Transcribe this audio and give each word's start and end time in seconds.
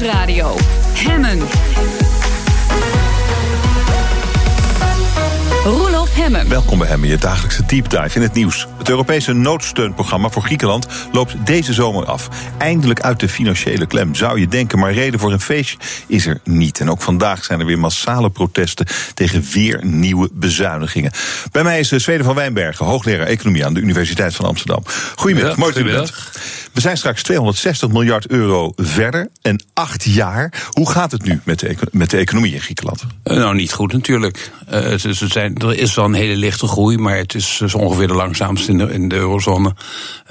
Nieuwsradio. 0.00 0.56
Hemmen. 0.94 1.38
Roelof 5.64 6.14
Hemmen. 6.14 6.48
Welkom 6.48 6.78
bij 6.78 6.88
Hemmen, 6.88 7.08
je 7.08 7.18
dagelijkse 7.18 7.66
deep 7.66 7.90
dive 7.90 8.16
in 8.16 8.22
het 8.22 8.32
nieuws. 8.32 8.66
Het 8.78 8.88
Europese 8.88 9.32
noodsteunprogramma 9.32 10.28
voor 10.28 10.42
Griekenland 10.42 10.86
loopt 11.12 11.46
deze 11.46 11.72
zomer 11.72 12.04
af. 12.04 12.28
Eindelijk 12.58 13.00
uit 13.00 13.20
de 13.20 13.28
financiële 13.28 13.86
klem, 13.86 14.14
zou 14.14 14.40
je 14.40 14.48
denken, 14.48 14.78
maar 14.78 14.92
reden 14.92 15.20
voor 15.20 15.32
een 15.32 15.40
feestje 15.40 15.78
is 16.06 16.26
er 16.26 16.40
niet. 16.44 16.80
En 16.80 16.90
ook 16.90 17.02
vandaag 17.02 17.44
zijn 17.44 17.60
er 17.60 17.66
weer 17.66 17.78
massale 17.78 18.30
protesten 18.30 18.86
tegen 19.14 19.44
weer 19.52 19.80
nieuwe 19.84 20.28
bezuinigingen. 20.32 21.12
Bij 21.50 21.62
mij 21.62 21.78
is 21.78 21.88
Zweden 21.88 22.24
van 22.24 22.34
Wijnbergen, 22.34 22.86
hoogleraar 22.86 23.26
economie 23.26 23.64
aan 23.64 23.74
de 23.74 23.80
Universiteit 23.80 24.34
van 24.34 24.46
Amsterdam. 24.46 24.82
Goedemiddag, 25.14 25.56
mooi 25.56 25.72
dat 25.72 25.82
u 25.82 25.84
bent. 25.84 26.12
We 26.72 26.80
zijn 26.80 26.96
straks 26.96 27.22
260 27.22 27.88
miljard 27.88 28.26
euro 28.26 28.72
verder 28.76 29.28
en 29.42 29.64
acht 29.74 30.04
jaar. 30.04 30.68
Hoe 30.70 30.90
gaat 30.90 31.12
het 31.12 31.22
nu 31.22 31.40
met 31.44 31.58
de, 31.58 31.76
met 31.92 32.10
de 32.10 32.16
economie 32.16 32.54
in 32.54 32.60
Griekenland? 32.60 33.02
Uh, 33.24 33.36
nou, 33.36 33.54
niet 33.54 33.72
goed 33.72 33.92
natuurlijk. 33.92 34.50
Uh, 34.72 34.94
ze 34.94 35.28
zijn, 35.28 35.56
er 35.56 35.78
is 35.78 35.94
wel 35.94 36.04
een 36.04 36.14
hele 36.14 36.36
lichte 36.36 36.66
groei, 36.66 36.98
maar 36.98 37.16
het 37.16 37.34
is, 37.34 37.60
is 37.60 37.74
ongeveer 37.74 38.06
de 38.06 38.14
langzaamste 38.14 38.70
in 38.70 38.78
de, 38.78 38.92
in 38.92 39.08
de 39.08 39.16
eurozone. 39.16 39.74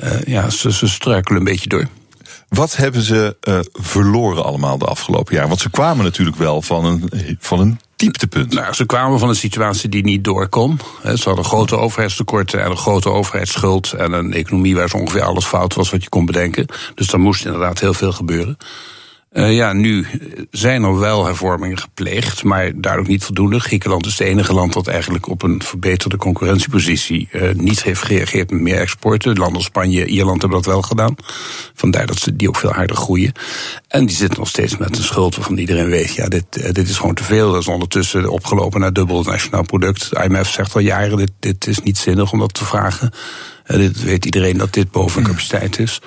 Uh, 0.04 0.22
ja, 0.23 0.50
ze, 0.50 0.72
ze 0.72 0.88
struikelen 0.88 1.40
een 1.40 1.45
beetje 1.45 1.70
door. 1.70 1.88
Wat 2.50 2.76
hebben 2.76 3.02
ze 3.02 3.38
uh, 3.48 3.59
verloren 3.72 4.44
allemaal 4.44 4.78
de 4.78 4.86
afgelopen 4.86 5.36
jaar? 5.36 5.48
Want 5.48 5.59
ze 5.59 5.70
kwamen 5.70 6.03
natuurlijk 6.03 6.38
wel 6.38 6.62
van 6.62 6.86
een, 6.86 7.09
van 7.40 7.59
een 7.59 7.80
dieptepunt. 7.99 8.53
Nou, 8.53 8.73
ze 8.73 8.85
kwamen 8.85 9.20
van 9.20 9.30
een 9.30 9.35
situatie 9.35 9.89
die 9.89 10.03
niet 10.03 10.23
doorkom. 10.23 10.77
Ze 11.03 11.23
hadden 11.23 11.45
grote 11.45 11.77
overheidstekorten 11.77 12.63
en 12.63 12.72
een 12.72 12.77
grote 12.77 13.09
overheidsschuld... 13.09 13.94
en 13.94 14.12
een 14.12 14.34
economie 14.34 14.75
waar 14.75 14.89
zo 14.89 14.98
ongeveer 14.98 15.22
alles 15.22 15.45
fout 15.45 15.73
was 15.73 15.89
wat 15.89 16.03
je 16.03 16.09
kon 16.09 16.25
bedenken. 16.25 16.66
Dus 16.95 17.08
daar 17.08 17.20
moest 17.20 17.45
inderdaad 17.45 17.80
heel 17.80 17.94
veel 17.94 18.12
gebeuren. 18.12 18.58
Uh, 19.32 19.56
ja, 19.56 19.74
nu 19.74 20.08
zijn 20.52 20.84
er 20.84 21.00
wel 21.00 21.26
hervormingen 21.26 21.78
gepleegd, 21.78 22.44
maar 22.44 22.72
duidelijk 22.76 23.12
niet 23.12 23.23
voldoende. 23.23 23.59
Griekenland 23.59 24.06
is 24.06 24.17
het 24.17 24.28
enige 24.28 24.53
land 24.53 24.73
dat 24.73 24.88
eigenlijk 24.88 25.28
op 25.28 25.44
een 25.44 25.64
verbeterde 25.64 26.17
concurrentiepositie 26.17 27.30
uh, 27.31 27.53
niet 27.53 27.84
heeft 27.84 28.03
gereageerd 28.03 28.52
met 28.52 28.62
meer 28.62 28.80
exporten. 28.80 29.38
Landen 29.38 29.56
als 29.56 29.66
Spanje, 29.66 30.06
Ierland 30.06 30.42
hebben 30.42 30.62
dat 30.62 30.73
wel 30.73 30.81
gedaan. 30.81 31.16
Vandaar 31.73 32.06
dat 32.06 32.20
ze 32.20 32.36
die 32.36 32.48
ook 32.48 32.56
veel 32.56 32.72
harder 32.72 32.95
groeien. 32.95 33.31
En 33.88 34.06
die 34.06 34.16
zitten 34.16 34.40
nog 34.40 34.48
steeds 34.48 34.78
met 34.78 34.98
een 34.98 35.03
schuld 35.03 35.36
waarvan 35.36 35.58
iedereen 35.58 35.90
weet, 35.90 36.14
ja, 36.14 36.28
dit, 36.28 36.46
uh, 36.58 36.72
dit 36.72 36.90
is 36.90 36.98
gewoon 36.98 37.16
te 37.16 37.23
veel. 37.23 37.52
Dat 37.52 37.62
is 37.62 37.68
ondertussen 37.68 38.30
opgelopen 38.30 38.80
naar 38.80 38.94
dubbel 38.94 39.18
het 39.18 39.28
nationaal 39.28 39.64
product. 39.64 40.09
IMF 40.23 40.50
zegt 40.50 40.75
al 40.75 40.81
jaren, 40.81 41.18
dit, 41.18 41.31
dit 41.40 41.68
is 41.68 41.80
niet 41.80 41.98
zinnig 41.98 42.31
om 42.31 42.40
dat 42.40 42.53
te 42.53 42.66
vragen. 42.66 43.14
dit 43.66 44.03
weet 44.03 44.25
iedereen 44.25 44.58
dat 44.58 44.73
dit 44.73 44.92
boven 44.92 45.23
capaciteit 45.23 45.80
is. 45.80 46.02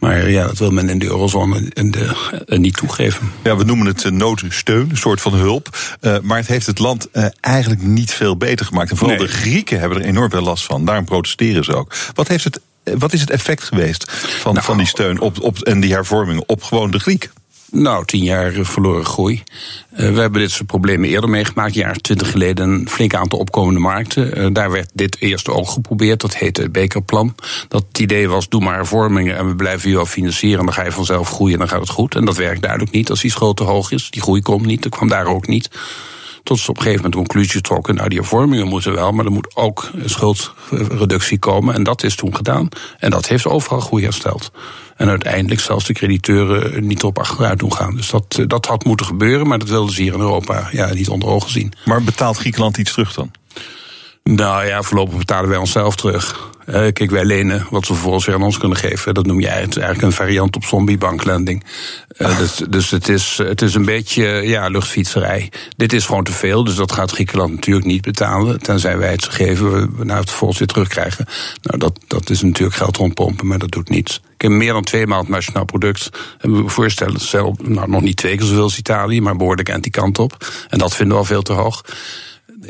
Maar 0.00 0.30
ja, 0.30 0.46
dat 0.46 0.58
wil 0.58 0.70
men 0.70 0.88
in 0.88 0.98
de 0.98 1.06
eurozone 1.06 1.70
in 1.72 1.90
de, 1.90 2.32
uh, 2.46 2.58
niet 2.58 2.76
toegeven. 2.76 3.32
Ja, 3.42 3.56
we 3.56 3.64
noemen 3.64 3.86
het 3.86 4.10
noodsteun, 4.10 4.90
een 4.90 4.96
soort 4.96 5.20
van 5.20 5.34
hulp. 5.34 5.78
Uh, 6.00 6.18
maar 6.22 6.38
het 6.38 6.46
heeft 6.46 6.66
het 6.66 6.78
land 6.78 7.08
uh, 7.12 7.26
eigenlijk 7.40 7.82
niet 7.82 8.12
veel 8.12 8.36
beter 8.36 8.66
gemaakt. 8.66 8.90
En 8.90 8.96
vooral 8.96 9.16
nee. 9.16 9.26
de 9.26 9.32
Grieken 9.32 9.80
hebben 9.80 9.98
er 9.98 10.04
enorm 10.04 10.30
veel 10.30 10.42
last 10.42 10.64
van. 10.64 10.84
Daarom 10.84 11.04
protesteren 11.04 11.64
ze 11.64 11.74
ook. 11.74 11.94
Wat, 12.14 12.28
heeft 12.28 12.44
het, 12.44 12.60
wat 12.98 13.12
is 13.12 13.20
het 13.20 13.30
effect 13.30 13.62
geweest 13.62 14.12
van, 14.12 14.54
nou, 14.54 14.64
van 14.64 14.76
die 14.76 14.86
steun 14.86 15.20
op, 15.20 15.40
op, 15.40 15.58
en 15.58 15.80
die 15.80 15.92
hervormingen 15.92 16.48
op 16.48 16.62
gewoon 16.62 16.90
de 16.90 16.98
Griek? 16.98 17.30
Nou, 17.70 18.04
tien 18.04 18.24
jaar 18.24 18.52
verloren 18.52 19.04
groei. 19.04 19.42
Uh, 19.92 19.98
we 19.98 20.20
hebben 20.20 20.40
dit 20.40 20.50
soort 20.50 20.66
problemen 20.66 21.08
eerder 21.08 21.30
meegemaakt. 21.30 21.74
Een 21.74 21.80
jaar 21.80 21.96
twintig 21.96 22.30
geleden 22.30 22.70
een 22.70 22.88
flink 22.88 23.14
aantal 23.14 23.38
opkomende 23.38 23.80
markten. 23.80 24.38
Uh, 24.38 24.46
daar 24.52 24.70
werd 24.70 24.90
dit 24.94 25.16
eerst 25.20 25.48
ook 25.48 25.68
geprobeerd. 25.68 26.20
Dat 26.20 26.36
heette 26.36 26.62
het 26.62 26.72
Bekerplan. 26.72 27.34
Dat 27.68 27.84
het 27.88 27.98
idee 27.98 28.28
was, 28.28 28.48
doe 28.48 28.60
maar 28.60 28.74
hervormingen 28.74 29.36
en 29.36 29.48
we 29.48 29.54
blijven 29.54 29.88
je 29.88 29.94
wel 29.94 30.06
financieren. 30.06 30.58
En 30.58 30.64
dan 30.64 30.74
ga 30.74 30.84
je 30.84 30.92
vanzelf 30.92 31.28
groeien 31.28 31.52
en 31.52 31.58
dan 31.58 31.68
gaat 31.68 31.80
het 31.80 31.90
goed. 31.90 32.14
En 32.14 32.24
dat 32.24 32.36
werkt 32.36 32.62
duidelijk 32.62 32.92
niet 32.92 33.10
als 33.10 33.20
die 33.20 33.30
schuld 33.30 33.56
te 33.56 33.64
hoog 33.64 33.90
is. 33.90 34.10
Die 34.10 34.22
groei 34.22 34.42
komt 34.42 34.66
niet, 34.66 34.82
dat 34.82 34.92
kwam 34.92 35.08
daar 35.08 35.26
ook 35.26 35.46
niet. 35.46 35.70
Tot 36.42 36.58
ze 36.58 36.70
op 36.70 36.76
een 36.76 36.82
gegeven 36.82 37.02
moment 37.04 37.12
de 37.12 37.28
conclusie 37.28 37.60
trokken. 37.60 37.94
Nou, 37.94 38.08
die 38.08 38.18
hervormingen 38.18 38.68
moeten 38.68 38.94
wel, 38.94 39.12
maar 39.12 39.24
er 39.24 39.32
moet 39.32 39.56
ook 39.56 39.90
schuldreductie 40.04 41.38
komen. 41.38 41.74
En 41.74 41.82
dat 41.82 42.02
is 42.02 42.14
toen 42.14 42.36
gedaan. 42.36 42.68
En 42.98 43.10
dat 43.10 43.28
heeft 43.28 43.46
overal 43.46 43.80
groei 43.80 44.02
hersteld. 44.02 44.50
En 44.96 45.08
uiteindelijk 45.08 45.60
zelfs 45.60 45.84
de 45.84 45.92
crediteuren 45.92 46.86
niet 46.86 47.02
op 47.02 47.18
achteruit 47.18 47.58
doen 47.58 47.72
gaan. 47.72 47.96
Dus 47.96 48.10
dat, 48.10 48.40
dat 48.46 48.66
had 48.66 48.84
moeten 48.84 49.06
gebeuren, 49.06 49.46
maar 49.46 49.58
dat 49.58 49.68
wilden 49.68 49.94
ze 49.94 50.02
hier 50.02 50.14
in 50.14 50.20
Europa 50.20 50.68
ja, 50.72 50.92
niet 50.92 51.08
onder 51.08 51.28
ogen 51.28 51.50
zien. 51.50 51.72
Maar 51.84 52.02
betaalt 52.02 52.36
Griekenland 52.36 52.78
iets 52.78 52.92
terug 52.92 53.14
dan? 53.14 53.30
Nou 54.24 54.66
ja, 54.66 54.82
voorlopig 54.82 55.18
betalen 55.18 55.48
wij 55.48 55.58
onszelf 55.58 55.96
terug. 55.96 56.48
Uh, 56.66 56.74
kijk, 56.74 57.10
wij 57.10 57.24
lenen 57.24 57.66
wat 57.70 57.86
we 57.86 57.92
vervolgens 57.94 58.26
weer 58.26 58.34
aan 58.34 58.42
ons 58.42 58.58
kunnen 58.58 58.78
geven. 58.78 59.14
Dat 59.14 59.26
noem 59.26 59.40
jij 59.40 59.60
het 59.60 59.76
eigenlijk 59.76 60.02
een 60.02 60.12
variant 60.12 60.56
op 60.56 60.64
zombiebanklending. 60.64 61.64
Uh, 62.18 62.38
dus, 62.38 62.56
dus 62.68 62.90
het, 62.90 63.08
is, 63.08 63.38
het 63.42 63.62
is 63.62 63.74
een 63.74 63.84
beetje 63.84 64.24
ja, 64.24 64.68
luchtfietserij. 64.68 65.52
Dit 65.76 65.92
is 65.92 66.06
gewoon 66.06 66.24
te 66.24 66.32
veel, 66.32 66.64
dus 66.64 66.74
dat 66.74 66.92
gaat 66.92 67.10
Griekenland 67.10 67.54
natuurlijk 67.54 67.86
niet 67.86 68.02
betalen. 68.02 68.62
Tenzij 68.62 68.98
wij 68.98 69.10
het 69.10 69.22
ze 69.22 69.30
geven, 69.30 69.96
we 69.96 70.04
nou 70.04 70.20
het 70.20 70.28
vervolgens 70.28 70.58
weer 70.58 70.68
terugkrijgen. 70.68 71.26
Nou, 71.62 71.78
dat, 71.78 71.98
dat 72.06 72.30
is 72.30 72.42
natuurlijk 72.42 72.76
geld 72.76 72.96
rondpompen, 72.96 73.46
maar 73.46 73.58
dat 73.58 73.70
doet 73.70 73.88
niets. 73.88 74.20
Ik 74.34 74.42
heb 74.42 74.50
meer 74.50 74.72
dan 74.72 74.84
twee 74.84 75.06
maal 75.06 75.20
het 75.20 75.28
nationaal 75.28 75.64
product. 75.64 76.10
En 76.38 76.62
we 76.62 76.68
voorstellen 76.68 77.20
zelf, 77.20 77.58
nou 77.58 77.90
nog 77.90 78.02
niet 78.02 78.16
twee 78.16 78.36
keer 78.36 78.46
zoveel 78.46 78.62
als 78.62 78.78
Italië, 78.78 79.20
maar 79.20 79.36
behoorlijk 79.36 79.70
aan 79.70 79.80
die 79.80 79.90
kant 79.90 80.18
op. 80.18 80.46
En 80.68 80.78
dat 80.78 80.94
vinden 80.94 81.14
we 81.14 81.20
al 81.20 81.28
veel 81.28 81.42
te 81.42 81.52
hoog 81.52 81.82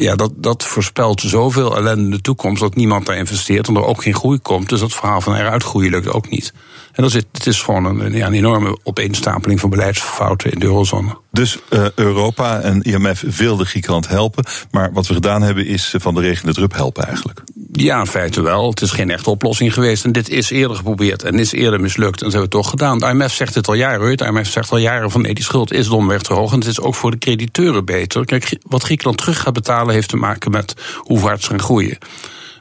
ja, 0.00 0.16
dat, 0.16 0.32
dat 0.36 0.64
voorspelt 0.64 1.20
zoveel 1.20 1.76
ellende 1.76 2.04
in 2.04 2.10
de 2.10 2.20
toekomst 2.20 2.60
dat 2.60 2.74
niemand 2.74 3.06
daar 3.06 3.16
investeert 3.16 3.68
en 3.68 3.74
er 3.74 3.84
ook 3.84 4.02
geen 4.02 4.14
groei 4.14 4.38
komt. 4.38 4.68
Dus 4.68 4.80
dat 4.80 4.92
verhaal 4.92 5.20
van 5.20 5.34
eruit 5.34 5.62
groeien 5.62 5.90
lukt 5.90 6.12
ook 6.12 6.28
niet. 6.28 6.52
En 6.92 7.02
dat 7.02 7.14
is, 7.14 7.22
het 7.32 7.46
is 7.46 7.62
gewoon 7.62 7.84
een, 7.84 8.12
ja, 8.12 8.26
een 8.26 8.34
enorme 8.34 8.78
opeenstapeling 8.82 9.60
van 9.60 9.70
beleidsfouten 9.70 10.52
in 10.52 10.58
de 10.58 10.64
eurozone. 10.64 11.16
Dus 11.32 11.58
uh, 11.70 11.86
Europa 11.94 12.60
en 12.60 12.82
IMF 12.82 13.24
wilden 13.36 13.66
Griekenland 13.66 14.08
helpen. 14.08 14.44
Maar 14.70 14.92
wat 14.92 15.06
we 15.06 15.14
gedaan 15.14 15.42
hebben 15.42 15.66
is 15.66 15.94
van 15.98 16.14
de 16.14 16.20
regen 16.20 16.46
de 16.46 16.52
drup 16.52 16.74
helpen 16.74 17.06
eigenlijk. 17.06 17.42
Ja, 17.72 18.00
in 18.00 18.06
feite 18.06 18.42
wel. 18.42 18.70
Het 18.70 18.80
is 18.80 18.90
geen 18.90 19.10
echte 19.10 19.30
oplossing 19.30 19.74
geweest. 19.74 20.04
En 20.04 20.12
dit 20.12 20.28
is 20.28 20.50
eerder 20.50 20.76
geprobeerd 20.76 21.22
en 21.22 21.38
is 21.38 21.52
eerder 21.52 21.80
mislukt. 21.80 22.22
En 22.22 22.30
ze 22.30 22.36
hebben 22.38 22.40
het 22.40 22.50
toch 22.50 22.70
gedaan. 22.70 22.98
De 22.98 23.06
IMF 23.06 23.32
zegt 23.32 23.54
het 23.54 23.68
al 23.68 23.74
jaren. 23.74 24.16
De 24.16 24.24
IMF 24.24 24.50
zegt 24.50 24.70
al 24.70 24.78
jaren 24.78 25.10
van 25.10 25.22
nee, 25.22 25.34
die 25.34 25.44
schuld 25.44 25.72
is 25.72 25.88
domweg 25.88 26.22
te 26.22 26.32
hoog. 26.32 26.52
En 26.52 26.58
het 26.58 26.68
is 26.68 26.80
ook 26.80 26.94
voor 26.94 27.10
de 27.10 27.18
crediteuren 27.18 27.84
beter. 27.84 28.24
Kijk, 28.24 28.58
wat 28.62 28.82
Griekenland 28.82 29.18
terug 29.18 29.40
gaat 29.40 29.52
betalen 29.52 29.89
heeft 29.90 30.08
te 30.08 30.16
maken 30.16 30.50
met 30.50 30.74
hoe 30.96 31.18
hard 31.18 31.42
ze 31.42 31.48
gaan 31.48 31.62
groeien. 31.62 31.98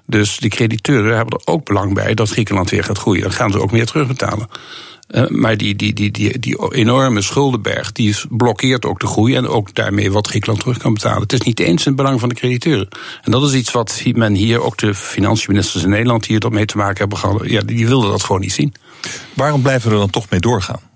Dus 0.06 0.38
de 0.38 0.48
crediteuren 0.48 1.16
hebben 1.16 1.40
er 1.40 1.54
ook 1.54 1.66
belang 1.66 1.94
bij 1.94 2.14
dat 2.14 2.30
Griekenland 2.30 2.70
weer 2.70 2.84
gaat 2.84 2.98
groeien. 2.98 3.22
Dan 3.22 3.32
gaan 3.32 3.52
ze 3.52 3.62
ook 3.62 3.72
meer 3.72 3.86
terugbetalen. 3.86 4.50
Uh, 5.10 5.28
maar 5.28 5.58
die, 5.58 5.76
die, 5.76 5.94
die, 5.94 6.12
die, 6.12 6.40
die 6.40 6.74
enorme 6.74 7.22
schuldenberg 7.22 7.92
die 7.92 8.16
blokkeert 8.30 8.86
ook 8.86 9.00
de 9.00 9.08
groei 9.08 9.36
en 9.36 9.48
ook 9.48 9.76
daarmee 9.76 10.12
wat 10.12 10.28
Griekenland 10.28 10.60
terug 10.60 10.78
kan 10.78 10.94
betalen. 10.94 11.22
Het 11.22 11.34
is 11.34 11.42
niet 11.42 11.60
eens 11.60 11.86
in 11.86 11.88
het 11.88 11.96
belang 11.96 12.20
van 12.20 12.30
de 12.30 12.36
crediteuren. 12.36 12.88
En 13.22 13.32
dat 13.32 13.44
is 13.44 13.54
iets 13.54 13.72
wat 13.72 14.02
men 14.14 14.34
hier, 14.34 14.62
ook 14.62 14.78
de 14.78 14.96
financiënministers 14.96 15.84
in 15.84 15.90
Nederland, 15.90 16.28
die 16.28 16.40
er 16.40 16.52
mee 16.52 16.66
te 16.66 16.78
maken 16.78 16.98
hebben 16.98 17.18
gehad, 17.18 17.42
ja, 17.44 17.62
die 17.62 17.88
wilden 17.88 18.10
dat 18.10 18.24
gewoon 18.24 18.42
niet 18.42 18.54
zien. 18.54 18.74
Waarom 19.34 19.62
blijven 19.62 19.88
we 19.88 19.94
er 19.94 20.02
dan 20.02 20.10
toch 20.10 20.30
mee 20.30 20.40
doorgaan? 20.40 20.89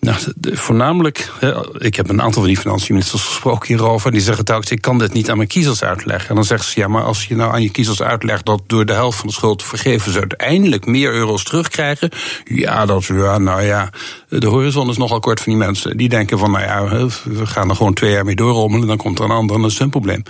Nou, 0.00 0.18
voornamelijk, 0.40 1.32
ik 1.78 1.96
heb 1.96 2.08
een 2.08 2.22
aantal 2.22 2.40
van 2.40 2.50
die 2.50 2.58
financiënministers 2.58 3.22
gesproken 3.22 3.68
hierover. 3.68 4.06
En 4.06 4.12
die 4.12 4.22
zeggen 4.22 4.44
telkens, 4.44 4.70
ik 4.70 4.80
kan 4.80 4.98
dit 4.98 5.12
niet 5.12 5.30
aan 5.30 5.36
mijn 5.36 5.48
kiezers 5.48 5.84
uitleggen. 5.84 6.28
En 6.28 6.34
dan 6.34 6.44
zeggen 6.44 6.70
ze, 6.70 6.80
ja, 6.80 6.88
maar 6.88 7.02
als 7.02 7.24
je 7.24 7.36
nou 7.36 7.52
aan 7.52 7.62
je 7.62 7.70
kiezers 7.70 8.02
uitlegt... 8.02 8.46
dat 8.46 8.62
door 8.66 8.86
de 8.86 8.92
helft 8.92 9.18
van 9.18 9.26
de 9.26 9.32
schuld 9.32 9.62
vergeven 9.62 10.12
ze 10.12 10.18
uiteindelijk 10.18 10.86
meer 10.86 11.12
euro's 11.12 11.44
terugkrijgen... 11.44 12.10
ja, 12.44 12.86
dat 12.86 13.04
ja, 13.04 13.38
nou 13.38 13.62
ja, 13.62 13.90
de 14.28 14.46
horizon 14.46 14.88
is 14.90 14.96
nogal 14.96 15.20
kort 15.20 15.40
van 15.40 15.52
die 15.52 15.62
mensen. 15.62 15.96
Die 15.96 16.08
denken 16.08 16.38
van, 16.38 16.50
nou 16.50 16.64
ja, 16.64 17.06
we 17.24 17.46
gaan 17.46 17.68
er 17.68 17.76
gewoon 17.76 17.94
twee 17.94 18.12
jaar 18.12 18.24
mee 18.24 18.36
doorrommelen... 18.36 18.86
dan 18.86 18.96
komt 18.96 19.18
er 19.18 19.24
een 19.24 19.30
ander 19.30 19.56
en 19.56 19.62
dat 19.62 19.70
is 19.70 19.78
een 19.78 19.90
probleem. 19.90 20.22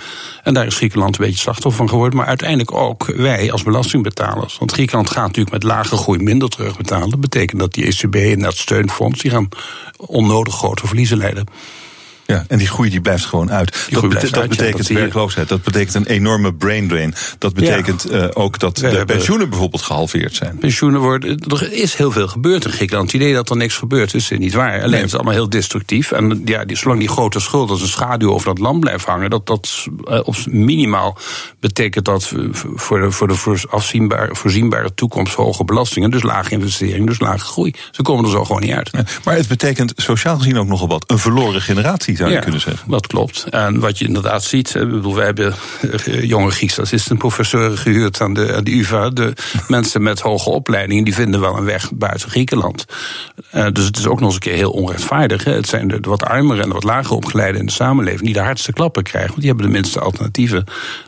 En 0.43 0.55
daar 0.55 0.67
is 0.67 0.77
Griekenland 0.77 1.19
een 1.19 1.25
beetje 1.25 1.41
slachtoffer 1.41 1.79
van 1.79 1.89
geworden. 1.89 2.17
Maar 2.17 2.27
uiteindelijk 2.27 2.75
ook 2.75 3.07
wij 3.07 3.53
als 3.53 3.63
belastingbetalers. 3.63 4.59
Want 4.59 4.73
Griekenland 4.73 5.11
gaat 5.11 5.27
natuurlijk 5.27 5.53
met 5.53 5.63
lage 5.63 5.97
groei 5.97 6.19
minder 6.23 6.49
terugbetalen. 6.49 7.11
Dat 7.11 7.21
betekent 7.21 7.61
dat 7.61 7.75
die 7.75 7.85
ECB 7.85 8.15
en 8.15 8.41
dat 8.41 8.57
steunfonds... 8.57 9.21
die 9.21 9.31
gaan 9.31 9.49
onnodig 9.97 10.55
grote 10.55 10.87
verliezen 10.87 11.17
leiden. 11.17 11.47
Ja, 12.31 12.45
en 12.49 12.59
die 12.59 12.67
groei 12.69 12.91
die 12.91 13.01
blijft 13.01 13.25
gewoon 13.25 13.51
uit. 13.53 13.87
Die 13.89 14.01
dat, 14.01 14.11
dat 14.13 14.37
uit, 14.37 14.49
betekent 14.49 14.87
ja, 14.87 14.95
dat 14.95 15.03
werkloosheid. 15.03 15.49
Dat 15.49 15.63
betekent 15.63 15.95
een 15.95 16.07
enorme 16.07 16.55
brain 16.55 16.89
drain. 16.89 17.15
Dat 17.39 17.55
betekent 17.55 18.07
ja. 18.11 18.23
uh, 18.23 18.29
ook 18.33 18.59
dat 18.59 18.79
We 18.79 18.89
de 18.91 18.97
hebben- 18.97 19.17
pensioenen 19.17 19.49
bijvoorbeeld 19.49 19.83
gehalveerd 19.83 20.35
zijn. 20.35 20.59
Pensioenen 20.59 21.01
worden. 21.01 21.39
Er 21.39 21.73
is 21.73 21.95
heel 21.95 22.11
veel 22.11 22.29
gebeurd 22.29 22.65
in 22.65 22.71
Griekenland. 22.71 23.13
Het 23.13 23.21
idee 23.21 23.35
dat 23.35 23.51
er 23.51 23.57
niks 23.57 23.77
gebeurt 23.77 24.15
is 24.15 24.31
niet 24.31 24.55
waar. 24.55 24.79
Alleen 24.79 24.91
Nee. 24.91 25.01
het 25.01 25.09
is 25.09 25.15
allemaal 25.15 25.33
heel 25.33 25.49
destructief. 25.49 26.13
En 26.13 26.43
ja, 26.45 26.65
die, 26.65 26.77
zolang 26.77 27.01
die 27.01 27.09
grote 27.09 27.41
schuld 27.41 27.71
als 27.71 27.81
een 27.83 27.89
schaduw 27.89 28.33
over 28.33 28.47
dat 28.47 28.59
land 28.59 28.81
blijft 28.81 29.05
hangen, 29.05 29.31
dat 29.31 29.47
dat 29.47 29.87
eh, 30.05 30.21
op 30.25 30.37
minimaal 30.51 31.19
betekent 31.61 32.05
dat 32.05 32.33
eh, 32.37 32.43
voor 32.75 33.01
de, 33.01 33.11
voor 33.11 33.29
de 33.29 33.59
afzienbare, 33.71 34.35
voorzienbare 34.35 34.95
toekomst 34.95 35.35
hoge 35.35 35.65
belastingen, 35.65 36.11
dus 36.11 36.23
lage 36.23 36.51
investeringen, 36.51 37.07
dus 37.07 37.21
lage 37.21 37.45
groei. 37.45 37.75
Ze 37.91 38.03
komen 38.03 38.25
er 38.25 38.31
zo 38.31 38.45
gewoon 38.45 38.61
niet 38.61 38.73
uit. 38.73 38.91
Maar 39.25 39.35
het 39.37 39.49
betekent 39.49 39.93
sociaal 39.97 40.39
gezien 40.39 40.59
ook 40.59 40.67
nogal 40.67 40.89
wat. 40.89 41.05
Een 41.07 41.19
verloren 41.19 41.63
generatie, 41.63 42.17
zou 42.21 42.33
je 42.33 42.41
kunnen 42.41 42.61
zeggen. 42.61 42.91
Dat 42.91 43.07
klopt. 43.07 43.47
En 43.51 43.81
wat 43.81 43.99
je 43.99 44.07
inderdaad 44.07 44.45
ziet, 44.45 44.75
ik 44.75 44.91
bedoel, 44.91 45.15
wij 45.15 45.25
hebben 45.25 45.55
eh, 45.81 46.23
jonge 46.23 46.51
Griekse 46.51 46.81
assistenprofessoren 46.81 47.79
gehuurd 47.79 48.21
aan 48.21 48.35
de, 48.35 48.55
aan 48.55 48.65
de 48.65 48.79
UVA. 48.79 49.11
De 49.11 49.33
mensen 49.69 50.03
met 50.03 50.21
hoge 50.21 50.51
opleidingen 50.51 51.05
die 51.05 51.15
vinden 51.15 51.41
wel 51.41 51.57
een 51.57 51.65
weg 51.65 51.93
buiten 51.95 52.31
Griekenland. 52.31 52.85
Uh, 53.55 53.67
dus 53.73 53.85
het 53.85 53.99
is 53.99 54.07
ook 54.07 54.21
nog 54.21 54.25
eens 54.25 54.35
een 54.35 54.41
keer 54.41 54.55
heel 54.55 54.71
onrechtvaardig. 54.71 55.45
Hè. 55.45 55.53
Het 55.53 55.69
zijn 55.69 55.89
de, 55.89 56.01
de 56.01 56.09
wat 56.09 56.25
armere 56.25 56.63
en 56.63 56.69
de 56.69 56.75
wat 56.75 56.85
lager 56.85 57.17
opgeleiden 57.17 57.61
in 57.61 57.67
de 57.67 57.73
samenleving 57.73 58.23
die 58.23 58.33
de 58.33 58.41
hardste 58.41 58.73
klappen 58.73 59.03
krijgen, 59.03 59.31
want 59.31 59.41
die 59.41 59.49
hebben 59.49 59.67
de 59.67 59.73
minste 59.73 60.01
alternatieven. 60.01 60.65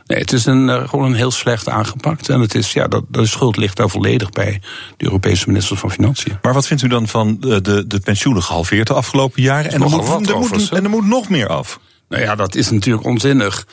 Nee, 0.07 0.19
het 0.19 0.33
is 0.33 0.47
een, 0.47 0.69
uh, 0.69 0.89
gewoon 0.89 1.05
een 1.05 1.15
heel 1.15 1.31
slecht 1.31 1.69
aangepakt. 1.69 2.29
En 2.29 2.41
het 2.41 2.55
is, 2.55 2.73
ja, 2.73 2.89
dat, 2.89 3.05
de 3.09 3.27
schuld 3.27 3.57
ligt 3.57 3.77
daar 3.77 3.89
volledig 3.89 4.31
bij 4.31 4.61
de 4.97 5.05
Europese 5.05 5.47
minister 5.47 5.77
van 5.77 5.91
Financiën. 5.91 6.39
Maar 6.43 6.55
wat 6.55 6.67
vindt 6.67 6.83
u 6.83 6.89
dan 6.89 7.09
van 7.09 7.37
de, 7.41 7.61
de, 7.61 7.87
de 7.87 8.01
pensioenen 8.01 8.43
gehalveerd 8.43 8.87
de 8.87 8.95
afgelopen 8.95 9.43
jaren? 9.43 9.73
En 9.73 9.83
er, 9.83 9.89
moet, 9.89 10.29
er 10.29 10.39
moet, 10.39 10.69
en 10.69 10.85
er 10.85 10.91
moet 10.91 11.02
nog 11.09 11.29
meer 11.29 11.49
af. 11.49 11.81
Nou 12.13 12.25
ja, 12.25 12.35
dat 12.35 12.55
is 12.55 12.71
natuurlijk 12.71 13.07
onzinnig. 13.07 13.67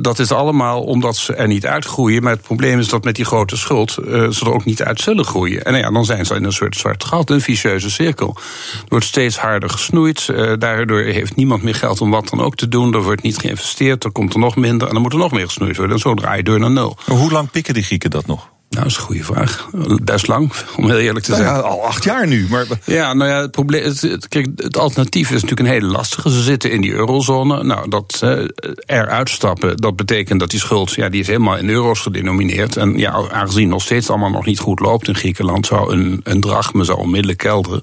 dat 0.00 0.18
is 0.18 0.32
allemaal 0.32 0.82
omdat 0.82 1.16
ze 1.16 1.34
er 1.34 1.46
niet 1.46 1.66
uitgroeien. 1.66 2.22
Maar 2.22 2.32
het 2.32 2.42
probleem 2.42 2.78
is 2.78 2.88
dat 2.88 3.04
met 3.04 3.16
die 3.16 3.24
grote 3.24 3.56
schuld 3.56 3.96
uh, 4.00 4.30
ze 4.30 4.44
er 4.44 4.52
ook 4.52 4.64
niet 4.64 4.82
uit 4.82 5.00
zullen 5.00 5.24
groeien. 5.24 5.64
En 5.64 5.72
nou 5.72 5.84
ja, 5.84 5.90
dan 5.90 6.04
zijn 6.04 6.26
ze 6.26 6.34
in 6.34 6.44
een 6.44 6.52
soort 6.52 6.76
zwart 6.76 7.04
gat, 7.04 7.30
een 7.30 7.40
vicieuze 7.40 7.90
cirkel. 7.90 8.36
Er 8.72 8.84
wordt 8.88 9.04
steeds 9.04 9.38
harder 9.38 9.70
gesnoeid. 9.70 10.28
Uh, 10.30 10.52
daardoor 10.58 11.00
heeft 11.00 11.36
niemand 11.36 11.62
meer 11.62 11.74
geld 11.74 12.00
om 12.00 12.10
wat 12.10 12.28
dan 12.28 12.40
ook 12.40 12.56
te 12.56 12.68
doen. 12.68 12.94
Er 12.94 13.02
wordt 13.02 13.22
niet 13.22 13.38
geïnvesteerd, 13.38 14.04
er 14.04 14.10
komt 14.10 14.32
er 14.32 14.40
nog 14.40 14.56
minder. 14.56 14.88
En 14.88 14.92
dan 14.92 15.02
moet 15.02 15.12
er 15.12 15.18
nog 15.18 15.32
meer 15.32 15.46
gesnoeid 15.46 15.76
worden. 15.76 15.94
En 15.94 16.02
zo 16.02 16.14
draai 16.14 16.36
je 16.36 16.42
door 16.42 16.60
naar 16.60 16.70
nul. 16.70 16.96
hoe 17.06 17.32
lang 17.32 17.50
pikken 17.50 17.74
die 17.74 17.82
Grieken 17.82 18.10
dat 18.10 18.26
nog? 18.26 18.48
Nou, 18.70 18.82
dat 18.82 18.92
is 18.92 18.96
een 18.96 19.04
goede 19.04 19.24
vraag. 19.24 19.68
Best 20.02 20.26
lang, 20.26 20.52
om 20.76 20.88
heel 20.88 20.98
eerlijk 20.98 21.24
te 21.24 21.30
nou 21.30 21.42
zijn. 21.42 21.54
Ja, 21.54 21.60
al 21.60 21.84
acht 21.84 22.04
jaar 22.04 22.26
nu. 22.26 22.46
Maar... 22.50 22.66
Ja, 22.84 23.14
nou 23.14 23.30
ja, 23.30 23.40
het, 23.40 23.50
probleem, 23.50 23.82
het, 23.82 24.28
kijk, 24.28 24.48
het 24.56 24.78
alternatief 24.78 25.30
is 25.30 25.42
natuurlijk 25.42 25.60
een 25.60 25.74
hele 25.74 25.86
lastige. 25.86 26.30
Ze 26.30 26.42
zitten 26.42 26.70
in 26.70 26.80
die 26.80 26.92
eurozone. 26.92 27.62
Nou, 27.62 27.88
dat 27.88 28.20
uh, 28.24 28.44
eruit 28.86 29.28
stappen, 29.28 29.76
dat 29.76 29.96
betekent 29.96 30.40
dat 30.40 30.50
die 30.50 30.60
schuld... 30.60 30.92
Ja, 30.92 31.08
die 31.08 31.20
is 31.20 31.26
helemaal 31.26 31.56
in 31.56 31.68
euro's 31.68 32.00
gedenomineerd. 32.00 32.76
En 32.76 32.98
ja, 32.98 33.28
aangezien 33.30 33.68
nog 33.68 33.82
steeds 33.82 34.10
allemaal 34.10 34.30
nog 34.30 34.46
niet 34.46 34.58
goed 34.58 34.80
loopt 34.80 35.08
in 35.08 35.14
Griekenland... 35.14 35.66
zou 35.66 35.92
een, 35.92 36.20
een 36.24 36.40
drachme 36.40 36.84
zou 36.84 36.98
onmiddellijk 36.98 37.38
kelderen. 37.38 37.82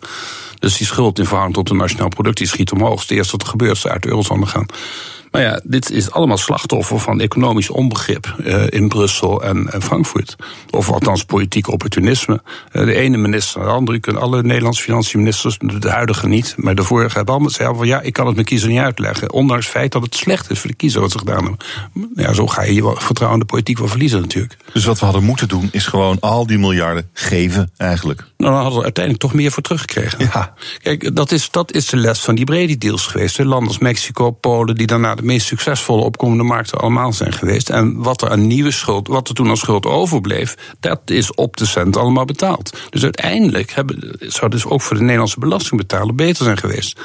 Dus 0.60 0.78
die 0.78 0.88
schuld 0.88 1.20
in 1.20 1.26
verhouding 1.26 1.56
tot 1.58 1.70
het 1.70 1.78
nationaal 1.78 2.10
product... 2.10 2.38
die 2.38 2.48
schiet 2.48 2.72
omhoog. 2.72 3.02
Het 3.02 3.12
eerste 3.12 3.32
wat 3.32 3.42
er 3.42 3.48
gebeurt, 3.48 3.78
ze 3.78 3.90
uit 3.90 4.04
de 4.04 4.10
eurozone 4.10 4.46
gaan. 4.46 4.66
Nou 5.34 5.46
ja, 5.46 5.60
dit 5.64 5.92
is 5.92 6.12
allemaal 6.12 6.38
slachtoffer 6.38 7.00
van 7.00 7.20
economisch 7.20 7.70
onbegrip 7.70 8.36
uh, 8.40 8.64
in 8.70 8.88
Brussel 8.88 9.44
en, 9.44 9.72
en, 9.72 9.82
Frankfurt. 9.82 10.36
Of 10.70 10.92
althans 10.92 11.24
politiek 11.24 11.68
opportunisme. 11.68 12.42
Uh, 12.72 12.86
de 12.86 12.96
ene 12.96 13.18
minister 13.18 13.62
de 13.62 13.68
andere. 13.68 13.98
U 13.98 14.00
kunt 14.00 14.18
alle 14.18 14.44
Nederlandse 14.44 14.84
financiënministers, 14.84 15.58
de 15.58 15.90
huidige 15.90 16.28
niet, 16.28 16.56
maar 16.58 16.76
de 16.76 16.84
vorige 16.84 17.16
hebben 17.16 17.34
allemaal 17.34 17.52
gezegd 17.52 17.78
van 17.78 17.88
ja, 17.88 18.02
ik 18.02 18.14
kan 18.14 18.26
het 18.26 18.36
mijn 18.36 18.48
kiezer 18.48 18.70
niet 18.70 18.80
uitleggen. 18.80 19.32
Ondanks 19.32 19.66
het 19.66 19.76
feit 19.76 19.92
dat 19.92 20.02
het 20.02 20.16
slecht 20.16 20.50
is 20.50 20.60
voor 20.60 20.70
de 20.70 20.76
kiezer 20.76 21.02
wat 21.02 21.12
ze 21.12 21.18
gedaan 21.18 21.44
hebben. 21.44 21.58
Ja, 22.16 22.34
zo 22.34 22.48
ga 22.48 22.64
je 22.64 22.74
je 22.74 22.94
vertrouwen 22.96 23.40
in 23.40 23.46
de 23.46 23.52
politiek 23.52 23.78
wel 23.78 23.88
verliezen 23.88 24.22
natuurlijk. 24.22 24.58
Dus 24.74 24.86
wat 24.86 25.00
we 25.00 25.06
hadden 25.06 25.24
moeten 25.24 25.48
doen 25.48 25.70
is 25.72 25.86
gewoon 25.86 26.20
al 26.20 26.48
die 26.48 26.58
miljarden 26.58 27.10
geven 27.14 27.72
eigenlijk. 27.78 28.20
Nou, 28.20 28.52
dan 28.52 28.62
hadden 28.62 28.78
we 28.78 28.84
uiteindelijk 28.84 29.24
toch 29.24 29.34
meer 29.34 29.52
voor 29.52 29.64
teruggekregen. 29.64 30.30
Ja. 30.34 30.54
Kijk, 30.82 31.16
dat 31.16 31.32
is, 31.32 31.52
dat 31.52 31.74
is 31.74 31.86
de 31.86 31.98
les 31.98 32.20
van 32.20 32.36
die 32.36 32.46
Brady 32.46 32.78
deals 32.78 33.08
geweest. 33.08 33.40
Landen 33.40 33.68
als 33.68 33.78
Mexico, 33.78 34.32
Polen, 34.32 34.76
die 34.76 34.88
daarna 34.88 35.16
de 35.16 35.23
meest 35.24 35.48
succesvolle 35.48 36.04
opkomende 36.04 36.44
markten 36.44 36.78
allemaal 36.78 37.14
zijn 37.14 37.34
geweest. 37.34 37.70
En 37.70 38.02
wat 38.02 38.22
er 38.22 38.30
aan 38.30 38.48
nieuwe 38.48 38.72
schuld, 38.72 39.08
wat 39.08 39.30
er 39.30 39.36
toen 39.36 39.50
als 39.50 39.60
schuld 39.60 39.86
overbleef, 39.86 40.56
dat 40.80 41.02
is 41.06 41.34
op 41.34 41.58
de 41.58 41.66
cent 41.66 41.98
allemaal 41.98 42.26
betaald. 42.26 42.78
Dus 42.90 43.04
uiteindelijk 43.04 43.72
hebben, 43.72 44.16
zou 44.20 44.52
dus 44.52 44.66
ook 44.66 44.82
voor 44.82 44.96
de 44.96 45.02
Nederlandse 45.02 45.40
belastingbetaler 45.40 46.16
beter 46.16 46.44
zijn 46.44 46.58
geweest. 46.58 47.00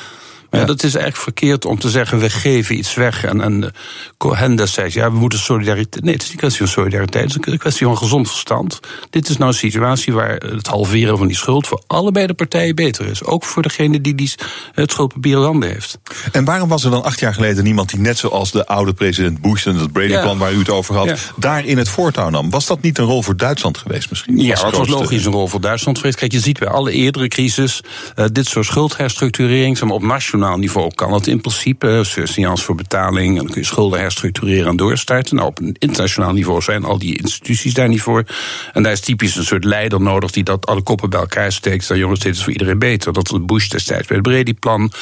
Maar 0.50 0.60
ja. 0.60 0.66
dat 0.66 0.82
is 0.82 0.94
eigenlijk 0.94 1.22
verkeerd 1.22 1.64
om 1.64 1.78
te 1.78 1.90
zeggen, 1.90 2.18
we 2.18 2.30
geven 2.30 2.78
iets 2.78 2.94
weg. 2.94 3.24
En, 3.24 3.40
en 3.40 3.72
Cohen 4.16 4.56
destijds, 4.56 4.94
ja, 4.94 5.10
we 5.12 5.18
moeten 5.18 5.38
solidariteit... 5.38 6.04
Nee, 6.04 6.12
het 6.12 6.22
is 6.22 6.28
niet 6.28 6.42
een 6.42 6.48
kwestie 6.48 6.66
van 6.66 6.74
solidariteit, 6.82 7.32
het 7.32 7.46
is 7.46 7.52
een 7.52 7.58
kwestie 7.58 7.86
van 7.86 7.98
gezond 7.98 8.28
verstand. 8.28 8.80
Dit 9.10 9.28
is 9.28 9.36
nou 9.36 9.50
een 9.50 9.56
situatie 9.56 10.12
waar 10.12 10.34
het 10.34 10.66
halveren 10.66 11.18
van 11.18 11.26
die 11.26 11.36
schuld... 11.36 11.66
voor 11.66 11.82
allebei 11.86 12.26
de 12.26 12.34
partijen 12.34 12.74
beter 12.74 13.06
is. 13.06 13.24
Ook 13.24 13.44
voor 13.44 13.62
degene 13.62 14.00
die, 14.00 14.14
die 14.14 14.32
het 14.72 14.90
schuldpapier 14.90 15.36
in 15.36 15.42
handen 15.42 15.68
heeft. 15.68 15.98
En 16.32 16.44
waarom 16.44 16.68
was 16.68 16.84
er 16.84 16.90
dan 16.90 17.02
acht 17.04 17.20
jaar 17.20 17.34
geleden 17.34 17.64
niemand 17.64 17.90
die 17.90 18.00
net 18.00 18.18
zoals 18.18 18.50
de 18.50 18.66
oude 18.66 18.92
president 18.92 19.40
Bush... 19.40 19.66
en 19.66 19.76
het 19.76 19.92
Brady-plan 19.92 20.32
ja. 20.32 20.36
waar 20.36 20.52
u 20.52 20.58
het 20.58 20.70
over 20.70 20.94
had, 20.94 21.06
ja. 21.06 21.16
daar 21.36 21.64
in 21.64 21.78
het 21.78 21.88
voortouw 21.88 22.28
nam? 22.28 22.50
Was 22.50 22.66
dat 22.66 22.82
niet 22.82 22.98
een 22.98 23.04
rol 23.04 23.22
voor 23.22 23.36
Duitsland 23.36 23.78
geweest 23.78 24.10
misschien? 24.10 24.38
Ja, 24.38 24.54
dat 24.54 24.76
was 24.76 24.88
logisch 24.88 25.24
een 25.24 25.32
rol 25.32 25.48
voor 25.48 25.60
Duitsland 25.60 25.98
geweest. 25.98 26.18
Kijk, 26.18 26.32
je 26.32 26.40
ziet 26.40 26.58
bij 26.58 26.68
alle 26.68 26.92
eerdere 26.92 27.28
crisis... 27.28 27.80
Uh, 28.16 28.24
dit 28.32 28.46
soort 28.46 28.66
schuldherstructurering, 28.66 29.80
op 29.90 30.02
nationaal 30.02 30.36
niveau 30.38 30.94
kan 30.94 31.12
het 31.12 31.26
in 31.26 31.40
principe. 31.40 32.00
Surseance 32.04 32.64
voor 32.64 32.74
betaling, 32.74 33.28
en 33.28 33.44
dan 33.44 33.52
kun 33.52 33.60
je 33.60 33.66
schulden 33.66 34.00
herstructureren 34.00 34.66
en 34.66 34.76
doorstarten. 34.76 35.36
Nou, 35.36 35.48
op 35.48 35.58
een 35.58 35.76
internationaal 35.78 36.32
niveau 36.32 36.62
zijn 36.62 36.84
al 36.84 36.98
die 36.98 37.18
instituties 37.18 37.74
daar 37.74 37.88
niet 37.88 38.02
voor. 38.02 38.24
En 38.72 38.82
daar 38.82 38.92
is 38.92 39.00
typisch 39.00 39.36
een 39.36 39.44
soort 39.44 39.64
leider 39.64 40.00
nodig 40.00 40.30
die 40.30 40.44
dat 40.44 40.66
alle 40.66 40.82
koppen 40.82 41.10
bij 41.10 41.20
elkaar 41.20 41.52
steekt. 41.52 41.88
Dat 41.88 41.98
jongens, 41.98 42.20
dit 42.20 42.34
is 42.34 42.42
voor 42.42 42.52
iedereen 42.52 42.78
beter. 42.78 43.12
Dat 43.12 43.28
was 43.28 43.40
Bush 43.44 43.68
destijds 43.68 44.06
bij 44.06 44.16
het 44.16 44.26
Brady-plan. 44.26 44.92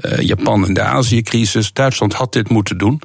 Uh, 0.00 0.18
Japan 0.18 0.66
in 0.66 0.74
de 0.74 0.82
Azië-crisis. 0.82 1.72
Duitsland 1.72 2.12
had 2.12 2.32
dit 2.32 2.48
moeten 2.48 2.78
doen. 2.78 3.00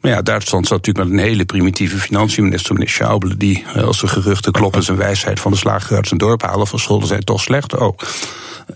Maar 0.00 0.10
ja, 0.10 0.22
Duitsland 0.22 0.66
zat 0.66 0.76
natuurlijk 0.76 1.08
met 1.08 1.18
een 1.18 1.24
hele 1.24 1.44
primitieve 1.44 1.98
financiënminister, 1.98 2.72
meneer 2.72 2.88
Schauble, 2.88 3.36
die 3.36 3.64
als 3.76 4.00
de 4.00 4.08
geruchten 4.08 4.52
kloppen 4.52 4.82
zijn 4.82 4.98
wijsheid 4.98 5.40
van 5.40 5.50
de 5.50 5.56
slager 5.58 5.96
uit 5.96 6.06
zijn 6.06 6.20
dorp 6.20 6.42
halen 6.42 6.66
van 6.66 6.78
schulden 6.78 7.08
zijn 7.08 7.24
toch 7.24 7.40
slecht. 7.40 7.76
Oh. 7.76 7.98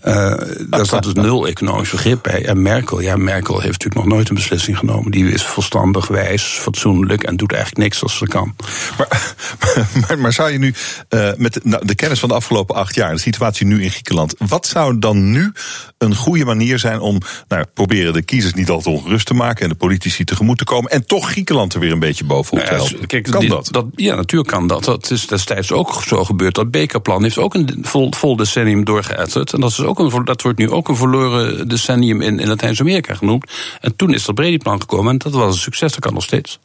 Uh, 0.05 0.33
daar 0.69 0.85
zat 0.93 1.03
dus 1.03 1.13
nul 1.13 1.47
economisch 1.47 1.91
begrip 1.91 2.19
bij. 2.21 2.45
En 2.45 2.58
Merkel, 2.61 2.99
ja, 2.99 3.15
Merkel 3.15 3.59
heeft 3.59 3.71
natuurlijk 3.71 4.05
nog 4.05 4.13
nooit 4.13 4.29
een 4.29 4.35
beslissing 4.35 4.77
genomen. 4.77 5.11
Die 5.11 5.31
is 5.31 5.43
verstandig, 5.43 6.07
wijs, 6.07 6.43
fatsoenlijk 6.43 7.23
en 7.23 7.37
doet 7.37 7.51
eigenlijk 7.51 7.83
niks 7.83 8.03
als 8.03 8.17
ze 8.17 8.27
kan. 8.27 8.55
Maar, 8.97 9.35
maar, 10.07 10.19
maar 10.19 10.33
zou 10.33 10.51
je 10.51 10.57
nu, 10.57 10.73
uh, 11.09 11.29
met 11.37 11.53
de, 11.53 11.61
nou, 11.63 11.85
de 11.85 11.95
kennis 11.95 12.19
van 12.19 12.29
de 12.29 12.35
afgelopen 12.35 12.75
acht 12.75 12.95
jaar, 12.95 13.13
de 13.13 13.19
situatie 13.19 13.65
nu 13.65 13.83
in 13.83 13.89
Griekenland, 13.89 14.35
wat 14.37 14.67
zou 14.67 14.99
dan 14.99 15.31
nu 15.31 15.51
een 15.97 16.15
goede 16.15 16.45
manier 16.45 16.79
zijn 16.79 16.99
om 16.99 17.17
nou, 17.47 17.65
proberen 17.73 18.13
de 18.13 18.21
kiezers 18.21 18.53
niet 18.53 18.69
altijd 18.69 18.95
ongerust 18.95 19.25
te 19.25 19.33
maken 19.33 19.63
en 19.63 19.69
de 19.69 19.75
politici 19.75 20.23
tegemoet 20.23 20.57
te 20.57 20.63
komen 20.63 20.91
en 20.91 21.05
toch 21.05 21.31
Griekenland 21.31 21.73
er 21.73 21.79
weer 21.79 21.91
een 21.91 21.99
beetje 21.99 22.23
bovenop 22.23 22.65
te 22.65 22.73
helpen? 22.73 23.07
kijk, 23.07 23.23
kan 23.23 23.39
die, 23.39 23.49
dat? 23.49 23.67
dat? 23.71 23.85
Ja, 23.95 24.15
natuurlijk 24.15 24.49
kan 24.49 24.67
dat. 24.67 24.83
Dat 24.83 25.11
is 25.11 25.27
destijds 25.27 25.71
ook 25.71 26.03
zo 26.07 26.23
gebeurd. 26.23 26.55
Dat 26.55 26.71
Bekerplan 26.71 27.23
heeft 27.23 27.37
ook 27.37 27.53
een 27.53 27.77
vol, 27.81 28.11
vol 28.15 28.35
decennium 28.35 28.83
doorgeëtterd. 28.83 29.53
En 29.53 29.59
dat, 29.61 29.71
is 29.71 29.79
ook 29.79 29.99
een, 29.99 30.25
dat 30.25 30.41
wordt 30.41 30.57
nu 30.57 30.69
ook 30.69 30.87
een 30.87 30.95
verloren 30.95 31.67
decennium 31.67 32.21
in, 32.21 32.39
in 32.39 32.48
Latijns-Amerika 32.49 33.13
genoemd. 33.13 33.51
En 33.81 33.95
toen 33.95 34.13
is 34.13 34.25
dat 34.25 34.35
Brady-plan 34.35 34.81
gekomen 34.81 35.11
en 35.11 35.17
dat 35.17 35.33
was 35.33 35.53
een 35.53 35.61
succes. 35.61 35.91
Dat 35.91 35.99
kan 35.99 36.13
nog 36.13 36.23
steeds. 36.23 36.59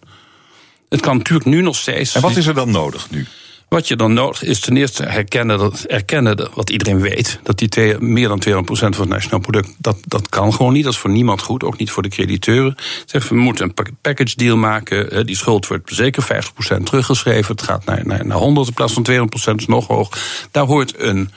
Het 0.89 1.01
kan 1.01 1.17
natuurlijk 1.17 1.47
nu 1.47 1.61
nog 1.61 1.77
steeds. 1.77 2.15
En 2.15 2.21
wat 2.21 2.37
is 2.37 2.47
er 2.47 2.55
dan 2.55 2.71
nodig 2.71 3.11
nu? 3.11 3.27
Wat 3.69 3.89
je 3.89 3.97
dan 3.97 4.13
nodig 4.13 4.43
is 4.43 4.61
ten 4.61 4.77
eerste 4.77 5.03
herkennen, 5.03 5.59
dat, 5.59 5.85
erkennen 5.85 6.37
dat, 6.37 6.51
wat 6.55 6.71
iedereen 6.71 7.01
weet. 7.01 7.39
Dat 7.43 7.59
die 7.59 7.69
twee, 7.69 7.99
meer 7.99 8.29
dan 8.29 8.43
200% 8.49 8.55
van 8.67 8.91
het 8.91 9.09
nationaal 9.09 9.41
product, 9.41 9.75
dat, 9.79 9.97
dat 10.07 10.29
kan 10.29 10.53
gewoon 10.53 10.73
niet. 10.73 10.85
Dat 10.85 10.93
is 10.93 10.99
voor 10.99 11.11
niemand 11.11 11.43
goed, 11.43 11.65
ook 11.65 11.79
niet 11.79 11.91
voor 11.91 12.03
de 12.03 12.09
crediteuren. 12.09 12.75
Zeg, 13.07 13.29
we 13.29 13.35
moeten 13.35 13.73
een 13.75 13.97
package 14.01 14.37
deal 14.37 14.57
maken. 14.57 15.27
Die 15.27 15.37
schuld 15.37 15.67
wordt 15.67 15.95
zeker 15.95 16.45
50% 16.79 16.83
teruggeschreven. 16.83 17.55
Het 17.55 17.65
gaat 17.65 17.85
naar, 17.85 18.07
naar, 18.07 18.27
naar 18.27 18.39
100 18.39 18.69
in 18.69 18.75
plaats 18.75 18.93
van 18.93 19.07
200%, 19.11 19.55
is 19.55 19.67
nog 19.67 19.87
hoog. 19.87 20.19
Daar 20.51 20.67
hoort 20.67 21.01
een 21.01 21.31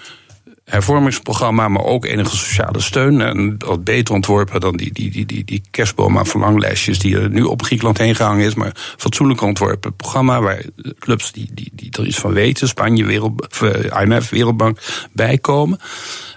hervormingsprogramma, 0.68 1.68
maar 1.68 1.84
ook 1.84 2.06
enige 2.06 2.38
sociale 2.38 2.80
steun. 2.80 3.22
En 3.22 3.56
wat 3.58 3.84
beter 3.84 4.14
ontworpen 4.14 4.60
dan 4.60 4.78
die, 4.78 4.94
die, 4.94 5.12
die, 5.12 5.26
die, 5.26 5.44
die 5.44 5.62
kerstboom 5.72 6.18
aan 6.18 6.26
verlanglijstjes 6.26 7.00
die 7.00 7.18
er 7.18 7.30
nu 7.30 7.42
op 7.42 7.64
Griekenland 7.64 7.98
heen 7.98 8.16
gehangen 8.16 8.46
is. 8.46 8.56
Maar 8.56 8.72
fatsoenlijk 8.98 9.42
ontworpen 9.42 9.96
programma 9.96 10.42
waar 10.42 10.64
clubs 11.00 11.32
die, 11.32 11.50
die, 11.54 11.72
die 11.74 11.92
er 11.92 12.06
iets 12.06 12.18
van 12.18 12.34
weten, 12.34 12.68
Spanje, 12.68 13.06
Wereld, 13.06 13.62
IMF, 14.02 14.30
Wereldbank, 14.30 14.80
bijkomen. 15.12 15.80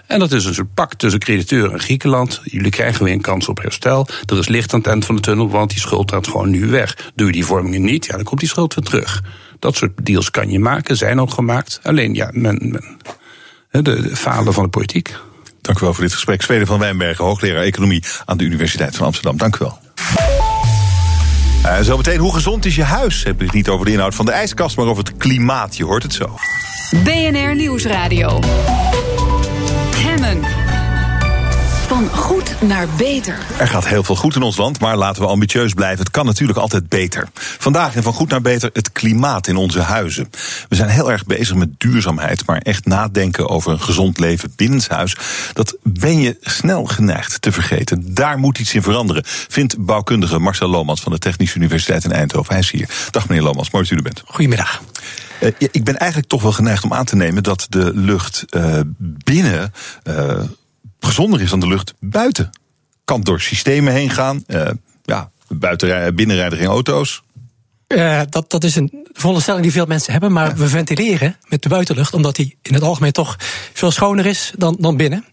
En 0.07 0.19
dat 0.19 0.31
is 0.31 0.45
een 0.45 0.53
soort 0.53 0.73
pak 0.73 0.93
tussen 0.93 1.19
crediteuren 1.19 1.71
en 1.71 1.79
Griekenland. 1.79 2.41
Jullie 2.43 2.71
krijgen 2.71 3.03
weer 3.03 3.13
een 3.13 3.21
kans 3.21 3.47
op 3.47 3.61
herstel. 3.61 4.07
Er 4.25 4.37
is 4.37 4.47
licht 4.47 4.73
aan 4.73 4.79
het 4.79 4.87
eind 4.87 5.05
van 5.05 5.15
de 5.15 5.21
tunnel, 5.21 5.49
want 5.49 5.69
die 5.69 5.79
schuld 5.79 6.11
gaat 6.11 6.27
gewoon 6.27 6.49
nu 6.49 6.67
weg. 6.67 7.11
Doe 7.15 7.27
je 7.27 7.33
die 7.33 7.45
vormingen 7.45 7.83
niet, 7.83 8.05
ja, 8.05 8.15
dan 8.15 8.23
komt 8.23 8.39
die 8.39 8.49
schuld 8.49 8.73
weer 8.73 8.83
terug. 8.83 9.23
Dat 9.59 9.75
soort 9.75 10.05
deals 10.05 10.31
kan 10.31 10.51
je 10.51 10.59
maken, 10.59 10.97
zijn 10.97 11.21
ook 11.21 11.31
gemaakt. 11.31 11.79
Alleen 11.83 12.13
ja, 12.13 12.29
men, 12.33 12.69
men 12.71 12.97
de, 13.71 13.81
de 13.81 14.15
falen 14.15 14.53
van 14.53 14.63
de 14.63 14.69
politiek. 14.69 15.15
Dank 15.61 15.77
u 15.77 15.81
wel 15.81 15.93
voor 15.93 16.03
dit 16.03 16.13
gesprek. 16.13 16.41
Zweden 16.41 16.67
van 16.67 16.79
Wijnbergen, 16.79 17.25
hoogleraar 17.25 17.63
economie 17.63 18.03
aan 18.25 18.37
de 18.37 18.43
Universiteit 18.43 18.95
van 18.95 19.05
Amsterdam. 19.05 19.37
Dank 19.37 19.55
u 19.55 19.57
wel. 19.59 19.79
Uh, 21.65 21.79
zometeen, 21.81 22.19
hoe 22.19 22.33
gezond 22.33 22.65
is 22.65 22.75
je 22.75 22.83
huis? 22.83 23.23
Heb 23.23 23.35
ik 23.35 23.45
het 23.45 23.53
niet 23.53 23.69
over 23.69 23.85
de 23.85 23.91
inhoud 23.91 24.15
van 24.15 24.25
de 24.25 24.31
ijskast, 24.31 24.77
maar 24.77 24.85
over 24.85 25.03
het 25.03 25.17
klimaat. 25.17 25.77
Je 25.77 25.85
hoort 25.85 26.03
het 26.03 26.13
zo. 26.13 26.35
BNR 27.03 27.55
Nieuwsradio. 27.55 28.39
Van 32.01 32.19
goed 32.19 32.61
naar 32.61 32.87
beter. 32.97 33.37
Er 33.59 33.67
gaat 33.67 33.87
heel 33.87 34.03
veel 34.03 34.15
goed 34.15 34.35
in 34.35 34.41
ons 34.41 34.57
land, 34.57 34.79
maar 34.79 34.97
laten 34.97 35.21
we 35.21 35.27
ambitieus 35.27 35.73
blijven. 35.73 35.99
Het 35.99 36.11
kan 36.11 36.25
natuurlijk 36.25 36.59
altijd 36.59 36.89
beter. 36.89 37.29
Vandaag 37.33 37.95
in 37.95 38.03
Van 38.03 38.13
Goed 38.13 38.29
naar 38.29 38.41
Beter 38.41 38.69
het 38.73 38.91
klimaat 38.91 39.47
in 39.47 39.55
onze 39.55 39.79
huizen. 39.79 40.29
We 40.69 40.75
zijn 40.75 40.89
heel 40.89 41.11
erg 41.11 41.25
bezig 41.25 41.55
met 41.55 41.69
duurzaamheid, 41.77 42.45
maar 42.45 42.57
echt 42.57 42.85
nadenken 42.85 43.49
over 43.49 43.71
een 43.71 43.81
gezond 43.81 44.19
leven 44.19 44.53
binnenshuis, 44.55 45.15
dat 45.53 45.77
ben 45.83 46.19
je 46.19 46.37
snel 46.41 46.85
geneigd 46.85 47.41
te 47.41 47.51
vergeten. 47.51 48.13
Daar 48.13 48.37
moet 48.37 48.59
iets 48.59 48.73
in 48.73 48.83
veranderen, 48.83 49.23
vindt 49.25 49.85
bouwkundige 49.85 50.39
Marcel 50.39 50.69
Lomans 50.69 51.01
van 51.01 51.11
de 51.11 51.19
Technische 51.19 51.57
Universiteit 51.57 52.03
in 52.03 52.11
Eindhoven. 52.11 52.51
Hij 52.51 52.61
is 52.61 52.71
hier. 52.71 52.89
Dag 53.11 53.27
meneer 53.27 53.43
Lomans, 53.43 53.71
mooi 53.71 53.83
dat 53.83 53.93
u 53.93 53.95
er 53.95 54.03
bent. 54.03 54.23
Goedemiddag. 54.25 54.81
Uh, 55.41 55.49
ik 55.71 55.83
ben 55.83 55.97
eigenlijk 55.97 56.29
toch 56.29 56.41
wel 56.41 56.51
geneigd 56.51 56.83
om 56.83 56.93
aan 56.93 57.05
te 57.05 57.15
nemen 57.15 57.43
dat 57.43 57.65
de 57.69 57.91
lucht 57.93 58.45
uh, 58.49 58.79
binnen 58.97 59.73
uh, 60.03 60.39
gezonder 61.05 61.41
is 61.41 61.49
dan 61.49 61.59
de 61.59 61.67
lucht 61.67 61.93
buiten. 61.99 62.49
Kan 63.05 63.21
door 63.21 63.41
systemen 63.41 63.93
heen 63.93 64.09
gaan. 64.09 64.43
ja, 65.03 65.31
buiten, 65.47 66.15
binnenrijden 66.15 66.57
geen 66.57 66.67
auto's. 66.67 67.23
Uh, 67.87 68.21
dat, 68.29 68.49
dat 68.49 68.63
is 68.63 68.75
een 68.75 69.07
veronderstelling 69.13 69.63
die 69.63 69.71
veel 69.71 69.85
mensen 69.85 70.11
hebben. 70.11 70.31
Maar 70.31 70.47
ja. 70.47 70.55
we 70.55 70.67
ventileren 70.67 71.37
met 71.47 71.63
de 71.63 71.69
buitenlucht, 71.69 72.13
omdat 72.13 72.35
die 72.35 72.57
in 72.61 72.73
het 72.73 72.83
algemeen 72.83 73.11
toch 73.11 73.35
veel 73.73 73.91
schoner 73.91 74.25
is 74.25 74.51
dan, 74.57 74.77
dan 74.79 74.97
binnen. 74.97 75.25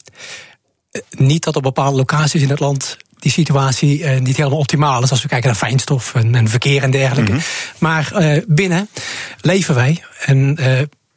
Uh, 0.93 1.03
niet 1.11 1.45
dat 1.45 1.57
op 1.57 1.63
bepaalde 1.63 1.97
locaties 1.97 2.43
in 2.43 2.51
het 2.51 2.61
land 2.61 2.97
die 3.19 3.33
situatie 3.33 3.99
uh, 3.99 4.19
niet 4.21 4.37
helemaal 4.37 4.59
optimaal 4.59 5.03
is 5.03 5.11
als 5.11 5.23
we 5.23 5.29
kijken 5.29 5.49
naar 5.49 5.59
fijnstof 5.59 6.15
en, 6.15 6.35
en 6.35 6.49
verkeer 6.49 6.83
en 6.83 6.91
dergelijke. 6.91 7.33
Mm 7.33 7.39
-hmm. 7.39 7.47
Maar 7.79 8.13
binnen 8.47 8.89
leven 9.41 9.75
wij 9.75 10.03
en 10.25 10.59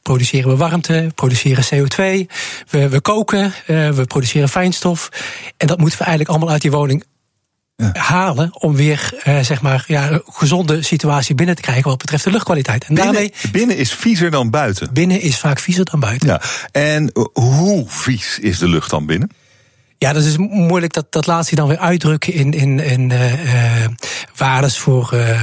produceren 0.01 0.50
we 0.50 0.55
warmte, 0.55 1.12
produceren 1.15 1.63
CO2, 1.63 2.31
we, 2.70 2.89
we 2.89 3.01
koken, 3.01 3.53
we 3.65 4.03
produceren 4.08 4.50
fijnstof. 4.50 5.10
En 5.58 5.67
dat 5.67 5.79
moeten 5.79 5.98
we 5.98 6.03
eigenlijk 6.03 6.29
allemaal 6.29 6.53
uit 6.53 6.62
die 6.62 6.72
woning 6.72 7.03
ja. 7.81 7.91
halen 8.01 8.62
om 8.62 8.75
weer 8.75 9.13
uh, 9.27 9.39
zeg 9.39 9.62
maar, 9.62 9.84
ja, 9.88 10.12
een 10.12 10.22
gezonde 10.25 10.81
situatie 10.81 11.36
binnen 11.36 11.55
te 11.55 11.62
krijgen 11.62 11.89
wat 11.89 11.98
betreft 11.98 12.24
de 12.24 12.31
luchtkwaliteit. 12.31 12.84
En 12.86 12.96
binnen, 12.96 13.13
daarmee, 13.13 13.34
binnen 13.51 13.77
is 13.77 13.93
viezer 13.93 14.31
dan 14.31 14.50
buiten. 14.50 14.93
Binnen 14.93 15.22
is 15.22 15.38
vaak 15.38 15.60
viezer 15.60 15.86
dan 15.86 16.00
buiten. 16.00 16.27
Ja. 16.27 16.41
En 16.72 17.12
hoe 17.34 17.86
vies 17.88 18.39
is 18.39 18.58
de 18.58 18.67
lucht 18.67 18.89
dan 18.89 19.05
binnen? 19.05 19.29
Ja, 20.03 20.13
dat 20.13 20.24
is 20.24 20.38
moeilijk. 20.38 20.93
Dat, 20.93 21.05
dat 21.10 21.27
laat 21.27 21.46
zich 21.46 21.58
dan 21.58 21.67
weer 21.67 21.77
uitdrukken 21.77 22.34
in, 22.34 22.51
in, 22.51 22.79
in 22.79 23.10
uh, 23.10 23.86
waardes 24.36 24.77
voor, 24.77 25.12
uh, 25.13 25.41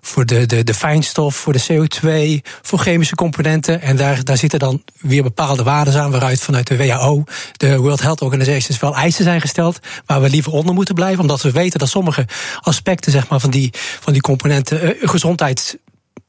voor 0.00 0.26
de, 0.26 0.46
de, 0.46 0.64
de 0.64 0.74
fijnstof, 0.74 1.36
voor 1.36 1.52
de 1.52 1.64
CO2, 1.70 2.40
voor 2.62 2.78
chemische 2.78 3.14
componenten. 3.14 3.80
En 3.80 3.96
daar, 3.96 4.24
daar 4.24 4.36
zitten 4.36 4.58
dan 4.58 4.82
weer 5.00 5.22
bepaalde 5.22 5.62
waarden 5.62 6.00
aan, 6.00 6.10
waaruit 6.10 6.40
vanuit 6.40 6.66
de 6.66 6.76
WHO, 6.76 7.24
de 7.56 7.78
World 7.78 8.00
Health 8.00 8.22
Organization, 8.22 8.78
wel 8.80 8.94
eisen 8.94 9.24
zijn 9.24 9.40
gesteld, 9.40 9.78
waar 10.04 10.20
we 10.20 10.30
liever 10.30 10.52
onder 10.52 10.74
moeten 10.74 10.94
blijven. 10.94 11.20
Omdat 11.20 11.42
we 11.42 11.50
weten 11.50 11.78
dat 11.78 11.88
sommige 11.88 12.26
aspecten 12.60 13.12
zeg 13.12 13.28
maar, 13.28 13.40
van, 13.40 13.50
die, 13.50 13.70
van 14.00 14.12
die 14.12 14.22
componenten 14.22 14.96
gezondheids 15.00 15.76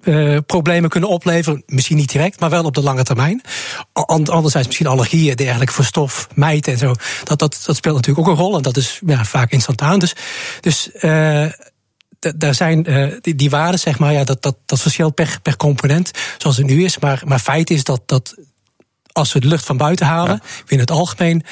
uh, 0.07 0.37
problemen 0.45 0.89
kunnen 0.89 1.09
opleveren. 1.09 1.63
Misschien 1.65 1.97
niet 1.97 2.11
direct, 2.11 2.39
maar 2.39 2.49
wel 2.49 2.63
op 2.63 2.73
de 2.73 2.81
lange 2.81 3.03
termijn. 3.03 3.41
Anderzijds 3.93 4.67
misschien 4.67 4.87
allergieën, 4.87 5.35
dergelijke 5.35 5.73
voor 5.73 5.85
stof, 5.85 6.27
mijten 6.33 6.73
en 6.73 6.79
zo. 6.79 6.93
Dat, 7.23 7.39
dat, 7.39 7.61
dat 7.65 7.75
speelt 7.75 7.95
natuurlijk 7.95 8.27
ook 8.27 8.33
een 8.33 8.41
rol 8.43 8.55
en 8.55 8.61
dat 8.61 8.77
is 8.77 9.01
ja, 9.05 9.25
vaak 9.25 9.51
instantaan. 9.51 9.99
Dus, 9.99 10.15
dus 10.61 10.89
uh, 11.01 11.45
daar 12.35 12.55
zijn 12.55 12.89
uh, 12.89 13.13
die, 13.21 13.35
die 13.35 13.49
waarden, 13.49 13.79
zeg 13.79 13.99
maar, 13.99 14.13
ja, 14.13 14.23
dat, 14.23 14.41
dat, 14.41 14.57
dat 14.65 14.81
verschilt 14.81 15.13
per, 15.13 15.39
per 15.41 15.57
component, 15.57 16.11
zoals 16.37 16.57
het 16.57 16.65
nu 16.65 16.83
is. 16.83 16.99
Maar, 16.99 17.21
maar 17.25 17.39
feit 17.39 17.69
is 17.69 17.83
dat, 17.83 18.01
dat 18.05 18.35
als 19.11 19.33
we 19.33 19.39
de 19.39 19.47
lucht 19.47 19.65
van 19.65 19.77
buiten 19.77 20.05
halen, 20.05 20.41
ja. 20.43 20.63
in 20.67 20.79
het 20.79 20.91
algemeen. 20.91 21.43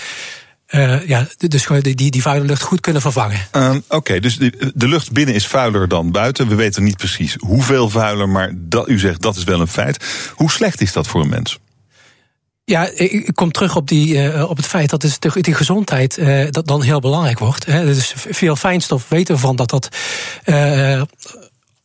Uh, 0.70 1.08
ja, 1.08 1.28
dus 1.38 1.68
die, 1.68 1.96
die, 1.96 2.12
die 2.12 2.22
vuile 2.22 2.46
lucht 2.46 2.62
goed 2.62 2.80
kunnen 2.80 3.02
vervangen. 3.02 3.40
Uh, 3.52 3.70
Oké, 3.70 3.96
okay, 3.96 4.20
dus 4.20 4.38
de, 4.38 4.72
de, 4.76 4.88
lucht 4.88 5.12
binnen 5.12 5.36
is 5.36 5.48
vuiler 5.48 5.88
dan 5.88 6.12
buiten. 6.12 6.48
We 6.48 6.56
weten 6.56 6.84
niet 6.84 6.98
precies 6.98 7.36
hoeveel 7.40 7.90
vuiler, 7.90 8.30
maar 8.30 8.54
dat, 8.56 8.90
u 8.90 9.00
zegt 9.00 9.22
dat 9.22 9.36
is 9.36 9.44
wel 9.44 9.60
een 9.60 9.68
feit. 9.68 10.06
Hoe 10.36 10.52
slecht 10.52 10.82
is 10.82 10.94
dat 10.94 11.08
voor 11.08 11.22
een 11.22 11.30
mens? 11.30 11.60
Ja, 12.64 12.90
ik 12.94 13.32
kom 13.34 13.52
terug 13.52 13.76
op, 13.76 13.88
die, 13.88 14.14
uh, 14.14 14.50
op 14.50 14.58
het 14.58 14.66
feit 14.66 14.90
dat 14.90 15.02
dus 15.02 15.20
die 15.20 15.54
gezondheid 15.54 16.18
uh, 16.18 16.48
dat 16.50 16.68
dan 16.68 16.82
heel 16.82 17.00
belangrijk 17.00 17.40
wordt. 17.40 17.66
Hè. 17.66 17.86
Dus 17.86 18.14
veel 18.16 18.56
fijnstof 18.56 19.10
weten 19.10 19.36
we 19.36 19.42
van 19.42 19.56
dat 19.56 19.70
dat 19.70 19.90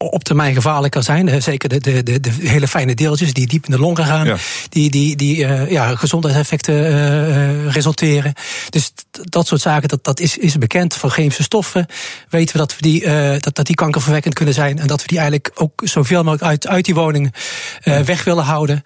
op 0.08 0.24
termijn 0.24 0.54
gevaarlijk 0.54 0.92
kan 0.92 1.02
zijn. 1.02 1.42
Zeker 1.42 1.68
de, 1.68 1.78
de, 1.80 2.02
de, 2.02 2.20
de, 2.20 2.30
hele 2.38 2.68
fijne 2.68 2.94
deeltjes 2.94 3.32
die 3.32 3.46
diep 3.46 3.64
in 3.64 3.70
de 3.70 3.78
longen 3.78 4.04
gaan, 4.04 4.26
ja. 4.26 4.36
die, 4.68 4.90
die, 4.90 5.16
die 5.16 5.36
uh, 5.36 5.70
ja, 5.70 5.96
gezondheidseffecten 5.96 6.74
uh, 6.74 7.72
resulteren. 7.72 8.32
Dus 8.70 8.92
dat 9.10 9.46
soort 9.46 9.60
zaken, 9.60 9.88
dat, 9.88 10.04
dat 10.04 10.20
is, 10.20 10.38
is 10.38 10.58
bekend. 10.58 10.94
Van 10.94 11.10
chemische 11.10 11.42
stoffen 11.42 11.86
weten 12.28 12.52
we 12.52 12.58
dat, 12.58 12.76
we 12.76 12.82
die, 12.82 13.04
uh, 13.04 13.30
dat, 13.38 13.54
dat 13.54 13.66
die 13.66 13.74
kankerverwekkend 13.74 14.34
kunnen 14.34 14.54
zijn. 14.54 14.78
En 14.78 14.86
dat 14.86 15.00
we 15.02 15.08
die 15.08 15.18
eigenlijk 15.18 15.50
ook 15.54 15.80
zoveel 15.84 16.22
mogelijk 16.22 16.42
uit, 16.42 16.66
uit 16.66 16.84
die 16.84 16.94
woning 16.94 17.34
ja. 17.80 18.04
weg 18.04 18.24
willen 18.24 18.44
houden. 18.44 18.82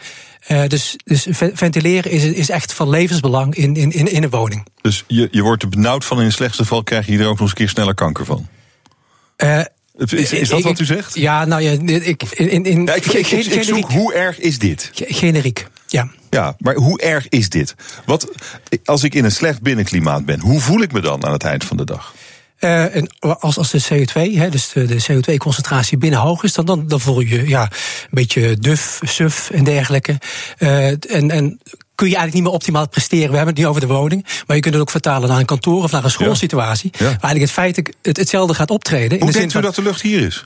Uh, 0.49 0.66
dus, 0.66 0.97
dus 1.04 1.26
ventileren 1.30 2.11
is, 2.11 2.25
is 2.25 2.49
echt 2.49 2.73
van 2.73 2.88
levensbelang 2.88 3.54
in, 3.54 3.76
in, 3.76 3.92
in, 3.92 4.12
in 4.12 4.23
een 4.23 4.30
woning. 4.30 4.66
Dus 4.80 5.04
je, 5.06 5.28
je 5.30 5.42
wordt 5.42 5.62
er 5.62 5.68
benauwd 5.68 6.04
van, 6.04 6.18
in 6.18 6.25
het 6.25 6.35
slechtste 6.35 6.62
geval 6.62 6.83
krijg 6.83 7.06
je 7.06 7.18
er 7.18 7.26
ook 7.26 7.30
nog 7.30 7.40
eens 7.40 7.50
een 7.50 7.56
keer 7.56 7.68
sneller 7.68 7.94
kanker 7.94 8.25
van? 8.25 8.49
Uh, 9.37 9.61
is, 9.97 10.33
is 10.33 10.49
dat 10.49 10.63
wat 10.63 10.81
u 10.81 10.85
zegt? 10.85 11.15
Ja, 11.15 11.45
nou 11.45 11.63
ja, 11.63 11.71
ik, 12.03 12.23
in, 12.23 12.65
in, 12.65 12.85
ja, 12.85 12.95
ik, 12.95 13.07
ik, 13.07 13.27
ik, 13.27 13.47
ik 13.47 13.63
zoek, 13.63 13.91
hoe 13.91 14.15
erg 14.15 14.41
is 14.41 14.59
dit? 14.59 14.91
Generiek, 14.95 15.67
ja. 15.87 16.11
Ja, 16.31 16.57
maar 16.59 16.75
hoe 16.75 17.01
erg 17.01 17.29
is 17.29 17.49
dit? 17.49 17.75
Wat, 18.07 18.29
als 18.85 19.03
ik 19.03 19.15
in 19.15 19.25
een 19.25 19.33
slecht 19.33 19.63
binnenklimaat 19.63 20.25
ben, 20.25 20.41
hoe 20.41 20.61
voel 20.61 20.83
ik 20.83 20.93
me 20.93 21.01
dan 21.01 21.25
aan 21.25 21.33
het 21.33 21.45
eind 21.45 21.65
van 21.65 21.77
de 21.77 21.85
dag? 21.85 22.15
Uh, 22.61 22.97
en 22.97 23.11
als, 23.21 23.59
als 23.59 23.71
de 23.71 23.83
CO2, 23.83 24.39
hè, 24.39 24.49
dus 24.49 24.73
de, 24.73 24.85
de 24.85 25.03
CO2-concentratie 25.03 25.99
binnen 25.99 26.21
hoog 26.21 26.43
is, 26.43 26.53
dan, 26.53 26.65
dan, 26.65 26.87
dan 26.89 27.01
voel 27.01 27.21
je 27.21 27.49
ja, 27.49 27.63
een 27.63 28.09
beetje 28.11 28.57
duf, 28.57 29.01
suf 29.03 29.51
en 29.51 29.65
dergelijke. 29.65 30.19
Uh, 30.59 30.87
en, 30.87 31.31
en 31.31 31.61
kun 31.95 32.09
je 32.09 32.17
eigenlijk 32.17 32.35
niet 32.35 32.43
meer 32.43 32.53
optimaal 32.53 32.89
presteren. 32.89 33.31
We 33.31 33.37
hebben 33.37 33.55
het 33.55 33.57
niet 33.57 33.67
over 33.67 33.81
de 33.81 33.87
woning, 33.87 34.27
maar 34.47 34.57
je 34.57 34.63
kunt 34.63 34.75
het 34.75 34.83
ook 34.83 34.91
vertalen 34.91 35.29
naar 35.29 35.39
een 35.39 35.45
kantoor 35.45 35.83
of 35.83 35.91
naar 35.91 36.05
een 36.05 36.11
schoolsituatie. 36.11 36.91
Ja. 36.93 36.99
Ja. 36.99 37.11
Waar 37.11 37.31
eigenlijk 37.31 37.41
het 37.41 37.51
feit 37.51 37.93
het, 38.03 38.17
hetzelfde 38.17 38.55
gaat 38.55 38.71
optreden. 38.71 39.11
Hoe 39.11 39.19
in 39.19 39.27
de 39.27 39.33
denkt 39.33 39.53
zin 39.53 39.61
u 39.61 39.65
dat 39.65 39.75
de 39.75 39.83
lucht 39.83 40.03
hier 40.03 40.21
is? 40.21 40.45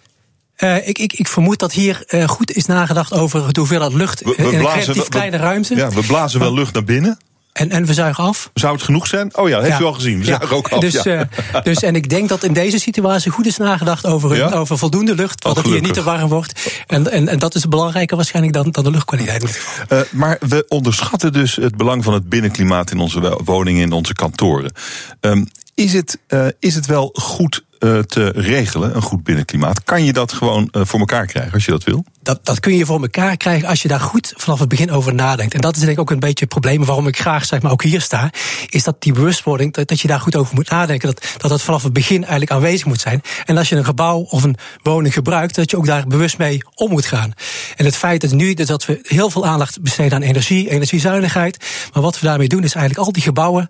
Uh, 0.59 0.89
ik, 0.89 0.99
ik, 0.99 1.13
ik 1.13 1.29
vermoed 1.29 1.59
dat 1.59 1.73
hier 1.73 2.05
uh, 2.09 2.29
goed 2.29 2.53
is 2.53 2.67
nagedacht 2.67 3.13
over 3.13 3.53
de 3.53 3.61
hoeveelheid 3.61 3.93
lucht 3.93 4.21
we, 4.21 4.31
we 4.31 4.37
in 4.37 4.45
een 4.45 4.51
relatief 4.51 4.95
we, 4.95 5.09
kleine 5.09 5.37
ruimte. 5.37 5.77
Ja, 5.77 5.91
we 5.91 6.03
blazen 6.03 6.41
wel 6.41 6.55
lucht 6.55 6.75
naar 6.75 6.85
binnen. 6.85 7.19
En, 7.59 7.71
en 7.71 7.85
we 7.85 7.95
zuigen 7.95 8.25
af. 8.25 8.51
Zou 8.55 8.75
het 8.75 8.83
genoeg 8.83 9.07
zijn? 9.07 9.37
Oh 9.37 9.49
ja, 9.49 9.61
heeft 9.61 9.73
ja. 9.73 9.81
u 9.81 9.85
al 9.85 9.93
gezien. 9.93 10.19
We 10.19 10.25
ja. 10.25 10.37
zuigen 10.37 10.57
ook 10.57 10.69
af. 10.69 10.81
Dus, 10.81 11.03
ja. 11.03 11.29
uh, 11.55 11.63
dus, 11.63 11.83
en 11.83 11.95
ik 11.95 12.09
denk 12.09 12.29
dat 12.29 12.45
in 12.45 12.53
deze 12.53 12.79
situatie 12.79 13.31
goed 13.31 13.47
is 13.47 13.57
nagedacht 13.57 14.07
over, 14.07 14.55
over 14.55 14.79
voldoende 14.79 15.15
lucht. 15.15 15.45
Oh, 15.45 15.55
Dat 15.55 15.65
het 15.65 15.73
hier 15.73 15.83
niet 15.83 15.95
te 15.95 16.03
warm 16.03 16.29
wordt. 16.29 16.71
En, 16.87 17.11
en, 17.11 17.29
en 17.29 17.39
dat 17.39 17.55
is 17.55 17.69
belangrijker 17.69 18.17
waarschijnlijk 18.17 18.55
dan, 18.55 18.71
dan 18.71 18.85
de 18.85 18.91
luchtkwaliteit. 18.91 19.61
Uh, 19.89 20.01
maar 20.11 20.37
we 20.49 20.65
onderschatten 20.69 21.33
dus 21.33 21.57
het 21.57 21.77
belang 21.77 22.05
van 22.05 22.15
het 22.15 22.29
binnenklimaat 22.29 22.91
in 22.91 22.99
onze 22.99 23.21
wo- 23.21 23.41
woningen, 23.45 23.83
in 23.83 23.93
onze 23.93 24.13
kantoren. 24.13 24.73
Um, 25.21 25.49
is, 25.75 25.93
het, 25.93 26.19
uh, 26.29 26.47
is 26.59 26.75
het 26.75 26.87
wel 26.87 27.11
goed 27.13 27.65
te 27.79 28.33
regelen, 28.35 28.97
een 28.97 29.03
goed 29.03 29.25
binnenklimaat? 29.25 29.85
Kan 29.85 30.05
je 30.05 30.13
dat 30.13 30.33
gewoon 30.33 30.69
uh, 30.73 30.83
voor 30.85 30.99
elkaar 30.99 31.27
krijgen 31.27 31.53
als 31.53 31.65
je 31.65 31.71
dat 31.71 31.85
wil? 31.85 32.05
Dat, 32.23 32.41
dat 32.43 32.61
kun 32.61 32.77
je 32.77 32.87
voor 32.87 33.01
elkaar 33.01 33.37
krijgen 33.37 33.69
als 33.69 33.83
je 33.83 33.89
daar 33.89 34.01
goed 34.01 34.33
vanaf 34.37 34.59
het 34.59 34.69
begin 34.69 34.91
over 34.91 35.15
nadenkt. 35.15 35.55
En 35.55 35.61
dat 35.61 35.77
is 35.77 35.81
denk 35.81 35.93
ik 35.93 36.01
ook 36.01 36.11
een 36.11 36.21
beetje 36.21 36.45
het 36.45 36.49
probleem 36.49 36.85
waarom 36.85 37.07
ik 37.07 37.19
graag 37.19 37.45
zeg 37.45 37.63
maar, 37.63 37.73
ook 37.73 37.83
hier 37.83 38.01
sta. 38.01 38.31
Is 38.67 38.85
dat 38.85 39.03
die 39.03 39.13
bewustwording, 39.13 39.73
dat, 39.73 39.89
dat 39.89 40.01
je 40.01 40.09
daar 40.09 40.21
goed 40.21 40.37
over 40.37 40.55
moet 40.55 40.71
nadenken. 40.71 41.09
Dat, 41.09 41.27
dat 41.37 41.51
dat 41.51 41.63
vanaf 41.63 41.83
het 41.83 41.93
begin 41.93 42.21
eigenlijk 42.21 42.51
aanwezig 42.51 42.87
moet 42.87 43.01
zijn. 43.01 43.23
En 43.45 43.57
als 43.59 43.69
je 43.69 43.77
een 43.77 43.85
gebouw 43.85 44.19
of 44.19 44.43
een 44.43 44.57
woning 44.83 45.15
gebruikt, 45.15 45.55
dat 45.55 45.71
je 45.71 45.77
ook 45.77 45.87
daar 45.87 46.07
bewust 46.07 46.39
mee 46.39 46.63
om 46.75 46.91
moet 46.91 47.07
gaan. 47.07 47.33
En 47.77 47.85
het 47.85 47.97
feit 47.97 48.23
is 48.23 48.33
nu 48.33 48.55
dat 48.55 48.87
we 48.87 48.99
heel 49.03 49.31
veel 49.31 49.47
aandacht 49.47 49.83
besteden 49.83 50.15
aan 50.15 50.23
energie, 50.23 50.71
energiezuinigheid. 50.71 51.65
Maar 51.93 52.03
wat 52.03 52.21
we 52.21 52.27
daarmee 52.27 52.49
doen 52.49 52.65
is 52.65 52.75
eigenlijk 52.75 53.07
al 53.07 53.13
die 53.13 53.23
gebouwen 53.23 53.67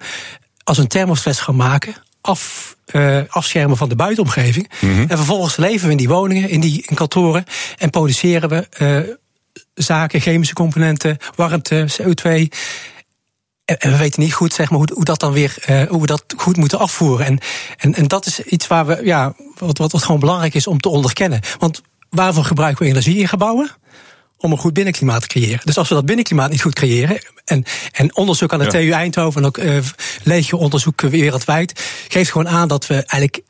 als 0.65 0.79
een 0.79 0.89
thermosfles 0.89 1.41
gaan 1.41 1.57
maken. 1.57 1.95
Af, 2.21 2.77
uh, 2.93 3.21
afschermen 3.29 3.77
van 3.77 3.89
de 3.89 3.97
buitenomgeving. 3.97 4.71
Mhm. 4.81 5.01
En 5.01 5.17
vervolgens 5.17 5.57
leven 5.57 5.87
we 5.87 5.91
in 5.91 5.99
die 5.99 6.09
woningen, 6.09 6.49
in 6.49 6.61
die 6.61 6.85
in 6.87 6.97
kantoren. 6.97 7.45
En 7.79 7.91
produceren 7.91 8.49
we 8.49 8.69
uh, 8.79 9.15
zaken, 9.75 10.21
chemische 10.21 10.55
componenten, 10.55 11.17
warmte, 11.35 11.87
CO2. 11.91 12.49
En, 13.65 13.79
en 13.79 13.91
we 13.91 13.97
weten 13.97 14.23
niet 14.23 14.35
goed 14.35 14.53
zeg 14.53 14.71
maar, 14.71 14.79
hoe, 14.79 14.91
hoe 14.95 15.05
dat 15.05 15.21
dan 15.21 15.33
weer, 15.33 15.57
uh, 15.71 15.83
hoe 15.83 16.01
we 16.01 16.07
dat 16.07 16.25
goed 16.37 16.57
moeten 16.57 16.79
afvoeren. 16.79 17.27
En, 17.27 17.39
en, 17.77 17.95
en 17.95 18.07
dat 18.07 18.27
is 18.27 18.41
iets 18.41 18.67
waar 18.67 18.87
we, 18.87 19.01
ja, 19.05 19.35
wat, 19.59 19.79
wat, 19.79 19.93
wat 19.93 20.03
gewoon 20.03 20.21
belangrijk 20.21 20.55
is 20.55 20.67
om 20.67 20.81
te 20.81 20.89
onderkennen. 20.89 21.41
Want 21.59 21.83
waarvoor 22.11 22.45
gebruiken 22.45 22.85
we 22.85 22.91
energie 22.91 23.17
in 23.17 23.29
gebouwen? 23.29 23.71
Om 24.39 24.53
een 24.53 24.59
goed 24.59 24.73
binnenklimaat 24.73 25.21
te 25.21 25.27
creëren. 25.27 25.61
Dus 25.65 25.79
als 25.79 25.89
we 25.89 25.95
dat 25.95 26.07
binnenklimaat 26.07 26.51
niet 26.51 26.63
goed 26.63 26.75
creëren... 26.75 27.19
en, 27.45 27.65
en 27.93 28.17
onderzoek 28.17 28.53
aan 28.53 28.59
de. 28.59 28.67
TU 28.67 28.91
Eindhoven 28.91 29.41
en 29.41 29.47
ook 29.47 29.59
uh, 29.59 29.79
legio 30.23 30.59
onderzoek 30.59 31.01
wereldwijd... 31.01 31.83
geeft 32.09 32.31
gewoon 32.31 32.49
aan 32.49 32.69
dat 32.69 32.87
we 32.87 32.95
eigenlijk 32.95 33.41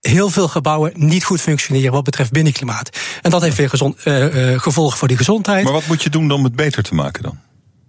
heel 0.00 0.30
veel 0.30 0.48
gebouwen 0.48 0.92
niet 0.94 1.24
goed 1.24 1.40
functioneren 1.40 1.92
wat 1.92 2.04
betreft 2.04 2.30
binnenklimaat. 2.32 2.98
En 3.22 3.30
dat 3.30 3.42
heeft 3.42 3.56
weer 3.56 3.68
gezond, 3.68 3.96
uh, 4.04 4.52
uh, 4.52 4.60
gevolgen 4.60 4.98
voor 4.98 5.08
die 5.08 5.16
gezondheid. 5.16 5.64
Maar 5.64 5.72
wat 5.72 5.86
moet 5.86 6.02
je 6.02 6.10
doen 6.10 6.30
om 6.30 6.44
het 6.44 6.56
beter 6.56 6.82
te 6.82 6.94
maken 6.94 7.22
dan? 7.22 7.38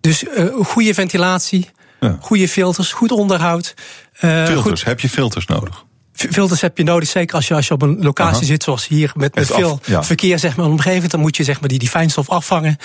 Dus 0.02 0.24
goede 0.63 0.94
ventilatie, 0.94 1.70
Ja. 2.00 2.18
Goede 2.22 2.48
filters, 2.50 2.92
goed 2.94 3.12
onderhoud. 3.12 3.74
eh, 4.13 4.46
Filters, 4.46 4.62
goed- 4.62 4.84
heb 4.84 5.00
je 5.00 5.10
filters 5.10 5.46
nodig? 5.46 5.86
Filters 6.13 6.62
heb 6.62 6.77
je 6.77 6.84
nodig, 6.84 7.10
zeker 7.10 7.36
als 7.36 7.48
je, 7.48 7.53
als 7.53 7.67
je 7.67 7.74
op 7.74 7.82
een 7.82 7.98
locatie 8.01 8.36
Aha. 8.36 8.46
zit, 8.46 8.63
zoals 8.63 8.88
hier, 8.88 9.12
met, 9.15 9.36
met 9.36 9.51
af- 9.51 9.58
veel 9.58 9.79
ja. 9.86 10.03
verkeer 10.03 10.39
zeg 10.39 10.55
maar, 10.55 10.65
omgeving. 10.65 11.12
Dan 11.12 11.20
moet 11.20 11.38
je 11.38 11.43
zeg 11.43 11.60
maar, 11.60 11.70
die, 11.70 11.79
die 11.79 11.89
fijnstof 11.89 12.29
afvangen 12.29 12.77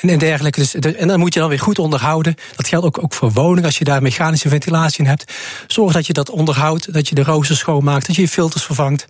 en, 0.00 0.08
en 0.08 0.18
dergelijke. 0.18 0.60
Dus, 0.60 0.70
de- 0.70 0.96
en 0.96 1.08
dan 1.08 1.18
moet 1.18 1.34
je 1.34 1.40
dan 1.40 1.48
weer 1.48 1.60
goed 1.60 1.78
onderhouden. 1.78 2.34
Dat 2.56 2.68
geldt 2.68 2.86
ook, 2.86 3.02
ook 3.02 3.14
voor 3.14 3.32
woningen. 3.32 3.64
Als 3.64 3.78
je 3.78 3.84
daar 3.84 4.02
mechanische 4.02 4.48
ventilatie 4.48 4.98
in 5.04 5.06
hebt, 5.10 5.32
zorg 5.66 5.92
dat 5.92 6.06
je 6.06 6.12
dat 6.12 6.30
onderhoudt. 6.30 6.92
Dat 6.92 7.08
je 7.08 7.14
de 7.14 7.22
roosters 7.22 7.58
schoonmaakt, 7.58 8.06
dat 8.06 8.16
je 8.16 8.22
je 8.22 8.28
filters 8.28 8.64
vervangt. 8.64 9.06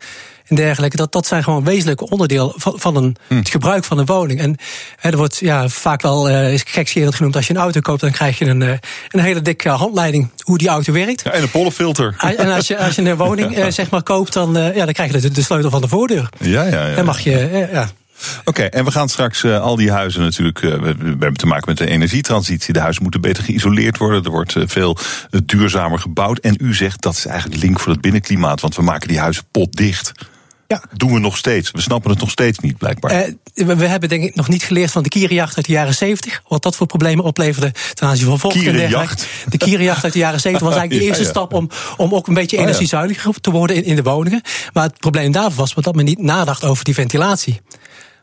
En 0.47 0.57
dergelijke. 0.57 0.97
Dat, 0.97 1.13
dat 1.13 1.27
zijn 1.27 1.43
gewoon 1.43 1.65
wezenlijke 1.65 2.09
onderdelen 2.09 2.53
van, 2.57 2.73
van 2.77 2.97
een, 2.97 3.17
Hm. 3.29 3.37
het 3.37 3.49
gebruik 3.49 3.85
van 3.85 3.99
een 3.99 4.07
woning. 4.07 4.41
En 4.41 4.57
hè, 4.97 5.11
er 5.11 5.17
wordt 5.17 5.39
ja, 5.39 5.69
vaak 5.69 6.03
wel 6.03 6.29
is 6.29 6.63
gekscherend 6.67 7.15
genoemd. 7.15 7.37
Als 7.37 7.47
je 7.47 7.55
een 7.55 7.61
auto 7.61 7.81
koopt, 7.81 8.01
dan 8.01 8.11
krijg 8.11 8.39
je 8.39 8.45
een, 8.45 8.63
eh, 8.63 8.71
een 9.09 9.21
hele 9.21 9.43
dikke 9.43 9.69
handleiding 9.69 10.31
hoe 10.43 10.59
die 10.59 10.69
auto 10.69 10.93
werkt. 10.93 11.23
Ja, 11.25 11.31
en 11.31 11.43
een 11.43 11.51
pollenfilter. 11.51 12.15
Ah, 12.17 12.41
En 12.41 12.53
als 12.53 12.67
je, 12.67 12.79
als 12.79 12.95
je 12.95 13.03
een 13.03 13.17
woning 13.17 13.55
eh, 13.57 13.71
zeg 13.71 13.91
maar 13.91 14.03
koopt, 14.03 14.33
dan, 14.33 14.53
ja, 14.53 14.85
dan 14.85 14.93
krijg 14.93 15.13
je 15.13 15.21
de, 15.21 15.31
de 15.31 15.43
sleutel 15.43 15.71
van 15.71 15.81
de 15.81 15.89
voordeur. 15.89 16.29
Ja, 16.41 16.63
ja, 16.63 16.87
ja. 16.87 16.95
Dan 16.95 17.05
mag 17.05 17.21
je, 17.21 17.69
ja. 17.73 17.89
Oké, 18.45 18.63
en 18.63 18.85
we 18.85 18.91
gaan 18.91 19.09
straks 19.09 19.45
al 19.45 19.77
die 19.77 19.91
huizen 19.91 20.21
natuurlijk. 20.23 20.59
we, 20.59 20.79
we 20.79 21.05
hebben 21.09 21.37
te 21.37 21.47
maken 21.47 21.65
met 21.69 21.79
de 21.79 21.87
energietransitie. 21.87 22.73
De 22.73 22.81
huizen 22.81 23.03
moeten 23.03 23.21
beter 23.21 23.43
geïsoleerd 23.45 23.99
worden. 23.99 24.25
Er 24.25 24.31
wordt 24.31 24.55
veel 24.67 24.97
duurzamer 25.45 25.99
gebouwd. 25.99 26.39
En 26.39 26.57
u 26.61 26.75
zegt 26.75 27.03
dat 27.03 27.15
is 27.15 27.27
eigenlijk 27.27 27.63
link 27.63 27.81
voor 27.81 27.93
het 27.93 28.01
binnenklimaat. 28.01 28.61
Want 28.61 28.77
we 28.77 28.83
maken 28.83 29.09
die 29.09 29.19
huizen 29.19 29.45
potdicht. 29.51 30.13
Ja. 30.75 30.97
Doen 30.97 31.13
we 31.13 31.19
nog 31.19 31.37
steeds. 31.37 31.71
We 31.71 31.81
snappen 31.81 32.11
het 32.11 32.21
nog 32.21 32.31
steeds 32.31 32.59
niet, 32.59 32.79
blijkbaar. 32.79 33.11
Eh, 33.11 33.33
we, 33.55 33.77
we 33.77 33.87
hebben 33.87 34.09
denk 34.09 34.25
ik 34.25 34.35
nog 34.35 34.49
niet 34.49 34.63
geleerd 34.63 34.91
van 34.91 35.03
de 35.03 35.09
kierenjacht 35.09 35.57
uit 35.57 35.67
de 35.67 35.73
jaren 35.73 35.95
70. 35.95 36.43
Wat 36.49 36.63
dat 36.63 36.77
voor 36.77 36.87
problemen 36.87 37.25
opleverde 37.25 37.73
ten 37.95 38.09
aanzien 38.09 38.27
van 38.27 38.39
volk 38.39 38.53
en 38.53 38.59
dergelijke. 38.61 38.89
Kierenjacht? 38.91 39.27
De 39.49 39.57
kierenjacht 39.59 40.05
uit 40.05 40.13
de 40.13 40.19
jaren 40.19 40.41
70 40.41 40.69
was 40.69 40.77
eigenlijk 40.77 41.03
de 41.03 41.07
eerste 41.11 41.25
ja. 41.25 41.31
stap 41.31 41.53
om, 41.53 41.71
om 41.97 42.15
ook 42.15 42.27
een 42.27 42.35
beetje 42.35 42.57
Oh, 42.57 42.63
energiezuiniger 42.63 43.41
te 43.41 43.51
worden 43.51 43.77
in, 43.77 43.85
in 43.85 43.97
de 43.97 44.03
woningen. 44.03 44.43
Maar 44.73 44.85
het 44.85 44.99
probleem 44.99 45.33
daarvan 45.33 45.57
was 45.57 45.85
dat 45.85 45.95
men 45.95 46.05
niet 46.05 46.19
nadacht 46.23 46.65
over 46.65 46.85
die 46.85 46.95
ventilatie. 46.95 47.61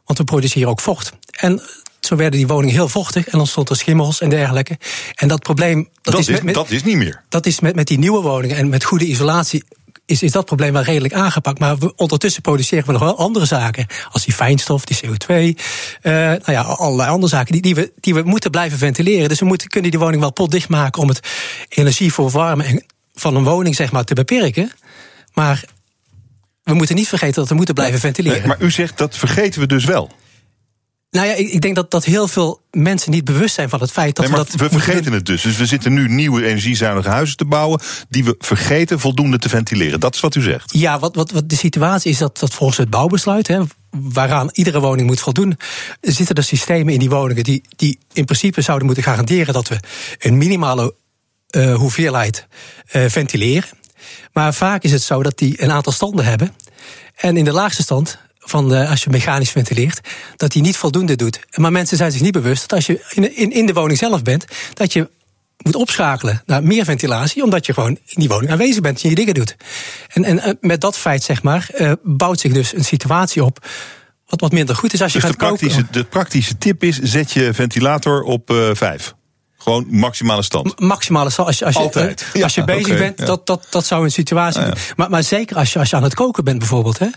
Want 0.05 0.17
we 0.19 0.23
produceren 0.23 0.69
ook 0.69 0.79
vocht. 0.79 1.11
En 1.31 1.61
zo 1.99 2.15
werden 2.15 2.39
die 2.39 2.47
woningen 2.47 2.75
heel 2.75 2.89
vochtig 2.89 3.27
en 3.27 3.39
ontstond 3.39 3.69
er 3.69 3.75
schimmels 3.75 4.21
en 4.21 4.29
dergelijke. 4.29 4.77
En 5.15 5.27
dat 5.27 5.39
probleem. 5.41 5.89
Dat, 6.01 6.13
dat, 6.13 6.21
is, 6.21 6.27
is, 6.27 6.33
met, 6.35 6.43
met- 6.43 6.53
dat 6.53 6.71
is 6.71 6.83
niet 6.83 6.95
meer. 6.97 7.21
dat 7.29 7.45
is 7.45 7.59
met, 7.59 7.75
met 7.75 7.87
die 7.87 7.99
nieuwe 7.99 8.21
woningen 8.21 8.57
en 8.57 8.69
met 8.69 8.83
goede 8.83 9.05
isolatie. 9.05 9.63
Is, 10.11 10.23
is 10.23 10.31
dat 10.31 10.45
probleem 10.45 10.73
wel 10.73 10.81
redelijk 10.81 11.13
aangepakt. 11.13 11.59
Maar 11.59 11.77
we, 11.77 11.95
ondertussen 11.95 12.41
produceren 12.41 12.85
we 12.85 12.91
nog 12.91 13.01
wel 13.01 13.17
andere 13.17 13.45
zaken. 13.45 13.85
Als 14.11 14.25
die 14.25 14.33
fijnstof, 14.33 14.85
die 14.85 14.97
CO2. 14.97 15.27
eh, 15.27 16.13
nou 16.13 16.51
ja, 16.51 16.61
allerlei 16.61 17.09
andere 17.09 17.31
zaken 17.31 17.51
die, 17.51 17.61
die, 17.61 17.75
we, 17.75 17.91
die 17.99 18.13
we 18.13 18.21
moeten 18.21 18.51
blijven 18.51 18.77
ventileren. 18.77 19.29
Dus 19.29 19.39
we 19.39 19.45
moeten, 19.45 19.67
kunnen 19.67 19.91
die 19.91 19.99
woning 19.99 20.21
wel 20.21 20.33
potdicht 20.33 20.69
maken. 20.69 21.01
om 21.01 21.07
het 21.07 21.19
energie 21.69 22.13
voor 22.13 22.29
warmen 22.29 22.65
en 22.65 22.85
van 23.13 23.35
een 23.35 23.43
woning 23.43 23.75
zeg 23.75 23.91
maar, 23.91 24.03
te 24.03 24.13
beperken. 24.13 24.71
Maar 25.33 25.63
we 26.63 26.73
moeten 26.73 26.95
niet 26.95 27.07
vergeten 27.07 27.35
dat 27.35 27.49
we 27.49 27.55
moeten 27.55 27.75
blijven 27.75 27.99
ventileren. 27.99 28.39
Nee, 28.39 28.47
maar 28.47 28.61
u 28.61 28.71
zegt 28.71 28.97
dat 28.97 29.17
vergeten 29.17 29.61
we 29.61 29.67
dus 29.67 29.85
wel. 29.85 30.11
Nou 31.11 31.27
ja, 31.27 31.33
ik, 31.33 31.61
denk 31.61 31.75
dat, 31.75 31.91
dat 31.91 32.05
heel 32.05 32.27
veel 32.27 32.61
mensen 32.71 33.11
niet 33.11 33.25
bewust 33.25 33.55
zijn 33.55 33.69
van 33.69 33.79
het 33.79 33.91
feit 33.91 34.15
dat 34.15 34.25
Nee, 34.25 34.33
we 34.33 34.45
dat. 34.45 34.55
we 34.55 34.69
vergeten 34.69 35.13
het 35.13 35.25
dus. 35.25 35.41
Dus 35.41 35.57
we 35.57 35.65
zitten 35.65 35.93
nu 35.93 36.07
nieuwe 36.09 36.45
energiezuinige 36.45 37.09
huizen 37.09 37.37
te 37.37 37.45
bouwen. 37.45 37.81
die 38.09 38.23
we 38.23 38.35
vergeten 38.39 38.99
voldoende 38.99 39.37
te 39.37 39.49
ventileren. 39.49 39.99
Dat 39.99 40.15
is 40.15 40.19
wat 40.19 40.35
u 40.35 40.41
zegt. 40.41 40.73
Ja, 40.73 40.99
wat, 40.99 41.15
wat, 41.15 41.31
wat 41.31 41.49
de 41.49 41.55
situatie 41.55 42.11
is 42.11 42.17
dat, 42.17 42.39
dat 42.39 42.53
volgens 42.53 42.77
het 42.77 42.89
bouwbesluit, 42.89 43.47
hè, 43.47 43.61
waaraan 43.89 44.49
iedere 44.53 44.79
woning 44.79 45.07
moet 45.07 45.19
voldoen, 45.19 45.57
zitten 46.01 46.35
er 46.35 46.43
systemen 46.43 46.93
in 46.93 46.99
die 46.99 47.09
woningen 47.09 47.43
die, 47.43 47.61
die 47.75 47.99
in 48.13 48.25
principe 48.25 48.61
zouden 48.61 48.85
moeten 48.85 49.03
garanderen 49.03 49.53
dat 49.53 49.67
we 49.67 49.79
een 50.19 50.37
minimale 50.37 50.93
eh, 51.49 51.75
hoeveelheid 51.75 52.47
eh, 52.87 53.05
ventileren. 53.07 53.69
Maar 54.33 54.53
vaak 54.53 54.83
is 54.83 54.91
het 54.91 55.01
zo 55.03 55.23
dat 55.23 55.37
die 55.37 55.63
een 55.63 55.71
aantal 55.71 55.91
standen 55.91 56.25
hebben. 56.25 56.55
En 57.15 57.37
in 57.37 57.45
de 57.45 57.51
laagste 57.53 57.81
stand, 57.81 58.17
van 58.51 58.69
de, 58.69 58.87
als 58.87 59.03
je 59.03 59.09
mechanisch 59.09 59.51
ventileert, 59.51 59.99
dat 60.35 60.51
die 60.51 60.61
niet 60.61 60.77
voldoende 60.77 61.15
doet. 61.15 61.39
Maar 61.55 61.71
mensen 61.71 61.97
zijn 61.97 62.11
zich 62.11 62.21
niet 62.21 62.31
bewust 62.31 62.61
dat 62.61 62.73
als 62.73 62.85
je 62.85 63.05
in, 63.09 63.35
in, 63.35 63.51
in 63.51 63.65
de 63.65 63.73
woning 63.73 63.97
zelf 63.97 64.21
bent, 64.21 64.45
dat 64.73 64.93
je 64.93 65.09
moet 65.57 65.75
opschakelen 65.75 66.41
naar 66.45 66.63
meer 66.63 66.85
ventilatie, 66.85 67.43
omdat 67.43 67.65
je 67.65 67.73
gewoon 67.73 67.97
in 68.05 68.19
die 68.19 68.29
woning 68.29 68.51
aanwezig 68.51 68.81
bent 68.81 69.03
en 69.03 69.09
je 69.09 69.15
dingen 69.15 69.33
doet. 69.33 69.55
En, 70.07 70.23
en 70.23 70.39
eh, 70.39 70.53
met 70.61 70.81
dat 70.81 70.97
feit, 70.97 71.23
zeg 71.23 71.43
maar, 71.43 71.69
eh, 71.73 71.91
bouwt 72.03 72.39
zich 72.39 72.53
dus 72.53 72.73
een 72.73 72.85
situatie 72.85 73.43
op 73.43 73.67
wat, 74.27 74.39
wat 74.39 74.51
minder 74.51 74.75
goed 74.75 74.93
is 74.93 75.01
als 75.01 75.13
je 75.13 75.19
Dus 75.19 75.29
de 75.29 75.37
gaat 75.37 75.49
koken. 75.49 75.67
praktische, 75.67 75.91
de 75.91 76.03
praktische 76.03 76.57
tip 76.57 76.83
is: 76.83 76.99
zet 76.99 77.31
je 77.31 77.53
ventilator 77.53 78.23
op 78.23 78.49
eh, 78.49 78.69
vijf. 78.73 79.13
Gewoon 79.61 79.85
maximale 79.89 80.41
stand. 80.43 80.79
maximale 80.79 81.29
sta- 81.29 81.43
als 81.43 81.59
je, 81.59 81.65
als 81.65 81.75
je, 81.75 81.79
Altijd. 81.81 82.25
eh, 82.33 82.43
als 82.43 82.53
je 82.55 82.59
Ja, 82.61 82.65
bezig 82.65 82.97
bent, 82.97 83.19
ja. 83.19 83.25
dat, 83.25 83.45
dat, 83.45 83.67
dat 83.69 83.85
zou 83.85 84.03
een 84.03 84.11
situatie 84.11 84.61
Ah, 84.61 84.67
ja. 84.67 84.73
maar, 84.95 85.09
maar 85.09 85.23
zeker 85.23 85.57
als 85.57 85.73
je, 85.73 85.79
als 85.79 85.89
je 85.89 85.95
aan 85.95 86.03
het 86.03 86.13
koken 86.13 86.43
bent 86.43 86.59
bijvoorbeeld. 86.59 86.99
Hè? 86.99 87.07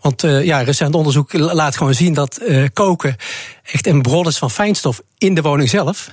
Want 0.00 0.24
eh, 0.24 0.44
ja, 0.44 0.60
recent 0.62 0.94
onderzoek 0.94 1.32
laat 1.32 1.76
gewoon 1.76 1.94
zien 1.94 2.14
dat 2.14 2.36
eh, 2.36 2.64
koken 2.72 3.16
echt 3.62 3.86
een 3.86 4.02
bron 4.02 4.26
is 4.26 4.38
van 4.38 4.50
fijnstof 4.50 5.00
in 5.18 5.34
de 5.34 5.42
woning 5.42 5.68
zelf. 5.68 6.08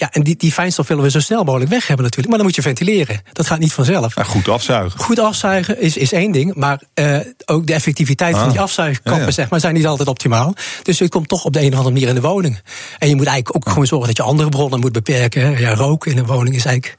Ja, 0.00 0.10
en 0.12 0.22
die, 0.22 0.36
die 0.36 0.52
fijnstof 0.52 0.88
willen 0.88 1.02
we 1.04 1.10
zo 1.10 1.20
snel 1.20 1.44
mogelijk 1.44 1.70
weg 1.70 1.86
hebben 1.86 2.04
natuurlijk. 2.04 2.28
Maar 2.28 2.36
dan 2.38 2.46
moet 2.46 2.56
je 2.56 2.62
ventileren. 2.62 3.20
Dat 3.32 3.46
gaat 3.46 3.58
niet 3.58 3.72
vanzelf. 3.72 4.14
Nou, 4.16 4.28
goed 4.28 4.48
afzuigen. 4.48 5.00
Goed 5.00 5.18
afzuigen 5.18 5.80
is, 5.80 5.96
is 5.96 6.12
één 6.12 6.32
ding, 6.32 6.54
maar 6.54 6.82
eh, 6.94 7.18
ook 7.46 7.66
de 7.66 7.72
effectiviteit 7.74 8.34
van 8.36 8.44
Ah. 8.44 8.50
die 8.50 8.60
afzuigkappen 8.60 9.20
Ja, 9.20 9.26
ja. 9.26 9.30
Zeg 9.30 9.50
maar, 9.50 9.60
zijn 9.60 9.74
niet 9.74 9.86
altijd 9.86 10.08
optimaal. 10.08 10.54
Dus 10.82 10.98
het 10.98 11.10
komt 11.10 11.28
toch 11.28 11.44
op 11.44 11.52
de 11.52 11.58
een 11.60 11.66
of 11.72 11.74
andere 11.74 11.90
manier 11.94 12.08
in 12.08 12.14
de 12.14 12.20
woning. 12.20 12.60
En 12.98 13.08
je 13.08 13.16
moet 13.16 13.26
eigenlijk 13.26 13.56
ook 13.56 13.68
gewoon 13.68 13.86
zorgen 13.86 14.06
dat 14.08 14.16
je 14.16 14.22
andere 14.22 14.48
bronnen 14.48 14.80
moet 14.80 14.92
beperken. 14.92 15.42
hè. 15.42 15.58
Ja, 15.58 15.74
roken 15.74 16.10
in 16.10 16.18
een 16.18 16.26
woning 16.26 16.54
is 16.56 16.64
eigenlijk. 16.64 16.98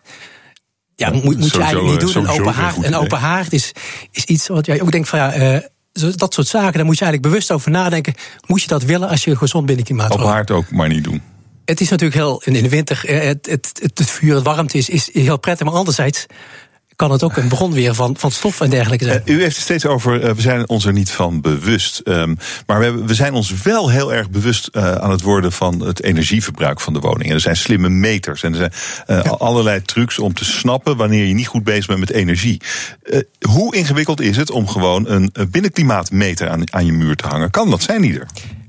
Ja, 0.96 1.10
moet, 1.10 1.24
moet 1.24 1.52
je 1.54 1.62
eigenlijk 1.62 2.02
niet 2.02 2.14
doen. 2.14 2.24
Een 2.24 2.30
open 2.30 2.54
haard, 2.54 2.84
een 2.84 2.96
open 2.96 3.18
haard 3.20 3.54
is, 3.54 3.72
is 4.12 4.24
iets 4.24 4.48
wat 4.48 4.66
jij 4.66 4.82
ook 4.82 4.92
denkt 4.92 5.10
van 5.10 5.20
ja. 5.20 5.32
eh, 5.32 5.58
dat 6.16 6.34
soort 6.34 6.48
zaken, 6.48 6.74
daar 6.74 6.86
moet 6.86 6.98
je 6.98 7.04
eigenlijk 7.06 7.34
bewust 7.34 7.52
over 7.52 7.72
nadenken. 7.72 8.14
Moet 8.48 8.62
je 8.62 8.68
dat 8.68 8.84
willen 8.84 9.10
als 9.10 9.24
je 9.24 9.32
een 9.32 9.38
gezond 9.38 9.66
binnenklimaat 9.66 10.12
Op 10.12 10.20
wil? 10.20 10.28
haard 10.28 10.52
ook 10.52 10.72
maar 10.72 10.88
niet 10.88 11.04
doen. 11.04 11.22
Het 11.65 11.82
is 11.82 11.89
natuurlijk 11.89 12.19
heel, 12.19 12.41
in 12.45 12.54
de 12.54 12.69
winter, 12.69 13.06
eh, 13.06 13.28
het, 13.28 13.45
het, 13.45 13.80
het, 13.82 13.97
het 13.97 14.10
vuur, 14.10 14.36
het 14.36 14.43
warmte 14.43 14.78
is, 14.78 14.89
is 14.89 15.10
heel 15.13 15.39
prettig. 15.39 15.65
Maar 15.65 15.76
anderzijds 15.76 16.26
kan 16.95 17.12
het 17.12 17.24
ook 17.24 17.38
een 17.38 17.47
bron 17.47 17.74
weer 17.74 17.95
van, 17.95 18.17
van 18.17 18.32
stof 18.32 18.62
en 18.62 18.69
dergelijke 18.69 19.06
zijn. 19.06 19.21
Eh, 19.26 19.36
u 19.36 19.41
heeft 19.41 19.56
het 19.56 19.63
steeds 19.63 19.86
over, 19.86 20.21
eh, 20.21 20.34
we 20.34 20.41
zijn 20.41 20.69
ons 20.69 20.86
er 20.86 20.93
niet 20.93 21.12
van 21.12 21.41
bewust. 21.41 22.00
Ehm, 22.00 22.36
maar 22.65 22.78
we, 22.78 22.84
hebben, 22.84 23.06
we 23.06 23.13
zijn 23.13 23.34
ons 23.34 23.62
wel 23.63 23.89
heel 23.89 24.13
erg 24.13 24.30
bewust 24.30 24.76
aan 24.76 25.12
het 25.12 25.21
worden 25.21 25.52
van 25.52 25.80
het 25.80 26.04
energieverbruik 26.04 26.80
van 26.80 26.93
de 26.93 27.00
woning. 27.00 27.30
En 27.30 27.36
er 27.36 27.39
zijn 27.39 27.56
slimme 27.56 27.89
meters 27.89 28.43
en 28.43 28.56
er 28.56 28.71
zijn 29.06 29.30
allerlei 29.30 29.82
trucs 29.82 30.19
om 30.19 30.34
te 30.34 30.45
snappen 30.45 30.97
wanneer 30.97 31.26
je 31.26 31.34
niet 31.34 31.47
goed 31.47 31.63
bezig 31.63 31.86
bent 31.86 32.00
met 32.00 32.12
energie. 32.12 32.62
Hoe 33.47 33.76
ingewikkeld 33.76 34.21
is 34.21 34.38
het 34.38 34.52
om 34.52 34.67
gewoon 34.67 35.10
een 35.10 35.32
binnenklimaatmeter 35.52 36.50
aan, 36.50 36.74
aan 36.74 36.86
je 36.86 36.93
muur 36.93 37.15
te 37.15 37.28
hangen? 37.28 37.52
Kan 37.52 37.69
dat 37.69 37.82
zijn 37.82 38.02
die 38.02 38.19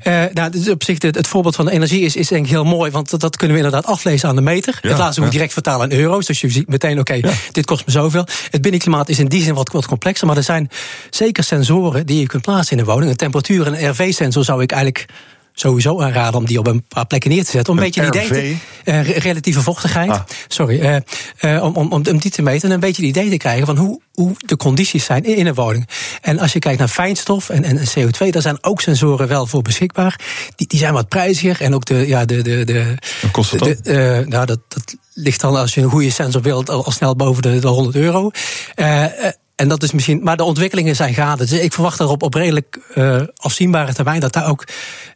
Eh, 0.02 0.22
nou, 0.32 0.50
dus 0.50 0.68
op 0.68 0.82
zich, 0.82 1.02
het, 1.02 1.14
het 1.14 1.26
voorbeeld 1.26 1.54
van 1.54 1.64
de 1.64 1.70
energie 1.70 2.00
is, 2.00 2.16
is 2.16 2.28
denk 2.28 2.44
ik 2.44 2.50
heel 2.50 2.64
mooi. 2.64 2.90
Want 2.90 3.10
dat, 3.10 3.20
dat 3.20 3.36
kunnen 3.36 3.56
we 3.56 3.62
inderdaad 3.62 3.90
aflezen 3.90 4.28
aan 4.28 4.36
de 4.36 4.42
meter. 4.42 4.78
Ja, 4.82 4.88
het 4.88 4.98
laten 4.98 5.20
we 5.20 5.26
ja. 5.26 5.32
direct 5.32 5.52
vertalen 5.52 5.90
in 5.90 5.98
euro's. 5.98 6.26
Dus 6.26 6.40
je 6.40 6.50
ziet 6.50 6.68
meteen, 6.68 6.98
oké, 6.98 7.20
dit 7.52 7.64
kost 7.64 7.86
me 7.86 7.92
zoveel. 7.92 8.26
Het 8.50 8.62
binnenklimaat 8.62 9.08
is 9.08 9.18
in 9.18 9.26
die 9.26 9.42
zin 9.42 9.54
wat, 9.54 9.72
wat 9.72 9.86
complexer. 9.86 10.26
Maar 10.26 10.36
er 10.36 10.42
zijn 10.42 10.70
zeker 11.10 11.44
sensoren 11.44 12.06
die 12.06 12.20
je 12.20 12.26
kunt 12.26 12.42
plaatsen 12.42 12.76
in 12.76 12.84
de 12.84 12.90
woning. 12.90 13.10
Een 13.10 13.16
temperatuur- 13.16 13.66
en 13.66 13.82
een 13.82 13.90
RV-sensor 13.90 14.44
zou 14.44 14.62
ik 14.62 14.72
eigenlijk 14.72 15.06
sowieso 15.54 16.00
aanraden 16.02 16.40
om 16.40 16.46
die 16.46 16.58
op 16.58 16.66
een 16.66 16.84
paar 16.88 17.06
plekken 17.06 17.30
neer 17.30 17.44
te 17.44 17.50
zetten. 17.50 17.72
Om 17.72 17.78
een, 17.78 17.84
Een 17.84 17.90
beetje 17.90 18.20
een 18.20 18.26
idee 18.26 18.58
te, 18.84 19.00
re- 19.00 19.18
relatieve 19.18 19.60
vochtigheid. 19.62 20.10
Ah. 20.10 20.20
Sorry. 20.48 20.80
eh, 20.80 20.96
eh, 21.56 21.62
om, 21.64 21.74
om, 21.76 21.92
om, 21.92 22.02
om 22.06 22.18
die 22.18 22.30
te 22.30 22.42
meten 22.42 22.68
en 22.68 22.74
een 22.74 22.80
beetje 22.80 23.02
een 23.02 23.08
idee 23.08 23.30
te 23.30 23.36
krijgen 23.36 23.66
van 23.66 23.76
hoe, 23.76 24.00
hoe 24.12 24.32
de 24.38 24.56
condities 24.56 25.04
zijn 25.04 25.24
in, 25.24 25.46
een 25.46 25.54
woning. 25.54 25.88
En 26.20 26.38
als 26.38 26.52
je 26.52 26.58
kijkt 26.58 26.78
naar 26.78 26.88
fijnstof 26.88 27.48
en, 27.48 27.64
en 27.64 27.78
CO2, 27.78 28.28
daar 28.30 28.42
zijn 28.42 28.58
ook 28.64 28.80
sensoren 28.80 29.28
wel 29.28 29.46
voor 29.46 29.62
beschikbaar. 29.62 30.20
Die, 30.56 30.66
die 30.66 30.78
zijn 30.78 30.92
wat 30.92 31.08
prijziger 31.08 31.60
en 31.60 31.74
ook 31.74 31.84
de. 31.84 32.06
Ja, 32.06 32.24
de, 32.24 32.42
de, 32.42 32.64
de 32.64 32.94
kost 33.32 33.50
dat 33.50 33.58
dan? 33.60 33.76
de, 33.82 33.90
eh, 34.20 34.26
nou, 34.26 34.46
dat, 34.46 34.58
dat 34.68 34.94
ligt 35.14 35.40
dan 35.40 35.56
als 35.56 35.74
je 35.74 35.80
een 35.80 35.90
goede 35.90 36.10
sensor 36.10 36.42
wilt 36.42 36.70
al, 36.70 36.84
al 36.84 36.92
snel 36.92 37.16
boven 37.16 37.42
de, 37.42 37.58
de 37.58 37.68
100 37.68 37.96
euro. 37.96 38.30
En 39.62 39.68
dat 39.68 39.82
is 39.82 39.92
misschien, 39.92 40.20
maar 40.22 40.36
de 40.36 40.44
ontwikkelingen 40.44 40.96
zijn 40.96 41.14
gaande. 41.14 41.46
Dus 41.46 41.58
ik 41.58 41.72
verwacht 41.72 42.00
erop 42.00 42.22
op 42.22 42.34
redelijk 42.34 42.78
eh, 42.94 43.20
afzienbare 43.36 43.94
termijn 43.94 44.20
dat 44.20 44.32
daar 44.32 44.48
ook 44.48 44.64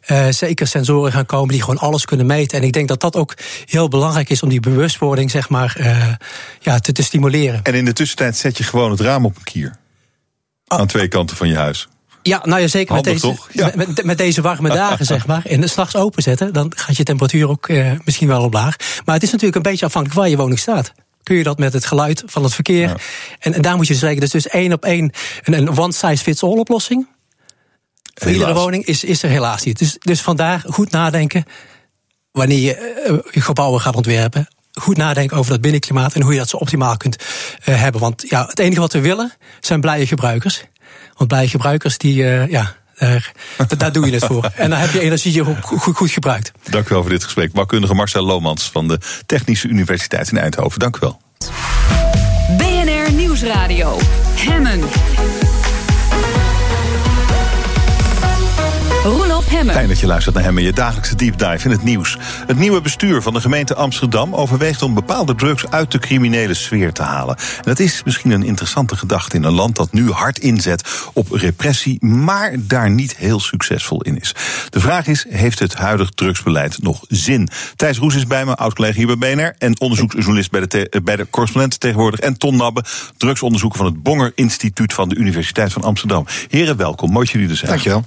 eh, 0.01 0.27
zeker 0.29 0.67
sensoren 0.67 1.11
gaan 1.11 1.25
komen 1.25 1.49
die 1.49 1.61
gewoon 1.61 1.77
alles 1.77 2.05
kunnen 2.05 2.25
meten. 2.25 2.57
En 2.57 2.63
ik 2.63 2.73
denk 2.73 2.87
dat 2.87 3.01
dat 3.01 3.15
ook 3.15 3.33
heel 3.65 3.87
belangrijk 3.87 4.29
is 4.29 4.43
om 4.43 4.49
die 4.49 4.59
bewustwording, 4.59 5.31
zeg 5.31 5.49
maar, 5.49 5.75
eh, 5.79 6.07
ja, 6.59 6.79
te, 6.79 6.91
te 6.91 7.03
stimuleren. 7.03 7.59
En 7.63 7.73
in 7.73 7.85
de 7.85 7.93
tussentijd 7.93 8.37
zet 8.37 8.57
je 8.57 8.63
gewoon 8.63 8.91
het 8.91 8.99
raam 8.99 9.25
op 9.25 9.35
een 9.35 9.43
kier. 9.43 9.75
Aan 10.67 10.87
twee 10.87 11.07
kanten 11.07 11.37
van 11.37 11.47
je 11.47 11.55
huis. 11.55 11.87
Ja, 12.21 12.41
nou 12.43 12.61
ja, 12.61 12.67
zeker 12.67 12.95
met 12.95 13.03
deze? 13.03 13.35
Ja. 13.51 13.71
met, 14.03 14.17
deze 14.17 14.41
warme 14.41 14.69
dagen, 14.69 15.05
zeg 15.15 15.27
maar. 15.27 15.45
En 15.45 15.69
s'nachts 15.69 15.95
openzetten, 15.95 16.53
dan 16.53 16.71
gaat 16.75 16.97
je 16.97 17.03
temperatuur 17.03 17.49
ook 17.49 17.67
eh, 17.67 17.91
misschien 18.03 18.27
wel 18.27 18.43
omlaag. 18.43 18.75
Maar 19.05 19.15
het 19.15 19.23
is 19.23 19.31
natuurlijk 19.31 19.55
een 19.55 19.71
beetje 19.71 19.85
afhankelijk 19.85 20.19
waar 20.19 20.29
je 20.29 20.37
woning 20.37 20.59
staat. 20.59 20.93
Kun 21.27 21.35
je 21.35 21.43
dat 21.43 21.57
met 21.57 21.73
het 21.73 21.85
geluid 21.85 22.23
van 22.25 22.43
het 22.43 22.53
verkeer? 22.53 22.87
Ja. 22.87 22.95
En, 23.39 23.53
en 23.53 23.61
daar 23.61 23.75
moet 23.75 23.87
je 23.87 23.93
dus 23.93 24.01
rekenen. 24.01 24.29
Dus, 24.29 24.43
dus 24.43 24.47
één 24.47 24.73
op 24.73 24.85
één, 24.85 25.11
een, 25.43 25.53
een 25.53 25.77
one-size-fits-all 25.77 26.57
oplossing. 26.57 27.07
Voor 28.13 28.31
iedere 28.31 28.53
woning 28.53 28.85
is, 28.85 29.03
is 29.03 29.23
er 29.23 29.29
helaas 29.29 29.63
niet. 29.63 29.79
Dus, 29.79 29.95
dus 29.99 30.21
vandaar 30.21 30.63
goed 30.67 30.91
nadenken 30.91 31.45
wanneer 32.31 32.59
je 32.59 32.75
eh, 32.75 33.17
je 33.31 33.41
gebouwen 33.41 33.81
gaat 33.81 33.95
ontwerpen. 33.95 34.47
goed 34.73 34.97
nadenken 34.97 35.37
over 35.37 35.51
dat 35.51 35.61
binnenklimaat 35.61 36.13
en 36.13 36.21
hoe 36.21 36.33
je 36.33 36.39
dat 36.39 36.49
zo 36.49 36.57
optimaal 36.57 36.97
kunt 36.97 37.15
uh, 37.65 37.81
hebben. 37.81 38.01
Want 38.01 38.29
ja, 38.29 38.45
het 38.45 38.59
enige 38.59 38.79
wat 38.79 38.93
we 38.93 39.01
willen 39.01 39.33
zijn 39.59 39.81
blije 39.81 40.07
gebruikers. 40.07 40.63
Want 41.13 41.29
blije 41.29 41.49
gebruikers, 41.49 41.97
die, 41.97 42.23
uh, 42.23 42.49
ja, 42.49 42.75
daar, 42.97 43.33
daar, 43.77 43.91
doe 43.91 44.05
je 44.05 44.13
het 44.13 44.25
voor. 44.25 44.51
En 44.55 44.69
dan 44.69 44.79
heb 44.79 44.91
je 44.91 44.99
energie 44.99 45.43
goed, 45.43 45.57
goed, 45.61 45.95
goed 45.95 46.11
gebruikt. 46.11 46.51
Dank 46.69 46.85
u 46.85 46.93
wel 46.93 47.01
voor 47.01 47.11
dit 47.11 47.23
gesprek. 47.23 47.51
Bouwkundige 47.51 47.93
Marcel 47.93 48.23
Lomans 48.23 48.69
van 48.71 48.87
de 48.87 48.99
Technische 49.25 49.67
Universiteit 49.67 50.31
in 50.31 50.37
Eindhoven. 50.37 50.79
Dank 50.79 50.95
u 50.95 50.99
wel. 50.99 51.21
BNR 52.57 53.11
Nieuwsradio. 53.11 53.97
Hemmen. 54.35 54.79
Hemmen. 59.49 59.73
Fijn 59.73 59.87
dat 59.87 59.99
je 59.99 60.07
luistert 60.07 60.35
naar 60.35 60.43
hem 60.43 60.57
in 60.57 60.63
je 60.63 60.73
dagelijkse 60.73 61.15
deep 61.15 61.37
dive 61.37 61.65
in 61.65 61.71
het 61.71 61.83
nieuws. 61.83 62.17
Het 62.47 62.57
nieuwe 62.57 62.81
bestuur 62.81 63.21
van 63.21 63.33
de 63.33 63.41
gemeente 63.41 63.75
Amsterdam 63.75 64.35
overweegt 64.35 64.81
om 64.81 64.93
bepaalde 64.93 65.35
drugs 65.35 65.69
uit 65.69 65.91
de 65.91 65.99
criminele 65.99 66.53
sfeer 66.53 66.93
te 66.93 67.01
halen. 67.01 67.35
En 67.35 67.63
dat 67.63 67.79
is 67.79 68.01
misschien 68.03 68.31
een 68.31 68.43
interessante 68.43 68.97
gedachte 68.97 69.35
in 69.35 69.43
een 69.43 69.53
land 69.53 69.75
dat 69.75 69.93
nu 69.93 70.11
hard 70.11 70.39
inzet 70.39 71.09
op 71.13 71.31
repressie, 71.31 72.05
maar 72.05 72.55
daar 72.59 72.89
niet 72.89 73.15
heel 73.17 73.39
succesvol 73.39 74.01
in 74.01 74.19
is. 74.19 74.35
De 74.69 74.79
vraag 74.79 75.07
is: 75.07 75.25
heeft 75.29 75.59
het 75.59 75.73
huidig 75.73 76.09
drugsbeleid 76.09 76.83
nog 76.83 77.03
zin? 77.07 77.49
Thijs 77.75 77.97
Roes 77.97 78.15
is 78.15 78.27
bij 78.27 78.45
me, 78.45 78.55
oud-collega 78.55 78.97
hier 78.97 79.17
bij 79.17 79.35
BNR 79.35 79.55
en 79.57 79.79
onderzoeksjournalist 79.79 80.51
bij 80.51 80.67
de, 80.67 81.01
bij 81.03 81.15
de 81.15 81.27
correspondent 81.29 81.79
tegenwoordig. 81.79 82.19
En 82.19 82.37
Ton 82.37 82.55
Nabbe, 82.55 82.83
drugsonderzoeker 83.17 83.77
van 83.77 83.87
het 83.87 84.03
Bonger 84.03 84.31
Instituut 84.35 84.93
van 84.93 85.09
de 85.09 85.15
Universiteit 85.15 85.73
van 85.73 85.83
Amsterdam. 85.83 86.25
Heren, 86.47 86.77
welkom. 86.77 87.11
Mooi 87.11 87.25
dat 87.25 87.33
jullie 87.33 87.49
er 87.49 87.57
zijn. 87.57 87.71
Dankjewel. 87.71 88.05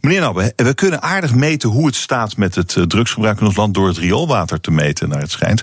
Meneer 0.00 0.20
Nabbe, 0.20 0.52
we 0.56 0.74
kunnen 0.78 1.02
aardig 1.02 1.34
meten 1.34 1.68
hoe 1.68 1.86
het 1.86 1.94
staat 1.94 2.36
met 2.36 2.54
het 2.54 2.76
eh, 2.76 2.82
drugsgebruik 2.82 3.40
in 3.40 3.46
ons 3.46 3.56
land 3.56 3.74
door 3.74 3.88
het 3.88 3.96
rioolwater 3.96 4.60
te 4.60 4.70
meten, 4.70 5.08
naar 5.08 5.20
het 5.20 5.30
schijnt. 5.30 5.62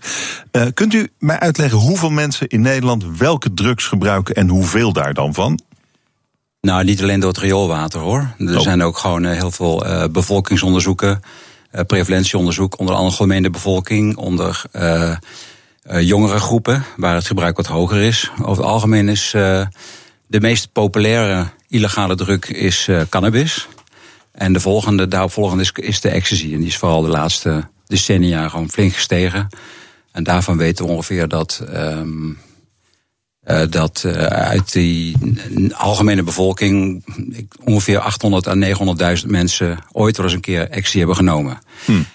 Uh, 0.52 0.66
kunt 0.74 0.94
u 0.94 1.10
mij 1.20 1.40
uitleggen 1.40 1.78
hoeveel 1.78 2.10
mensen 2.10 2.48
in 2.48 2.62
Nederland 2.62 3.06
welke 3.18 3.54
drugs 3.54 3.86
gebruiken 3.86 4.36
en 4.36 4.50
hoeveel 4.50 4.94
daar 4.94 5.14
dan 5.14 5.34
van? 5.34 5.60
Nou, 6.62 6.84
niet 6.84 7.02
alleen 7.02 7.20
door 7.20 7.30
het 7.30 7.40
rioolwater 7.40 8.00
hoor. 8.00 8.34
Er 8.38 8.58
oh. 8.58 8.62
zijn 8.62 8.84
ook 8.84 8.98
gewoon 8.98 9.24
uh, 9.24 9.32
heel 9.32 9.52
veel 9.52 9.88
uh, 9.88 10.04
bevolkingsonderzoeken, 10.12 11.22
prevalentieonderzoek 11.88 12.80
onder 12.80 12.96
de 12.96 13.02
algemene 13.02 13.50
bevolking, 13.50 14.18
onder 14.18 14.64
jongere 16.00 16.40
groepen 16.40 16.84
waar 16.98 17.16
het 17.16 17.28
gebruik 17.28 17.58
wat 17.58 17.68
hoger 17.68 18.02
is. 18.02 18.32
Over 18.42 18.64
het 18.64 18.72
algemeen 18.72 19.10
is 19.10 19.30
de 20.28 20.40
meest 20.40 20.72
populaire 20.72 21.46
illegale 21.68 22.16
druk 22.16 22.46
is 22.46 22.90
cannabis. 23.10 23.68
En 24.36 24.54
de 24.54 24.60
volgende, 24.60 25.08
daaropvolgende 25.08 25.64
is, 25.64 25.72
is 25.72 26.02
de 26.02 26.10
ecstasy. 26.10 26.54
En 26.54 26.60
die 26.60 26.68
is 26.68 26.78
vooral 26.78 27.02
de 27.02 27.10
laatste 27.10 27.68
decennia 27.88 28.50
gewoon 28.50 28.70
flink 28.70 28.94
gestegen. 28.94 29.48
En 30.12 30.24
daarvan 30.24 30.58
weten 30.58 30.86
we 30.86 30.92
ongeveer 30.92 31.28
dat, 31.28 31.64
um, 31.74 32.38
dat 33.70 34.04
uh, 34.06 34.12
uit 34.26 34.72
die 34.72 35.18
algemene 35.74 36.24
bevolking 36.24 37.06
ongeveer 37.64 38.00
800 38.00 38.48
à 38.48 38.56
900.000 39.22 39.26
mensen 39.28 39.80
ooit 39.92 40.18
wel 40.18 40.26
eens 40.26 40.36
een 40.36 40.42
keer 40.42 40.70
ecstasy 40.70 40.98
hebben 40.98 41.16
genomen. 41.16 41.60
Hmm. 41.86 42.06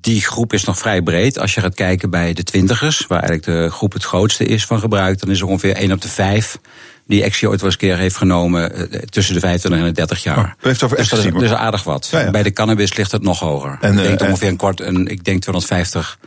Die 0.00 0.20
groep 0.20 0.52
is 0.52 0.64
nog 0.64 0.78
vrij 0.78 1.02
breed. 1.02 1.38
Als 1.38 1.54
je 1.54 1.60
gaat 1.60 1.74
kijken 1.74 2.10
bij 2.10 2.32
de 2.32 2.42
twintigers, 2.42 3.06
waar 3.08 3.22
eigenlijk 3.22 3.44
de 3.44 3.70
groep 3.70 3.92
het 3.92 4.04
grootste 4.04 4.44
is 4.44 4.64
van 4.64 4.78
gebruik, 4.78 5.20
dan 5.20 5.30
is 5.30 5.40
er 5.40 5.46
ongeveer 5.46 5.76
1 5.76 5.92
op 5.92 6.00
de 6.00 6.08
5 6.08 6.58
die 7.06 7.22
Exie 7.22 7.48
ooit 7.48 7.60
wel 7.60 7.70
eens 7.70 7.78
keer 7.78 7.96
heeft 7.96 8.16
genomen 8.16 8.90
eh, 8.90 9.00
tussen 9.00 9.34
de 9.34 9.40
25 9.40 9.80
en 9.80 9.86
de 9.86 9.92
30 9.92 10.22
jaar. 10.22 10.38
Oh, 10.38 10.50
heeft 10.60 10.82
over 10.82 10.96
dus 10.96 11.08
dat 11.08 11.24
is, 11.24 11.32
dus 11.32 11.52
aardig 11.52 11.84
wat. 11.84 12.08
Ja, 12.10 12.20
ja. 12.20 12.30
Bij 12.30 12.42
de 12.42 12.52
cannabis 12.52 12.96
ligt 12.96 13.12
het 13.12 13.22
nog 13.22 13.38
hoger. 13.38 13.78
En, 13.80 13.98
ik 13.98 14.04
denk 14.04 14.20
uh, 14.20 14.28
ongeveer 14.28 14.48
een 14.48 14.56
kwart, 14.56 14.80
een, 14.80 15.06
ik 15.06 15.24
denk 15.24 15.40
250 15.40 16.18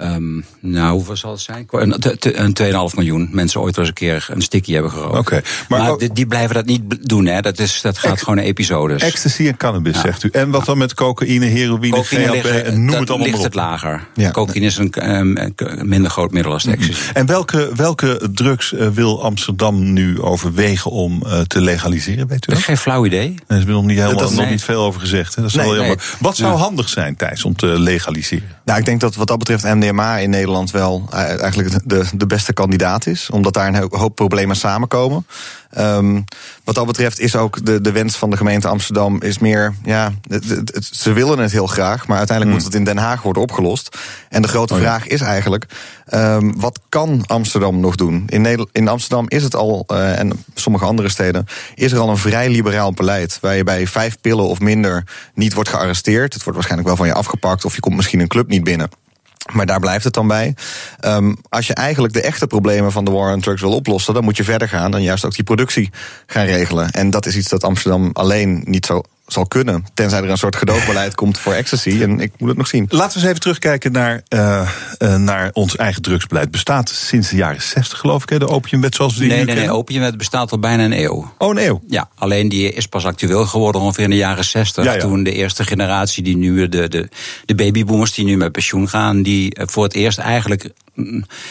Um, 0.00 0.44
nou, 0.60 0.92
hoeveel 0.92 1.16
zal 1.16 1.30
het 1.30 1.40
zijn? 1.40 1.66
Een, 1.70 1.94
een 2.20 2.90
2,5 2.90 2.94
miljoen 2.94 3.28
mensen 3.32 3.60
ooit 3.60 3.76
wel 3.76 3.84
eens 3.84 3.94
een 4.00 4.06
keer 4.06 4.26
een 4.30 4.42
sticky 4.42 4.72
hebben 4.72 4.90
gerookt. 4.90 5.18
Okay, 5.18 5.42
maar, 5.68 5.80
maar 5.80 5.98
die, 5.98 6.12
die, 6.12 6.26
blijven 6.26 6.54
dat 6.54 6.64
niet 6.64 7.08
doen, 7.08 7.26
hè? 7.26 7.40
Dat, 7.40 7.58
is, 7.58 7.80
dat 7.80 7.98
gaat 7.98 8.18
gewoon 8.18 8.38
in 8.38 8.44
episodes. 8.44 9.02
Ecstasy 9.02 9.46
en 9.46 9.56
cannabis, 9.56 9.94
ja. 9.94 10.00
zegt 10.00 10.22
u. 10.22 10.28
En 10.32 10.50
wat 10.50 10.64
dan 10.64 10.78
met 10.78 10.94
cocaïne, 10.94 11.44
heroïne, 11.44 11.96
cocaïne 11.96 12.24
GHB 12.24 12.32
liggen, 12.32 12.64
en 12.64 12.84
noem 12.84 13.00
het 13.00 13.10
allemaal 13.10 13.28
ligt 13.28 13.42
het 13.42 13.54
lager. 13.54 14.06
Ja. 14.14 14.30
Cocaïne 14.30 14.66
is 14.66 14.76
een, 14.76 15.16
um, 15.16 15.36
een 15.36 15.88
minder 15.88 16.10
groot 16.10 16.32
middel 16.32 16.52
als 16.52 16.66
ecstasy. 16.66 17.00
Mm 17.00 17.06
-hmm. 17.06 17.14
En 17.14 17.26
welke, 17.26 17.70
welke 17.74 18.28
drugs 18.34 18.72
uh, 18.72 18.88
wil 18.88 19.22
Amsterdam 19.22 19.92
nu 19.92 20.20
overwegen 20.20 20.90
om 20.90 21.22
uh, 21.26 21.40
te 21.40 21.60
legaliseren, 21.60 22.26
weet 22.26 22.48
u 22.48 22.52
dat? 22.52 22.62
Geen 22.62 22.76
flauw 22.76 23.06
idee. 23.06 23.34
Er 23.46 23.58
is 23.58 23.64
nog 23.64 23.84
niet, 23.84 23.98
helemaal, 23.98 24.18
dat, 24.18 24.30
nog 24.30 24.40
nee. 24.40 24.50
niet 24.50 24.62
veel 24.62 24.82
over 24.82 25.00
gezegd. 25.00 25.34
Hè? 25.34 25.42
Dat 25.42 25.50
is 25.50 25.56
nee, 25.56 25.66
wel 25.66 25.76
jammer. 25.76 25.96
Nee. 25.96 26.06
Wat 26.20 26.36
zou 26.36 26.56
handig 26.56 26.88
zijn, 26.88 27.16
Thijs, 27.16 27.44
om 27.44 27.56
te 27.56 27.66
legaliseren? 27.66 28.48
Nou, 28.64 28.78
ik 28.78 28.84
denk 28.84 29.00
dat 29.00 29.14
wat 29.14 29.26
dat 29.26 29.38
betreft 29.38 29.64
MDMA 29.64 29.82
in 30.00 30.30
Nederland 30.30 30.70
wel 30.70 31.06
eigenlijk 31.10 31.88
de, 31.88 32.04
de 32.14 32.26
beste 32.26 32.52
kandidaat 32.52 33.06
is. 33.06 33.30
Omdat 33.30 33.54
daar 33.54 33.74
een 33.74 33.88
hoop 33.90 34.14
problemen 34.14 34.56
samenkomen. 34.56 35.26
Um, 35.78 36.24
wat 36.64 36.74
dat 36.74 36.86
betreft 36.86 37.20
is 37.20 37.36
ook 37.36 37.64
de, 37.64 37.80
de 37.80 37.92
wens 37.92 38.16
van 38.16 38.30
de 38.30 38.36
gemeente 38.36 38.68
Amsterdam 38.68 39.22
is 39.22 39.38
meer, 39.38 39.74
ja, 39.84 40.12
het, 40.28 40.48
het, 40.48 40.88
ze 40.92 41.12
willen 41.12 41.38
het 41.38 41.52
heel 41.52 41.66
graag, 41.66 42.06
maar 42.06 42.18
uiteindelijk 42.18 42.56
hmm. 42.56 42.66
moet 42.66 42.72
het 42.72 42.74
in 42.74 42.94
Den 42.94 43.04
Haag 43.04 43.22
worden 43.22 43.42
opgelost. 43.42 43.98
En 44.28 44.42
de 44.42 44.48
grote 44.48 44.74
oh, 44.74 44.80
ja. 44.80 44.84
vraag 44.84 45.06
is 45.06 45.20
eigenlijk, 45.20 45.66
um, 46.14 46.60
wat 46.60 46.80
kan 46.88 47.24
Amsterdam 47.26 47.80
nog 47.80 47.94
doen? 47.94 48.24
In, 48.26 48.40
Nederland, 48.40 48.70
in 48.72 48.88
Amsterdam 48.88 49.24
is 49.28 49.42
het 49.42 49.54
al, 49.54 49.84
uh, 49.92 50.18
en 50.18 50.44
sommige 50.54 50.84
andere 50.84 51.08
steden, 51.08 51.46
is 51.74 51.92
er 51.92 51.98
al 51.98 52.08
een 52.08 52.16
vrij 52.16 52.48
liberaal 52.48 52.92
beleid. 52.92 53.38
Waar 53.40 53.56
je 53.56 53.64
bij 53.64 53.86
vijf 53.86 54.20
pillen 54.20 54.44
of 54.44 54.60
minder 54.60 55.04
niet 55.34 55.54
wordt 55.54 55.70
gearresteerd. 55.70 56.32
Het 56.32 56.42
wordt 56.42 56.58
waarschijnlijk 56.58 56.88
wel 56.88 56.96
van 56.96 57.06
je 57.06 57.14
afgepakt 57.14 57.64
of 57.64 57.74
je 57.74 57.80
komt 57.80 57.96
misschien 57.96 58.20
een 58.20 58.28
club 58.28 58.48
niet 58.48 58.64
binnen. 58.64 58.90
Maar 59.52 59.66
daar 59.66 59.80
blijft 59.80 60.04
het 60.04 60.14
dan 60.14 60.26
bij. 60.26 60.54
Um, 61.04 61.36
als 61.48 61.66
je 61.66 61.74
eigenlijk 61.74 62.14
de 62.14 62.22
echte 62.22 62.46
problemen 62.46 62.92
van 62.92 63.04
de 63.04 63.10
war 63.10 63.32
on 63.32 63.40
drugs 63.40 63.60
wil 63.60 63.74
oplossen, 63.74 64.14
dan 64.14 64.24
moet 64.24 64.36
je 64.36 64.44
verder 64.44 64.68
gaan 64.68 64.94
en 64.94 65.02
juist 65.02 65.24
ook 65.24 65.34
die 65.34 65.44
productie 65.44 65.90
gaan 66.26 66.44
regelen. 66.44 66.90
En 66.90 67.10
dat 67.10 67.26
is 67.26 67.36
iets 67.36 67.48
dat 67.48 67.64
Amsterdam 67.64 68.10
alleen 68.12 68.62
niet 68.64 68.86
zo 68.86 69.02
zal 69.32 69.46
kunnen. 69.46 69.84
Tenzij 69.94 70.22
er 70.22 70.30
een 70.30 70.36
soort 70.36 70.56
gedoogbeleid 70.56 71.14
komt 71.14 71.38
voor 71.38 71.52
ecstasy. 71.52 71.90
En 72.02 72.20
ik 72.20 72.32
moet 72.38 72.48
het 72.48 72.58
nog 72.58 72.66
zien. 72.66 72.86
Laten 72.88 73.12
we 73.12 73.18
eens 73.18 73.28
even 73.28 73.40
terugkijken 73.40 73.92
naar, 73.92 74.22
uh, 74.28 74.68
uh, 74.98 75.16
naar 75.16 75.50
ons 75.52 75.76
eigen 75.76 76.02
drugsbeleid. 76.02 76.50
Bestaat 76.50 76.88
sinds 76.88 77.28
de 77.30 77.36
jaren 77.36 77.62
60 77.62 77.98
geloof 77.98 78.22
ik, 78.22 78.28
hè, 78.28 78.38
de 78.38 78.48
opiumwet 78.48 78.94
zoals 78.94 79.14
we 79.14 79.18
die 79.18 79.28
nee, 79.28 79.38
nu 79.38 79.44
nee, 79.44 79.54
kennen? 79.54 79.72
Nee, 79.72 79.80
opiumwet 79.80 80.16
bestaat 80.16 80.52
al 80.52 80.58
bijna 80.58 80.84
een 80.84 80.98
eeuw. 80.98 81.32
Oh, 81.38 81.50
een 81.50 81.66
eeuw? 81.66 81.82
Ja, 81.86 82.08
alleen 82.14 82.48
die 82.48 82.72
is 82.72 82.86
pas 82.86 83.04
actueel 83.04 83.46
geworden 83.46 83.80
ongeveer 83.80 84.04
in 84.04 84.10
de 84.10 84.16
jaren 84.16 84.44
60. 84.44 84.84
Ja, 84.84 84.92
ja. 84.92 85.00
Toen 85.00 85.22
de 85.22 85.32
eerste 85.32 85.64
generatie, 85.64 86.22
die 86.22 86.36
nu, 86.36 86.68
de, 86.68 86.88
de, 86.88 87.08
de 87.44 87.54
babyboomers 87.54 88.14
die 88.14 88.24
nu 88.24 88.36
met 88.36 88.52
pensioen 88.52 88.88
gaan... 88.88 89.22
die 89.22 89.56
voor 89.60 89.84
het 89.84 89.94
eerst 89.94 90.18
eigenlijk 90.18 90.70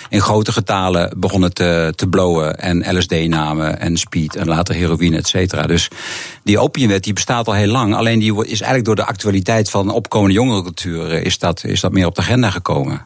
in 0.10 0.22
grote 0.22 0.52
getalen 0.52 1.20
begonnen 1.20 1.54
te, 1.54 1.94
te 1.96 2.08
blowen. 2.08 2.60
En 2.60 2.98
LSD 2.98 3.28
namen 3.28 3.80
en 3.80 3.98
speed 3.98 4.36
en 4.36 4.48
later 4.48 4.76
heroïne, 4.76 5.18
et 5.18 5.28
cetera. 5.28 5.68
Dus 5.68 5.88
die 6.44 6.60
opiumwet 6.60 7.04
die 7.04 7.14
bestaat 7.14 7.48
al 7.48 7.54
heel 7.54 7.72
lang. 7.72 7.96
Alleen 7.96 8.20
die 8.20 8.46
is 8.46 8.62
eigenlijk 8.62 8.86
door 8.86 8.96
de 8.96 9.06
actualiteit 9.06 9.70
van 9.70 9.90
opkomende 9.90 10.34
jongerencultuur... 10.34 11.12
is 11.12 11.40
dat, 11.40 11.64
is 11.64 11.80
dat 11.80 11.92
meer 11.92 12.06
op 12.06 12.16
de 12.16 12.22
agenda 12.22 12.50
gekomen. 12.50 13.06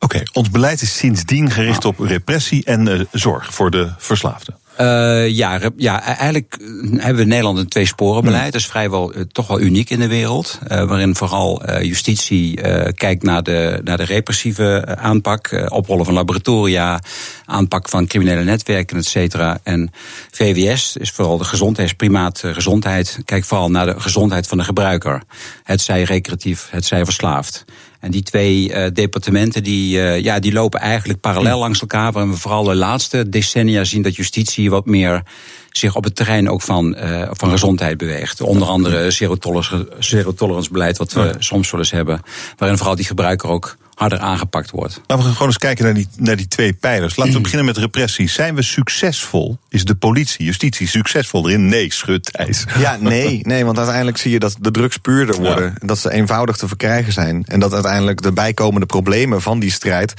Oké, 0.00 0.16
okay, 0.16 0.26
ons 0.32 0.50
beleid 0.50 0.82
is 0.82 0.96
sindsdien 0.96 1.50
gericht 1.50 1.84
op 1.84 1.98
repressie 1.98 2.64
en 2.64 2.86
uh, 2.86 3.00
zorg 3.12 3.54
voor 3.54 3.70
de 3.70 3.90
verslaafden. 3.98 4.56
Uh, 4.80 5.28
ja, 5.28 5.60
ja, 5.76 6.02
eigenlijk 6.02 6.56
hebben 6.96 7.14
we 7.14 7.22
in 7.22 7.28
Nederland 7.28 7.58
een 7.58 7.68
tweesporenbeleid. 7.68 8.42
Hmm. 8.42 8.50
Dat 8.50 8.60
is 8.60 8.66
vrijwel 8.66 9.16
uh, 9.16 9.22
toch 9.32 9.46
wel 9.46 9.60
uniek 9.60 9.90
in 9.90 9.98
de 9.98 10.08
wereld. 10.08 10.58
Uh, 10.62 10.84
waarin 10.84 11.16
vooral 11.16 11.62
justitie 11.80 12.60
kijkt 12.92 13.22
naar 13.22 13.42
de, 13.42 13.80
naar 13.84 13.96
de 13.96 14.04
repressieve 14.04 14.96
aanpak. 14.96 15.66
oprollen 15.68 16.04
van 16.04 16.14
laboratoria, 16.14 17.00
aanpak 17.44 17.88
van 17.88 18.06
criminele 18.06 18.44
netwerken, 18.44 18.96
et 18.96 19.06
cetera. 19.06 19.58
En 19.62 19.90
VWS 20.30 20.96
is 20.96 21.10
vooral 21.10 21.38
de 21.38 21.44
gezondheidsprimaat 21.44 22.42
gezondheid. 22.44 23.18
Kijkt 23.24 23.46
vooral 23.46 23.70
naar 23.70 23.86
de 23.86 24.00
gezondheid 24.00 24.46
van 24.46 24.58
de 24.58 24.64
gebruiker. 24.64 25.22
Het 25.62 25.80
zij 25.80 26.02
recreatief, 26.02 26.68
het 26.70 26.84
zij 26.84 27.04
verslaafd. 27.04 27.64
En 28.00 28.10
die 28.10 28.22
twee 28.22 28.68
uh, 28.68 28.86
departementen 28.92 29.62
die, 29.62 29.98
uh, 29.98 30.20
ja, 30.20 30.38
die 30.38 30.52
lopen 30.52 30.80
eigenlijk 30.80 31.20
parallel 31.20 31.54
hm. 31.54 31.60
langs 31.60 31.80
elkaar. 31.80 32.12
Waarin 32.12 32.32
we 32.32 32.38
vooral 32.38 32.64
de 32.64 32.74
laatste 32.74 33.28
decennia 33.28 33.84
zien 33.84 34.02
dat 34.02 34.16
justitie 34.16 34.70
wat 34.70 34.86
meer 34.86 35.22
zich 35.70 35.96
op 35.96 36.04
het 36.04 36.16
terrein 36.16 36.50
ook 36.50 36.62
van, 36.62 36.96
uh, 36.96 37.28
van 37.30 37.50
gezondheid 37.50 37.96
beweegt. 37.96 38.40
Onder 38.40 38.68
andere 38.68 39.10
zero 39.10 40.32
tolerance 40.34 40.70
beleid, 40.72 40.98
wat 40.98 41.12
we 41.12 41.20
ja. 41.20 41.34
soms 41.38 41.70
wel 41.70 41.80
eens 41.80 41.90
hebben. 41.90 42.20
Waarin 42.56 42.76
vooral 42.78 42.96
die 42.96 43.04
gebruiker 43.04 43.48
ook 43.48 43.76
harder 43.98 44.18
aangepakt 44.18 44.70
wordt. 44.70 45.00
Laten 45.06 45.24
we 45.24 45.32
gewoon 45.32 45.48
eens 45.48 45.58
kijken 45.58 45.84
naar 45.84 45.94
die, 45.94 46.08
naar 46.16 46.36
die 46.36 46.48
twee 46.48 46.72
pijlers. 46.72 47.16
Laten 47.16 47.34
we 47.34 47.40
beginnen 47.40 47.66
met 47.66 47.76
repressie. 47.76 48.28
Zijn 48.28 48.54
we 48.54 48.62
succesvol? 48.62 49.58
Is 49.68 49.84
de 49.84 49.94
politie, 49.94 50.44
justitie 50.44 50.88
succesvol 50.88 51.48
erin? 51.48 51.68
Nee, 51.68 51.92
schud, 51.92 52.36
ijs. 52.36 52.64
Ja, 52.78 52.96
nee, 53.00 53.40
nee, 53.42 53.64
want 53.64 53.76
uiteindelijk 53.76 54.16
zie 54.16 54.30
je 54.30 54.38
dat 54.38 54.56
de 54.60 54.70
drugs 54.70 54.96
puurder 54.96 55.36
worden. 55.36 55.64
Ja. 55.80 55.86
Dat 55.86 55.98
ze 55.98 56.12
eenvoudig 56.12 56.56
te 56.56 56.68
verkrijgen 56.68 57.12
zijn. 57.12 57.44
En 57.46 57.60
dat 57.60 57.72
uiteindelijk 57.72 58.22
de 58.22 58.32
bijkomende 58.32 58.86
problemen 58.86 59.42
van 59.42 59.58
die 59.58 59.70
strijd... 59.70 60.14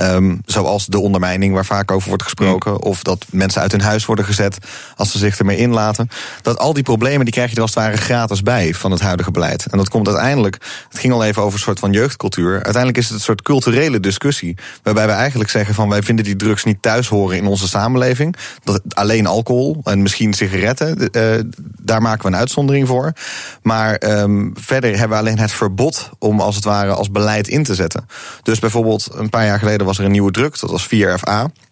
Um, 0.00 0.42
zoals 0.46 0.86
de 0.86 0.98
ondermijning 0.98 1.54
waar 1.54 1.64
vaak 1.64 1.90
over 1.90 2.08
wordt 2.08 2.22
gesproken... 2.22 2.72
Mm. 2.72 2.76
of 2.76 3.02
dat 3.02 3.24
mensen 3.30 3.60
uit 3.60 3.72
hun 3.72 3.80
huis 3.80 4.04
worden 4.06 4.24
gezet 4.24 4.58
als 4.96 5.12
ze 5.12 5.18
zich 5.18 5.38
ermee 5.38 5.56
inlaten... 5.56 6.08
dat 6.42 6.58
al 6.58 6.72
die 6.72 6.82
problemen 6.82 7.24
die 7.24 7.34
krijg 7.34 7.50
je 7.50 7.56
er 7.56 7.62
als 7.62 7.74
het 7.74 7.84
ware 7.84 7.96
gratis 7.96 8.42
bij 8.42 8.74
van 8.74 8.90
het 8.90 9.00
huidige 9.00 9.30
beleid. 9.30 9.66
En 9.66 9.78
dat 9.78 9.88
komt 9.88 10.06
uiteindelijk, 10.06 10.58
het 10.88 10.98
ging 10.98 11.12
al 11.12 11.24
even 11.24 11.42
over 11.42 11.54
een 11.54 11.64
soort 11.64 11.78
van 11.78 11.92
jeugdcultuur... 11.92 12.52
uiteindelijk 12.52 12.96
is 12.96 13.10
het 13.10 13.20
soort 13.24 13.42
culturele 13.42 14.00
discussie. 14.00 14.56
Waarbij 14.82 15.06
we 15.06 15.12
eigenlijk 15.12 15.50
zeggen 15.50 15.74
van 15.74 15.88
wij 15.88 16.02
vinden 16.02 16.24
die 16.24 16.36
drugs 16.36 16.64
niet 16.64 16.82
thuis 16.82 17.08
horen 17.08 17.36
in 17.36 17.46
onze 17.46 17.68
samenleving. 17.68 18.36
Dat 18.64 18.80
alleen 18.88 19.26
alcohol 19.26 19.80
en 19.84 20.02
misschien 20.02 20.32
sigaretten, 20.32 21.08
uh, 21.12 21.34
daar 21.80 22.02
maken 22.02 22.22
we 22.22 22.28
een 22.28 22.40
uitzondering 22.40 22.86
voor. 22.86 23.12
Maar 23.62 24.02
um, 24.20 24.52
verder 24.54 24.90
hebben 24.90 25.16
we 25.16 25.22
alleen 25.24 25.38
het 25.38 25.52
verbod 25.52 26.10
om 26.18 26.40
als 26.40 26.54
het 26.54 26.64
ware 26.64 26.92
als 26.92 27.10
beleid 27.10 27.48
in 27.48 27.62
te 27.62 27.74
zetten. 27.74 28.06
Dus 28.42 28.58
bijvoorbeeld 28.58 29.08
een 29.12 29.30
paar 29.30 29.46
jaar 29.46 29.58
geleden 29.58 29.86
was 29.86 29.98
er 29.98 30.04
een 30.04 30.10
nieuwe 30.10 30.30
druk, 30.30 30.60
dat 30.60 30.70
was 30.70 30.88
4FA. 30.94 31.62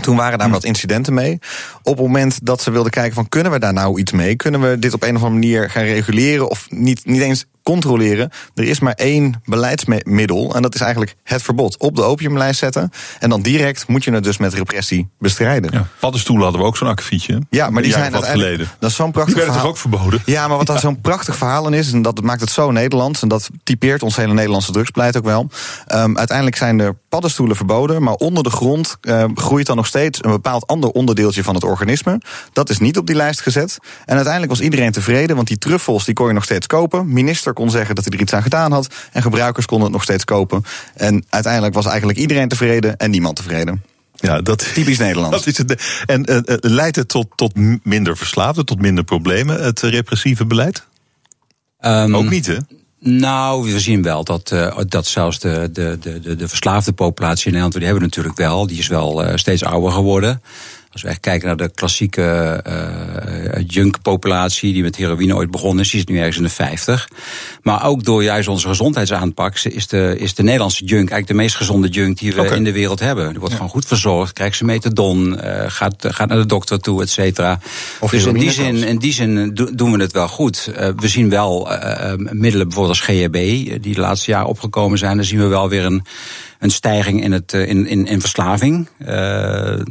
Toen 0.00 0.16
waren 0.16 0.38
daar 0.38 0.46
hm. 0.46 0.52
wat 0.52 0.64
incidenten 0.64 1.14
mee. 1.14 1.38
Op 1.82 1.96
het 1.96 2.06
moment 2.06 2.38
dat 2.42 2.62
ze 2.62 2.70
wilden 2.70 2.90
kijken 2.90 3.14
van 3.14 3.28
kunnen 3.28 3.52
we 3.52 3.58
daar 3.58 3.72
nou 3.72 3.98
iets 3.98 4.12
mee? 4.12 4.36
Kunnen 4.36 4.60
we 4.60 4.78
dit 4.78 4.94
op 4.94 5.02
een 5.02 5.16
of 5.16 5.22
andere 5.22 5.40
manier 5.40 5.70
gaan 5.70 5.82
reguleren? 5.82 6.48
Of 6.48 6.66
niet, 6.68 7.06
niet 7.06 7.20
eens 7.20 7.44
controleren. 7.62 8.30
Er 8.54 8.64
is 8.64 8.80
maar 8.80 8.92
één 8.92 9.42
beleidsmiddel 9.44 10.54
en 10.54 10.62
dat 10.62 10.74
is 10.74 10.80
eigenlijk 10.80 11.14
het 11.22 11.42
verbod 11.42 11.78
op 11.78 11.96
de 11.96 12.02
opiumlijst 12.02 12.58
zetten. 12.58 12.90
En 13.18 13.30
dan 13.30 13.42
direct 13.42 13.88
moet 13.88 14.04
je 14.04 14.12
het 14.12 14.24
dus 14.24 14.38
met 14.38 14.54
repressie 14.54 15.08
bestrijden. 15.18 15.70
Ja, 15.72 15.86
paddenstoelen 16.00 16.44
hadden 16.44 16.62
we 16.62 16.66
ook 16.66 16.76
zo'n 16.76 16.88
akkefietje. 16.88 17.40
Ja, 17.50 17.70
maar 17.70 17.82
die 17.82 17.92
zijn 17.92 18.12
wat 18.12 18.26
geleden. 18.26 18.68
Dat 18.78 18.90
is 18.90 18.96
zo'n 18.96 19.10
prachtig 19.10 19.34
die 19.34 19.42
verhaal. 19.42 19.60
toch 19.60 19.70
ook 19.70 19.76
verboden? 19.76 20.22
Ja, 20.24 20.48
maar 20.48 20.56
wat 20.56 20.66
dan 20.66 20.78
zo'n 20.78 21.00
prachtig 21.00 21.36
verhaal 21.36 21.66
in 21.66 21.72
is, 21.72 21.92
en 21.92 22.02
dat 22.02 22.22
maakt 22.22 22.40
het 22.40 22.50
zo 22.50 22.70
Nederlands, 22.70 23.22
en 23.22 23.28
dat 23.28 23.50
typeert 23.64 24.02
ons 24.02 24.16
hele 24.16 24.34
Nederlandse 24.34 24.72
drugsbeleid 24.72 25.16
ook 25.16 25.24
wel. 25.24 25.50
Um, 25.94 26.18
uiteindelijk 26.18 26.56
zijn 26.56 26.80
er 26.80 26.96
paddenstoelen 27.08 27.56
verboden, 27.56 28.02
maar 28.02 28.14
onder 28.14 28.42
de 28.42 28.50
grond 28.50 28.96
uh, 29.02 29.24
groeit 29.34 29.66
dan 29.66 29.76
nog 29.76 29.86
steeds 29.86 30.24
een 30.24 30.30
bepaald 30.30 30.66
ander 30.66 30.90
onderdeeltje 30.90 31.42
van 31.42 31.54
het 31.54 31.64
organisme. 31.64 32.20
Dat 32.52 32.70
is 32.70 32.78
niet 32.78 32.98
op 32.98 33.06
die 33.06 33.16
lijst 33.16 33.40
gezet. 33.40 33.78
En 34.04 34.14
uiteindelijk 34.14 34.52
was 34.52 34.60
iedereen 34.60 34.92
tevreden, 34.92 35.36
want 35.36 35.48
die 35.48 35.58
truffels 35.58 36.04
die 36.04 36.14
kon 36.14 36.26
je 36.26 36.32
nog 36.32 36.44
steeds 36.44 36.66
kopen. 36.66 37.12
Minister 37.12 37.49
kon 37.52 37.70
zeggen 37.70 37.94
dat 37.94 38.04
hij 38.04 38.12
er 38.12 38.20
iets 38.20 38.32
aan 38.32 38.42
gedaan 38.42 38.72
had. 38.72 38.94
En 39.12 39.22
gebruikers 39.22 39.66
konden 39.66 39.86
het 39.86 39.94
nog 39.94 40.02
steeds 40.02 40.24
kopen. 40.24 40.64
En 40.94 41.24
uiteindelijk 41.28 41.74
was 41.74 41.86
eigenlijk 41.86 42.18
iedereen 42.18 42.48
tevreden 42.48 42.96
en 42.96 43.10
niemand 43.10 43.36
tevreden. 43.36 43.82
Ja, 44.14 44.40
dat, 44.40 44.74
Typisch 44.74 44.98
Nederlands. 44.98 45.36
Dat 45.36 45.46
is 45.46 45.58
het. 45.58 46.02
En 46.06 46.32
uh, 46.32 46.40
leidt 46.60 46.96
het 46.96 47.08
tot, 47.08 47.26
tot 47.34 47.52
minder 47.82 48.16
verslaafden, 48.16 48.64
tot 48.64 48.80
minder 48.80 49.04
problemen, 49.04 49.62
het 49.62 49.80
repressieve 49.80 50.46
beleid? 50.46 50.86
Um, 51.80 52.16
Ook 52.16 52.30
niet, 52.30 52.46
hè? 52.46 52.56
Nou, 53.02 53.72
we 53.72 53.80
zien 53.80 54.02
wel 54.02 54.24
dat, 54.24 54.50
uh, 54.50 54.78
dat 54.88 55.06
zelfs 55.06 55.38
de, 55.38 55.68
de, 55.72 55.98
de, 56.00 56.36
de 56.36 56.48
verslaafde 56.48 56.92
populatie 56.92 57.44
in 57.44 57.52
Nederland, 57.52 57.72
die 57.72 57.82
hebben 57.82 58.02
we 58.02 58.08
natuurlijk 58.08 58.36
wel, 58.36 58.66
die 58.66 58.78
is 58.78 58.86
wel 58.86 59.24
uh, 59.24 59.32
steeds 59.34 59.64
ouder 59.64 59.92
geworden. 59.92 60.42
Als 60.92 61.02
we 61.02 61.08
echt 61.08 61.20
kijken 61.20 61.46
naar 61.46 61.56
de 61.56 61.70
klassieke 61.74 62.60
uh, 62.66 63.64
junk-populatie 63.66 64.72
die 64.72 64.82
met 64.82 64.96
heroïne 64.96 65.34
ooit 65.34 65.50
begonnen 65.50 65.84
is, 65.84 65.90
die 65.90 66.00
is 66.00 66.06
nu 66.06 66.18
ergens 66.18 66.36
in 66.36 66.42
de 66.42 66.48
50. 66.48 67.08
Maar 67.62 67.84
ook 67.84 68.04
door 68.04 68.22
juist 68.22 68.48
onze 68.48 68.68
gezondheidsaanpak 68.68 69.58
is 69.58 69.86
de, 69.86 70.14
is 70.18 70.34
de 70.34 70.42
Nederlandse 70.42 70.84
junk 70.84 71.10
eigenlijk 71.10 71.26
de 71.26 71.34
meest 71.34 71.56
gezonde 71.56 71.88
junk 71.88 72.18
die 72.18 72.34
we 72.34 72.54
in 72.54 72.64
de 72.64 72.72
wereld 72.72 73.00
hebben. 73.00 73.30
Die 73.30 73.38
wordt 73.38 73.54
gewoon 73.54 73.70
goed 73.70 73.86
verzorgd, 73.86 74.32
krijgt 74.32 74.56
ze 74.56 74.64
methadon, 74.64 75.38
uh, 75.44 75.64
gaat, 75.66 75.94
gaat 76.08 76.28
naar 76.28 76.38
de 76.38 76.46
dokter 76.46 76.80
toe, 76.80 77.02
et 77.02 77.10
cetera. 77.10 77.60
Dus 78.10 78.24
in 78.24 78.34
die, 78.34 78.50
zin, 78.50 78.76
in 78.76 78.98
die 78.98 79.12
zin 79.12 79.54
doen 79.74 79.92
we 79.92 80.00
het 80.02 80.12
wel 80.12 80.28
goed. 80.28 80.72
Uh, 80.78 80.88
we 80.96 81.08
zien 81.08 81.28
wel 81.28 81.68
middelen 82.16 82.68
bijvoorbeeld 82.68 82.98
als 82.98 83.00
GHB, 83.00 83.32
die 83.82 83.94
de 83.94 84.00
laatste 84.00 84.30
jaren 84.30 84.48
opgekomen 84.48 84.98
zijn. 84.98 85.16
Dan 85.16 85.24
zien 85.24 85.38
we 85.38 85.46
wel 85.46 85.68
weer 85.68 85.84
een 85.84 86.02
een 86.60 86.70
stijging 86.70 87.22
in, 87.22 87.32
het, 87.32 87.52
in, 87.52 87.86
in, 87.86 88.06
in 88.06 88.20
verslaving. 88.20 88.88
Uh, 88.98 89.08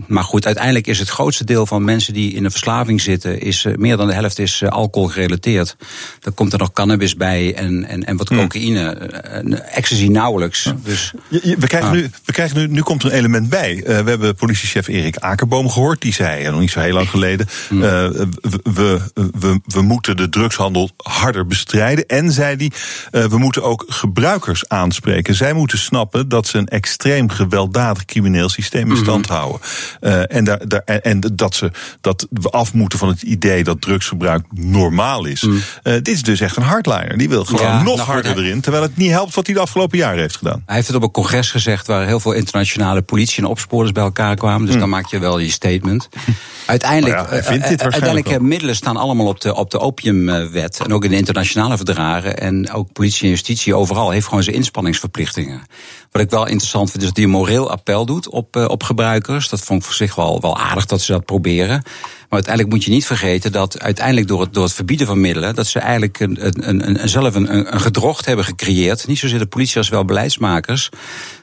maar 0.08 0.24
goed, 0.24 0.46
uiteindelijk 0.46 0.88
is 0.88 1.00
het 1.00 1.10
grootste 1.10 1.44
deel 1.44 1.66
van 1.66 1.84
mensen 1.84 2.14
die 2.14 2.34
in 2.34 2.46
een 2.46 2.52
verslaving 2.52 3.02
zitten, 3.02 3.42
is, 3.42 3.66
uh, 3.66 3.76
meer 3.76 3.98
dan 3.98 4.08
de 4.08 4.14
helft 4.14 4.40
is 4.40 4.64
alcohol 4.64 5.08
gerelateerd. 5.08 5.76
Dan 6.20 6.34
komt 6.34 6.54
er 6.54 6.60
nog 6.60 6.72
cannabis 6.72 7.16
bij 7.16 7.56
en, 7.56 7.86
en, 7.86 8.04
en 8.04 8.18
wat 8.18 8.30
hmm. 8.30 8.38
cocaïne. 8.38 8.92
ecstasy 9.72 10.08
nauwelijks. 10.08 10.74
Dus, 10.84 11.14
we 11.30 11.68
krijgen, 11.68 11.92
nu, 11.92 12.10
we 12.26 12.32
krijgen 12.32 12.58
nu, 12.58 12.68
nu 12.68 12.82
komt 12.82 13.04
er 13.04 13.10
een 13.10 13.18
element 13.18 13.50
bij. 13.50 13.82
we 13.86 13.92
hebben 13.92 14.36
politiechef 14.36 14.88
Erik 14.88 15.18
Akerboom 15.18 15.70
gehoord. 15.70 16.02
Die 16.02 16.14
zei, 16.14 16.50
nog 16.50 16.60
niet 16.60 16.72
zo 16.72 16.80
heel 16.80 16.94
lang 16.94 17.10
geleden, 17.10 17.48
hmm. 17.68 17.80
we, 17.80 18.28
we, 18.64 19.00
we, 19.40 19.60
we 19.66 19.82
moeten 19.82 20.18
de 20.18 20.30
drugshandel 20.30 20.90
harder 20.98 21.48
bestrijden. 21.48 22.06
En 22.06 22.32
zei 22.32 22.56
hij, 23.12 23.28
we 23.30 23.38
moeten 23.38 23.64
ook 23.64 23.86
gebruikers 23.88 24.68
aanspreken. 24.68 25.36
Zij 25.36 25.54
moeten 25.54 25.78
snappen 25.78 26.30
dat 26.30 26.48
ze 26.48 26.59
een 26.60 26.68
extreem 26.68 27.30
gewelddadig 27.30 28.06
crimineel 28.06 28.50
systeem 28.50 28.92
in 28.92 28.98
stand 28.98 29.28
mhm. 29.28 29.36
houden. 29.36 29.62
Uh, 30.02 30.36
en, 30.36 30.44
daar, 30.44 30.68
daar, 30.68 30.82
en 30.84 31.20
dat, 31.34 31.56
ze, 31.56 31.72
dat 32.02 32.28
we 32.30 32.50
af 32.50 32.74
moeten 32.74 33.00
van 33.00 33.08
het 33.08 33.22
idee 33.22 33.64
dat 33.64 33.82
drugsgebruik 33.82 34.46
normaal 34.52 35.26
is. 35.26 35.42
Mm. 35.42 35.54
Uh, 35.54 35.62
dit 35.94 36.08
is 36.08 36.24
dus 36.24 36.40
echt 36.40 36.56
een 36.56 36.64
hardliner. 36.64 37.18
Die 37.18 37.30
wil 37.30 37.46
gewoon 37.46 37.84
nog 37.84 37.96
nou, 37.96 38.10
harder 38.10 38.38
erin. 38.38 38.62
Terwijl 38.62 38.84
het 38.84 38.98
niet 38.98 39.12
helpt 39.12 39.36
wat 39.36 39.46
hij 39.46 39.56
de 39.56 39.62
afgelopen 39.62 39.98
jaren 39.98 40.20
heeft 40.20 40.38
gedaan. 40.38 40.64
Hij 40.66 40.76
heeft 40.76 40.88
het 40.88 40.96
op 40.96 41.04
een 41.04 41.12
congres 41.12 41.52
gezegd 41.52 41.88
waar 41.88 42.06
heel 42.06 42.20
veel 42.20 42.32
internationale 42.32 43.02
politie 43.02 43.44
en 43.44 43.50
opsporers 43.50 43.92
bij 43.92 44.04
elkaar 44.04 44.36
kwamen. 44.36 44.66
Dus 44.66 44.74
mm. 44.74 44.80
dan 44.80 44.90
maak 44.90 45.06
je 45.06 45.20
wel 45.20 45.40
je 45.40 45.50
statement. 45.50 46.10
Uiteindelijk, 46.66 47.16
ja, 47.16 47.42
uh, 47.42 47.78
uiteindelijk 47.78 48.40
middelen 48.42 48.76
staan 48.76 48.98
allemaal 48.98 49.28
op 49.28 49.42
de, 49.42 49.56
op 49.56 49.72
de 49.72 49.80
opiumwet. 49.80 50.80
En 50.84 50.94
ook 50.94 51.04
in 51.04 51.10
de 51.10 51.16
internationale 51.16 51.78
verdragen. 51.78 52.38
En 52.38 52.72
ook 52.72 52.94
politie 52.94 53.24
en 53.24 53.30
justitie 53.30 53.76
overal 53.76 54.10
heeft 54.10 54.28
gewoon 54.28 54.44
zijn 54.44 54.56
inspanningsverplichtingen. 54.56 55.62
Wat 56.12 56.22
ik 56.22 56.30
wel 56.30 56.48
interessant 56.48 56.92
vind, 56.92 57.02
is 57.02 57.08
dat 57.08 57.18
hij 57.18 57.26
een 57.26 57.32
moreel 57.32 57.72
appel 57.72 58.06
doet 58.06 58.30
op, 58.30 58.56
uh, 58.56 58.66
op 58.68 58.84
gebruikers. 58.84 59.50
Dat 59.50 59.62
vond 59.62 59.80
ik 59.80 59.86
voor 59.86 59.96
zich 59.96 60.16
wel, 60.16 60.42
wel 60.42 60.58
aardig 60.58 60.86
dat 60.86 61.02
ze 61.02 61.12
dat 61.12 61.26
proberen. 61.26 61.84
Maar 62.30 62.38
uiteindelijk 62.38 62.76
moet 62.76 62.84
je 62.84 62.92
niet 62.92 63.06
vergeten 63.06 63.52
dat 63.52 63.80
uiteindelijk 63.80 64.28
door 64.28 64.42
het, 64.42 64.54
door 64.54 64.64
het 64.64 64.74
verbieden 64.74 65.08
van 65.08 65.22
middelen, 65.22 65.56
dat 65.56 65.68
ze 65.68 65.80
eigenlijk 65.80 66.20
een, 66.20 66.68
een, 66.70 67.02
een, 67.02 67.10
zelf 67.10 67.36
een, 67.36 67.56
een 67.56 67.82
gedrocht 67.82 68.26
hebben 68.26 68.46
gecreëerd. 68.46 69.08
Niet 69.08 69.18
zozeer 69.18 69.40
de 69.40 69.46
politie 69.46 69.78
als 69.78 69.90
wel 69.90 70.06
beleidsmakers 70.06 70.90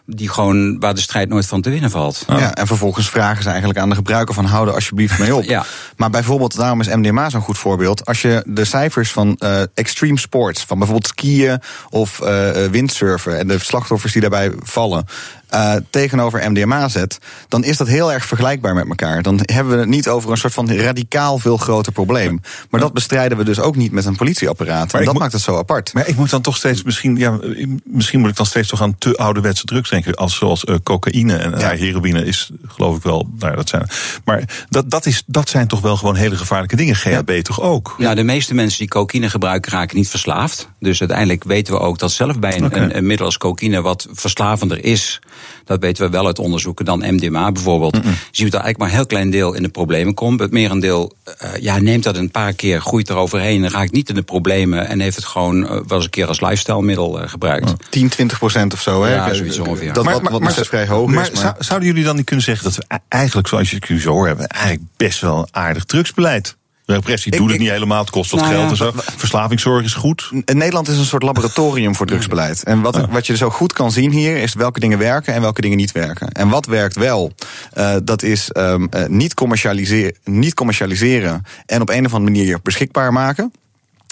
die 0.07 0.29
gewoon 0.29 0.79
waar 0.81 0.95
de 0.95 1.01
strijd 1.01 1.29
nooit 1.29 1.47
van 1.47 1.61
te 1.61 1.71
winnen 1.71 1.91
valt. 1.91 2.25
Ja, 2.29 2.55
en 2.55 2.67
vervolgens 2.67 3.11
vragen 3.11 3.43
ze 3.43 3.49
eigenlijk 3.49 3.79
aan 3.79 3.89
de 3.89 3.95
gebruiker 3.95 4.35
van 4.35 4.45
hou 4.45 4.69
er 4.69 4.75
alsjeblieft 4.75 5.19
mee 5.19 5.35
op. 5.35 5.43
ja. 5.57 5.65
Maar 5.97 6.11
bijvoorbeeld, 6.11 6.57
daarom 6.57 6.81
is 6.81 6.89
MDMA 6.89 7.31
zo'n 7.31 7.41
goed 7.41 7.59
voorbeeld. 7.59 8.07
Als 8.07 8.23
je 8.23 8.43
de 8.47 8.65
cijfers 8.65 9.13
van 9.13 9.37
uh, 9.39 9.63
extreme 9.75 10.19
sports, 10.19 10.65
van 10.65 10.79
bijvoorbeeld 10.79 11.09
skiën 11.09 11.61
of 11.91 12.21
uh, 12.23 12.51
windsurfen 12.51 13.39
en 13.39 13.49
de 13.49 13.59
slachtoffers 13.59 14.13
die 14.13 14.21
daarbij 14.21 14.53
vallen, 14.63 15.07
uh, 15.55 15.75
tegenover 15.91 16.51
MDMA 16.51 16.89
zet, 16.89 17.19
dan 17.49 17.65
is 17.65 17.77
dat 17.77 17.89
heel 17.89 18.13
erg 18.13 18.25
vergelijkbaar 18.25 18.75
met 18.75 18.89
elkaar. 18.89 19.23
Dan 19.23 19.41
hebben 19.43 19.73
we 19.73 19.79
het 19.79 19.89
niet 19.89 20.09
over 20.09 20.31
een 20.31 20.37
soort 20.37 20.53
van 20.53 20.73
radicaal 20.73 21.39
veel 21.39 21.57
groter 21.57 21.93
probleem. 21.93 22.41
Maar 22.71 22.81
dat 22.81 22.93
bestrijden 22.93 23.39
we 23.39 23.45
dus 23.45 23.61
ook 23.61 23.77
niet 23.77 23.93
met 23.93 24.05
een 24.05 24.17
politieapparaat. 24.17 24.93
Maar 24.93 25.01
en 25.01 25.07
dat 25.07 25.19
maakt 25.19 25.33
het 25.33 25.43
zo 25.43 25.57
apart. 25.57 25.95
Maar 25.95 26.09
ik 26.09 26.17
moet 26.17 26.31
dan 26.31 26.43
toch 26.43 26.57
steeds, 26.57 26.83
misschien, 26.83 27.17
ja, 27.17 27.39
misschien 27.85 28.21
moet 28.21 28.31
ik 28.31 28.37
dan 28.37 28.47
steeds 28.47 28.69
toch 28.69 28.83
aan 28.83 28.99
te 28.99 29.17
ouderwetse 29.17 29.65
drugs 29.65 29.91
denken. 29.91 30.15
Als, 30.15 30.37
zoals 30.37 30.65
uh, 30.65 30.77
cocaïne 30.83 31.37
en 31.37 31.59
ja. 31.59 31.71
heroïne 31.71 32.25
is, 32.25 32.51
geloof 32.67 32.97
ik 32.97 33.03
wel. 33.03 33.29
Nou 33.39 33.51
ja, 33.51 33.57
dat 33.57 33.69
zijn. 33.69 33.89
Maar 34.25 34.67
dat, 34.69 34.91
dat, 34.91 35.07
is, 35.07 35.23
dat 35.27 35.49
zijn 35.49 35.69
toch 35.69 35.81
wel 35.81 35.97
gewoon 35.97 36.17
hele 36.17 36.37
gevaarlijke 36.37 36.77
dingen. 36.77 36.97
GHB 36.97 37.31
toch 37.43 37.61
ook? 37.61 37.95
Ja, 37.99 38.15
de 38.15 38.23
meeste 38.23 38.55
mensen 38.55 38.79
die 38.79 38.89
cocaïne 38.89 39.31
gebruiken 39.31 39.73
raken 39.73 39.97
niet 39.97 40.09
verslaafd. 40.09 40.69
Dus 40.81 41.01
uiteindelijk 41.01 41.45
weten 41.45 41.75
we 41.75 41.81
ook 41.81 41.99
dat 41.99 42.11
zelf 42.11 42.39
bij 42.39 42.57
een, 42.57 42.83
een, 42.83 42.97
een 42.97 43.07
middel 43.07 43.27
als 43.27 43.39
cocaïne 43.39 43.83
wat 43.83 44.07
verslavender 44.13 44.85
is 44.85 45.21
dat 45.67 45.81
weten 45.81 46.05
we 46.05 46.11
wel 46.11 46.27
uit 46.27 46.39
onderzoeken 46.39 46.85
dan 46.85 46.99
MDMA 46.99 47.53
bijvoorbeeld. 47.53 47.95
Mm 47.95 48.03
-mm. 48.03 48.15
Zien 48.31 48.47
we 48.47 48.53
dat 48.53 48.63
eigenlijk 48.63 48.79
maar 48.79 48.89
een 48.89 48.95
heel 48.95 49.07
klein 49.07 49.31
deel 49.31 49.53
in 49.53 49.63
de 49.63 49.69
problemen 49.69 50.15
komt. 50.15 50.41
Het 50.41 50.51
merendeel 50.51 51.13
uh, 51.43 51.51
ja, 51.61 51.79
neemt 51.79 52.03
dat 52.03 52.17
een 52.17 52.31
paar 52.31 52.53
keer, 52.53 52.81
groeit 52.81 53.09
eroverheen, 53.09 53.71
raakt 53.71 53.93
niet 53.93 54.09
in 54.09 54.15
de 54.15 54.23
problemen 54.23 54.89
en 54.89 55.01
heeft 55.01 55.17
het 55.17 55.25
gewoon 55.25 55.63
uh, 55.63 55.69
wel 55.69 55.85
eens 55.89 56.05
een 56.05 56.11
keer 56.11 56.27
als 56.27 56.41
lifestyle-middel 56.41 57.23
uh, 57.23 57.29
gebruikt. 57.29 57.73
10, 57.91 58.09
20 58.09 58.39
procent 58.39 58.73
of 58.73 58.81
zo, 58.81 59.05
hè? 59.05 59.15
Ja, 59.15 59.35
zoiets 59.35 59.59
ongeveer. 59.59 59.93
Dat 59.93 60.05
maar, 60.05 60.21
wat, 60.21 60.31
wat 60.31 60.41
maar, 60.41 60.53
vrij 60.53 60.87
hoog 60.87 61.11
maar, 61.11 61.31
is. 61.33 61.43
Maar 61.43 61.57
zouden 61.59 61.89
jullie 61.89 62.05
dan 62.05 62.17
niet 62.17 62.25
kunnen 62.25 62.45
zeggen 62.45 62.65
dat 62.65 62.77
we 62.77 63.01
eigenlijk, 63.09 63.49
zoals 63.49 63.71
je 63.71 63.77
het 63.77 64.01
zo 64.01 64.11
hoor 64.11 64.27
hebben, 64.27 64.47
eigenlijk 64.47 64.85
best 64.97 65.21
wel 65.21 65.39
een 65.39 65.49
aardig 65.51 65.85
drugsbeleid? 65.85 66.57
Repressie 66.87 67.37
doet 67.37 67.51
het 67.51 67.59
niet 67.59 67.71
helemaal, 67.71 68.01
het 68.01 68.11
kost 68.11 68.31
wat 68.31 68.41
nou 68.41 68.53
geld 68.53 68.71
en 68.71 68.77
zo. 68.77 68.93
Verslavingszorg 68.95 69.85
is 69.85 69.95
goed. 69.95 70.31
Nederland 70.45 70.89
is 70.89 70.99
een 70.99 71.05
soort 71.05 71.23
laboratorium 71.23 71.95
voor 71.95 72.07
drugsbeleid. 72.07 72.63
En 72.63 72.81
wat, 72.81 73.07
wat 73.11 73.27
je 73.27 73.37
zo 73.37 73.51
goed 73.51 73.73
kan 73.73 73.93
zien 73.93 74.11
hier 74.11 74.37
is 74.37 74.55
welke 74.55 74.81
dingen 74.81 74.99
werken 74.99 75.35
en 75.35 75.41
welke 75.41 75.61
dingen 75.61 75.77
niet 75.77 75.93
werken. 75.93 76.33
En 76.33 76.49
wat 76.49 76.67
werkt 76.67 76.97
wel, 76.97 77.33
uh, 77.79 77.97
dat 78.05 78.23
is 78.23 78.51
um, 78.57 78.89
niet, 79.09 79.35
commercialiseren, 79.35 80.17
niet 80.25 80.55
commercialiseren 80.55 81.43
en 81.67 81.81
op 81.81 81.89
een 81.89 82.07
of 82.07 82.15
andere 82.15 82.33
manier 82.33 82.59
beschikbaar 82.63 83.13
maken. 83.13 83.53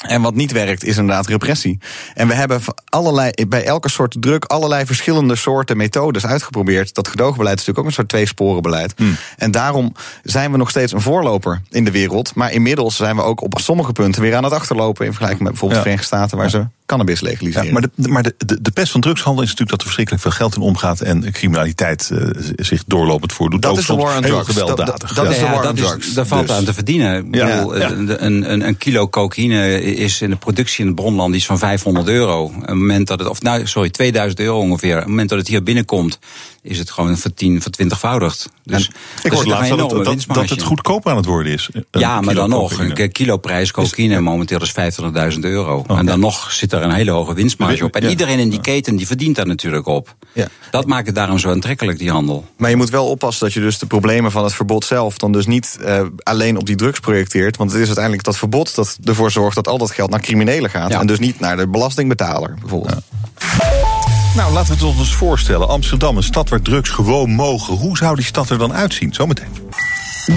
En 0.08 0.22
wat 0.22 0.34
niet 0.34 0.52
werkt 0.52 0.84
is 0.84 0.96
inderdaad 0.96 1.26
repressie. 1.26 1.78
En 2.14 2.28
we 2.28 2.34
hebben 2.34 2.60
allerlei, 2.88 3.30
bij 3.48 3.64
elke 3.64 3.90
soort 3.90 4.16
druk 4.20 4.44
allerlei 4.44 4.86
verschillende 4.86 5.36
soorten 5.36 5.76
methodes 5.76 6.26
uitgeprobeerd. 6.26 6.94
Dat 6.94 7.08
gedoogbeleid 7.08 7.58
is 7.58 7.66
natuurlijk 7.66 7.78
ook 7.78 7.86
een 7.86 7.92
soort 7.92 8.08
tweesporenbeleid. 8.08 8.92
Hmm. 8.96 9.16
En 9.36 9.50
daarom 9.50 9.94
zijn 10.22 10.50
we 10.50 10.56
nog 10.56 10.70
steeds 10.70 10.92
een 10.92 11.00
voorloper 11.00 11.60
in 11.70 11.84
de 11.84 11.90
wereld. 11.90 12.34
Maar 12.34 12.52
inmiddels 12.52 12.96
zijn 12.96 13.16
we 13.16 13.22
ook 13.22 13.42
op 13.42 13.58
sommige 13.58 13.92
punten 13.92 14.22
weer 14.22 14.36
aan 14.36 14.44
het 14.44 14.52
achterlopen. 14.52 15.04
In 15.04 15.10
vergelijking 15.10 15.42
met 15.42 15.50
bijvoorbeeld 15.50 15.84
de 15.84 15.88
Verenigde 15.88 16.16
Staten, 16.16 16.38
waar 16.38 16.50
ze 16.50 16.66
cannabis 16.86 17.20
legaliseren. 17.20 17.66
Ja, 17.66 17.72
maar 17.72 17.82
de, 17.96 18.08
maar 18.08 18.22
de, 18.22 18.34
de, 18.38 18.58
de 18.62 18.70
pest 18.70 18.92
van 18.92 19.00
drugshandel 19.00 19.42
is 19.42 19.48
natuurlijk 19.48 19.70
dat 19.70 19.78
er 19.80 19.84
verschrikkelijk 19.94 20.22
veel 20.22 20.32
geld 20.32 20.54
in 20.56 20.60
omgaat 20.62 21.00
en 21.00 21.32
criminaliteit 21.32 22.10
uh, 22.12 22.28
zich 22.56 22.82
doorlopend 22.86 23.32
voordoet. 23.32 23.62
Dat 23.62 23.70
Ook 23.72 23.78
is 23.78 23.86
de 23.86 23.94
war 23.94 24.16
on 24.16 24.22
drugs. 24.22 24.46
gewelddadig. 24.48 24.86
Dat, 25.14 25.24
dat, 25.24 25.30
is 25.34 25.38
de 25.38 25.44
war 25.48 25.68
on 25.68 25.76
is-. 25.98 26.14
Daar 26.14 26.26
valt 26.26 26.46
Dus- 26.46 26.56
aan 26.56 26.64
te 26.64 26.74
verdienen. 26.74 27.26
Ik 27.26 27.34
Ja. 27.34 27.46
bedoel, 27.56 27.78
Ja. 27.78 27.90
een, 27.90 28.24
een, 28.24 28.50
een, 28.52 28.66
een 28.66 28.76
kilo 28.76 29.08
cocaïne 29.08 29.82
is 29.82 30.20
in 30.22 30.30
de 30.30 30.36
productie 30.36 30.80
in 30.80 30.86
het 30.86 30.94
bronland 30.96 31.34
iets 31.34 31.46
van 31.46 31.58
500 31.58 32.08
euro. 32.08 32.52
Het 32.60 32.68
moment 32.68 33.06
dat 33.06 33.18
het, 33.18 33.28
of 33.28 33.42
nou, 33.42 33.66
sorry, 33.66 33.90
2000 33.90 34.40
euro 34.40 34.58
ongeveer. 34.58 34.92
Op 34.94 34.98
het 35.00 35.08
moment 35.08 35.28
dat 35.28 35.38
het 35.38 35.48
hier 35.48 35.62
binnenkomt, 35.62 36.18
is 36.62 36.78
het 36.78 36.90
gewoon 36.90 37.16
vertien, 37.16 37.62
vertwintigvoudigd. 37.62 38.48
Dus 38.64 38.88
Ik 38.88 38.92
hoorde 39.22 39.36
zit 39.36 39.46
laatst 39.46 39.70
een 39.70 39.76
dat, 39.76 39.90
enorme 39.92 40.10
het- 40.10 40.26
dat, 40.34 40.48
het 40.48 40.62
goedkoper 40.62 41.10
aan 41.10 41.16
het 41.16 41.26
worden 41.26 41.52
is. 41.52 41.68
een 41.72 41.84
Ja, 41.90 42.20
maar 42.20 42.34
dan 42.34 42.48
nog. 42.48 42.70
cocaïne. 42.70 43.02
Een 43.02 43.12
kiloprijs 43.12 43.70
cocaïne 43.70 44.20
momenteel 44.20 44.60
is 44.62 44.72
25.000 45.34 45.44
euro. 45.44 45.84
En 45.88 46.06
dan 46.06 46.20
nog 46.20 46.52
zit 46.52 46.73
er 46.74 46.82
een 46.82 46.90
hele 46.94 47.10
hoge 47.10 47.34
winstmarge 47.34 47.84
op. 47.84 47.94
En 47.96 48.02
Ja. 48.02 48.08
iedereen 48.08 48.38
in 48.38 48.48
die 48.50 48.60
keten 48.60 48.96
die 48.96 49.06
verdient 49.06 49.36
daar 49.36 49.46
natuurlijk 49.46 49.86
op. 49.86 50.14
Ja. 50.32 50.46
Dat 50.70 50.86
maakt 50.86 51.06
het 51.06 51.14
daarom 51.14 51.38
zo 51.38 51.50
aantrekkelijk, 51.50 51.98
die 51.98 52.10
handel. 52.10 52.44
Maar 52.56 52.70
je 52.70 52.76
moet 52.76 52.90
wel 52.90 53.06
oppassen 53.08 53.44
dat 53.44 53.54
je 53.54 53.60
dus 53.60 53.78
de 53.78 53.86
problemen 53.86 54.30
van 54.30 54.44
het 54.44 54.54
verbod 54.54 54.84
zelf 54.84 55.18
dan 55.18 55.32
dus 55.32 55.46
niet 55.46 55.78
eh, 55.84 56.02
alleen 56.22 56.56
op 56.56 56.66
die 56.66 56.76
drugs 56.76 57.00
projecteert. 57.00 57.56
Want 57.56 57.70
het 57.70 57.80
is 57.80 57.86
uiteindelijk 57.86 58.24
dat 58.24 58.36
verbod 58.36 58.74
dat 58.74 58.98
ervoor 59.04 59.30
zorgt 59.30 59.54
dat 59.54 59.68
al 59.68 59.78
dat 59.78 59.90
geld 59.90 60.10
naar 60.10 60.20
criminelen 60.20 60.70
gaat. 60.70 60.90
Ja. 60.90 61.00
En 61.00 61.06
dus 61.06 61.18
niet 61.18 61.40
naar 61.40 61.56
de 61.56 61.68
belastingbetaler 61.68 62.54
bijvoorbeeld. 62.60 63.02
Nou, 64.36 64.52
laten 64.52 64.68
we 64.68 64.74
het 64.74 64.82
ons 64.82 64.98
eens 64.98 65.14
voorstellen. 65.14 65.68
Amsterdam, 65.68 66.16
een 66.16 66.22
stad 66.22 66.48
waar 66.48 66.62
drugs 66.62 66.90
gewoon 66.90 67.30
mogen. 67.30 67.74
Hoe 67.74 67.96
zou 67.96 68.16
die 68.16 68.24
stad 68.24 68.50
er 68.50 68.58
dan 68.58 68.72
uitzien? 68.72 69.14
Zometeen. 69.14 69.48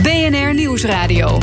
BNR 0.01 0.53
Nieuwsradio. 0.53 1.37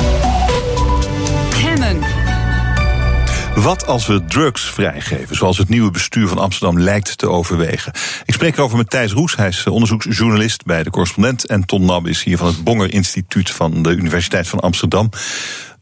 Wat 3.55 3.87
als 3.87 4.07
we 4.07 4.25
drugs 4.25 4.71
vrijgeven, 4.71 5.37
zoals 5.37 5.59
het 5.59 5.69
nieuwe 5.69 5.90
bestuur 5.90 6.29
van 6.29 6.38
Amsterdam 6.38 6.81
lijkt 6.81 7.19
te 7.19 7.29
overwegen? 7.29 7.93
Ik 8.25 8.35
spreek 8.35 8.57
erover 8.57 8.77
met 8.77 8.90
Thijs 8.90 9.12
Roes, 9.12 9.37
hij 9.37 9.49
is 9.49 9.67
onderzoeksjournalist 9.67 10.64
bij 10.64 10.83
de 10.83 10.90
correspondent. 10.90 11.47
En 11.47 11.64
Ton 11.64 11.85
Nab 11.85 12.07
is 12.07 12.23
hier 12.23 12.37
van 12.37 12.47
het 12.47 12.64
Bonger 12.64 12.93
Instituut 12.93 13.51
van 13.51 13.83
de 13.83 13.90
Universiteit 13.90 14.49
van 14.49 14.61
Amsterdam. 14.61 15.11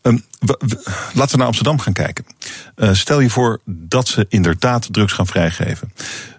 Ehm, 0.02 0.16
laten 1.12 1.30
we 1.30 1.36
naar 1.36 1.46
Amsterdam 1.46 1.78
gaan 1.78 1.92
kijken. 1.92 2.24
Eh, 2.74 2.92
stel 2.92 3.20
je 3.20 3.30
voor 3.30 3.60
dat 3.64 4.08
ze 4.08 4.26
inderdaad 4.28 4.92
drugs 4.92 5.12
gaan 5.12 5.26
vrijgeven. 5.26 5.92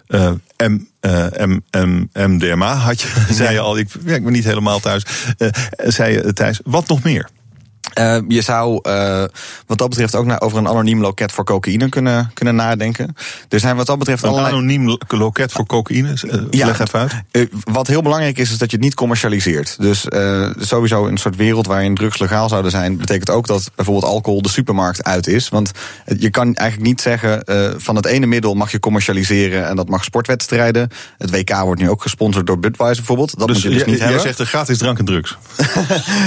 Eh, 0.06 0.30
M, 0.56 0.78
eh, 1.00 1.26
M, 1.46 1.60
M, 1.70 2.08
MDMA 2.12 2.74
had 2.74 3.00
je, 3.00 3.08
zei 3.30 3.52
je 3.52 3.60
al, 3.60 3.78
ik, 3.78 3.88
ja, 4.04 4.14
ik 4.14 4.24
ben 4.24 4.32
niet 4.32 4.44
helemaal 4.44 4.80
thuis. 4.80 5.04
Eh, 5.38 5.48
zei 5.76 6.12
je, 6.12 6.32
Thijs, 6.32 6.60
wat 6.64 6.88
nog 6.88 7.02
meer? 7.02 7.28
Eh, 7.94 8.18
je 8.28 8.40
zou 8.42 8.78
eh, 8.82 9.24
wat 9.66 9.78
dat 9.78 9.88
betreft 9.88 10.14
ook 10.14 10.24
naar, 10.24 10.40
over 10.40 10.58
een 10.58 10.68
anoniem 10.68 11.00
loket 11.00 11.32
voor 11.32 11.44
cocaïne 11.44 11.88
kunnen, 11.88 12.30
kunnen 12.34 12.54
nadenken. 12.54 13.16
Er 13.48 13.60
zijn 13.60 13.76
wat 13.76 13.86
dat 13.86 13.98
betreft 13.98 14.22
Een 14.22 14.28
allerlei... 14.28 14.54
anoniem 14.54 14.86
lo- 14.88 14.98
loket 15.08 15.52
voor 15.52 15.66
cocaïne? 15.66 16.12
Eh, 16.28 16.40
Ja. 16.50 16.66
Leg 16.66 16.78
even 16.80 16.98
uit. 16.98 17.12
Wat 17.64 17.86
heel 17.86 18.02
belangrijk 18.02 18.38
is, 18.38 18.50
is 18.50 18.58
dat 18.58 18.70
je 18.70 18.76
het 18.76 18.84
niet 18.84 18.94
commercialiseert. 18.94 19.76
Dus 19.78 20.06
sowieso 20.58 21.06
een 21.06 21.16
soort 21.18 21.36
wereld 21.36 21.66
waarin 21.66 21.94
drugs 21.94 22.18
legaal 22.18 22.48
zouden 22.48 22.70
zijn, 22.70 22.96
betekent 22.96 23.30
ook 23.30 23.46
dat 23.46 23.70
bijvoorbeeld 23.74 24.12
alcohol 24.12 24.42
de 24.42 24.48
supermarkt 24.48 25.04
uit 25.04 25.26
is. 25.26 25.48
Want 25.48 25.70
je 26.18 26.30
kan 26.30 26.54
eigenlijk 26.54 26.88
niet 26.88 27.00
zeggen 27.00 27.42
van 27.76 27.96
het 27.96 28.06
ene 28.06 28.26
middel 28.26 28.54
mag 28.54 28.72
je 28.72 28.78
commercialiseren 28.78 29.68
en 29.68 29.76
dat 29.76 29.88
mag 29.88 30.04
sportwedstrijden. 30.04 30.88
Het 31.18 31.30
WK 31.30 31.50
wordt 31.62 31.80
nu 31.80 31.90
ook 31.90 32.02
gesponsord 32.02 32.46
door 32.46 32.58
Budweiser 32.58 32.96
bijvoorbeeld. 32.96 33.38
Dat 33.38 33.48
Dus 33.48 33.56
moet 33.56 33.62
je 33.64 33.68
dus 33.70 33.78
jij, 33.78 33.86
niet 33.86 33.96
jij 33.98 34.06
hebben. 34.06 34.24
zegt 34.26 34.38
er 34.38 34.46
gratis 34.46 34.78
drank 34.78 34.98
en 34.98 35.04
drugs. 35.04 35.36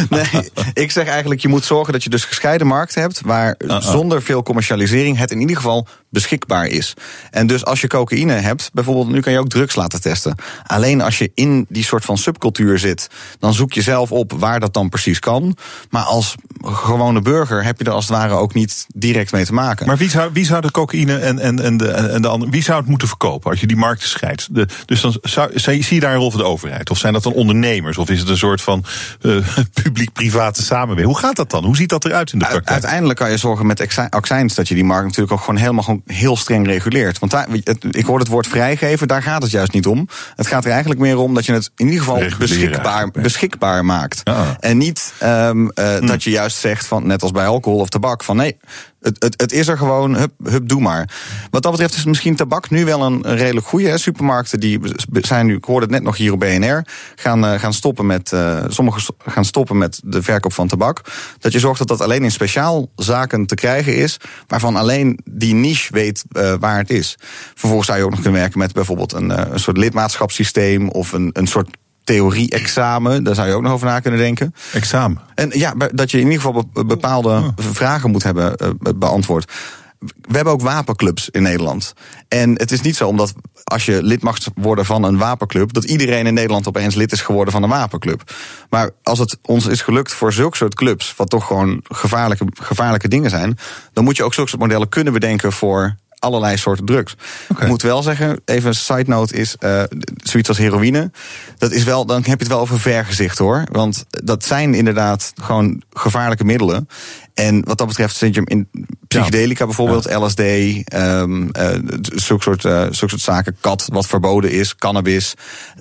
Nee, 0.09 0.51
ik 0.73 0.91
zeg 0.91 1.07
eigenlijk, 1.07 1.41
je 1.41 1.47
moet 1.47 1.56
zorgen 1.65 1.93
dat 1.93 2.03
je 2.03 2.09
dus 2.09 2.25
gescheiden 2.25 2.67
markten 2.67 3.01
hebt... 3.01 3.21
waar 3.21 3.55
ah. 3.67 3.81
zonder 3.81 4.21
veel 4.21 4.43
commercialisering 4.43 5.17
het 5.17 5.31
in 5.31 5.39
ieder 5.39 5.55
geval 5.55 5.87
beschikbaar 6.09 6.65
is. 6.65 6.93
En 7.31 7.47
dus 7.47 7.65
als 7.65 7.81
je 7.81 7.87
cocaïne 7.87 8.33
hebt, 8.33 8.69
bijvoorbeeld, 8.73 9.09
nu 9.09 9.19
kan 9.19 9.33
je 9.33 9.39
ook 9.39 9.49
drugs 9.49 9.75
laten 9.75 10.01
testen. 10.01 10.35
Alleen 10.63 11.01
als 11.01 11.17
je 11.17 11.31
in 11.33 11.65
die 11.69 11.83
soort 11.83 12.05
van 12.05 12.17
subcultuur 12.17 12.79
zit, 12.79 13.09
dan 13.39 13.53
zoek 13.53 13.73
je 13.73 13.81
zelf 13.81 14.11
op 14.11 14.33
waar 14.33 14.59
dat 14.59 14.73
dan 14.73 14.89
precies 14.89 15.19
kan. 15.19 15.57
Maar 15.89 16.03
als 16.03 16.35
gewone 16.63 17.21
burger 17.21 17.63
heb 17.63 17.79
je 17.79 17.85
er 17.85 17.91
als 17.91 18.07
het 18.07 18.17
ware 18.17 18.33
ook 18.33 18.53
niet 18.53 18.85
direct 18.95 19.31
mee 19.31 19.45
te 19.45 19.53
maken. 19.53 19.87
Maar 19.87 19.97
wie 19.97 20.09
zou, 20.09 20.29
wie 20.33 20.45
zou 20.45 20.61
de 20.61 20.71
cocaïne 20.71 21.17
en, 21.17 21.39
en, 21.39 21.59
en, 21.59 21.77
de, 21.77 21.89
en 21.91 22.21
de 22.21 22.27
andere, 22.27 22.51
wie 22.51 22.63
zou 22.63 22.79
het 22.79 22.89
moeten 22.89 23.07
verkopen 23.07 23.51
als 23.51 23.59
je 23.59 23.67
die 23.67 23.77
markten 23.77 24.09
scheidt? 24.09 24.47
De, 24.51 24.67
dus 24.85 25.01
dan 25.01 25.17
zou, 25.21 25.51
zie 25.59 25.85
je 25.89 25.99
daar 25.99 26.13
een 26.13 26.19
rol 26.19 26.31
van 26.31 26.39
de 26.39 26.45
overheid? 26.45 26.89
Of 26.89 26.97
zijn 26.97 27.13
dat 27.13 27.23
dan 27.23 27.33
ondernemers? 27.33 27.97
Of 27.97 28.09
is 28.09 28.19
het 28.19 28.29
een 28.29 28.37
soort 28.37 28.61
van 28.61 28.85
eh, 29.21 29.35
publiek-private 29.83 30.63
samenwerking? 30.63 31.07
Hoe 31.07 31.17
gaat 31.17 31.35
dat 31.35 31.49
dan? 31.49 31.65
Hoe 31.65 31.75
ziet 31.75 31.89
dat 31.89 32.05
eruit 32.05 32.31
in 32.33 32.39
de 32.39 32.45
praktijk? 32.45 32.69
Uiteindelijk 32.69 33.19
kan 33.19 33.31
je 33.31 33.37
zorgen 33.37 33.65
met 33.65 33.81
acci- 33.81 34.07
accijns 34.09 34.55
dat 34.55 34.67
je 34.67 34.75
die 34.75 34.83
markt 34.83 35.05
natuurlijk 35.05 35.31
ook 35.33 35.39
gewoon 35.39 35.59
helemaal 35.59 35.83
gewoon 35.83 36.01
heel 36.07 36.37
streng 36.37 36.65
reguleert. 36.67 37.19
Want 37.19 37.31
daar, 37.31 37.47
het- 37.63 37.85
ik 37.95 38.05
hoor 38.05 38.19
het 38.19 38.27
woord 38.27 38.47
vrijgeven, 38.47 39.07
daar 39.07 39.23
gaat 39.23 39.41
het 39.41 39.51
juist 39.51 39.71
niet 39.71 39.87
om. 39.87 40.07
Het 40.35 40.47
gaat 40.47 40.65
er 40.65 40.71
eigenlijk 40.71 40.99
meer 41.01 41.17
om 41.17 41.33
dat 41.33 41.45
je 41.45 41.53
het 41.53 41.71
in 41.75 41.85
ieder 41.85 41.99
geval 41.99 42.17
Reguleren 42.19 42.47
beschikbaar, 42.47 43.09
ja. 43.13 43.21
beschikbaar 43.21 43.85
maakt. 43.85 44.21
Ja. 44.23 44.57
En 44.59 44.77
niet 44.77 45.13
ehm, 45.19 45.67
eh, 45.67 45.95
Hm. 45.97 46.05
dat 46.05 46.23
je 46.23 46.29
juist 46.29 46.57
zegt 46.57 46.85
van, 46.87 47.07
net 47.07 47.21
als 47.21 47.31
bij 47.31 47.45
alcohol 47.45 47.79
of 47.79 47.89
tabak, 47.89 48.23
van 48.23 48.35
nee. 48.35 48.57
Het, 49.01 49.23
het, 49.23 49.41
het 49.41 49.51
is 49.51 49.67
er 49.67 49.77
gewoon, 49.77 50.15
hup, 50.15 50.31
hup, 50.43 50.67
doe 50.69 50.81
maar. 50.81 51.09
Wat 51.51 51.61
dat 51.61 51.71
betreft 51.71 51.95
is 51.95 52.03
misschien 52.05 52.35
tabak 52.35 52.69
nu 52.69 52.85
wel 52.85 53.01
een, 53.01 53.21
redelijk 53.35 53.67
goede. 53.67 53.87
Hè. 53.87 53.97
Supermarkten 53.97 54.59
die 54.59 54.79
zijn 55.11 55.45
nu, 55.45 55.55
ik 55.55 55.63
hoorde 55.63 55.81
het 55.85 55.91
net 55.91 56.03
nog 56.03 56.17
hier 56.17 56.31
op 56.33 56.39
BNR, 56.39 56.85
gaan, 57.15 57.45
eh, 57.45 57.59
gaan 57.59 57.73
stoppen 57.73 58.05
met, 58.05 58.31
eh 58.31 58.63
sommigen 58.67 59.13
gaan 59.25 59.45
stoppen 59.45 59.77
met 59.77 59.99
de 60.03 60.21
verkoop 60.23 60.53
van 60.53 60.67
tabak. 60.67 61.01
Dat 61.39 61.51
je 61.51 61.59
zorgt 61.59 61.79
dat 61.79 61.87
dat 61.87 62.01
alleen 62.01 62.23
in 62.23 62.31
speciaal 62.31 62.89
zaken 62.95 63.45
te 63.45 63.55
krijgen 63.55 63.95
is, 63.95 64.17
waarvan 64.47 64.75
alleen 64.75 65.19
die 65.25 65.53
niche 65.53 65.86
weet 65.89 66.23
eh, 66.31 66.53
waar 66.59 66.77
het 66.77 66.89
is. 66.89 67.15
Vervolgens 67.55 67.87
zou 67.87 67.99
je 67.99 68.05
ook 68.05 68.11
nog 68.11 68.21
kunnen 68.21 68.39
werken 68.39 68.59
met 68.59 68.73
bijvoorbeeld 68.73 69.13
een, 69.13 69.31
eh, 69.31 69.51
een 69.51 69.59
soort 69.59 69.77
lidmaatschapssysteem 69.77 70.89
of 70.89 71.11
een, 71.11 71.29
een 71.33 71.47
soort 71.47 71.69
theorie-examen. 72.03 73.23
Daar 73.23 73.35
zou 73.35 73.47
je 73.47 73.53
ook 73.53 73.61
nog 73.61 73.71
over 73.71 73.87
na 73.87 73.99
kunnen 73.99 74.19
denken. 74.19 74.53
Examen. 74.73 75.19
En 75.35 75.49
ja, 75.53 75.73
dat 75.93 76.11
je 76.11 76.17
in 76.19 76.23
ieder 76.31 76.41
geval 76.41 76.65
be- 76.73 76.85
bepaalde 76.85 77.53
vragen 77.55 78.11
moet 78.11 78.23
hebben 78.23 78.55
eh, 78.55 78.69
beantwoord. 78.95 79.51
We 79.99 80.35
hebben 80.35 80.53
ook 80.53 80.61
wapenclubs 80.61 81.29
in 81.29 81.41
Nederland. 81.41 81.93
En 82.27 82.49
het 82.49 82.71
is 82.71 82.81
niet 82.81 82.95
zo 82.95 83.07
omdat 83.07 83.33
als 83.63 83.85
je 83.85 84.03
lid 84.03 84.21
mag 84.21 84.37
worden 84.55 84.85
van 84.85 85.03
een 85.03 85.17
wapenclub, 85.17 85.73
dat 85.73 85.83
iedereen 85.83 86.25
in 86.25 86.33
Nederland 86.33 86.67
opeens 86.67 86.95
lid 86.95 87.11
is 87.11 87.21
geworden 87.21 87.53
van 87.53 87.63
een 87.63 87.69
wapenclub. 87.69 88.31
Maar 88.69 88.89
als 89.03 89.19
het 89.19 89.37
ons 89.41 89.65
is 89.65 89.81
gelukt 89.81 90.13
voor 90.13 90.33
zulke 90.33 90.57
soort 90.57 90.75
clubs, 90.75 91.13
wat 91.15 91.29
toch 91.29 91.47
gewoon 91.47 91.83
gevaarlijke, 91.83 92.45
gevaarlijke 92.53 93.07
dingen 93.07 93.29
zijn, 93.29 93.57
dan 93.93 94.03
moet 94.03 94.17
je 94.17 94.23
ook 94.23 94.33
zulke 94.33 94.49
soort 94.49 94.61
modellen 94.61 94.89
kunnen 94.89 95.13
bedenken 95.13 95.51
voor 95.51 95.95
allerlei 96.19 96.57
soorten 96.57 96.85
drugs. 96.85 97.15
Ik 97.59 97.67
moet 97.67 97.81
wel 97.81 98.03
zeggen, 98.03 98.41
even 98.45 98.67
een 98.67 98.75
side 98.75 99.03
note 99.07 99.35
is, 99.35 99.55
eh, 99.55 99.83
zoiets 100.23 100.49
als 100.49 100.57
heroïne, 100.57 101.11
dat 101.57 101.71
is 101.71 101.83
wel, 101.83 102.05
dan 102.05 102.15
heb 102.15 102.25
je 102.25 102.31
het 102.31 102.47
wel 102.47 102.59
over 102.59 102.79
vergezicht 102.79 103.37
hoor. 103.37 103.63
Want 103.71 104.05
dat 104.09 104.45
zijn 104.45 104.73
inderdaad 104.73 105.33
gewoon 105.41 105.81
gevaarlijke 105.93 106.43
middelen. 106.43 106.87
En 107.33 107.65
wat 107.65 107.77
dat 107.77 107.87
betreft 107.87 108.15
zit 108.15 108.35
je 108.35 108.41
in 108.43 108.69
psychedelica 109.07 109.65
bijvoorbeeld, 109.65 110.13
LSD, 110.13 110.39
ehm 110.39 111.49
eh, 111.49 111.69
zulke, 112.01 112.43
soort, 112.43 112.65
eh, 112.65 112.81
zulke 112.81 112.95
soort 112.95 113.21
zaken, 113.21 113.57
kat 113.61 113.87
wat 113.91 114.07
verboden 114.07 114.51
is, 114.51 114.75
cannabis. 114.75 115.33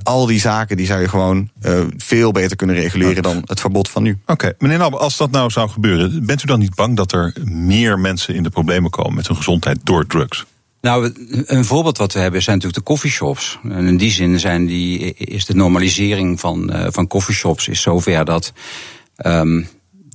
Al 0.03 0.27
die 0.27 0.41
zaken 0.41 0.77
die 0.77 0.87
zou 0.87 1.01
je 1.01 1.09
gewoon 1.09 1.51
veel 1.97 2.33
beter 2.33 2.57
kunnen 2.57 2.77
reguleren 2.77 3.23
dan 3.23 3.43
het 3.45 3.61
verbod 3.61 3.89
van 3.89 4.03
nu. 4.03 4.19
Oké, 4.27 4.53
meneer 4.59 4.79
Nabbe, 4.79 4.99
als 4.99 5.17
dat 5.17 5.31
nou 5.31 5.51
zou 5.51 5.69
gebeuren, 5.69 6.27
bent 6.27 6.43
u 6.43 6.47
dan 6.47 6.59
niet 6.59 6.75
bang 6.75 6.97
dat 6.97 7.13
er 7.13 7.35
meer 7.45 7.99
mensen 7.99 8.35
in 8.35 8.43
de 8.43 8.51
problemen 8.51 8.91
komen 8.91 9.15
met 9.15 9.27
hun 9.27 9.37
gezondheid 9.37 9.79
door 9.83 10.07
drugs? 10.07 10.26
Nou, 10.87 11.13
een 11.47 11.65
voorbeeld 11.65 11.99
wat 11.99 12.13
we 12.13 12.19
hebben 12.19 12.43
zijn 12.43 12.57
natuurlijk 12.57 12.85
de 12.85 12.93
coffeeshops. 12.93 13.59
En 13.63 13.87
in 13.87 13.97
die 13.97 14.11
zin 14.11 14.41
zijn 14.41 14.67
die, 14.67 15.15
is 15.15 15.47
de 15.47 15.55
normalisering 15.55 16.41
van, 16.41 16.71
uh, 16.73 16.87
van 16.91 17.07
coffeeshops 17.07 17.69
is 17.69 17.83
zover 17.83 18.25
dat. 18.25 18.53
Um, 19.27 19.69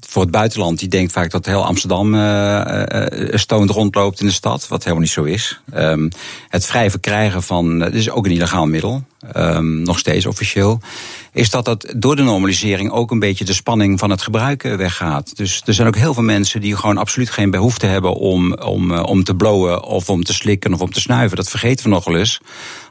voor 0.08 0.22
het 0.22 0.32
buitenland, 0.32 0.80
die 0.80 0.88
denkt 0.88 1.12
vaak 1.12 1.32
dat 1.32 1.46
heel 1.46 1.66
Amsterdam 1.66 2.16
uh, 2.16 2.22
uh, 2.22 3.38
stoned 3.38 3.70
rondloopt 3.70 4.20
in 4.20 4.26
de 4.26 4.34
stad, 4.34 4.68
wat 4.68 4.84
helemaal 4.84 5.04
niet 5.04 5.12
zo 5.12 5.24
is. 5.24 5.62
Um, 5.76 6.10
het 6.48 6.66
vrij 6.66 6.90
verkrijgen 6.90 7.44
van, 7.44 7.80
dit 7.80 7.94
is 7.94 8.10
ook 8.10 8.26
een 8.26 8.32
illegaal 8.32 8.66
middel, 8.66 9.04
um, 9.36 9.82
nog 9.82 10.00
steeds 10.00 10.26
officieel, 10.26 10.82
is 11.34 11.50
dat 11.50 11.66
dat 11.66 11.94
door 11.98 12.16
de 12.16 12.24
normalisering 12.24 12.92
ook 12.92 13.12
een 13.12 13.20
beetje 13.20 13.46
de 13.46 13.54
spanning 13.54 14.00
van 14.00 14.10
het 14.10 14.22
gebruiken 14.22 14.78
weggaat. 14.78 15.36
Dus 15.36 15.62
er 15.66 15.74
zijn 15.74 15.88
ook 15.88 15.96
heel 15.96 16.14
veel 16.14 16.24
mensen 16.24 16.62
die 16.62 16.76
gewoon 16.76 16.98
absoluut 16.98 17.30
geen 17.30 17.52
behoefte 17.52 17.86
hebben 17.86 18.14
om, 18.14 18.54
om, 18.54 18.92
om 18.92 19.24
te 19.24 19.36
blowen 19.36 19.84
of 19.84 20.10
om 20.10 20.24
te 20.24 20.34
slikken 20.34 20.74
of 20.74 20.82
om 20.82 20.92
te 20.92 21.02
snuiven. 21.02 21.38
Dat 21.38 21.50
vergeten 21.50 21.84
we 21.84 21.92
nogal 21.92 22.16
eens 22.16 22.42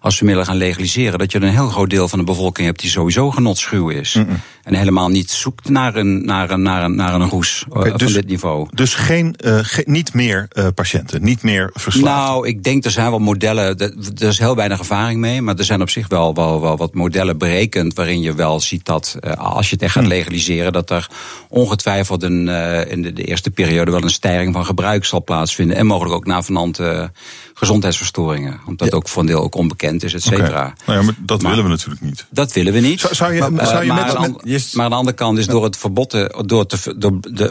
als 0.00 0.18
we 0.18 0.24
middelen 0.24 0.48
gaan 0.48 0.56
legaliseren. 0.56 1.18
Dat 1.18 1.32
je 1.32 1.40
een 1.40 1.48
heel 1.48 1.68
groot 1.68 1.90
deel 1.90 2.08
van 2.08 2.18
de 2.18 2.24
bevolking 2.24 2.66
hebt 2.66 2.80
die 2.80 2.90
sowieso 2.90 3.30
genotschuw 3.30 3.88
is. 3.88 4.14
Mm 4.14 4.26
-mm. 4.26 4.40
En 4.62 4.74
helemaal 4.74 5.08
niet 5.08 5.30
zoekt 5.30 5.68
naar 5.68 5.96
een, 5.96 6.24
naar 6.24 6.50
een, 6.50 6.62
naar 6.62 6.84
een, 6.84 6.94
naar 6.94 7.14
een 7.14 7.28
roes 7.28 7.64
okay, 7.68 7.92
dus, 7.92 8.02
van 8.02 8.12
dit 8.12 8.26
niveau. 8.26 8.68
Dus 8.74 8.94
geen, 8.94 9.34
uh, 9.44 9.58
ge 9.62 9.82
niet 9.86 10.14
meer 10.14 10.48
uh, 10.52 10.66
patiënten, 10.74 11.22
niet 11.22 11.42
meer 11.42 11.70
verslaafden? 11.72 12.32
Nou, 12.32 12.48
ik 12.48 12.62
denk 12.62 12.84
er 12.84 12.90
zijn 12.90 13.10
wel 13.10 13.18
modellen, 13.18 13.78
er 13.78 14.28
is 14.28 14.38
heel 14.38 14.56
weinig 14.56 14.78
ervaring 14.78 15.20
mee, 15.20 15.42
maar 15.42 15.56
er 15.56 15.64
zijn 15.64 15.80
op 15.80 15.90
zich 15.90 16.08
wel, 16.08 16.34
wel, 16.34 16.60
wel 16.60 16.76
wat 16.76 16.94
modellen 16.94 17.38
berekend 17.38 17.94
waarin 17.94 18.20
je 18.20 18.29
je 18.30 18.36
wel 18.36 18.60
ziet 18.60 18.84
dat 18.84 19.16
als 19.38 19.68
je 19.68 19.74
het 19.74 19.82
echt 19.82 19.92
gaat 19.92 20.02
Hmm. 20.02 20.12
legaliseren, 20.12 20.72
dat 20.72 20.90
er 20.90 21.10
ongetwijfeld 21.48 22.22
een, 22.22 22.48
in 22.88 23.02
de, 23.02 23.12
de, 23.12 23.24
eerste 23.24 23.50
periode 23.50 23.90
wel 23.90 24.02
een 24.02 24.10
stijging 24.10 24.54
van 24.54 24.64
gebruik 24.64 25.04
zal 25.04 25.24
plaatsvinden. 25.24 25.76
En 25.76 25.86
mogelijk 25.86 26.14
ook 26.14 26.26
navenante 26.26 27.12
gezondheidsverstoringen. 27.54 28.60
Omdat 28.66 28.90
ja. 28.90 28.96
ook 28.96 29.08
voor 29.08 29.22
een 29.22 29.28
deel 29.28 29.42
ook 29.42 29.54
onbekend 29.54 30.02
is, 30.02 30.14
et 30.14 30.22
cetera. 30.22 30.46
Okay. 30.46 30.72
Nou 30.86 30.98
ja, 30.98 31.04
maar 31.04 31.14
dat 31.18 31.42
maar, 31.42 31.50
willen 31.50 31.64
we 31.64 31.70
natuurlijk 31.70 32.00
niet. 32.00 32.26
Dat 32.30 32.52
willen 32.52 32.72
we 32.72 32.80
niet. 32.80 33.00
Zou, 33.00 33.14
zou 33.14 33.32
je, 33.32 33.48
maar, 33.50 33.66
zou 33.66 33.84
je 33.84 33.92
maar, 33.92 34.06
met, 34.06 34.16
aan, 34.16 34.36
met, 34.42 34.74
maar 34.74 34.84
aan 34.84 34.90
de 34.90 34.96
andere 34.96 35.16
kant 35.16 35.38
is 35.38 35.46
door 35.46 35.64
het 35.64 35.76
verbod, 35.76 36.10
door 36.46 36.66
te, 36.66 36.94
door 36.96 37.20
de, 37.20 37.50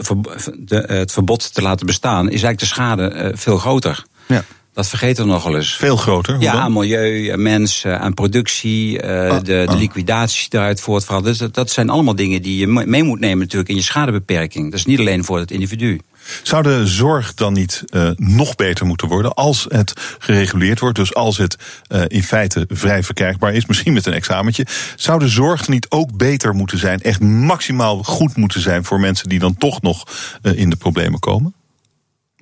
de, 0.58 0.84
het 0.86 1.12
verbod 1.12 1.54
te 1.54 1.62
laten 1.62 1.86
bestaan, 1.86 2.24
is 2.24 2.42
eigenlijk 2.42 2.60
de 2.60 2.66
schade 2.66 3.32
veel 3.34 3.58
groter. 3.58 4.04
Ja. 4.26 4.44
Dat 4.80 4.88
vergeten 4.88 5.24
we 5.24 5.30
nogal 5.30 5.56
eens. 5.56 5.76
Veel 5.76 5.96
groter? 5.96 6.36
Ja, 6.40 6.52
dan? 6.52 6.60
aan 6.60 6.72
milieu, 6.72 7.32
aan 7.32 7.42
mensen, 7.42 8.00
aan 8.00 8.14
productie, 8.14 9.02
uh, 9.02 9.08
oh, 9.08 9.36
de, 9.42 9.64
de 9.68 9.76
liquidaties 9.76 10.40
die 10.40 10.50
daaruit 10.50 10.80
voortvallen. 10.80 11.24
Dus 11.24 11.38
dat, 11.38 11.54
dat, 11.54 11.70
zijn 11.70 11.90
allemaal 11.90 12.14
dingen 12.14 12.42
die 12.42 12.58
je 12.58 12.66
mee 12.66 13.02
moet 13.02 13.20
nemen 13.20 13.38
natuurlijk 13.38 13.68
in 13.68 13.76
je 13.76 13.82
schadebeperking. 13.82 14.70
Dat 14.70 14.78
is 14.78 14.86
niet 14.86 14.98
alleen 14.98 15.24
voor 15.24 15.38
het 15.38 15.50
individu. 15.50 16.00
Zou 16.42 16.62
de 16.62 16.86
zorg 16.86 17.34
dan 17.34 17.52
niet 17.52 17.84
uh, 17.90 18.10
nog 18.16 18.54
beter 18.54 18.86
moeten 18.86 19.08
worden 19.08 19.34
als 19.34 19.66
het 19.68 19.92
gereguleerd 20.18 20.80
wordt? 20.80 20.96
Dus 20.96 21.14
als 21.14 21.36
het 21.36 21.56
uh, 21.88 22.02
in 22.06 22.22
feite 22.22 22.64
vrij 22.68 23.02
verkrijgbaar 23.02 23.54
is, 23.54 23.66
misschien 23.66 23.92
met 23.92 24.06
een 24.06 24.12
examentje. 24.12 24.66
Zou 24.96 25.18
de 25.18 25.28
zorg 25.28 25.68
niet 25.68 25.86
ook 25.90 26.16
beter 26.16 26.54
moeten 26.54 26.78
zijn, 26.78 27.00
echt 27.00 27.20
maximaal 27.20 28.02
goed 28.02 28.36
moeten 28.36 28.60
zijn 28.60 28.84
voor 28.84 29.00
mensen 29.00 29.28
die 29.28 29.38
dan 29.38 29.56
toch 29.56 29.82
nog 29.82 30.04
in 30.42 30.70
de 30.70 30.76
problemen 30.76 31.20
komen? 31.20 31.54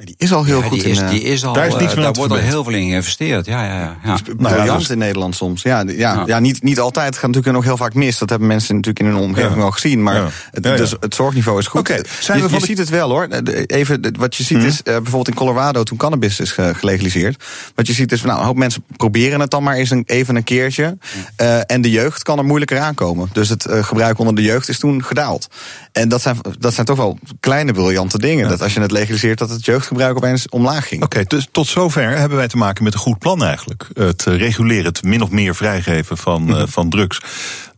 Die 0.04 0.14
is 0.18 0.32
al 0.32 0.44
heel 0.44 0.60
ja, 0.60 0.66
goed 0.66 0.80
die 0.80 0.90
is, 0.90 0.98
in. 0.98 1.06
Die 1.06 1.22
is 1.22 1.44
al, 1.44 1.52
daar 1.52 1.66
is 1.66 1.76
niets 1.76 1.94
daar 1.94 2.12
wordt 2.12 2.32
al 2.32 2.38
heel 2.38 2.64
veel 2.64 2.72
in 2.72 2.88
geïnvesteerd. 2.88 3.46
Ja, 3.46 3.64
ja, 3.64 3.78
ja. 3.78 3.96
ja. 4.04 4.16
Briljant 4.36 4.66
nou, 4.66 4.78
dus, 4.78 4.90
in 4.90 4.98
Nederland 4.98 5.36
soms. 5.36 5.62
Ja, 5.62 5.82
ja, 5.86 5.92
ja. 5.96 6.22
ja 6.26 6.38
niet, 6.38 6.62
niet 6.62 6.80
altijd. 6.80 7.06
Het 7.06 7.14
gaat 7.14 7.26
natuurlijk 7.26 7.54
nog 7.54 7.64
heel 7.64 7.76
vaak 7.76 7.94
mis. 7.94 8.18
Dat 8.18 8.30
hebben 8.30 8.48
mensen 8.48 8.74
natuurlijk 8.74 9.04
in 9.04 9.12
hun 9.14 9.22
omgeving 9.24 9.56
ja. 9.56 9.62
al 9.62 9.70
gezien. 9.70 10.02
Maar 10.02 10.48
het, 10.50 10.62
dus 10.62 10.94
het 11.00 11.14
zorgniveau 11.14 11.58
is 11.58 11.66
goed. 11.66 11.80
Okay, 11.80 12.04
je, 12.20 12.48
je 12.50 12.60
ziet 12.60 12.78
het 12.78 12.88
wel 12.88 13.10
hoor. 13.10 13.28
Even, 13.66 14.14
wat 14.18 14.36
je 14.36 14.42
ziet 14.42 14.58
Mhm. 14.58 14.66
is, 14.66 14.78
uh, 14.78 14.82
bijvoorbeeld 14.84 15.28
in 15.28 15.34
Colorado 15.34 15.82
toen 15.82 15.98
cannabis 15.98 16.40
is 16.40 16.52
gelegaliseerd. 16.52 17.44
Wat 17.74 17.86
je 17.86 17.92
ziet 17.92 18.12
is, 18.12 18.22
nou, 18.22 18.38
een 18.38 18.46
hoop 18.46 18.56
mensen 18.56 18.84
proberen 18.96 19.40
het 19.40 19.50
dan 19.50 19.62
maar 19.62 19.74
eens 19.74 19.90
een, 19.90 20.02
even 20.06 20.36
een 20.36 20.44
keertje. 20.44 20.98
Uh, 21.40 21.70
en 21.70 21.80
de 21.80 21.90
jeugd 21.90 22.22
kan 22.22 22.38
er 22.38 22.44
moeilijker 22.44 22.78
aankomen. 22.78 23.28
Dus 23.32 23.48
het 23.48 23.66
uh, 23.66 23.84
gebruik 23.84 24.18
onder 24.18 24.34
de 24.34 24.42
jeugd 24.42 24.68
is 24.68 24.78
toen 24.78 25.04
gedaald. 25.04 25.48
En 25.98 26.08
dat 26.08 26.22
zijn, 26.22 26.36
dat 26.58 26.74
zijn 26.74 26.86
toch 26.86 26.96
wel 26.96 27.18
kleine 27.40 27.72
briljante 27.72 28.18
dingen. 28.18 28.48
Dat 28.48 28.62
als 28.62 28.74
je 28.74 28.80
het 28.80 28.90
legaliseert, 28.90 29.38
dat 29.38 29.50
het 29.50 29.64
jeugdgebruik 29.64 30.16
opeens 30.16 30.48
omlaag 30.48 30.88
ging. 30.88 31.02
Oké, 31.02 31.16
okay, 31.16 31.28
dus 31.28 31.48
tot 31.52 31.66
zover 31.66 32.18
hebben 32.18 32.38
wij 32.38 32.48
te 32.48 32.56
maken 32.56 32.84
met 32.84 32.94
een 32.94 33.00
goed 33.00 33.18
plan 33.18 33.44
eigenlijk. 33.44 33.86
Het 33.92 34.22
reguleren, 34.22 34.84
het 34.84 35.02
min 35.02 35.22
of 35.22 35.30
meer 35.30 35.54
vrijgeven 35.54 36.16
van, 36.16 36.42
mm 36.42 36.48
-hmm. 36.48 36.60
uh, 36.60 36.66
van 36.66 36.90
drugs. 36.90 37.20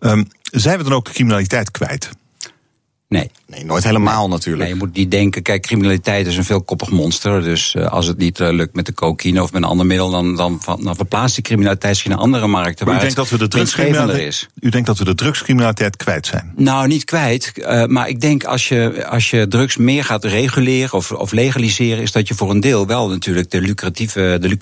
Um, 0.00 0.28
zijn 0.42 0.78
we 0.78 0.84
dan 0.84 0.92
ook 0.92 1.04
criminaliteit 1.04 1.70
kwijt? 1.70 2.10
Nee. 3.08 3.30
Nee, 3.50 3.64
nooit 3.64 3.84
helemaal 3.84 4.20
nee. 4.20 4.28
natuurlijk. 4.28 4.62
Nee, 4.62 4.72
je 4.72 4.78
moet 4.78 4.96
niet 4.96 5.10
denken, 5.10 5.42
kijk, 5.42 5.62
criminaliteit 5.62 6.26
is 6.26 6.36
een 6.36 6.44
veelkoppig 6.44 6.90
monster. 6.90 7.42
Dus 7.42 7.74
uh, 7.74 7.86
als 7.86 8.06
het 8.06 8.18
niet 8.18 8.38
uh, 8.38 8.50
lukt 8.50 8.74
met 8.74 8.86
de 8.86 8.94
cocaïne 8.94 9.42
of 9.42 9.52
met 9.52 9.62
een 9.62 9.68
ander 9.68 9.86
middel, 9.86 10.10
dan, 10.10 10.36
dan, 10.36 10.60
dan 10.82 10.96
verplaatst 10.96 11.34
die 11.34 11.44
criminaliteit 11.44 11.96
zich 11.96 12.06
naar 12.06 12.18
andere 12.18 12.46
markten. 12.46 12.86
Maar 12.86 12.94
waar 12.94 13.04
u 13.04 13.06
denkt, 13.06 13.16
dat 13.16 13.28
we 13.28 13.38
de 13.38 13.48
drugscriminaliteit, 13.48 14.26
is. 14.26 14.48
u 14.60 14.68
denkt 14.68 14.86
dat 14.86 14.98
we 14.98 15.04
de 15.04 15.14
drugscriminaliteit 15.14 15.96
kwijt 15.96 16.26
zijn? 16.26 16.52
Nou, 16.56 16.88
niet 16.88 17.04
kwijt. 17.04 17.52
Uh, 17.56 17.84
maar 17.84 18.08
ik 18.08 18.20
denk 18.20 18.44
als 18.44 18.68
je, 18.68 19.06
als 19.06 19.30
je 19.30 19.48
drugs 19.48 19.76
meer 19.76 20.04
gaat 20.04 20.24
reguleren 20.24 20.92
of, 20.92 21.12
of 21.12 21.32
legaliseren, 21.32 22.02
is 22.02 22.12
dat 22.12 22.28
je 22.28 22.34
voor 22.34 22.50
een 22.50 22.60
deel 22.60 22.86
wel 22.86 23.08
natuurlijk 23.08 23.50
de, 23.50 23.60
lucratieve, 23.60 24.38
de 24.40 24.48
luc, 24.48 24.58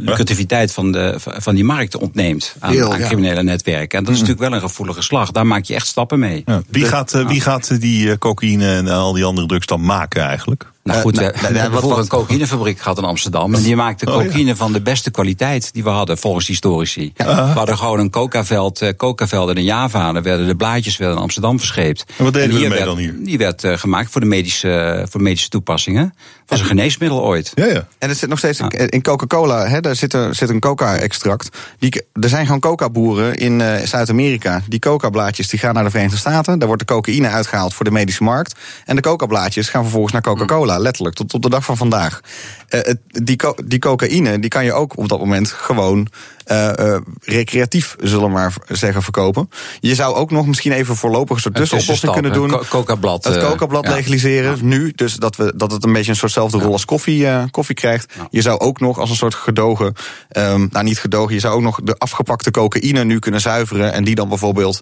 lucrativiteit 0.00 0.72
van, 0.72 0.92
de, 0.92 1.14
van 1.18 1.54
die 1.54 1.64
markten 1.64 2.00
ontneemt 2.00 2.56
aan, 2.58 2.70
aan 2.70 2.98
ja. 2.98 3.06
criminele 3.06 3.42
netwerken. 3.42 3.98
En 3.98 4.04
dat 4.04 4.14
is 4.14 4.20
mm. 4.20 4.26
natuurlijk 4.26 4.50
wel 4.50 4.62
een 4.62 4.68
gevoelige 4.68 5.02
slag. 5.02 5.30
Daar 5.30 5.46
maak 5.46 5.64
je 5.64 5.74
echt 5.74 5.86
stappen 5.86 6.18
mee. 6.18 6.42
Ja. 6.46 6.62
Wie, 6.68 6.84
gaat, 6.84 7.24
wie 7.26 7.40
gaat 7.40 7.80
die 7.80 8.03
cocaïne 8.18 8.76
en 8.76 8.88
al 8.88 9.12
die 9.12 9.24
andere 9.24 9.46
drugs 9.46 9.66
dan 9.66 9.84
maken 9.84 10.22
eigenlijk? 10.22 10.72
Nou 10.84 11.00
goed, 11.00 11.14
Uh, 11.14 11.18
we, 11.18 11.24
nou, 11.24 11.36
we 11.46 11.48
nou, 11.52 11.56
hebben 11.56 11.88
wat- 11.88 11.98
een 11.98 12.08
cocaïnefabriek 12.08 12.78
gehad 12.80 12.98
in 12.98 13.04
Amsterdam. 13.04 13.54
En 13.54 13.62
die 13.62 13.76
maakte 13.76 14.06
Oh, 14.06 14.22
ja. 14.22 14.26
cocaïne 14.28 14.56
van 14.56 14.72
de 14.72 14.80
beste 14.82 15.10
kwaliteit 15.10 15.72
die 15.72 15.82
we 15.82 15.88
hadden, 15.88 16.18
volgens 16.18 16.46
historici. 16.46 17.12
We 17.16 17.24
hadden 17.32 17.78
gewoon 17.78 17.98
een 17.98 18.10
coca-veld, 18.10 18.80
eh, 18.82 18.88
coca-velden 18.96 19.56
in 19.56 19.64
Java. 19.64 20.12
Daar 20.12 20.22
werden 20.22 20.46
de 20.46 20.56
blaadjes 20.56 20.96
werden 20.96 21.16
in 21.16 21.22
Amsterdam 21.22 21.58
verscheept. 21.58 22.04
En 22.18 22.24
wat 22.24 22.32
deden 22.32 22.48
we 22.48 22.54
ermee 22.54 22.68
werd, 22.70 22.84
dan 22.84 22.96
hier? 22.98 23.14
Die 23.18 23.38
werd 23.38 23.64
eh, 23.64 23.76
gemaakt 23.76 24.10
voor 24.10 24.20
de 24.20 24.26
medische, 24.26 25.06
voor 25.10 25.22
medische 25.22 25.48
toepassingen. 25.48 26.14
was 26.46 26.60
een 26.60 26.66
geneesmiddel 26.66 27.22
ooit. 27.22 27.52
Ja, 27.54 27.64
ja. 27.66 27.86
En 27.98 28.08
het 28.08 28.18
zit 28.18 28.28
nog 28.28 28.38
steeds 28.38 28.58
in- 28.60 28.88
in 28.88 29.02
Coca-Cola, 29.02 29.66
hè, 29.66 29.80
daar 29.80 29.96
zit, 29.96 30.12
er, 30.12 30.34
zit 30.34 30.48
een 30.48 30.60
coca-extract. 30.60 31.56
Die, 31.78 32.02
er 32.12 32.28
zijn 32.28 32.44
gewoon 32.44 32.60
coca-boeren 32.60 33.34
in 33.36 33.60
eh, 33.60 33.86
Zuid-Amerika. 33.86 34.62
Die 34.68 34.78
coca-blaadjes 34.78 35.48
die 35.48 35.58
gaan 35.58 35.74
naar 35.74 35.84
de 35.84 35.90
Verenigde 35.90 36.16
Staten. 36.18 36.58
Daar 36.58 36.68
wordt 36.68 36.86
de 36.88 36.94
cocaïne 36.94 37.28
uitgehaald 37.28 37.74
voor 37.74 37.84
de 37.84 37.90
medische 37.90 38.22
markt. 38.22 38.54
En 38.84 38.96
de 38.96 39.02
coca-blaadjes 39.02 39.68
gaan 39.68 39.82
vervolgens 39.82 40.12
naar 40.12 40.22
Coca-Cola, 40.22 40.73
letterlijk, 40.80 41.14
tot 41.16 41.34
op 41.34 41.42
de 41.42 41.50
dag 41.50 41.64
van 41.64 41.76
vandaag. 41.76 42.20
Eh, 42.68 42.80
het- 42.82 42.98
die, 43.06 43.36
die 43.64 43.78
cocaïne 43.78 44.38
die 44.38 44.50
kan 44.50 44.64
je 44.64 44.72
ook 44.72 44.96
op 44.98 45.08
dat 45.08 45.18
moment 45.18 45.50
gewoon 45.50 46.08
eh, 46.44 46.94
eh, 46.94 47.00
recreatief, 47.22 47.96
zullen 48.00 48.24
we 48.24 48.30
maar 48.32 48.54
zeggen, 48.68 49.02
verkopen. 49.02 49.50
Je 49.80 49.94
zou 49.94 50.14
ook 50.14 50.30
nog 50.30 50.46
misschien 50.46 50.72
even 50.72 50.96
voorlopig 50.96 51.36
een 51.36 51.42
soort 51.42 51.54
tussenoplossing 51.54 52.12
kunnen 52.12 52.32
doen. 52.32 52.50
co- 52.50 52.64
Coca-blad. 52.68 53.24
Het 53.24 53.34
coca-blad 53.48 53.88
legaliseren 53.88 54.58
nu. 54.62 54.92
Dus 54.94 55.14
dat, 55.14 55.36
we, 55.36 55.52
dat 55.56 55.70
het 55.70 55.84
een 55.84 55.92
beetje 55.92 56.10
een 56.10 56.16
soortzelfde 56.16 56.58
rol 56.58 56.72
als 56.72 56.84
koffie, 56.84 57.50
koffie 57.50 57.74
krijgt. 57.74 58.12
Ja. 58.16 58.26
Je 58.30 58.42
zou 58.42 58.58
ook 58.58 58.80
nog 58.80 58.98
als 58.98 59.10
een 59.10 59.16
soort 59.16 59.34
gedogen, 59.34 59.94
ehm, 60.28 60.66
nou 60.70 60.84
niet 60.84 60.98
gedogen, 60.98 61.34
je 61.34 61.40
zou 61.40 61.54
ook 61.54 61.62
nog 61.62 61.80
de 61.84 61.94
afgepakte 61.98 62.50
cocaïne 62.50 63.04
nu 63.04 63.18
kunnen 63.18 63.40
zuiveren. 63.40 63.92
En 63.92 64.04
die 64.04 64.14
dan 64.14 64.28
bijvoorbeeld 64.28 64.80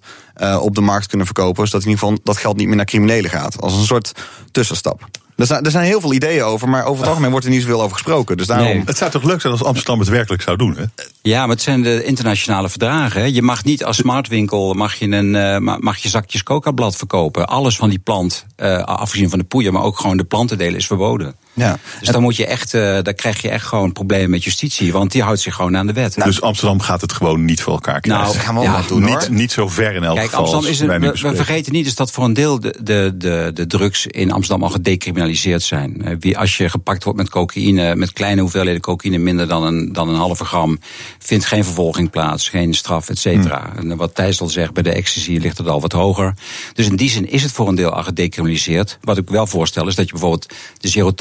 op 0.60 0.74
de 0.74 0.80
markt 0.80 1.06
kunnen 1.06 1.26
verkopen. 1.26 1.66
Zodat 1.66 1.82
in 1.82 1.88
ieder 1.88 2.04
geval 2.04 2.20
dat 2.24 2.36
geld 2.36 2.56
niet 2.56 2.66
meer 2.66 2.76
naar 2.76 2.84
criminelen 2.84 3.30
gaat. 3.30 3.60
Als 3.60 3.74
een 3.76 3.84
soort 3.84 4.12
tussenstap. 4.50 5.08
Er 5.42 5.48
zijn, 5.48 5.64
er 5.64 5.70
zijn 5.70 5.84
heel 5.84 6.00
veel 6.00 6.12
ideeën 6.12 6.42
over, 6.42 6.68
maar 6.68 6.84
over 6.84 6.98
het 7.00 7.08
algemeen 7.08 7.30
wordt 7.30 7.46
er 7.46 7.52
niet 7.52 7.60
zoveel 7.62 7.80
over 7.82 7.92
gesproken. 7.92 8.36
Dus 8.36 8.46
daarom. 8.46 8.66
Nee. 8.66 8.82
Het 8.84 8.96
zou 8.96 9.10
toch 9.10 9.22
leuk 9.22 9.40
zijn 9.40 9.52
als 9.52 9.64
Amsterdam 9.64 9.98
het 9.98 10.08
werkelijk 10.08 10.42
zou 10.42 10.56
doen, 10.56 10.76
hè? 10.76 10.84
Ja, 11.22 11.40
maar 11.40 11.48
het 11.54 11.62
zijn 11.62 11.82
de 11.82 12.04
internationale 12.04 12.68
verdragen. 12.68 13.20
hè. 13.20 13.26
Je 13.26 13.42
mag 13.42 13.64
niet 13.64 13.84
als 13.84 13.96
smartwinkel 13.96 14.74
mag 14.74 14.94
je 14.94 15.06
een 15.10 15.34
eh, 15.36 15.58
ma- 15.58 15.76
mag 15.80 15.98
je 15.98 16.08
zakjes 16.08 16.42
coca-blad 16.42 16.96
verkopen. 16.96 17.46
Alles 17.48 17.76
van 17.76 17.88
die 17.88 17.98
plant, 17.98 18.46
eh, 18.56 18.78
afgezien 18.82 19.30
van 19.30 19.38
de 19.38 19.44
poeier, 19.44 19.72
maar 19.72 19.82
ook 19.82 19.98
gewoon 20.00 20.16
de 20.16 20.24
plantendelen 20.24 20.76
is 20.76 20.86
verboden. 20.86 21.34
Ja. 21.54 21.78
Dus 21.98 22.08
dan 22.08 22.22
moet 22.22 22.36
je 22.36 22.46
echt, 22.46 22.74
eh 22.74 22.80
daar 23.02 23.14
krijg 23.14 23.42
je 23.42 23.48
echt 23.48 23.66
gewoon 23.66 23.92
problemen 23.92 24.30
met 24.30 24.44
justitie, 24.44 24.92
want 24.92 25.12
die 25.12 25.22
houdt 25.22 25.40
zich 25.40 25.54
gewoon 25.54 25.76
aan 25.76 25.86
de 25.86 25.92
wet. 25.92 26.14
dus 26.24 26.40
Amsterdam 26.40 26.80
gaat 26.80 27.00
het 27.00 27.12
gewoon 27.12 27.44
niet 27.44 27.62
voor 27.62 27.72
elkaar 27.72 28.00
krijgen. 28.00 28.24
Nou, 28.24 28.36
Dat 28.36 28.44
gaan 28.44 28.54
we 28.54 28.60
ook 28.60 28.66
ja, 28.66 28.82
doen 28.86 29.04
niet, 29.04 29.10
hoor. 29.26 29.30
niet 29.30 29.52
zo 29.52 29.68
ver 29.68 29.94
in 29.94 30.04
elk 30.04 30.16
Kijk, 30.16 30.28
geval. 30.28 30.54
Amsterdam 30.54 30.70
is 30.70 30.80
een, 30.80 31.30
we, 31.30 31.36
vergeten 31.36 31.72
niet 31.72 31.86
is 31.86 31.94
dat 31.94 32.10
voor 32.10 32.24
een 32.24 32.32
deel 32.32 32.60
de, 32.60 32.78
de, 32.82 33.14
de, 33.16 33.50
de 33.54 33.66
drugs 33.66 34.06
in 34.06 34.32
Amsterdam 34.32 34.64
al 34.64 34.70
gedecriminaliseerd 34.70 35.62
zijn. 35.62 36.04
Eh, 36.04 36.16
Wie, 36.20 36.38
als 36.38 36.56
je 36.56 36.68
gepakt 36.68 37.04
wordt 37.04 37.18
met 37.18 37.30
cocaïne, 37.30 37.96
met 37.96 38.12
kleine 38.12 38.40
hoeveelheden 38.40 38.80
cocaïne, 38.80 39.18
minder 39.18 39.48
dan 39.48 39.64
een, 39.64 39.92
dan 39.92 40.08
een 40.08 40.14
halve 40.14 40.44
gram, 40.44 40.78
vindt 41.18 41.44
geen 41.44 41.64
vervolging 41.64 42.10
plaats, 42.10 42.48
geen 42.48 42.74
straf, 42.74 43.08
et 43.08 43.18
cetera. 43.18 43.70
Hmm. 43.76 43.90
En 43.90 43.96
wat 43.96 44.14
Thijs 44.14 44.40
al 44.40 44.48
zegt, 44.48 44.72
bij 44.72 44.82
de 44.82 44.92
ecstasy 44.92 45.32
ligt 45.32 45.58
het 45.58 45.68
al 45.68 45.80
wat 45.80 45.92
hoger. 45.92 46.34
Dus 46.74 46.86
in 46.86 46.96
die 46.96 47.10
zin 47.10 47.30
is 47.30 47.42
het 47.42 47.52
voor 47.52 47.68
een 47.68 47.74
deel 47.74 47.90
al 47.90 48.02
gedecriminaliseerd. 48.02 48.98
Wat 49.00 49.16
ik 49.18 49.28
wel 49.28 49.46
voorstel 49.46 49.86
is 49.88 49.94
dat 49.94 50.06
je 50.06 50.12
bijvoorbeeld 50.12 50.52
de 50.78 50.88
zero 50.88 51.14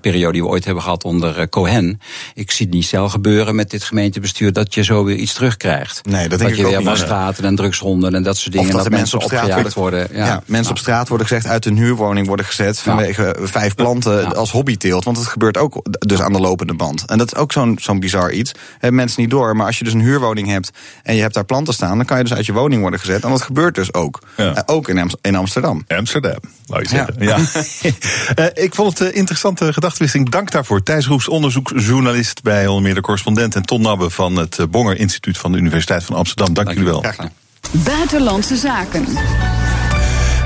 periode 0.00 0.32
die 0.32 0.42
we 0.42 0.48
ooit 0.48 0.64
hebben 0.64 0.82
gehad 0.82 1.04
onder 1.04 1.38
eh, 1.38 1.46
Cohen. 1.48 2.00
Ik 2.34 2.50
zie 2.50 2.66
het 2.66 2.74
niet 2.74 2.84
snel 2.84 3.08
gebeuren 3.08 3.54
met 3.54 3.70
dit 3.70 3.84
gemeentebestuur 3.84 4.52
dat 4.52 4.74
je 4.74 4.82
zo 4.84 5.04
weer 5.04 5.16
iets 5.16 5.32
terugkrijgt. 5.34 6.00
Nee, 6.04 6.28
dat 6.28 6.38
denk 6.38 6.40
dat 6.40 6.50
ik 6.50 6.56
je 6.56 6.62
ook 6.62 6.68
weer 6.68 6.78
niet. 6.78 6.88
wasstraten 6.88 7.44
en 7.44 7.56
drugshonden 7.56 8.14
en 8.14 8.22
dat 8.22 8.36
soort 8.36 8.52
dingen. 8.52 8.68
Of 8.68 8.74
dat, 8.74 8.84
er 8.84 8.90
mensen 8.90 9.18
op 9.18 9.24
straat 9.24 9.44
opgejaagd 9.44 9.74
worden. 9.74 10.08
Ja, 10.12 10.42
mensen 10.46 10.72
op 10.72 10.78
straat 10.78 11.08
worden 11.08 11.26
gezegd 11.26 11.46
uit 11.46 11.64
hun 11.64 11.76
huurwoning 11.76 12.26
worden 12.26 12.46
gezet 12.46 12.78
vanwege 12.78 13.36
vijf 13.40 13.74
planten 13.74 14.20
Ja. 14.20 14.28
als 14.28 14.50
hobbyteelt. 14.50 15.04
Want 15.04 15.16
het 15.16 15.26
gebeurt 15.26 15.56
ook 15.56 15.82
dus 15.98 16.20
aan 16.20 16.32
de 16.32 16.40
lopende 16.40 16.74
band. 16.74 17.04
En 17.06 17.18
dat 17.18 17.32
is 17.32 17.38
ook 17.38 17.52
zo'n 17.52 17.78
zo'n 17.80 18.00
bizar 18.00 18.32
iets. 18.32 18.52
Hebben 18.72 18.94
mensen 18.94 19.20
niet 19.20 19.30
door. 19.30 19.56
Maar 19.56 19.66
als 19.66 19.78
je 19.78 19.84
dus 19.84 19.92
een 19.92 20.00
huurwoning 20.00 20.48
hebt 20.48 20.70
en 21.02 21.14
je 21.14 21.20
hebt 21.20 21.34
daar 21.34 21.44
planten 21.44 21.74
staan, 21.74 21.96
dan 21.96 22.06
kan 22.06 22.16
je 22.16 22.22
dus 22.22 22.34
uit 22.34 22.46
je 22.46 22.52
woning 22.52 22.80
worden 22.80 23.00
gezet. 23.00 23.22
En 23.24 23.30
dat 23.30 23.42
gebeurt 23.42 23.74
dus 23.74 23.94
ook. 23.94 24.18
Ja. 24.36 24.54
Eh, 24.54 24.62
ook 24.66 24.88
in, 24.88 24.98
Am- 24.98 25.10
in 25.20 25.36
Amsterdam. 25.36 25.84
Amsterdam, 25.88 26.38
wou 26.66 26.82
je 26.82 26.88
zeggen. 26.88 27.14
Ja. 27.18 27.38
Eh, 28.34 28.46
ik 28.64 28.74
vond 28.74 28.98
het 28.98 29.08
een 29.08 29.12
interessante 29.50 29.72
gedachtewisseling. 29.72 30.30
Dank 30.30 30.50
daarvoor. 30.50 30.82
Thijs 30.82 31.06
Roes, 31.06 31.28
onderzoeksjournalist 31.28 32.42
bij 32.42 32.66
onder 32.66 32.82
meer 32.82 32.94
de 32.94 33.00
correspondent... 33.00 33.54
en 33.54 33.62
Ton 33.62 33.80
Nabbe 33.80 34.10
van 34.10 34.36
het 34.36 34.58
eh, 34.58 34.66
Bonger 34.66 34.98
Instituut 34.98 35.38
van 35.38 35.52
de 35.52 35.58
Universiteit 35.58 36.04
van 36.04 36.16
Amsterdam. 36.16 36.54
Dank, 36.54 36.68
jullie 36.68 36.84
wel. 36.84 36.98
Graag 37.00 37.14
gedaan. 37.14 37.32
Buitenlandse 37.70 38.56
zaken. 38.56 39.06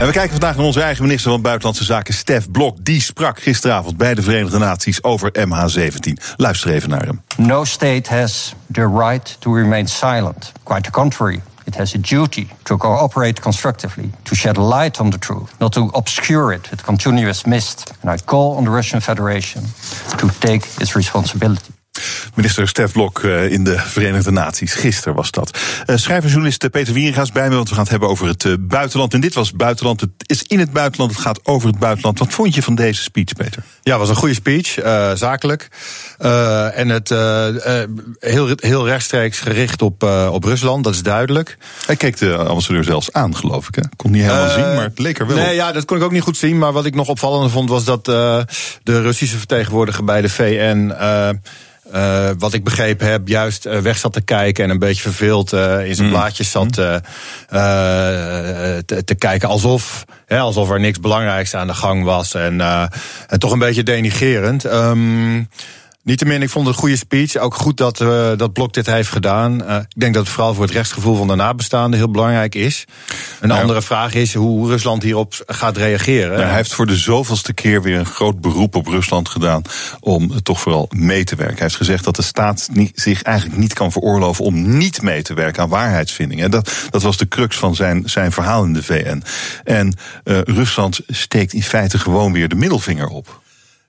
En 0.01 0.07
we 0.07 0.13
kijken 0.13 0.31
vandaag 0.31 0.57
naar 0.57 0.65
onze 0.65 0.83
eigen 0.83 1.03
minister 1.03 1.31
van 1.31 1.43
Buitenlandse 1.43 1.85
Zaken, 1.85 2.15
Stef 2.15 2.51
Blok. 2.51 2.77
Die 2.81 3.03
sprak 3.03 3.41
gisteravond 3.41 3.97
bij 3.97 4.15
de 4.15 4.23
Verenigde 4.23 4.59
Naties 4.59 5.03
over 5.03 5.31
MH17. 5.33 6.13
Luister 6.37 6.71
even 6.71 6.89
naar 6.89 7.05
hem. 7.05 7.23
No 7.37 7.65
state 7.65 8.15
has 8.15 8.55
the 8.73 8.99
right 8.99 9.37
to 9.39 9.55
remain 9.55 9.89
silent. 9.89 10.53
Quite 10.63 10.83
the 10.83 10.91
contrary. 10.91 11.41
It 11.69 11.75
has 11.75 11.95
a 11.95 11.99
duty 11.99 12.49
to 12.65 12.79
cooperate 12.79 13.43
constructively, 13.43 14.11
to 14.25 14.35
shed 14.35 14.57
light 14.57 15.01
on 15.03 15.11
the 15.11 15.19
truth, 15.19 15.55
not 15.61 15.75
to 15.75 15.91
obscure 15.95 16.51
it 16.51 16.71
with 16.71 16.83
continuous 16.83 17.47
mist. 17.47 17.93
And 18.01 18.11
I 18.11 18.17
call 18.17 18.57
on 18.57 18.65
the 18.65 18.71
Russian 18.71 19.01
Federation 19.01 19.65
to 20.19 20.31
take 20.41 20.63
its 20.81 20.97
responsibility. 20.97 21.78
Minister 22.35 22.69
Stef 22.69 22.93
Blok 22.93 23.23
eh, 23.23 23.51
in 23.51 23.65
de 23.65 23.79
Verenigde 23.79 24.31
Naties. 24.31 24.75
Gisteren 24.75 25.15
was 25.15 25.31
dat. 25.31 25.59
Uh, 25.87 25.97
schrijver 25.97 26.57
Peter 26.71 26.95
Wieringa 26.95 27.23
is 27.23 27.33
bij 27.33 27.49
me, 27.49 27.55
want 27.55 27.69
we 27.69 27.75
gaan 27.75 27.83
het 27.83 27.91
hebben 27.91 28.09
over 28.09 28.27
het 28.27 28.45
uh, 28.45 28.55
buitenland. 28.61 29.15
En 29.15 29.21
dit 29.21 29.35
was 29.35 29.53
buitenland. 29.53 30.01
Het 30.01 30.11
is 30.27 30.43
in 30.43 30.59
het 30.59 30.73
buitenland, 30.73 31.13
het 31.13 31.21
gaat 31.21 31.41
over 31.47 31.69
het 31.69 31.79
buitenland. 31.79 32.19
Wat 32.19 32.33
vond 32.33 32.55
je 32.55 32.63
van 32.63 32.75
deze 32.75 33.03
speech, 33.03 33.33
Peter? 33.37 33.63
Ja, 33.83 33.91
het 33.91 34.01
was 34.01 34.09
een 34.09 34.17
goede 34.17 34.35
speech, 34.35 34.85
uh, 34.85 35.15
zakelijk. 35.15 35.69
en 36.75 36.89
het 36.89 37.09
heel, 38.19 38.49
heel 38.57 38.87
rechtstreeks 38.87 39.41
gericht 39.41 39.83
op, 39.83 40.03
op 40.31 40.45
Rusland, 40.45 40.85
dat 40.85 40.95
is 40.95 41.03
duidelijk. 41.03 41.59
Hij 41.87 41.97
keek 41.97 42.17
de 42.17 42.37
ambassadeur 42.37 42.85
zelfs 42.85 43.13
aan, 43.13 43.37
geloof 43.37 43.69
ik. 43.69 43.75
Hè? 43.75 43.83
Kon 43.97 44.11
niet 44.11 44.23
helemaal 44.23 44.51
zien, 44.51 44.75
maar 44.75 44.85
het 44.85 44.99
leek 44.99 45.19
er 45.19 45.27
wel 45.27 45.37
Nee, 45.37 45.55
ja, 45.55 45.73
dat 45.73 45.85
kon 45.85 45.97
ik 45.97 46.03
ook 46.03 46.13
niet 46.13 46.23
goed 46.23 46.37
zien. 46.37 46.59
Maar 46.59 46.73
wat 46.73 46.87
ik 46.87 46.95
nog 46.95 47.09
opvallender 47.09 47.51
vond, 47.51 47.69
was 47.69 47.85
dat 47.85 48.05
de 48.05 48.47
Russische 48.83 49.37
vertegenwoordiger 49.37 50.05
bij 50.05 50.21
de 50.21 50.29
VN. 50.29 50.93
Uh, 51.95 52.31
wat 52.39 52.53
ik 52.53 52.65
begrepen 52.65 53.07
heb, 53.07 53.29
juist 53.29 53.67
uh, 53.67 53.79
weg 53.79 53.99
zat 53.99 54.13
te 54.13 54.21
kijken 54.21 54.65
en 54.65 54.71
een 54.71 54.79
beetje 54.79 55.03
verveeld 55.03 55.53
uh, 55.53 55.87
in 55.87 55.95
zijn 55.95 56.07
mm. 56.07 56.13
blaadjes 56.13 56.51
zat 56.51 56.73
te, 56.73 57.01
te, 59.05 59.15
kijken. 59.15 59.49
Alsof, 59.49 60.05
hè, 60.27 60.39
alsof 60.39 60.71
er 60.71 60.81
niks 60.81 61.01
belangrijks 61.01 61.55
aan 61.55 61.67
de 61.67 61.75
gang 61.75 62.05
was. 62.05 62.35
En, 62.35 62.61
en 63.27 63.39
toch 63.39 63.53
een 63.53 63.59
beetje 63.59 63.83
denigerend. 63.83 64.65
Um, 64.65 65.49
Niettemin, 66.09 66.43
ik 66.43 66.51
vond 66.51 66.67
het 66.67 66.75
een 66.75 66.81
goede 66.81 66.97
speech. 66.97 67.37
Ook 67.37 67.55
goed 67.55 67.77
dat, 67.77 68.01
uh, 68.01 68.31
dat 68.37 68.53
Blok 68.53 68.73
dit 68.73 68.87
heeft 68.87 69.11
gedaan. 69.11 69.63
Uh, 69.63 69.77
ik 69.77 70.01
denk 70.01 70.15
dat 70.15 70.25
het 70.25 70.33
vooral 70.33 70.55
voor 70.55 70.65
het 70.65 70.73
rechtsgevoel 70.73 71.17
van 71.17 71.27
de 71.27 71.35
nabestaanden 71.35 71.99
heel 71.99 72.11
belangrijk 72.11 72.55
is. 72.55 72.85
Een 73.41 73.49
nou, 73.49 73.61
andere 73.61 73.83
vraag 73.83 74.15
is 74.15 74.35
hoe 74.35 74.69
Rusland 74.69 75.03
hierop 75.03 75.43
gaat 75.47 75.77
reageren. 75.77 76.31
Nou, 76.31 76.43
hij 76.43 76.55
heeft 76.55 76.73
voor 76.73 76.87
de 76.87 76.97
zoveelste 76.97 77.53
keer 77.53 77.83
weer 77.83 77.99
een 77.99 78.07
groot 78.07 78.41
beroep 78.41 78.75
op 78.75 78.87
Rusland 78.87 79.29
gedaan 79.29 79.63
om 80.01 80.43
toch 80.43 80.61
vooral 80.61 80.87
mee 80.91 81.25
te 81.25 81.37
werken. 81.37 81.57
Hij 81.57 81.65
heeft 81.65 81.77
gezegd 81.77 82.05
dat 82.05 82.17
de 82.17 82.23
staat 82.23 82.69
niet, 82.73 83.01
zich 83.01 83.23
eigenlijk 83.23 83.59
niet 83.59 83.73
kan 83.73 83.93
veroorloven 83.93 84.45
om 84.45 84.79
niet 84.79 85.03
mee 85.03 85.23
te 85.23 85.35
werken 85.35 85.63
aan 85.63 85.69
waarheidsvinding. 85.69 86.43
En 86.43 86.51
dat, 86.51 86.87
dat 86.91 87.03
was 87.03 87.17
de 87.17 87.29
crux 87.29 87.57
van 87.57 87.75
zijn, 87.75 88.03
zijn 88.05 88.33
verhaal 88.33 88.65
in 88.65 88.73
de 88.73 88.83
VN. 88.83 89.23
En 89.65 89.95
uh, 90.25 90.39
Rusland 90.41 91.01
steekt 91.07 91.53
in 91.53 91.63
feite 91.63 91.99
gewoon 91.99 92.33
weer 92.33 92.49
de 92.49 92.55
middelvinger 92.55 93.09
op. 93.09 93.41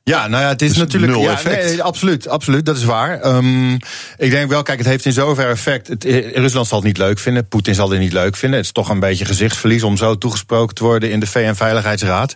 Ja, 0.03 0.27
nou 0.27 0.43
ja, 0.43 0.49
het 0.49 0.61
is 0.61 0.69
dus 0.69 0.77
natuurlijk. 0.77 1.11
Nul 1.11 1.21
ja. 1.21 1.39
Nee, 1.43 1.83
absoluut, 1.83 2.27
absoluut, 2.27 2.65
dat 2.65 2.77
is 2.77 2.83
waar. 2.83 3.25
Um, 3.25 3.73
ik 4.17 4.31
denk 4.31 4.49
wel, 4.49 4.63
kijk, 4.63 4.77
het 4.77 4.87
heeft 4.87 5.05
in 5.05 5.13
zover 5.13 5.49
effect. 5.49 5.87
Het, 5.87 6.03
Rusland 6.33 6.67
zal 6.67 6.77
het 6.77 6.87
niet 6.87 6.97
leuk 6.97 7.19
vinden, 7.19 7.47
Poetin 7.47 7.75
zal 7.75 7.89
het 7.89 7.99
niet 7.99 8.13
leuk 8.13 8.35
vinden. 8.35 8.57
Het 8.57 8.67
is 8.67 8.73
toch 8.73 8.89
een 8.89 8.99
beetje 8.99 9.25
gezichtsverlies 9.25 9.83
om 9.83 9.97
zo 9.97 10.17
toegesproken 10.17 10.75
te 10.75 10.83
worden 10.83 11.11
in 11.11 11.19
de 11.19 11.27
VN-veiligheidsraad. 11.27 12.33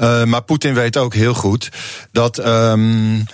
Uh, 0.00 0.24
maar 0.24 0.42
Poetin 0.42 0.74
weet 0.74 0.96
ook 0.96 1.14
heel 1.14 1.34
goed 1.34 1.68
dat. 2.12 2.46
Um, 2.46 3.24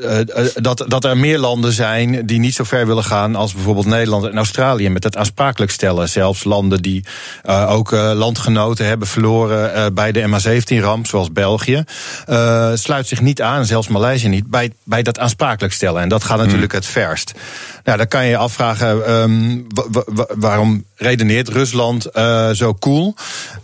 uh, 0.00 0.46
dat, 0.54 0.84
dat 0.88 1.04
er 1.04 1.16
meer 1.16 1.38
landen 1.38 1.72
zijn 1.72 2.26
die 2.26 2.38
niet 2.38 2.54
zo 2.54 2.64
ver 2.64 2.86
willen 2.86 3.04
gaan 3.04 3.36
als 3.36 3.54
bijvoorbeeld 3.54 3.86
Nederland 3.86 4.24
en 4.24 4.36
Australië. 4.36 4.88
Met 4.88 5.04
het 5.04 5.16
aansprakelijk 5.16 5.72
stellen. 5.72 6.08
Zelfs 6.08 6.44
landen 6.44 6.82
die 6.82 7.04
uh, 7.44 7.70
ook 7.70 7.90
landgenoten 7.90 8.86
hebben 8.86 9.08
verloren 9.08 9.94
bij 9.94 10.12
de 10.12 10.28
MH17-ramp, 10.28 11.06
zoals 11.06 11.32
België. 11.32 11.84
sluit 12.74 13.06
zich 13.06 13.20
niet 13.20 13.42
aan, 13.42 13.66
zelfs 13.66 13.88
Maleisië 13.88 14.28
niet, 14.28 14.46
bij, 14.46 14.72
bij 14.84 15.02
dat 15.02 15.18
aansprakelijk 15.18 15.72
stellen. 15.72 16.02
En 16.02 16.08
dat 16.08 16.24
gaat 16.24 16.38
natuurlijk 16.38 16.72
hmm. 16.72 16.80
het 16.80 16.90
verst. 16.90 17.32
Nou, 17.84 17.98
dan 17.98 18.08
kan 18.08 18.24
je 18.24 18.30
je 18.30 18.36
afvragen 18.36 19.12
um, 19.12 19.66
waarom 20.34 20.84
redeneert 20.96 21.48
Rusland 21.48 22.06
zo 22.52 22.74
cool? 22.78 23.14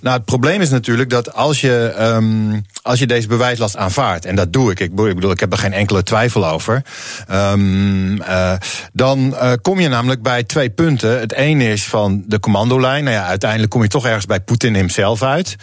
Nou, 0.00 0.16
het 0.16 0.24
probleem 0.24 0.60
is 0.60 0.70
natuurlijk 0.70 1.10
dat 1.10 1.34
als 1.34 1.60
je, 1.60 1.94
um, 2.00 2.64
als 2.82 2.98
je 2.98 3.06
deze 3.06 3.28
bewijslast 3.28 3.76
aanvaardt, 3.76 4.24
en 4.24 4.36
dat 4.36 4.52
doe 4.52 4.70
ik, 4.70 4.80
ik 4.80 4.94
bedoel, 4.94 5.30
ik 5.30 5.40
heb 5.40 5.52
er 5.52 5.58
geen 5.58 5.72
enkele 5.72 6.02
twijfel 6.02 6.25
over, 6.34 6.82
um, 7.32 8.20
uh, 8.20 8.52
dan 8.92 9.26
uh, 9.26 9.52
kom 9.62 9.80
je 9.80 9.88
namelijk 9.88 10.22
bij 10.22 10.42
twee 10.42 10.70
punten. 10.70 11.20
Het 11.20 11.32
ene 11.32 11.70
is 11.70 11.84
van 11.84 12.24
de 12.26 12.40
commandolijn. 12.40 13.04
Nou 13.04 13.16
ja, 13.16 13.26
uiteindelijk 13.26 13.70
kom 13.70 13.82
je 13.82 13.88
toch 13.88 14.06
ergens 14.06 14.26
bij 14.26 14.40
Poetin 14.40 14.74
hemzelf 14.74 15.22
uit. 15.22 15.56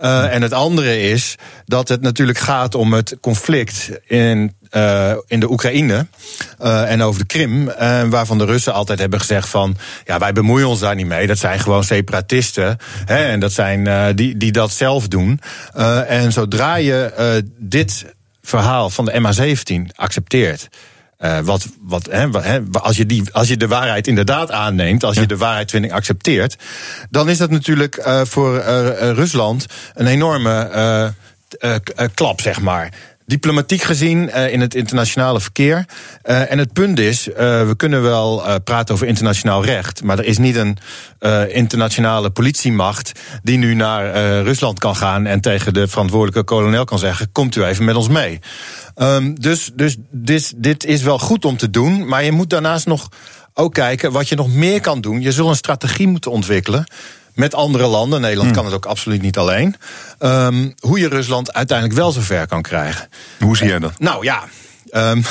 Uh, 0.00 0.34
en 0.34 0.42
het 0.42 0.52
andere 0.52 1.00
is 1.00 1.36
dat 1.64 1.88
het 1.88 2.00
natuurlijk 2.00 2.38
gaat 2.38 2.74
om 2.74 2.92
het 2.92 3.16
conflict 3.20 3.90
in 4.06 4.54
in 5.26 5.40
de 5.40 5.50
Oekraïne 5.50 6.06
en 6.58 7.02
over 7.02 7.20
de 7.20 7.26
Krim. 7.26 7.64
Waarvan 8.10 8.38
de 8.38 8.44
Russen 8.44 8.72
altijd 8.72 8.98
hebben 8.98 9.18
gezegd 9.18 9.48
van 9.48 9.76
ja, 10.04 10.18
wij 10.18 10.32
bemoeien 10.32 10.68
ons 10.68 10.80
daar 10.80 10.94
niet 10.94 11.06
mee. 11.06 11.26
Dat 11.26 11.38
zijn 11.38 11.58
gewoon 11.58 11.84
separatisten. 11.84 12.76
Hè, 13.04 13.24
en 13.24 13.40
dat 13.40 13.52
zijn 13.52 14.16
die, 14.16 14.36
die 14.36 14.52
dat 14.52 14.70
zelf 14.70 15.08
doen. 15.08 15.40
en 16.06 16.32
zodra 16.32 16.74
je 16.74 17.44
dit 17.58 18.04
verhaal 18.42 18.90
van 18.90 19.04
de 19.04 19.12
MH17 19.12 19.94
accepteert. 19.94 20.68
Uh, 21.18 21.38
wat, 21.38 21.66
wat, 21.80 22.08
als, 22.72 22.96
je 22.96 23.06
die, 23.06 23.22
als 23.32 23.48
je 23.48 23.56
de 23.56 23.68
waarheid 23.68 24.06
inderdaad 24.06 24.50
aanneemt, 24.50 25.04
als 25.04 25.16
je 25.16 25.26
de 25.26 25.36
waarheidsvinding 25.36 25.94
accepteert, 25.94 26.56
dan 27.10 27.28
is 27.28 27.38
dat 27.38 27.50
natuurlijk 27.50 27.96
uh, 27.96 28.20
voor 28.24 28.54
uh, 28.56 28.64
Rusland 28.96 29.66
een 29.94 30.06
enorme 30.06 31.14
klap, 32.14 32.40
zeg 32.40 32.60
maar 32.60 32.92
diplomatiek 33.26 33.82
gezien 33.82 34.28
uh, 34.28 34.52
in 34.52 34.60
het 34.60 34.74
internationale 34.74 35.40
verkeer. 35.40 35.84
Uh, 36.24 36.50
en 36.50 36.58
het 36.58 36.72
punt 36.72 36.98
is, 36.98 37.28
uh, 37.28 37.34
we 37.36 37.74
kunnen 37.76 38.02
wel 38.02 38.60
praten 38.64 38.94
over 38.94 39.06
internationaal 39.06 39.64
recht, 39.64 40.02
maar 40.02 40.18
er 40.18 40.24
is 40.24 40.38
niet 40.38 40.56
een 40.56 40.78
internationale 41.48 42.30
politiemacht 42.30 43.12
die 43.42 43.58
nu 43.58 43.74
naar 43.74 44.12
Rusland 44.42 44.78
kan 44.78 44.96
gaan 44.96 45.26
en 45.26 45.40
tegen 45.40 45.74
de 45.74 45.88
verantwoordelijke 45.88 46.44
kolonel 46.44 46.84
kan 46.84 46.98
zeggen: 46.98 47.32
Komt 47.32 47.56
u 47.56 47.64
even 47.64 47.84
met 47.84 47.94
ons 47.94 48.08
mee. 48.08 48.40
Um, 48.96 49.40
dus 49.40 49.70
dus 49.74 49.96
dit, 50.10 50.52
dit 50.56 50.84
is 50.84 51.02
wel 51.02 51.18
goed 51.18 51.44
om 51.44 51.56
te 51.56 51.70
doen, 51.70 52.08
maar 52.08 52.24
je 52.24 52.32
moet 52.32 52.50
daarnaast 52.50 52.86
nog 52.86 53.08
ook 53.54 53.74
kijken 53.74 54.12
wat 54.12 54.28
je 54.28 54.36
nog 54.36 54.54
meer 54.54 54.80
kan 54.80 55.00
doen. 55.00 55.20
Je 55.20 55.32
zult 55.32 55.48
een 55.48 55.56
strategie 55.56 56.08
moeten 56.08 56.30
ontwikkelen 56.30 56.86
met 57.34 57.54
andere 57.54 57.86
landen. 57.86 58.20
Nederland 58.20 58.48
hmm. 58.48 58.56
kan 58.56 58.64
het 58.64 58.74
ook 58.74 58.86
absoluut 58.86 59.22
niet 59.22 59.38
alleen. 59.38 59.76
Um, 60.20 60.74
hoe 60.80 60.98
je 60.98 61.08
Rusland 61.08 61.52
uiteindelijk 61.52 61.98
wel 61.98 62.12
zover 62.12 62.46
kan 62.46 62.62
krijgen. 62.62 63.08
Hoe 63.38 63.56
zie 63.56 63.66
jij 63.66 63.78
dat? 63.78 63.98
Nou 63.98 64.24
ja. 64.24 64.42
Um, 64.94 65.24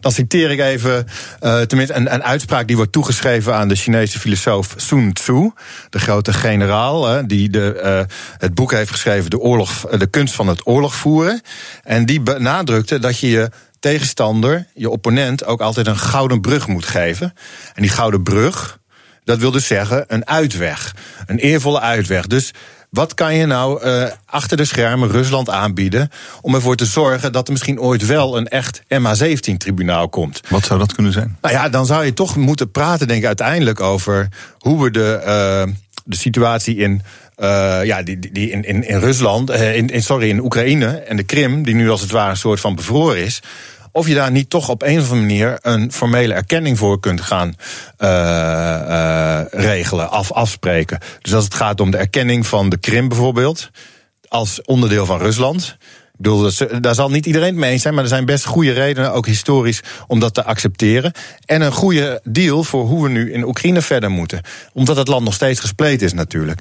dan 0.00 0.12
citeer 0.12 0.50
ik 0.50 0.60
even 0.60 1.06
uh, 1.42 1.60
tenminste 1.60 1.96
een, 1.96 2.14
een, 2.14 2.24
uitspraak 2.24 2.66
die 2.66 2.76
wordt 2.76 2.92
toegeschreven 2.92 3.54
aan 3.54 3.68
de 3.68 3.74
Chinese 3.74 4.18
filosoof 4.18 4.74
Sun 4.76 5.12
Tzu, 5.12 5.50
de 5.90 5.98
grote 5.98 6.32
generaal, 6.32 7.26
die 7.26 7.50
de, 7.50 7.80
uh, 7.84 8.16
het 8.38 8.54
boek 8.54 8.72
heeft 8.72 8.90
geschreven, 8.90 9.30
de, 9.30 9.38
oorlog, 9.38 9.80
de 9.80 10.06
kunst 10.06 10.34
van 10.34 10.48
het 10.48 10.66
oorlog 10.66 10.94
voeren. 10.94 11.40
En 11.82 12.06
die 12.06 12.20
benadrukte 12.20 12.98
dat 12.98 13.18
je 13.18 13.28
je 13.28 13.50
tegenstander, 13.84 14.66
je 14.74 14.90
opponent, 14.90 15.44
ook 15.44 15.60
altijd 15.60 15.86
een 15.86 15.98
gouden 15.98 16.40
brug 16.40 16.66
moet 16.66 16.86
geven. 16.86 17.34
En 17.74 17.82
die 17.82 17.90
gouden 17.90 18.22
brug, 18.22 18.78
dat 19.24 19.38
wil 19.38 19.50
dus 19.50 19.66
zeggen 19.66 20.04
een 20.08 20.26
uitweg. 20.26 20.94
Een 21.26 21.38
eervolle 21.38 21.80
uitweg. 21.80 22.26
Dus 22.26 22.52
wat 22.94 23.14
kan 23.14 23.34
je 23.34 23.46
nou 23.46 23.84
uh, 23.84 24.06
achter 24.26 24.56
de 24.56 24.64
schermen 24.64 25.10
Rusland 25.10 25.50
aanbieden 25.50 26.10
om 26.40 26.54
ervoor 26.54 26.76
te 26.76 26.84
zorgen 26.84 27.32
dat 27.32 27.46
er 27.46 27.52
misschien 27.52 27.80
ooit 27.80 28.06
wel 28.06 28.36
een 28.36 28.48
echt 28.48 28.82
MH17-tribunaal 28.82 30.08
komt? 30.08 30.40
Wat 30.48 30.64
zou 30.64 30.78
dat 30.78 30.94
kunnen 30.94 31.12
zijn? 31.12 31.36
Nou 31.40 31.54
ja, 31.54 31.68
dan 31.68 31.86
zou 31.86 32.04
je 32.04 32.12
toch 32.12 32.36
moeten 32.36 32.70
praten, 32.70 33.08
denk 33.08 33.20
ik, 33.20 33.26
uiteindelijk 33.26 33.80
over 33.80 34.28
hoe 34.58 34.82
we 34.82 34.90
de, 34.90 35.20
uh, 35.66 35.72
de 36.04 36.16
situatie 36.16 36.76
in. 36.76 37.02
Uh, 37.38 37.80
ja, 37.84 38.02
die, 38.02 38.18
die 38.18 38.50
in, 38.50 38.64
in, 38.64 38.88
in 38.88 38.98
Rusland, 38.98 39.50
in, 39.50 39.88
in, 39.88 40.02
sorry, 40.02 40.28
in 40.28 40.44
Oekraïne 40.44 40.86
en 40.86 41.16
de 41.16 41.22
Krim, 41.22 41.62
die 41.62 41.74
nu 41.74 41.90
als 41.90 42.00
het 42.00 42.10
ware 42.10 42.30
een 42.30 42.36
soort 42.36 42.60
van 42.60 42.74
bevroren 42.74 43.24
is 43.24 43.42
of 43.94 44.08
je 44.08 44.14
daar 44.14 44.30
niet 44.30 44.50
toch 44.50 44.68
op 44.68 44.82
een 44.82 44.98
of 44.98 45.10
andere 45.10 45.20
manier 45.20 45.58
een 45.62 45.92
formele 45.92 46.34
erkenning 46.34 46.78
voor 46.78 47.00
kunt 47.00 47.20
gaan 47.20 47.54
uh, 47.98 48.08
uh, 48.08 49.40
regelen, 49.50 50.10
af, 50.10 50.32
afspreken. 50.32 50.98
Dus 51.20 51.34
als 51.34 51.44
het 51.44 51.54
gaat 51.54 51.80
om 51.80 51.90
de 51.90 51.96
erkenning 51.96 52.46
van 52.46 52.68
de 52.68 52.76
Krim 52.76 53.08
bijvoorbeeld, 53.08 53.70
als 54.28 54.62
onderdeel 54.62 55.06
van 55.06 55.18
Rusland. 55.18 55.76
Ik 56.14 56.20
bedoel, 56.20 56.50
daar 56.80 56.94
zal 56.94 57.10
niet 57.10 57.26
iedereen 57.26 57.48
het 57.48 57.56
mee 57.56 57.72
eens 57.72 57.82
zijn, 57.82 57.94
maar 57.94 58.02
er 58.02 58.08
zijn 58.08 58.24
best 58.24 58.44
goede 58.44 58.72
redenen, 58.72 59.12
ook 59.12 59.26
historisch, 59.26 59.80
om 60.06 60.20
dat 60.20 60.34
te 60.34 60.44
accepteren. 60.44 61.12
En 61.46 61.60
een 61.60 61.72
goede 61.72 62.20
deal 62.24 62.64
voor 62.64 62.84
hoe 62.84 63.02
we 63.02 63.08
nu 63.08 63.32
in 63.32 63.44
Oekraïne 63.44 63.82
verder 63.82 64.10
moeten. 64.10 64.40
Omdat 64.72 64.96
het 64.96 65.08
land 65.08 65.24
nog 65.24 65.34
steeds 65.34 65.60
gespleten 65.60 66.06
is 66.06 66.12
natuurlijk. 66.12 66.60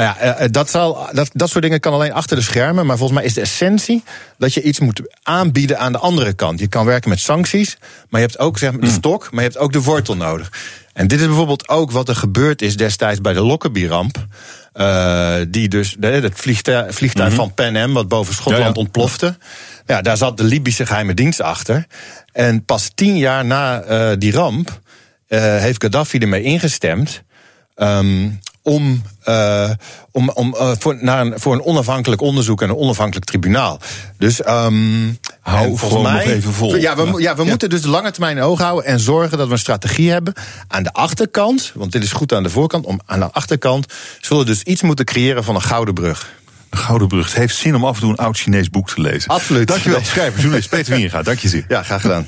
Nou 0.00 0.16
ja, 0.18 0.48
dat, 0.48 0.70
zal, 0.70 1.08
dat, 1.12 1.30
dat 1.32 1.50
soort 1.50 1.62
dingen 1.62 1.80
kan 1.80 1.92
alleen 1.92 2.12
achter 2.12 2.36
de 2.36 2.42
schermen. 2.42 2.86
Maar 2.86 2.96
volgens 2.96 3.18
mij 3.18 3.28
is 3.28 3.34
de 3.34 3.40
essentie 3.40 4.02
dat 4.38 4.54
je 4.54 4.62
iets 4.62 4.80
moet 4.80 5.00
aanbieden 5.22 5.78
aan 5.78 5.92
de 5.92 5.98
andere 5.98 6.32
kant. 6.32 6.58
Je 6.58 6.66
kan 6.66 6.84
werken 6.84 7.10
met 7.10 7.20
sancties, 7.20 7.76
maar 8.08 8.20
je 8.20 8.26
hebt 8.26 8.38
ook 8.38 8.58
zeg 8.58 8.72
maar, 8.72 8.80
de 8.80 8.90
stok, 8.90 9.30
maar 9.30 9.42
je 9.42 9.48
hebt 9.48 9.58
ook 9.58 9.72
de 9.72 9.82
wortel 9.82 10.16
nodig. 10.16 10.52
En 10.92 11.06
dit 11.06 11.20
is 11.20 11.26
bijvoorbeeld 11.26 11.68
ook 11.68 11.90
wat 11.90 12.08
er 12.08 12.16
gebeurd 12.16 12.62
is 12.62 12.76
destijds 12.76 13.20
bij 13.20 13.32
de 13.32 13.40
Lockerbie-ramp. 13.40 14.26
Uh, 14.74 15.34
die 15.48 15.68
dus, 15.68 15.96
het 16.00 16.32
vliegtuig, 16.34 16.94
vliegtuig 16.94 17.30
mm 17.30 17.36
-hmm. 17.36 17.44
van 17.44 17.54
Pan 17.54 17.76
Am, 17.76 17.92
wat 17.92 18.08
boven 18.08 18.34
Schotland 18.34 18.62
ja, 18.62 18.68
ja. 18.68 18.74
ontplofte. 18.74 19.36
Ja, 19.86 20.02
daar 20.02 20.16
zat 20.16 20.36
de 20.36 20.44
Libische 20.44 20.86
geheime 20.86 21.14
dienst 21.14 21.40
achter. 21.40 21.86
En 22.32 22.64
pas 22.64 22.90
tien 22.94 23.16
jaar 23.16 23.44
na 23.44 23.84
uh, 23.84 24.16
die 24.18 24.32
ramp 24.32 24.80
uh, 25.28 25.40
heeft 25.40 25.82
Gaddafi 25.82 26.18
ermee 26.18 26.42
ingestemd. 26.42 27.22
Um, 27.76 28.40
om, 28.62 29.02
uh, 29.28 29.70
om, 30.10 30.28
om 30.28 30.54
uh, 30.54 30.70
voor, 30.78 30.96
naar 31.00 31.20
een, 31.20 31.32
voor 31.36 31.54
een 31.54 31.62
onafhankelijk 31.62 32.20
onderzoek 32.20 32.62
en 32.62 32.68
een 32.68 32.76
onafhankelijk 32.76 33.26
tribunaal. 33.26 33.80
Dus 34.18 34.46
um, 34.46 35.18
hou 35.40 35.76
volgens 35.76 36.02
mij 36.02 36.12
nog 36.12 36.34
even 36.34 36.52
vol. 36.52 36.76
Ja, 36.76 36.96
we, 36.96 37.20
ja, 37.20 37.36
we 37.36 37.42
ja. 37.42 37.48
moeten 37.48 37.70
dus 37.70 37.82
de 37.82 37.88
lange 37.88 38.10
termijn 38.10 38.36
in 38.36 38.42
oog 38.42 38.60
houden 38.60 38.84
en 38.84 39.00
zorgen 39.00 39.38
dat 39.38 39.46
we 39.46 39.52
een 39.52 39.58
strategie 39.58 40.10
hebben. 40.10 40.34
Aan 40.68 40.82
de 40.82 40.92
achterkant, 40.92 41.72
want 41.74 41.92
dit 41.92 42.02
is 42.02 42.12
goed 42.12 42.32
aan 42.32 42.42
de 42.42 42.50
voorkant, 42.50 42.86
om 42.86 43.00
aan 43.06 43.20
de 43.20 43.30
achterkant 43.32 43.92
zullen 44.20 44.44
we 44.44 44.50
dus 44.50 44.62
iets 44.62 44.82
moeten 44.82 45.04
creëren 45.04 45.44
van 45.44 45.54
een 45.54 45.62
gouden 45.62 45.94
brug. 45.94 46.32
Een 46.70 46.78
gouden 46.78 47.08
brug. 47.08 47.26
Het 47.26 47.36
heeft 47.36 47.56
zin 47.56 47.74
om 47.74 47.84
af 47.84 47.94
en 47.94 48.00
toe 48.00 48.10
een 48.10 48.16
oud 48.16 48.36
Chinees 48.36 48.70
boek 48.70 48.90
te 48.90 49.00
lezen. 49.00 49.30
Absoluut. 49.30 49.68
Dankjewel, 49.68 50.00
schrijver, 50.04 50.40
journalist 50.40 50.68
Peter 50.68 50.94
Wieringa. 50.94 51.22
Dank 51.22 51.38
je 51.38 51.48
zeer. 51.48 51.64
Ja, 51.68 51.82
graag 51.82 52.00
gedaan. 52.00 52.26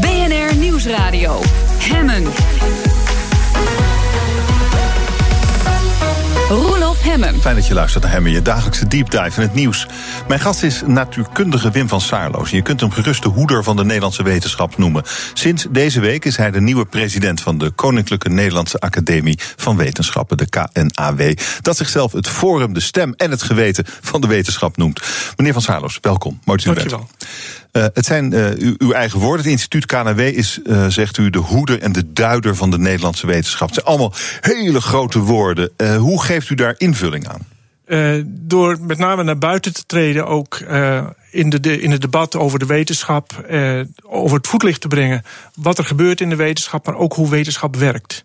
BNR 0.00 0.56
Nieuwsradio. 0.56 1.42
Hemmen. 1.78 2.24
Hemmen. 7.22 7.40
Fijn 7.40 7.54
dat 7.54 7.66
je 7.66 7.74
luistert 7.74 8.04
naar 8.04 8.12
Hemmen, 8.12 8.32
je 8.32 8.42
dagelijkse 8.42 8.86
deep 8.86 9.10
dive 9.10 9.40
in 9.40 9.46
het 9.46 9.54
nieuws. 9.54 9.86
Mijn 10.28 10.40
gast 10.40 10.62
is 10.62 10.82
natuurkundige 10.86 11.70
Wim 11.70 11.88
van 11.88 12.00
Saarloos. 12.00 12.50
Je 12.50 12.62
kunt 12.62 12.80
hem 12.80 12.90
gerust 12.90 13.22
de 13.22 13.28
hoeder 13.28 13.64
van 13.64 13.76
de 13.76 13.84
Nederlandse 13.84 14.22
wetenschap 14.22 14.78
noemen. 14.78 15.02
Sinds 15.34 15.66
deze 15.70 16.00
week 16.00 16.24
is 16.24 16.36
hij 16.36 16.50
de 16.50 16.60
nieuwe 16.60 16.84
president 16.84 17.40
van 17.40 17.58
de 17.58 17.70
Koninklijke 17.70 18.28
Nederlandse 18.28 18.78
Academie 18.78 19.38
van 19.56 19.76
Wetenschappen, 19.76 20.36
de 20.36 20.48
KNAW. 20.48 21.36
Dat 21.60 21.76
zichzelf 21.76 22.12
het 22.12 22.28
Forum, 22.28 22.72
de 22.72 22.80
stem 22.80 23.14
en 23.16 23.30
het 23.30 23.42
geweten 23.42 23.84
van 24.00 24.20
de 24.20 24.26
wetenschap 24.26 24.76
noemt. 24.76 25.00
Meneer 25.36 25.52
van 25.52 25.62
Saarloos, 25.62 25.98
welkom. 26.00 26.40
Mooi 26.44 26.62
dat 26.64 26.76
u 26.76 26.88
bent. 26.88 27.02
Uh, 27.76 27.84
het 27.92 28.04
zijn 28.04 28.32
uh, 28.32 28.74
uw, 28.78 28.92
eigen 28.92 29.18
woorden. 29.18 29.42
Het 29.42 29.52
instituut 29.52 29.86
KNW 29.86 30.20
is, 30.20 30.60
uh, 30.64 30.86
zegt 30.86 31.18
u, 31.18 31.30
de 31.30 31.38
hoeder 31.38 31.82
en 31.82 31.92
de 31.92 32.12
duider 32.12 32.56
van 32.56 32.70
de 32.70 32.78
Nederlandse 32.78 33.26
wetenschap. 33.26 33.68
Het 33.68 33.76
zijn 33.76 33.86
allemaal 33.86 34.12
hele 34.40 34.80
grote 34.80 35.18
woorden. 35.18 35.70
hoe 35.98 36.22
geeft 36.22 36.50
u 36.50 36.54
daar 36.54 36.74
invulling 36.78 37.28
aan? 37.28 37.54
door 38.26 38.78
met 38.80 38.98
name 38.98 39.22
naar 39.22 39.38
buiten 39.38 39.74
te 39.74 39.86
treden, 39.86 40.26
ook 40.26 40.60
in, 41.30 41.50
de, 41.50 41.80
in 41.80 41.90
het 41.90 42.00
debat 42.00 42.36
over 42.36 42.58
de 42.58 42.66
wetenschap, 42.66 43.46
over 44.02 44.36
het 44.36 44.46
voetlicht 44.46 44.80
te 44.80 44.88
brengen 44.88 45.22
wat 45.54 45.78
er 45.78 45.84
gebeurt 45.84 46.20
in 46.20 46.28
de 46.28 46.36
wetenschap, 46.36 46.86
maar 46.86 46.96
ook 46.96 47.12
hoe 47.12 47.30
wetenschap 47.30 47.76
werkt. 47.76 48.24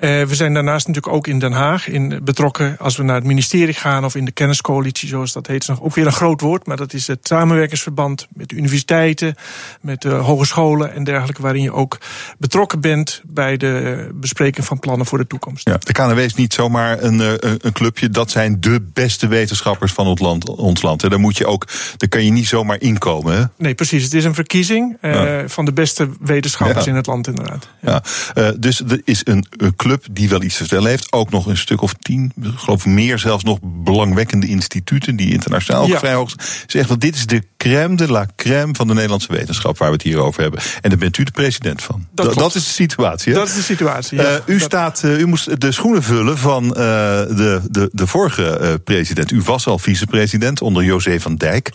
Uh, 0.00 0.22
we 0.22 0.34
zijn 0.34 0.54
daarnaast 0.54 0.86
natuurlijk 0.86 1.14
ook 1.14 1.26
in 1.26 1.38
Den 1.38 1.52
Haag 1.52 1.88
in 1.88 2.20
betrokken. 2.24 2.76
Als 2.78 2.96
we 2.96 3.02
naar 3.02 3.14
het 3.14 3.24
ministerie 3.24 3.74
gaan 3.74 4.04
of 4.04 4.14
in 4.14 4.24
de 4.24 4.30
kenniscoalitie, 4.30 5.08
zoals 5.08 5.32
dat 5.32 5.46
heet, 5.46 5.62
is 5.62 5.68
nog 5.68 5.82
ook 5.82 5.94
weer 5.94 6.06
een 6.06 6.12
groot 6.12 6.40
woord. 6.40 6.66
Maar 6.66 6.76
dat 6.76 6.92
is 6.92 7.06
het 7.06 7.26
samenwerkingsverband 7.26 8.26
met 8.34 8.48
de 8.48 8.56
universiteiten, 8.56 9.34
met 9.80 10.02
de 10.02 10.08
hogescholen 10.08 10.94
en 10.94 11.04
dergelijke, 11.04 11.42
waarin 11.42 11.62
je 11.62 11.72
ook 11.72 11.98
betrokken 12.38 12.80
bent 12.80 13.22
bij 13.24 13.56
de 13.56 14.08
bespreking 14.14 14.66
van 14.66 14.78
plannen 14.78 15.06
voor 15.06 15.18
de 15.18 15.26
toekomst. 15.26 15.68
Ja, 15.68 15.76
de 15.78 15.92
KNW 15.92 16.18
is 16.18 16.34
niet 16.34 16.54
zomaar 16.54 17.02
een, 17.02 17.18
een 17.66 17.72
clubje. 17.72 18.10
Dat 18.10 18.30
zijn 18.30 18.60
de 18.60 18.80
beste 18.92 19.26
wetenschappers 19.26 19.92
van 19.92 20.06
ons 20.06 20.20
land. 20.20 20.48
Ons 20.48 20.82
land. 20.82 21.00
Daar 21.00 21.20
moet 21.20 21.36
je 21.36 21.46
ook, 21.46 21.66
daar 21.96 22.08
kan 22.08 22.24
je 22.24 22.30
niet 22.30 22.46
zomaar 22.46 22.80
inkomen. 22.80 23.36
Hè? 23.36 23.44
Nee, 23.56 23.74
precies. 23.74 24.04
Het 24.04 24.14
is 24.14 24.24
een 24.24 24.34
verkiezing 24.34 24.96
uh, 25.00 25.12
ja. 25.12 25.48
van 25.48 25.64
de 25.64 25.72
beste 25.72 26.08
wetenschappers 26.20 26.84
ja. 26.84 26.90
in 26.90 26.96
het 26.96 27.06
land, 27.06 27.26
inderdaad. 27.26 27.68
Ja. 27.80 28.02
Uh, 28.34 28.48
dus 28.58 28.80
er 28.80 29.00
is 29.04 29.20
een, 29.24 29.46
een 29.56 29.76
club 29.82 30.06
die 30.10 30.28
wel 30.28 30.42
iets 30.42 30.56
te 30.56 30.60
vertellen 30.60 30.90
heeft. 30.90 31.12
Ook 31.12 31.30
nog 31.30 31.46
een 31.46 31.56
stuk 31.56 31.80
of 31.82 31.94
tien, 31.94 32.32
ik 32.42 32.50
geloof 32.56 32.86
meer 32.86 33.18
zelfs 33.18 33.44
nog 33.44 33.58
belangwekkende 33.62 34.46
instituten 34.46 35.16
die 35.16 35.32
internationaal 35.32 35.86
ja. 35.86 35.98
vrij 35.98 36.14
hoog 36.14 36.34
Zegt 36.66 36.88
wel, 36.88 36.98
dit 36.98 37.14
is 37.14 37.26
de 37.26 37.42
crème 37.56 37.96
de 37.96 38.10
la 38.10 38.26
crème 38.36 38.74
van 38.74 38.86
de 38.86 38.94
Nederlandse 38.94 39.32
wetenschap 39.32 39.78
waar 39.78 39.88
we 39.88 39.94
het 39.94 40.02
hier 40.02 40.18
over 40.18 40.42
hebben. 40.42 40.60
En 40.80 40.90
daar 40.90 40.98
bent 40.98 41.18
u 41.18 41.24
de 41.24 41.30
president 41.30 41.82
van. 41.82 42.06
Dat, 42.14 42.34
dat 42.34 42.54
is 42.54 42.64
de 42.64 42.70
situatie. 42.70 43.32
Hè? 43.32 43.38
Dat 43.38 43.48
is 43.48 43.54
de 43.54 43.62
situatie. 43.62 44.18
Ja. 44.18 44.30
Uh, 44.30 44.36
u, 44.46 44.58
dat... 44.58 44.62
staat, 44.62 45.02
uh, 45.04 45.18
u 45.18 45.26
moest 45.26 45.60
de 45.60 45.72
schoenen 45.72 46.02
vullen 46.02 46.38
van 46.38 46.64
uh, 46.64 46.74
de, 46.74 47.60
de, 47.70 47.88
de 47.92 48.06
vorige 48.06 48.80
president. 48.84 49.30
U 49.30 49.40
was 49.40 49.66
al 49.66 49.78
vicepresident 49.78 50.60
onder 50.60 50.84
José 50.84 51.20
van 51.20 51.36
Dijk. 51.36 51.70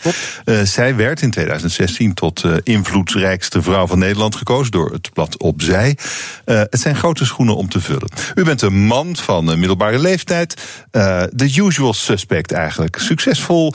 zij 0.64 0.95
werd 0.95 1.22
in 1.22 1.32
2016 1.32 2.14
tot 2.14 2.43
invloedrijkste 2.64 3.62
vrouw 3.62 3.88
van 3.88 3.99
Nederland 3.99 4.36
gekozen 4.36 4.72
door 4.72 4.91
het 4.91 5.14
blad 5.14 5.38
Opzij. 5.38 5.97
het 6.45 6.80
zijn 6.80 6.95
grote 6.95 7.26
schoenen 7.26 7.55
om 7.55 7.70
te 7.70 7.82
vullen. 7.82 7.96
U 8.35 8.43
bent 8.43 8.61
een 8.61 8.85
man 8.85 9.15
van 9.15 9.47
een 9.47 9.59
middelbare 9.59 9.99
leeftijd. 9.99 10.61
De 11.31 11.53
usual 11.55 11.93
suspect 11.93 12.51
eigenlijk. 12.51 12.97
Succesvol, 12.99 13.73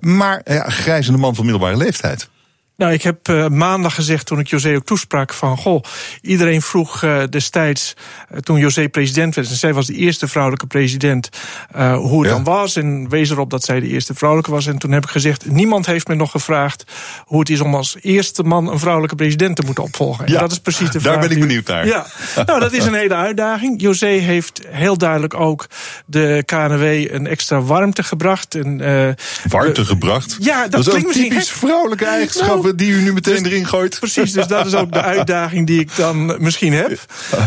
maar 0.00 0.40
ja, 0.44 0.70
grijzende 0.70 1.18
man 1.18 1.34
van 1.34 1.44
middelbare 1.44 1.76
leeftijd. 1.76 2.28
Nou, 2.76 2.92
ik 2.92 3.02
heb 3.02 3.28
uh, 3.28 3.48
maandag 3.48 3.94
gezegd 3.94 4.26
toen 4.26 4.38
ik 4.38 4.48
José 4.48 4.74
ook 4.74 4.84
toesprak 4.84 5.32
van... 5.32 5.56
goh, 5.56 5.82
iedereen 6.20 6.62
vroeg 6.62 7.02
uh, 7.02 7.22
destijds, 7.30 7.94
uh, 8.32 8.38
toen 8.38 8.58
José 8.58 8.88
president 8.88 9.34
werd... 9.34 9.48
en 9.48 9.56
zij 9.56 9.74
was 9.74 9.86
de 9.86 9.94
eerste 9.94 10.28
vrouwelijke 10.28 10.66
president, 10.66 11.28
hoe 11.74 12.20
het 12.20 12.30
ja. 12.30 12.34
dan 12.34 12.44
was... 12.44 12.76
en 12.76 13.08
wees 13.08 13.30
erop 13.30 13.50
dat 13.50 13.64
zij 13.64 13.80
de 13.80 13.88
eerste 13.88 14.14
vrouwelijke 14.14 14.52
was. 14.52 14.66
En 14.66 14.78
toen 14.78 14.90
heb 14.90 15.04
ik 15.04 15.10
gezegd, 15.10 15.50
niemand 15.50 15.86
heeft 15.86 16.08
me 16.08 16.14
nog 16.14 16.30
gevraagd... 16.30 16.84
hoe 17.24 17.38
het 17.38 17.50
is 17.50 17.60
om 17.60 17.74
als 17.74 17.96
eerste 18.00 18.42
man 18.42 18.70
een 18.70 18.78
vrouwelijke 18.78 19.16
president 19.16 19.56
te 19.56 19.62
moeten 19.66 19.84
opvolgen. 19.84 20.26
Ja, 20.26 20.34
en 20.34 20.40
dat 20.40 20.52
is 20.52 20.58
precies 20.58 20.90
de 20.90 21.00
vraag. 21.00 21.12
Daar 21.12 21.28
ben 21.28 21.36
ik 21.36 21.42
benieuwd 21.42 21.66
naar. 21.66 21.86
Ja, 21.86 22.06
nou, 22.46 22.60
dat 22.60 22.72
is 22.72 22.84
een 22.84 22.94
hele 22.94 23.14
uitdaging. 23.14 23.80
José 23.80 24.06
heeft 24.06 24.60
heel 24.68 24.98
duidelijk 24.98 25.34
ook 25.34 25.66
de 26.06 26.42
KNW 26.46 26.82
een 27.14 27.26
extra 27.26 27.60
warmte 27.60 28.02
gebracht. 28.02 28.54
En, 28.54 29.16
warmte 29.48 29.84
gebracht? 29.84 30.36
Ja, 30.40 30.68
dat, 30.68 30.84
dat 30.84 30.88
klinkt 30.88 31.10
is 31.10 31.16
een 31.16 31.28
typisch 31.28 31.50
vrouwelijke 31.50 32.04
eigenschap... 32.04 32.46
Nou, 32.46 32.63
die 32.74 32.90
u 32.90 33.02
nu 33.02 33.12
meteen 33.12 33.42
dus, 33.42 33.52
erin 33.52 33.66
gooit. 33.66 33.98
Precies, 33.98 34.32
dus 34.32 34.46
dat 34.46 34.66
is 34.66 34.74
ook 34.74 34.92
de 34.92 35.02
uitdaging 35.14 35.66
die 35.66 35.80
ik 35.80 35.96
dan 35.96 36.42
misschien 36.42 36.72
heb. 36.72 36.98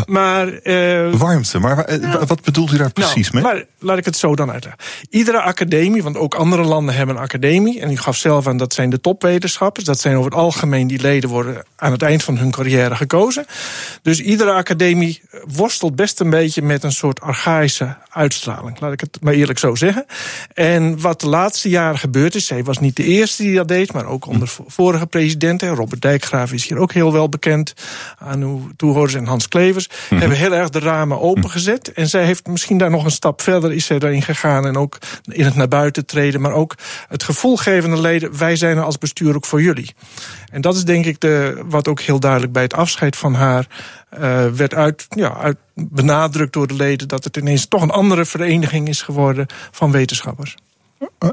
Maar, 0.06 0.60
uh, 0.62 1.14
Warmte, 1.14 1.58
maar 1.58 1.98
nou, 2.00 2.24
wat 2.26 2.42
bedoelt 2.42 2.72
u 2.72 2.76
daar 2.76 2.92
precies 2.92 3.30
nou, 3.30 3.44
mee? 3.44 3.54
Laat, 3.54 3.64
laat 3.78 3.98
ik 3.98 4.04
het 4.04 4.16
zo 4.16 4.34
dan 4.34 4.50
uitleggen. 4.50 4.80
Iedere 5.10 5.40
academie, 5.40 6.02
want 6.02 6.16
ook 6.16 6.34
andere 6.34 6.62
landen 6.62 6.94
hebben 6.94 7.16
een 7.16 7.22
academie... 7.22 7.80
en 7.80 7.90
u 7.90 7.96
gaf 7.96 8.16
zelf 8.16 8.46
aan, 8.46 8.56
dat 8.56 8.74
zijn 8.74 8.90
de 8.90 9.00
topwetenschappers. 9.00 9.84
Dat 9.84 10.00
zijn 10.00 10.16
over 10.16 10.30
het 10.30 10.40
algemeen 10.40 10.86
die 10.86 11.00
leden 11.00 11.30
worden 11.30 11.64
aan 11.76 11.92
het 11.92 12.02
eind 12.02 12.22
van 12.22 12.38
hun 12.38 12.50
carrière 12.50 12.96
gekozen. 12.96 13.46
Dus 14.02 14.20
iedere 14.20 14.52
academie 14.52 15.22
worstelt 15.46 15.96
best 15.96 16.20
een 16.20 16.30
beetje 16.30 16.62
met 16.62 16.82
een 16.82 16.92
soort 16.92 17.20
archaïsche 17.20 17.96
uitstraling. 18.10 18.80
Laat 18.80 18.92
ik 18.92 19.00
het 19.00 19.18
maar 19.20 19.34
eerlijk 19.34 19.58
zo 19.58 19.74
zeggen. 19.74 20.06
En 20.54 21.00
wat 21.00 21.20
de 21.20 21.28
laatste 21.28 21.68
jaren 21.68 21.98
gebeurd 21.98 22.34
is... 22.34 22.46
zij 22.46 22.64
was 22.64 22.78
niet 22.78 22.96
de 22.96 23.04
eerste 23.04 23.42
die 23.42 23.54
dat 23.54 23.68
deed, 23.68 23.92
maar 23.92 24.06
ook 24.06 24.26
onder 24.26 24.48
vorige 24.66 25.06
presidenten... 25.08 25.74
Robert 25.74 26.00
Dijkgraaf 26.00 26.52
is 26.52 26.68
hier 26.68 26.78
ook 26.78 26.92
heel 26.92 27.12
wel 27.12 27.28
bekend... 27.28 27.74
aan 28.18 28.42
uw 28.42 28.70
toehoorders 28.76 29.14
en 29.14 29.26
Hans 29.26 29.48
Klevers... 29.48 29.88
Mm-hmm. 29.88 30.18
hebben 30.18 30.38
heel 30.38 30.54
erg 30.54 30.68
de 30.68 30.78
ramen 30.78 31.20
opengezet. 31.20 31.92
En 31.92 32.08
zij 32.08 32.24
heeft 32.24 32.46
misschien 32.46 32.78
daar 32.78 32.90
nog 32.90 33.04
een 33.04 33.10
stap 33.10 33.42
verder 33.42 33.72
is 33.72 33.86
zij 33.86 33.98
daarin 33.98 34.22
gegaan... 34.22 34.66
en 34.66 34.76
ook 34.76 34.98
in 35.24 35.44
het 35.44 35.54
naar 35.54 35.68
buiten 35.68 36.06
treden... 36.06 36.40
maar 36.40 36.52
ook 36.52 36.74
het 37.08 37.22
gevoel 37.22 37.56
geven 37.56 37.90
aan 37.90 37.96
de 37.96 38.02
leden... 38.02 38.38
wij 38.38 38.56
zijn 38.56 38.76
er 38.76 38.84
als 38.84 38.98
bestuur 38.98 39.34
ook 39.34 39.46
voor 39.46 39.62
jullie. 39.62 39.94
En 40.50 40.60
dat 40.60 40.76
is 40.76 40.84
denk 40.84 41.04
ik 41.04 41.20
de, 41.20 41.62
wat 41.64 41.88
ook 41.88 42.00
heel 42.00 42.20
duidelijk 42.20 42.52
bij 42.52 42.62
het 42.62 42.74
afscheid 42.74 43.16
van 43.16 43.34
haar... 43.34 43.66
Uh, 44.14 44.46
werd 44.46 44.74
uit, 44.74 45.06
ja, 45.08 45.36
uit 45.36 45.56
benadrukt 45.74 46.52
door 46.52 46.66
de 46.66 46.74
leden... 46.74 47.08
dat 47.08 47.24
het 47.24 47.36
ineens 47.36 47.66
toch 47.66 47.82
een 47.82 47.90
andere 47.90 48.24
vereniging 48.24 48.88
is 48.88 49.02
geworden 49.02 49.46
van 49.70 49.90
wetenschappers. 49.90 50.56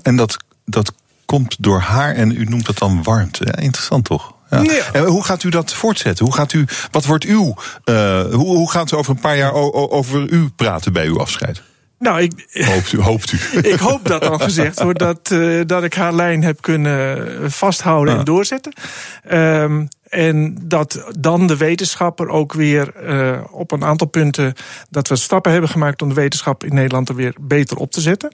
En 0.01 0.15
dat, 0.15 0.37
dat 0.65 0.93
komt 1.25 1.55
door 1.59 1.79
haar 1.79 2.13
en 2.15 2.31
u 2.31 2.43
noemt 2.43 2.65
dat 2.65 2.77
dan 2.77 3.03
warmte. 3.03 3.45
Ja, 3.45 3.55
interessant 3.55 4.05
toch? 4.05 4.33
Ja. 4.49 4.61
Ja. 4.61 4.83
En 4.93 5.05
hoe 5.05 5.23
gaat 5.23 5.43
u 5.43 5.49
dat 5.49 5.73
voortzetten? 5.73 6.25
Hoe 6.25 6.33
gaat 6.33 6.53
u, 6.53 6.65
wat 6.91 7.05
wordt 7.05 7.23
uw, 7.23 7.55
uh, 7.85 8.21
hoe, 8.21 8.55
hoe 8.55 8.71
gaat 8.71 8.89
ze 8.89 8.97
over 8.97 9.11
een 9.11 9.21
paar 9.21 9.37
jaar 9.37 9.53
over 9.73 10.29
u 10.29 10.49
praten 10.55 10.93
bij 10.93 11.05
uw 11.05 11.19
afscheid? 11.19 11.61
Nou, 11.99 12.21
ik, 12.21 12.47
hoopt 12.65 12.91
u, 12.91 13.01
hoopt 13.01 13.31
u. 13.31 13.37
ik 13.73 13.79
hoop 13.79 14.07
dat 14.07 14.21
dan 14.21 14.41
gezegd 14.41 14.81
wordt, 14.81 14.99
dat, 14.99 15.29
uh, 15.33 15.61
dat 15.65 15.83
ik 15.83 15.93
haar 15.93 16.13
lijn 16.13 16.43
heb 16.43 16.61
kunnen 16.61 17.51
vasthouden 17.51 18.17
en 18.17 18.23
doorzetten. 18.23 18.73
Um, 19.31 19.87
en 20.09 20.57
dat 20.61 21.05
dan 21.19 21.47
de 21.47 21.57
wetenschapper 21.57 22.29
ook 22.29 22.53
weer 22.53 22.93
uh, 23.03 23.39
op 23.51 23.71
een 23.71 23.83
aantal 23.83 24.07
punten... 24.07 24.53
dat 24.89 25.07
we 25.07 25.15
stappen 25.15 25.51
hebben 25.51 25.69
gemaakt 25.69 26.01
om 26.01 26.09
de 26.09 26.15
wetenschap 26.15 26.63
in 26.63 26.73
Nederland 26.73 27.09
er 27.09 27.15
weer 27.15 27.35
beter 27.41 27.77
op 27.77 27.91
te 27.91 28.01
zetten. 28.01 28.31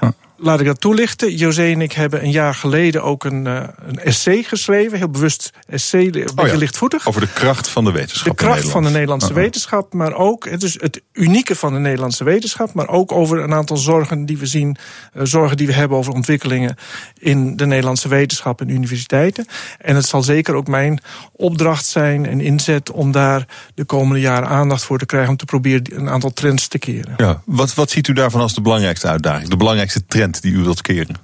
Ja. 0.00 0.12
Laat 0.36 0.60
ik 0.60 0.66
dat 0.66 0.80
toelichten. 0.80 1.36
José 1.36 1.62
en 1.62 1.80
ik 1.80 1.92
hebben 1.92 2.22
een 2.22 2.30
jaar 2.30 2.54
geleden 2.54 3.02
ook 3.02 3.24
een, 3.24 3.46
uh, 3.46 3.62
een 3.86 3.98
essay 3.98 4.42
geschreven. 4.42 4.98
Heel 4.98 5.08
bewust 5.08 5.50
essay, 5.66 6.04
een 6.04 6.10
beetje 6.10 6.32
oh 6.36 6.46
ja, 6.46 6.56
lichtvoetig. 6.56 7.08
Over 7.08 7.20
de 7.20 7.32
kracht 7.32 7.68
van 7.68 7.84
de 7.84 7.92
wetenschap. 7.92 8.38
De 8.38 8.44
kracht 8.44 8.68
van 8.68 8.82
de 8.82 8.90
Nederlandse 8.90 9.28
uh 9.28 9.34
-huh. 9.34 9.42
wetenschap. 9.42 9.92
Maar 9.92 10.14
ook 10.14 10.48
het, 10.48 10.62
is 10.62 10.80
het 10.80 11.00
unieke 11.12 11.54
van 11.54 11.72
de 11.72 11.78
Nederlandse 11.78 12.24
wetenschap. 12.24 12.72
Maar 12.72 12.88
ook 12.88 13.12
over 13.12 13.38
een 13.38 13.52
aantal 13.52 13.76
zorgen 13.76 14.26
die 14.26 14.38
we 14.38 14.46
zien. 14.46 14.76
Uh, 15.14 15.22
zorgen 15.24 15.56
die 15.56 15.66
we 15.66 15.72
hebben 15.72 15.98
over 15.98 16.12
ontwikkelingen 16.12 16.76
in 17.18 17.56
de 17.56 17.66
Nederlandse 17.66 18.08
wetenschap 18.08 18.60
en 18.60 18.68
universiteiten. 18.68 19.46
En 19.78 19.96
het 19.96 20.06
zal 20.06 20.22
zeker 20.22 20.54
ook 20.54 20.66
mijn 20.66 21.00
opdracht 21.32 21.86
zijn 21.86 22.26
en 22.26 22.40
inzet 22.40 22.90
om 22.90 23.12
daar 23.12 23.46
de 23.74 23.84
komende 23.84 24.20
jaren 24.20 24.48
aandacht 24.48 24.84
voor 24.84 24.98
te 24.98 25.06
krijgen. 25.06 25.30
Om 25.30 25.36
te 25.36 25.44
proberen 25.44 25.96
een 25.96 26.08
aantal 26.08 26.32
trends 26.32 26.68
te 26.68 26.78
keren. 26.78 27.14
Ja, 27.16 27.42
wat, 27.44 27.74
wat 27.74 27.90
ziet 27.90 28.08
u 28.08 28.12
daarvan 28.12 28.40
als 28.40 28.54
de 28.54 28.60
belangrijkste 28.60 29.06
uitdaging? 29.06 29.48
De 29.48 29.56
belangrijkste 29.56 30.06
trend 30.06 30.23
die 30.32 30.52
u 30.52 30.62
wilt 30.62 30.82
keren? 30.82 31.16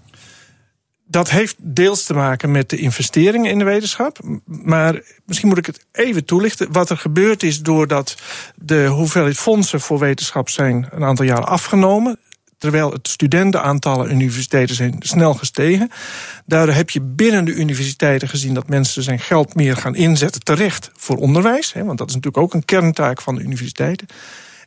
dat 1.11 1.31
heeft 1.31 1.57
deels 1.59 2.05
te 2.05 2.15
maken 2.15 2.51
met 2.51 2.71
de 2.71 2.77
investeringen 2.77 3.51
in 3.51 3.59
de 3.59 3.65
wetenschap. 3.65 4.19
Maar 4.45 5.03
misschien 5.27 5.49
moet 5.49 5.59
ik 5.59 5.67
het 5.67 5.87
even 5.93 6.25
toelichten. 6.25 6.73
Wat 6.73 6.91
er 6.91 6.97
gebeurd 6.97 7.43
is 7.43 7.61
doordat 7.61 8.17
de 8.55 8.87
hoeveelheid 8.87 9.37
fondsen 9.37 9.81
voor 9.81 9.99
wetenschap 9.99 10.49
zijn 10.49 10.89
een 10.91 11.05
aantal 11.05 11.25
jaren 11.25 11.47
afgenomen. 11.47 12.19
Terwijl 12.59 12.93
het 12.93 13.09
studentenaantallen 13.09 14.11
universiteiten 14.11 14.77
zijn 14.77 14.97
snel 14.99 15.35
gestegen. 15.35 15.91
Daardoor 16.47 16.75
heb 16.75 16.91
je 16.91 17.01
binnen 17.01 17.45
de 17.45 17.55
universiteiten 17.55 18.29
gezien 18.29 18.55
dat 18.55 18.69
mensen 18.69 19.03
zijn 19.03 19.19
geld 19.19 19.55
meer 19.55 19.77
gaan 19.77 19.95
inzetten 19.95 20.41
terecht 20.41 20.91
voor 20.97 21.17
onderwijs. 21.17 21.73
Want 21.73 21.99
dat 21.99 22.09
is 22.09 22.15
natuurlijk 22.15 22.45
ook 22.45 22.55
een 22.55 22.65
kerntaak 22.65 23.21
van 23.21 23.35
de 23.35 23.43
universiteiten. 23.43 24.07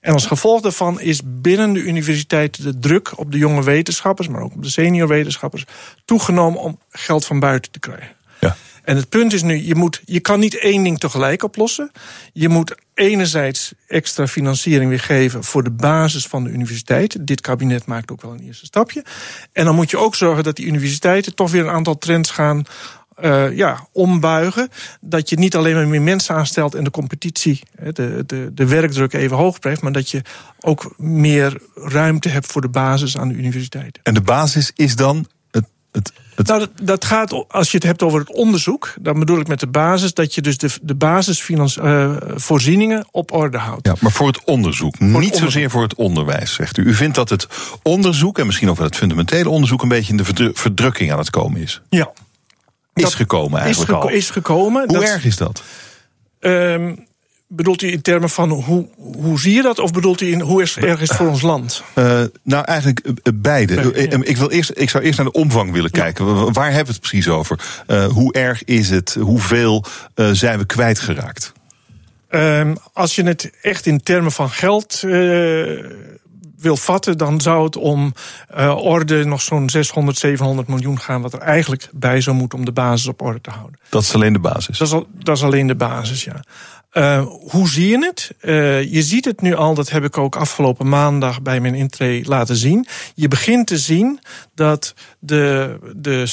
En 0.04 0.14
als 0.14 0.26
gevolg 0.26 0.62
daarvan 0.62 1.02
is 1.02 1.22
binnen 1.26 1.74
de 1.74 1.80
universiteiten 1.80 2.64
de 2.64 2.80
druk 2.80 3.20
op 3.20 3.32
de 3.32 3.38
jonge 3.38 3.64
wetenschappers, 3.64 4.28
maar 4.28 4.42
ook 4.42 4.54
op 4.54 4.64
de 4.64 4.70
senior 4.70 5.08
wetenschappers, 5.08 5.66
toegenomen 6.06 6.60
om 6.60 6.80
geld 6.90 7.26
van 7.26 7.40
buiten 7.40 7.72
te 7.72 7.80
krijgen. 7.80 8.16
Ja. 8.40 8.56
En 8.84 8.96
het 8.96 9.10
punt 9.10 9.34
is 9.34 9.42
nu, 9.42 9.66
je, 9.66 9.76
moet, 9.76 10.02
je 10.06 10.20
kan 10.20 10.40
niet 10.40 10.60
één 10.60 10.84
ding 10.84 11.00
tegelijk 11.00 11.44
oplossen. 11.44 11.92
Je 12.34 12.50
moet 12.50 12.76
enerzijds 12.94 13.74
extra 13.88 14.28
financiering 14.28 14.90
weer 14.90 15.00
geven 15.00 15.44
voor 15.44 15.64
de 15.64 15.72
basis 15.72 16.28
van 16.28 16.44
de 16.44 16.50
universiteit. 16.50 17.28
Dit 17.28 17.42
kabinet 17.42 17.86
maakt 17.86 18.12
ook 18.12 18.22
wel 18.22 18.32
een 18.32 18.44
eerste 18.46 18.66
stapje. 18.66 19.04
En 19.52 19.66
dan 19.66 19.76
moet 19.76 19.90
je 19.90 19.98
ook 19.98 20.16
zorgen 20.16 20.44
dat 20.44 20.56
die 20.56 20.66
universiteiten 20.66 21.36
toch 21.36 21.52
weer 21.52 21.62
een 21.62 21.74
aantal 21.74 21.98
trends 21.98 22.32
gaan 22.32 22.64
uh, 23.22 23.58
ja, 23.58 23.88
ombuigen. 23.92 24.70
Dat 25.02 25.30
je 25.30 25.38
niet 25.40 25.56
alleen 25.56 25.76
maar 25.76 25.88
meer 25.88 26.02
mensen 26.02 26.36
aanstelt 26.36 26.76
en 26.76 26.84
de 26.84 26.92
competitie, 26.92 27.62
de, 27.94 28.24
de, 28.26 28.52
de 28.54 28.68
werkdruk 28.68 29.14
even 29.14 29.38
hoog 29.38 29.60
blijft, 29.60 29.82
maar 29.82 29.92
dat 29.92 30.10
je 30.10 30.22
ook 30.60 30.94
meer 30.98 31.58
ruimte 31.76 32.30
hebt 32.30 32.52
voor 32.52 32.62
de 32.62 32.70
basis 32.70 33.18
aan 33.18 33.28
de 33.28 33.34
universiteiten. 33.36 34.02
En 34.04 34.14
de 34.14 34.22
basis 34.22 34.72
is 34.76 34.96
dan 34.96 35.26
het. 35.52 35.66
het. 35.92 36.12
Nou, 36.48 36.60
dat, 36.60 36.70
dat 36.84 37.06
gaat, 37.06 37.46
als 37.50 37.72
je 37.72 37.78
het 37.78 37.86
hebt 37.86 38.04
over 38.04 38.20
het 38.20 38.34
onderzoek, 38.34 38.94
dan 39.02 39.20
bedoel 39.20 39.40
ik 39.40 39.48
met 39.48 39.60
de 39.60 39.68
basis 39.68 40.14
dat 40.14 40.36
je 40.36 40.42
dus 40.42 40.58
de, 40.58 40.70
de 40.82 40.96
basisvoorzieningen 40.96 42.98
uh, 42.98 43.04
op 43.12 43.32
orde 43.32 43.58
houdt. 43.58 43.88
Ja, 43.88 43.96
maar 44.00 44.12
voor 44.12 44.28
het 44.28 44.44
onderzoek, 44.44 44.96
Voor 44.98 45.06
niet 45.06 45.16
het 45.16 45.24
onderzoek. 45.24 45.52
zozeer 45.52 45.70
voor 45.70 45.82
het 45.82 45.96
onderwijs, 45.96 46.54
zegt 46.54 46.78
u. 46.78 46.84
U 46.84 46.94
vindt 46.94 47.16
dat 47.16 47.30
het 47.30 47.48
onderzoek, 47.84 48.40
en 48.40 48.46
misschien 48.46 48.70
ook 48.70 48.78
wel 48.78 48.86
het 48.86 48.96
fundamentele 48.96 49.50
onderzoek, 49.50 49.82
een 49.82 49.88
beetje 49.88 50.12
in 50.12 50.18
de 50.18 50.26
verdru- 50.26 50.52
verdrukking 50.54 51.12
aan 51.12 51.18
het 51.18 51.30
komen 51.30 51.62
is. 51.62 51.82
Ja. 51.90 52.12
Is 52.94 53.04
Dat 53.04 53.14
gekomen 53.14 53.60
Is, 53.60 53.64
eigenlijk 53.66 53.94
geko- 53.94 54.08
al. 54.08 54.14
is 54.16 54.30
gekomen. 54.30 54.84
Hoe 54.88 54.98
Dat- 55.00 55.08
erg 55.08 55.26
is 55.26 55.38
dat? 55.38 55.64
Ehm, 56.40 56.96
bedoelt 57.48 57.82
u 57.82 57.92
in 57.92 58.02
termen 58.02 58.30
van 58.30 58.50
hoe, 58.50 58.88
hoe 58.98 59.40
zie 59.40 59.54
je 59.54 59.62
dat? 59.62 59.80
Of 59.80 59.92
bedoelt 59.92 60.22
u 60.22 60.32
in 60.32 60.40
hoe 60.42 60.62
is, 60.62 60.76
erg 60.78 61.02
is 61.02 61.08
het 61.10 61.18
voor 61.18 61.28
ons 61.28 61.42
land? 61.42 61.84
Eh, 61.94 62.22
nou, 62.44 62.66
eigenlijk 62.66 63.00
eh, 63.00 63.12
eh, 63.24 63.34
beide. 63.36 63.74
Ja. 63.74 64.18
ik, 64.22 64.38
wil 64.38 64.50
eerst, 64.52 64.72
ik 64.76 64.90
zou 64.90 65.04
eerst 65.04 65.18
naar 65.18 65.28
de 65.28 65.32
omvang 65.40 65.72
willen 65.72 65.92
kijken. 65.92 66.26
Wa- 66.26 66.52
Waar 66.52 66.66
hebben 66.68 66.86
we 66.86 66.92
het 66.92 67.00
precies 67.00 67.28
over? 67.28 67.60
Hoe 68.12 68.34
erg 68.34 68.64
is 68.64 68.90
het? 68.90 69.18
Hoeveel 69.20 69.86
zijn 70.32 70.58
we 70.60 70.66
kwijtgeraakt? 70.66 71.52
Ehm, 72.30 72.76
als 72.94 73.16
je 73.16 73.24
het 73.24 73.52
echt 73.62 73.86
in 73.86 74.04
termen 74.04 74.32
van 74.32 74.50
geld 74.50 75.02
wil 76.64 76.78
vatten, 76.78 77.18
dan 77.18 77.42
zou 77.42 77.64
het 77.64 77.76
om 77.76 78.14
eh, 78.48 78.78
orde 78.78 79.24
nog 79.24 79.42
zo'n 79.42 79.70
600, 79.70 80.18
700 80.18 80.68
miljoen 80.68 81.00
gaan, 81.00 81.22
wat 81.22 81.34
er 81.34 81.40
eigenlijk 81.40 81.90
bij 81.92 82.22
zou 82.22 82.36
moeten 82.36 82.58
om 82.60 82.66
de 82.66 82.72
basis 82.72 83.08
op 83.08 83.22
orde 83.22 83.42
te 83.42 83.50
houden. 83.50 83.80
Dat 83.90 84.02
is 84.02 84.14
alleen 84.14 84.34
de 84.34 84.40
basis. 84.40 84.78
Dat 84.78 84.88
is, 84.88 84.94
al, 84.94 85.08
dat 85.12 85.38
is 85.38 85.44
alleen 85.44 85.68
de 85.68 85.76
basis, 85.76 86.24
ja. 86.24 86.44
Eh, 86.94 87.26
hoe 87.50 87.70
zie 87.70 87.88
je 87.88 88.06
het? 88.06 88.32
Eh, 88.40 88.94
je 88.94 89.02
ziet 89.02 89.26
het 89.26 89.42
nu 89.42 89.56
al, 89.56 89.74
dat 89.74 89.90
heb 89.90 90.04
ik 90.04 90.18
ook 90.18 90.36
afgelopen 90.36 90.90
maandag 90.90 91.42
bij 91.42 91.60
mijn 91.60 91.76
intree 91.76 92.28
laten 92.28 92.56
zien. 92.56 92.88
Je 93.16 93.28
begint 93.28 93.68
te 93.68 93.78
zien 93.78 94.20
dat 94.56 94.94
de, 95.26 95.78
de, 95.96 96.28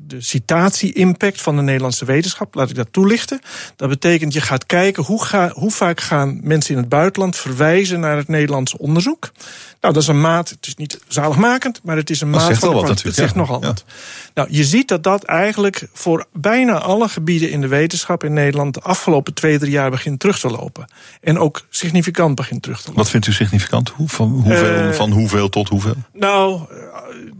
de, 0.00 0.20
citatie-impact 0.20 1.40
van 1.40 1.56
de 1.56 1.62
Nederlandse 1.62 2.04
wetenschap, 2.04 2.54
laat 2.54 2.70
ik 2.70 2.76
dat 2.76 2.88
toelichten. 2.90 3.40
Dat 3.76 3.88
betekent, 3.88 4.32
je 4.32 4.40
gaat 4.40 4.66
kijken 4.66 5.02
hoe, 5.02 5.24
ga, 5.24 5.50
hoe 5.54 5.70
vaak 5.70 6.00
gaan 6.00 6.40
mensen 6.42 6.74
in 6.74 6.80
het 6.80 6.88
buitenland 6.88 7.36
verwijzen 7.36 8.00
naar 8.00 8.16
het 8.16 8.28
Nederlandse 8.28 8.78
onderzoek. 8.78 9.30
Nou, 9.80 9.94
dat 9.94 10.02
is 10.02 10.08
een 10.08 10.20
maat, 10.20 10.48
het 10.48 10.66
is 10.66 10.74
niet 10.74 11.00
zaligmakend, 11.08 11.80
maar 11.82 11.96
het 11.96 12.10
is 12.10 12.20
een 12.20 12.32
Dat 12.32 12.40
maat 12.40 12.58
van 12.58 12.72
wat. 12.74 13.02
Het 13.02 13.14
zegt 13.14 13.34
ja. 13.34 13.40
nogal 13.40 13.60
Ja. 13.60 13.66
wat. 13.66 13.84
Nou, 14.34 14.48
je 14.50 14.64
ziet 14.64 14.88
dat 14.88 15.02
dat 15.02 15.24
eigenlijk 15.24 15.88
voor 15.92 16.26
bijna 16.32 16.78
alle 16.78 17.08
gebieden 17.08 17.50
in 17.50 17.60
de 17.60 17.68
wetenschap 17.68 18.24
in 18.24 18.32
Nederland 18.32 18.74
de 18.74 18.80
afgelopen 18.80 19.34
twee, 19.34 19.58
drie 19.58 19.70
jaar 19.70 19.90
begint 19.90 20.20
terug 20.20 20.38
te 20.38 20.50
lopen. 20.50 20.84
En 21.20 21.38
ook 21.38 21.66
significant 21.70 22.34
begint 22.34 22.62
terug 22.62 22.78
te 22.78 22.86
lopen. 22.86 23.02
Wat 23.02 23.10
vindt 23.10 23.26
u 23.26 23.32
significant? 23.32 23.88
Hoe, 23.88 24.08
van, 24.08 24.28
hoeveel, 24.28 24.74
Eh, 24.74 24.90
van 24.92 25.10
hoeveel 25.10 25.48
tot 25.48 25.68
hoeveel? 25.68 25.94
Nou, 26.12 26.60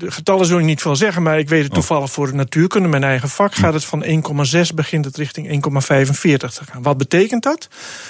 de 0.01 0.11
getallen 0.11 0.47
zul 0.47 0.59
je 0.59 0.65
niet 0.65 0.81
veel 0.83 0.97
zeggen, 0.97 1.23
maar 1.23 1.39
ik 1.39 1.49
weet 1.49 1.59
Oh. 1.59 1.65
het 1.65 1.75
toevallig 1.75 2.11
voor 2.11 2.27
de 2.27 2.33
natuurkunde, 2.35 2.89
mijn 2.89 3.05
eigen 3.05 3.29
vak, 3.29 3.55
gaat 3.55 3.73
het 3.73 3.85
van 3.85 4.05
1,6 4.05 4.75
begint 4.75 5.05
het 5.05 5.17
richting 5.17 5.49
1,45 5.49 6.55
te 6.55 6.65
gaan. 6.65 6.83
Wat 6.83 6.97
betekent 6.97 7.43
dat? 7.43 7.69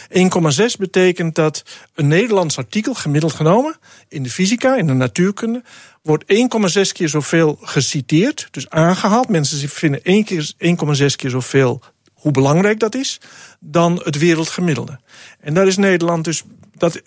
1,6 0.08 0.76
betekent 0.78 1.34
dat 1.34 1.62
een 1.94 2.08
Nederlands 2.08 2.58
artikel, 2.58 2.94
gemiddeld 2.94 3.32
genomen, 3.32 3.76
in 4.08 4.22
de 4.22 4.30
fysica, 4.30 4.76
in 4.76 4.86
de 4.86 4.92
natuurkunde, 4.92 5.62
wordt 6.02 6.24
1,6 6.26 6.92
keer 6.92 7.08
zoveel 7.08 7.58
geciteerd, 7.62 8.48
dus 8.50 8.70
aangehaald. 8.70 9.28
Mensen 9.28 9.68
vinden 9.68 10.00
1 10.02 10.24
keer- 10.24 10.52
1,6 10.58 11.16
keer 11.16 11.30
zoveel 11.30 11.82
hoe 12.12 12.32
belangrijk 12.32 12.78
dat 12.78 12.94
is, 12.94 13.20
dan 13.60 14.00
het 14.04 14.18
wereldgemiddelde. 14.18 15.00
En 15.40 15.54
daar 15.54 15.66
is 15.66 15.76
Nederland 15.76 16.24
dus. 16.24 16.42
Dat 16.74 17.02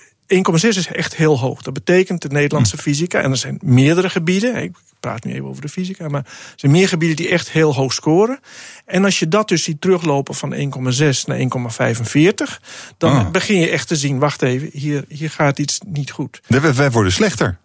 1,6 0.62 0.68
is 0.68 0.88
echt 0.88 1.16
heel 1.16 1.40
hoog. 1.40 1.62
Dat 1.62 1.74
betekent 1.74 2.22
de 2.22 2.28
Nederlandse 2.30 2.78
fysica, 2.78 3.22
en 3.22 3.32
er 3.32 3.38
zijn 3.38 3.60
meerdere 3.64 4.10
gebieden, 4.10 4.56
ik 4.56 4.72
praat 5.00 5.24
nu 5.24 5.34
even 5.34 5.48
over 5.48 5.62
de 5.62 5.70
fysica, 5.70 6.08
maar 6.08 6.22
er 6.26 6.54
zijn 6.56 6.72
meer 6.72 6.88
gebieden 6.88 7.16
die 7.18 7.30
echt 7.30 7.52
heel 7.52 7.74
hoog 7.76 7.94
scoren. 7.94 8.40
En 8.86 9.04
als 9.06 9.20
je 9.20 9.28
dat 9.28 9.48
dus 9.48 9.64
ziet 9.64 9.82
teruglopen 9.82 10.36
van 10.36 10.54
1,6 10.54 11.26
naar 11.26 11.38
1,45, 11.38 12.62
dan 12.98 13.12
Ah. 13.12 13.30
begin 13.32 13.60
je 13.60 13.70
echt 13.70 13.88
te 13.88 13.96
zien, 13.96 14.20
wacht 14.20 14.42
even, 14.42 14.70
hier, 14.74 15.06
hier 15.08 15.30
gaat 15.30 15.60
iets 15.60 15.80
niet 15.86 16.12
goed. 16.12 16.42
Wij, 16.48 16.92
worden 16.92 17.12
slechter. 17.12 17.58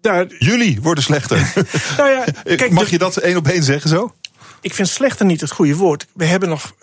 Daar, 0.00 0.26
Jullie 0.38 0.80
worden 0.82 1.04
slechter. 1.04 1.52
nou 1.98 2.10
ja, 2.10 2.24
kijk, 2.56 2.70
Mag 2.70 2.90
je 2.90 2.98
dat 2.98 3.16
één 3.16 3.36
op 3.36 3.46
één 3.48 3.62
zeggen 3.62 3.90
zo? 3.90 4.14
ik 4.60 4.74
vind 4.74 4.88
slechter 4.88 5.26
niet 5.26 5.40
het 5.40 5.50
goede 5.50 5.76
woord. 5.76 6.06
We 6.14 6.24
hebben 6.24 6.48
nog 6.48 6.74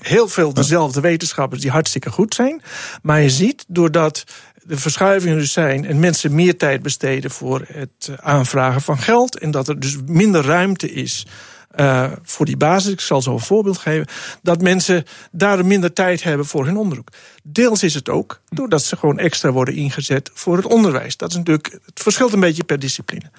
heel 0.00 0.28
veel 0.28 0.54
dezelfde 0.54 1.00
wetenschappers 1.00 1.60
die 1.60 1.70
hartstikke 1.70 2.10
goed 2.10 2.34
zijn. 2.34 2.62
Maar 3.02 3.20
je 3.20 3.30
ziet, 3.30 3.64
doordat 3.68 4.24
de 4.62 4.76
verschuivingen 4.76 5.38
dus 5.38 5.52
zijn 5.52 5.84
en 5.84 6.00
mensen 6.00 6.34
meer 6.34 6.56
tijd 6.56 6.82
besteden 6.82 7.30
voor 7.30 7.64
het 7.66 8.08
eh, 8.08 8.14
aanvragen 8.20 8.80
van 8.80 8.98
geld. 8.98 9.38
En 9.38 9.50
dat 9.50 9.68
er 9.68 9.80
dus 9.80 9.96
minder 10.06 10.44
ruimte 10.44 10.92
is. 10.92 11.26
eh, 11.70 12.12
voor 12.22 12.46
die 12.46 12.56
basis, 12.56 12.92
ik 12.92 13.00
zal 13.00 13.22
zo 13.22 13.32
een 13.32 13.40
voorbeeld 13.40 13.78
geven, 13.78 14.06
dat 14.42 14.60
mensen 14.62 15.04
daar 15.32 15.66
minder 15.66 15.92
tijd 15.92 16.22
hebben 16.22 16.46
voor 16.46 16.64
hun 16.64 16.76
onderzoek. 16.76 17.08
Deels 17.42 17.82
is 17.82 17.94
het 17.94 18.08
ook 18.08 18.40
doordat 18.48 18.82
ze 18.82 18.96
gewoon 18.96 19.18
extra 19.18 19.50
worden 19.50 19.74
ingezet 19.74 20.30
voor 20.34 20.56
het 20.56 20.66
onderwijs. 20.66 21.16
Dat 21.16 21.30
is 21.30 21.36
natuurlijk, 21.36 21.78
het 21.84 22.00
verschilt 22.02 22.32
een 22.32 22.40
beetje 22.40 22.64
per 22.64 22.78
discipline. 22.78 23.30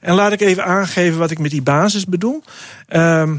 En 0.00 0.14
laat 0.14 0.32
ik 0.32 0.40
even 0.40 0.64
aangeven 0.64 1.18
wat 1.18 1.30
ik 1.30 1.38
met 1.38 1.50
die 1.50 1.62
basis 1.62 2.04
bedoel. 2.04 2.42
Ehm, 2.88 3.36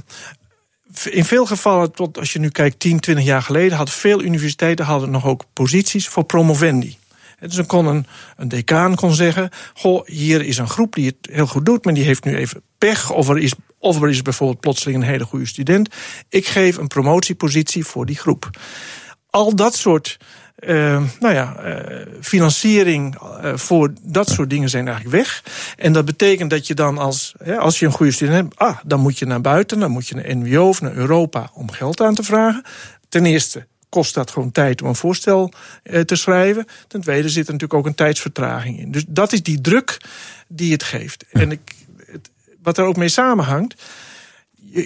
in 1.03 1.25
veel 1.25 1.45
gevallen, 1.45 1.91
tot 1.91 2.17
als 2.17 2.33
je 2.33 2.39
nu 2.39 2.49
kijkt, 2.49 2.79
10, 2.79 2.99
20 2.99 3.25
jaar 3.25 3.41
geleden, 3.41 3.77
hadden 3.77 3.95
veel 3.95 4.21
universiteiten 4.21 4.85
hadden 4.85 5.11
nog 5.11 5.25
ook 5.25 5.43
posities 5.53 6.07
voor 6.07 6.23
promovendi. 6.23 6.97
Dus 7.47 7.55
dan 7.55 7.65
kon 7.65 7.85
een, 7.85 8.05
een 8.37 8.47
decaan 8.47 8.95
kon 8.95 9.13
zeggen: 9.13 9.49
Goh, 9.73 10.07
hier 10.07 10.45
is 10.45 10.57
een 10.57 10.69
groep 10.69 10.95
die 10.95 11.05
het 11.05 11.33
heel 11.33 11.47
goed 11.47 11.65
doet, 11.65 11.85
maar 11.85 11.93
die 11.93 12.03
heeft 12.03 12.23
nu 12.23 12.35
even 12.35 12.61
pech. 12.77 13.11
Of 13.11 13.29
er 13.29 13.37
is, 13.37 13.53
of 13.79 14.01
er 14.01 14.09
is 14.09 14.21
bijvoorbeeld 14.21 14.59
plotseling 14.59 15.01
een 15.01 15.09
hele 15.09 15.25
goede 15.25 15.45
student. 15.45 15.95
Ik 16.29 16.47
geef 16.47 16.77
een 16.77 16.87
promotiepositie 16.87 17.85
voor 17.85 18.05
die 18.05 18.17
groep. 18.17 18.49
Al 19.29 19.55
dat 19.55 19.75
soort 19.75 20.17
eh, 20.61 21.03
nou 21.19 21.33
ja, 21.33 21.55
eh, 21.55 22.07
financiering 22.21 23.15
eh, 23.15 23.55
voor 23.55 23.93
dat 24.01 24.29
soort 24.29 24.49
dingen 24.49 24.69
zijn 24.69 24.87
eigenlijk 24.87 25.15
weg. 25.15 25.43
En 25.77 25.93
dat 25.93 26.05
betekent 26.05 26.49
dat 26.49 26.67
je 26.67 26.73
dan 26.73 26.97
als, 26.97 27.33
hè, 27.43 27.57
als 27.57 27.79
je 27.79 27.85
een 27.85 27.91
goede 27.91 28.11
student 28.11 28.35
hebt, 28.37 28.57
ah, 28.57 28.77
dan 28.85 28.99
moet 28.99 29.19
je 29.19 29.25
naar 29.25 29.41
buiten, 29.41 29.79
dan 29.79 29.91
moet 29.91 30.07
je 30.07 30.15
naar 30.15 30.35
NWO 30.35 30.67
of 30.67 30.81
naar 30.81 30.93
Europa 30.93 31.49
om 31.53 31.71
geld 31.71 32.01
aan 32.01 32.15
te 32.15 32.23
vragen. 32.23 32.63
Ten 33.09 33.25
eerste 33.25 33.67
kost 33.91 34.13
dat 34.13 34.31
gewoon 34.31 34.51
tijd 34.51 34.81
om 34.81 34.87
een 34.87 34.95
voorstel 34.95 35.53
eh, 35.83 36.01
te 36.01 36.15
schrijven. 36.15 36.67
Ten 36.87 37.01
tweede 37.01 37.29
zit 37.29 37.47
er 37.47 37.53
natuurlijk 37.53 37.79
ook 37.79 37.85
een 37.85 37.95
tijdsvertraging 37.95 38.79
in. 38.79 38.91
Dus 38.91 39.03
dat 39.07 39.33
is 39.33 39.43
die 39.43 39.61
druk 39.61 39.97
die 40.47 40.71
het 40.71 40.83
geeft. 40.83 41.25
En 41.31 41.51
ik, 41.51 41.75
het, 42.05 42.29
wat 42.63 42.77
er 42.77 42.85
ook 42.85 42.97
mee 42.97 43.09
samenhangt. 43.09 43.83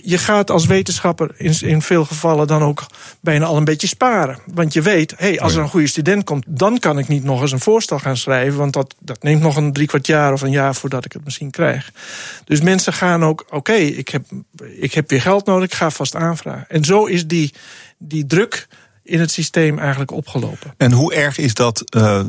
Je, 0.04 0.18
gaat 0.18 0.52
als 0.52 0.66
wetenschapper 0.66 1.32
in, 1.38 1.56
in 1.60 1.82
veel 1.82 2.06
gevallen 2.06 2.48
dan 2.48 2.64
ook 2.64 2.86
bijna 3.20 3.46
al 3.46 3.58
een 3.58 3.64
beetje 3.64 3.88
sparen. 3.88 4.40
Want 4.46 4.74
je 4.74 4.82
weet, 4.82 5.14
hey, 5.18 5.40
als 5.40 5.56
er 5.56 5.62
een 5.62 5.70
goede 5.70 5.88
student 5.88 6.24
komt, 6.24 6.46
dan 6.48 6.80
kan 6.80 7.00
ik 7.00 7.08
niet 7.08 7.24
nog 7.24 7.42
eens 7.42 7.52
een 7.52 7.60
voorstel 7.60 8.00
gaan 8.00 8.18
schrijven. 8.18 8.58
Want 8.58 8.74
dat, 8.74 8.96
dat 9.00 9.24
neemt 9.24 9.42
nog 9.42 9.56
een 9.56 9.74
drie 9.74 9.88
kwart 9.88 10.08
jaar 10.08 10.34
of 10.34 10.42
een 10.42 10.52
jaar 10.52 10.76
voordat 10.76 11.06
ik 11.06 11.14
het 11.14 11.24
misschien 11.24 11.52
krijg. 11.52 11.92
Dus 12.44 12.62
mensen 12.62 12.94
gaan 12.94 13.24
ook, 13.24 13.46
oké, 13.50 13.74
ik, 13.74 14.10
heb, 14.10 14.26
ik 14.80 14.94
heb 14.94 15.10
weer 15.10 15.22
geld 15.22 15.46
nodig, 15.46 15.66
ik 15.66 15.76
ga 15.76 15.90
vast 15.90 16.16
aanvragen. 16.16 16.70
En 16.70 16.84
zo 16.84 17.06
is 17.06 17.28
die, 17.28 17.54
die 17.98 18.26
druk 18.26 18.68
in 19.06 19.20
het 19.20 19.32
systeem 19.32 19.80
eigenlijk 19.80 20.12
opgelopen. 20.12 20.74
En 20.78 20.92
hoe 20.92 21.14
erg 21.14 21.38
is 21.38 21.54
dat 21.54 21.82
eh, 21.90 22.20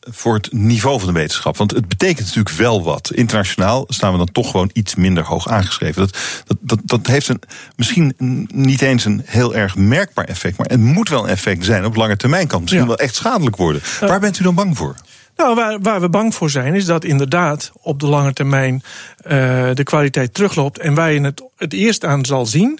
voor 0.00 0.34
het 0.34 0.52
niveau 0.52 0.98
van 0.98 1.08
de 1.08 1.18
wetenschap. 1.18 1.56
Want 1.56 1.70
het 1.70 1.88
betekent 1.88 2.26
natuurlijk 2.26 2.56
wel 2.56 2.82
wat. 2.82 3.10
Internationaal 3.14 3.84
staan 3.88 4.12
we 4.12 4.18
dan 4.18 4.32
toch 4.32 4.50
gewoon 4.50 4.70
iets 4.72 4.94
minder 4.94 5.24
hoog 5.24 5.48
aangeschreven. 5.48 6.02
Dat, 6.02 6.18
dat, 6.46 6.56
dat, 6.60 6.80
dat 6.84 7.06
heeft 7.06 7.28
een, 7.28 7.40
misschien 7.76 8.14
niet 8.52 8.82
eens 8.82 9.04
een 9.04 9.22
heel 9.24 9.54
erg 9.54 9.76
merkbaar 9.76 10.24
effect. 10.24 10.58
Maar 10.58 10.66
het 10.66 10.80
moet 10.80 11.08
wel 11.08 11.24
een 11.24 11.30
effect 11.30 11.64
zijn 11.64 11.84
op 11.84 11.96
lange 11.96 12.16
termijn. 12.16 12.46
Kan 12.46 12.60
misschien 12.60 12.86
wel 12.86 12.98
echt 12.98 13.14
schadelijk 13.14 13.56
worden. 13.56 13.82
Waar 14.00 14.20
bent 14.20 14.38
u 14.38 14.42
dan 14.42 14.54
bang 14.54 14.76
voor? 14.76 14.94
Nou, 15.36 15.54
waar, 15.54 15.80
waar, 15.80 16.00
we 16.00 16.08
bang 16.08 16.34
voor 16.34 16.50
zijn, 16.50 16.74
is 16.74 16.84
dat 16.84 17.04
inderdaad 17.04 17.72
op 17.82 18.00
de 18.00 18.06
lange 18.06 18.32
termijn 18.32 18.82
uh, 19.26 19.30
de 19.74 19.82
kwaliteit 19.82 20.34
terugloopt. 20.34 20.78
En 20.78 20.94
waar 20.94 21.12
je 21.12 21.20
het 21.20 21.42
het 21.56 21.72
eerst 21.72 22.04
aan 22.04 22.24
zal 22.24 22.46
zien, 22.46 22.78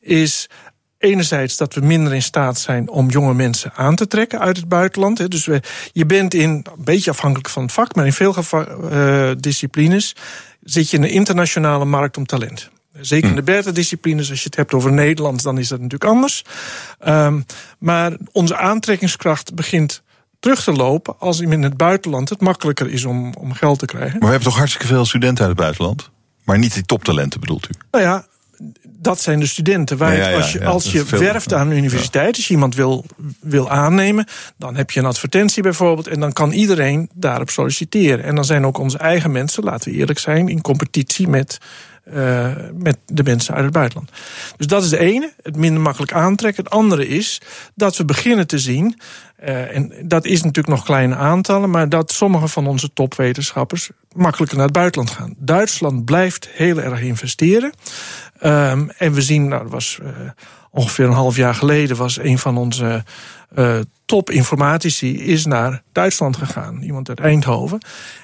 is 0.00 0.48
enerzijds 0.98 1.56
dat 1.56 1.74
we 1.74 1.80
minder 1.80 2.14
in 2.14 2.22
staat 2.22 2.58
zijn 2.58 2.88
om 2.88 3.10
jonge 3.10 3.34
mensen 3.34 3.72
aan 3.74 3.94
te 3.94 4.06
trekken 4.06 4.40
uit 4.40 4.56
het 4.56 4.68
buitenland. 4.68 5.30
Dus 5.30 5.46
we, 5.46 5.60
je 5.92 6.06
bent 6.06 6.34
in, 6.34 6.50
een 6.50 6.64
beetje 6.76 7.10
afhankelijk 7.10 7.48
van 7.48 7.62
het 7.62 7.72
vak, 7.72 7.94
maar 7.94 8.06
in 8.06 8.12
veel 8.12 8.34
uh, 8.92 9.30
disciplines 9.38 10.16
zit 10.62 10.90
je 10.90 10.96
in 10.96 11.02
een 11.02 11.10
internationale 11.10 11.84
markt 11.84 12.16
om 12.16 12.26
talent. 12.26 12.70
Zeker 13.00 13.28
in 13.28 13.34
de 13.34 13.40
hm. 13.40 13.46
beta-disciplines, 13.46 14.30
als 14.30 14.38
je 14.38 14.44
het 14.44 14.56
hebt 14.56 14.74
over 14.74 14.92
Nederland, 14.92 15.42
dan 15.42 15.58
is 15.58 15.68
dat 15.68 15.80
natuurlijk 15.80 16.10
anders. 16.10 16.44
Um, 17.06 17.44
maar 17.78 18.16
onze 18.32 18.56
aantrekkingskracht 18.56 19.54
begint 19.54 20.02
terug 20.40 20.64
te 20.64 20.72
lopen 20.72 21.14
als 21.18 21.40
in 21.40 21.62
het 21.62 21.76
buitenland 21.76 22.28
het 22.28 22.40
makkelijker 22.40 22.90
is 22.90 23.04
om, 23.04 23.34
om 23.34 23.52
geld 23.52 23.78
te 23.78 23.86
krijgen. 23.86 24.10
Maar 24.10 24.20
we 24.20 24.26
hebben 24.26 24.48
toch 24.48 24.56
hartstikke 24.56 24.86
veel 24.86 25.04
studenten 25.04 25.44
uit 25.44 25.52
het 25.52 25.62
buitenland? 25.62 26.10
Maar 26.44 26.58
niet 26.58 26.74
die 26.74 26.84
toptalenten 26.84 27.40
bedoelt 27.40 27.68
u? 27.70 27.74
Nou 27.90 28.04
ja, 28.04 28.26
dat 28.82 29.20
zijn 29.20 29.40
de 29.40 29.46
studenten. 29.46 29.96
Waar 29.96 30.34
als 30.34 30.52
je, 30.52 30.64
als 30.64 30.92
je 30.92 31.04
werft 31.04 31.52
aan 31.52 31.70
een 31.70 31.76
universiteit, 31.76 32.36
als 32.36 32.46
je 32.46 32.54
iemand 32.54 32.74
wil, 32.74 33.04
wil 33.40 33.70
aannemen, 33.70 34.26
dan 34.56 34.76
heb 34.76 34.90
je 34.90 35.00
een 35.00 35.06
advertentie 35.06 35.62
bijvoorbeeld. 35.62 36.06
En 36.06 36.20
dan 36.20 36.32
kan 36.32 36.52
iedereen 36.52 37.10
daarop 37.14 37.50
solliciteren. 37.50 38.24
En 38.24 38.34
dan 38.34 38.44
zijn 38.44 38.66
ook 38.66 38.78
onze 38.78 38.98
eigen 38.98 39.30
mensen, 39.30 39.64
laten 39.64 39.92
we 39.92 39.98
eerlijk 39.98 40.18
zijn, 40.18 40.48
in 40.48 40.60
competitie 40.60 41.28
met, 41.28 41.58
uh, 42.14 42.52
met 42.74 42.96
de 43.06 43.22
mensen 43.22 43.54
uit 43.54 43.64
het 43.64 43.72
buitenland. 43.72 44.10
Dus 44.56 44.66
dat 44.66 44.82
is 44.82 44.88
de 44.88 44.98
ene, 44.98 45.32
het 45.42 45.56
minder 45.56 45.82
makkelijk 45.82 46.12
aantrekken. 46.12 46.64
Het 46.64 46.72
andere 46.72 47.08
is 47.08 47.40
dat 47.74 47.96
we 47.96 48.04
beginnen 48.04 48.46
te 48.46 48.58
zien 48.58 49.00
uh, 49.44 49.76
en 49.76 49.92
dat 50.04 50.24
is 50.24 50.42
natuurlijk 50.42 50.76
nog 50.76 50.84
kleine 50.84 51.14
aantallen, 51.14 51.70
maar 51.70 51.88
dat 51.88 52.12
sommige 52.12 52.48
van 52.48 52.66
onze 52.66 52.92
topwetenschappers 52.92 53.90
makkelijker 54.12 54.56
naar 54.56 54.66
het 54.66 54.76
buitenland 54.76 55.10
gaan. 55.10 55.34
Duitsland 55.38 56.04
blijft 56.04 56.48
heel 56.52 56.80
erg 56.80 57.00
investeren. 57.00 57.72
Um, 58.42 58.90
en 58.90 59.12
we 59.12 59.22
zien, 59.22 59.48
nou, 59.48 59.62
dat 59.62 59.72
was 59.72 59.98
uh, 60.02 60.08
ongeveer 60.70 61.06
een 61.06 61.12
half 61.12 61.36
jaar 61.36 61.54
geleden, 61.54 61.96
was 61.96 62.18
een 62.18 62.38
van 62.38 62.56
onze 62.56 63.04
uh, 63.56 63.78
topinformatici 64.04 65.22
is 65.24 65.46
naar 65.46 65.82
Duitsland 65.92 66.36
gegaan. 66.36 66.82
Iemand 66.82 67.08
uit 67.08 67.20
Eindhoven. 67.20 67.78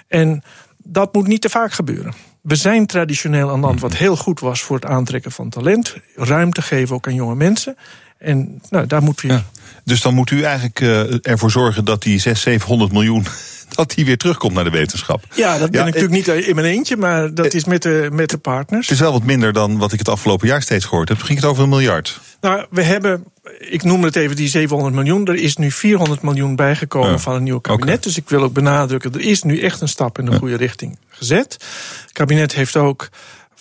En 0.08 0.42
dat 0.76 1.14
moet 1.14 1.26
niet 1.26 1.40
te 1.40 1.48
vaak 1.48 1.72
gebeuren. 1.72 2.12
We 2.40 2.56
zijn 2.56 2.86
traditioneel 2.86 3.50
een 3.50 3.60
land 3.60 3.80
wat 3.80 3.96
heel 3.96 4.16
goed 4.16 4.40
was 4.40 4.62
voor 4.62 4.76
het 4.76 4.86
aantrekken 4.86 5.32
van 5.32 5.48
talent. 5.48 5.96
Ruimte 6.14 6.62
geven 6.62 6.94
ook 6.94 7.06
aan 7.06 7.14
jonge 7.14 7.34
mensen. 7.34 7.76
En 8.24 8.60
nou, 8.70 8.86
daar 8.86 9.02
we. 9.02 9.28
Ja. 9.28 9.44
Dus 9.84 10.00
dan 10.00 10.14
moet 10.14 10.30
u 10.30 10.42
eigenlijk 10.42 10.80
uh, 10.80 11.14
ervoor 11.22 11.50
zorgen 11.50 11.84
dat 11.84 12.02
die 12.02 12.18
600, 12.18 12.40
700 12.42 12.92
miljoen 12.92 13.26
dat 13.76 13.90
die 13.90 14.04
weer 14.04 14.18
terugkomt 14.18 14.54
naar 14.54 14.64
de 14.64 14.70
wetenschap. 14.70 15.24
Ja, 15.34 15.58
dat 15.58 15.70
ben 15.70 15.86
ik 15.86 15.94
natuurlijk 15.94 16.26
niet 16.26 16.46
in 16.46 16.54
mijn 16.54 16.66
eentje, 16.66 16.96
maar 16.96 17.34
dat 17.34 17.54
is 17.54 17.64
met 17.64 17.82
de, 17.82 18.08
met 18.12 18.30
de 18.30 18.38
partners. 18.38 18.86
Het 18.86 18.94
is 18.94 19.02
wel 19.02 19.12
wat 19.12 19.22
minder 19.22 19.52
dan 19.52 19.78
wat 19.78 19.92
ik 19.92 19.98
het 19.98 20.08
afgelopen 20.08 20.48
jaar 20.48 20.62
steeds 20.62 20.84
gehoord 20.84 21.08
heb. 21.08 21.22
ging 21.22 21.38
het 21.38 21.48
over 21.48 21.62
een 21.62 21.68
miljard. 21.68 22.20
Nou, 22.40 22.66
we 22.70 22.82
hebben, 22.82 23.24
ik 23.58 23.82
noem 23.82 24.02
het 24.02 24.16
even 24.16 24.36
die 24.36 24.48
700 24.48 24.94
miljoen. 24.94 25.26
Er 25.26 25.34
is 25.34 25.56
nu 25.56 25.70
400 25.70 26.22
miljoen 26.22 26.56
bijgekomen 26.56 27.20
van 27.20 27.34
een 27.34 27.42
nieuw 27.42 27.58
kabinet. 27.58 28.02
Dus 28.02 28.16
ik 28.16 28.28
wil 28.28 28.42
ook 28.42 28.52
benadrukken, 28.52 29.12
er 29.12 29.20
is 29.20 29.42
nu 29.42 29.60
echt 29.60 29.80
een 29.80 29.88
stap 29.88 30.18
in 30.18 30.24
de 30.24 30.38
goede 30.38 30.56
richting 30.56 30.98
gezet. 31.08 31.52
Het 32.02 32.12
kabinet 32.12 32.54
heeft 32.54 32.76
ook 32.76 33.08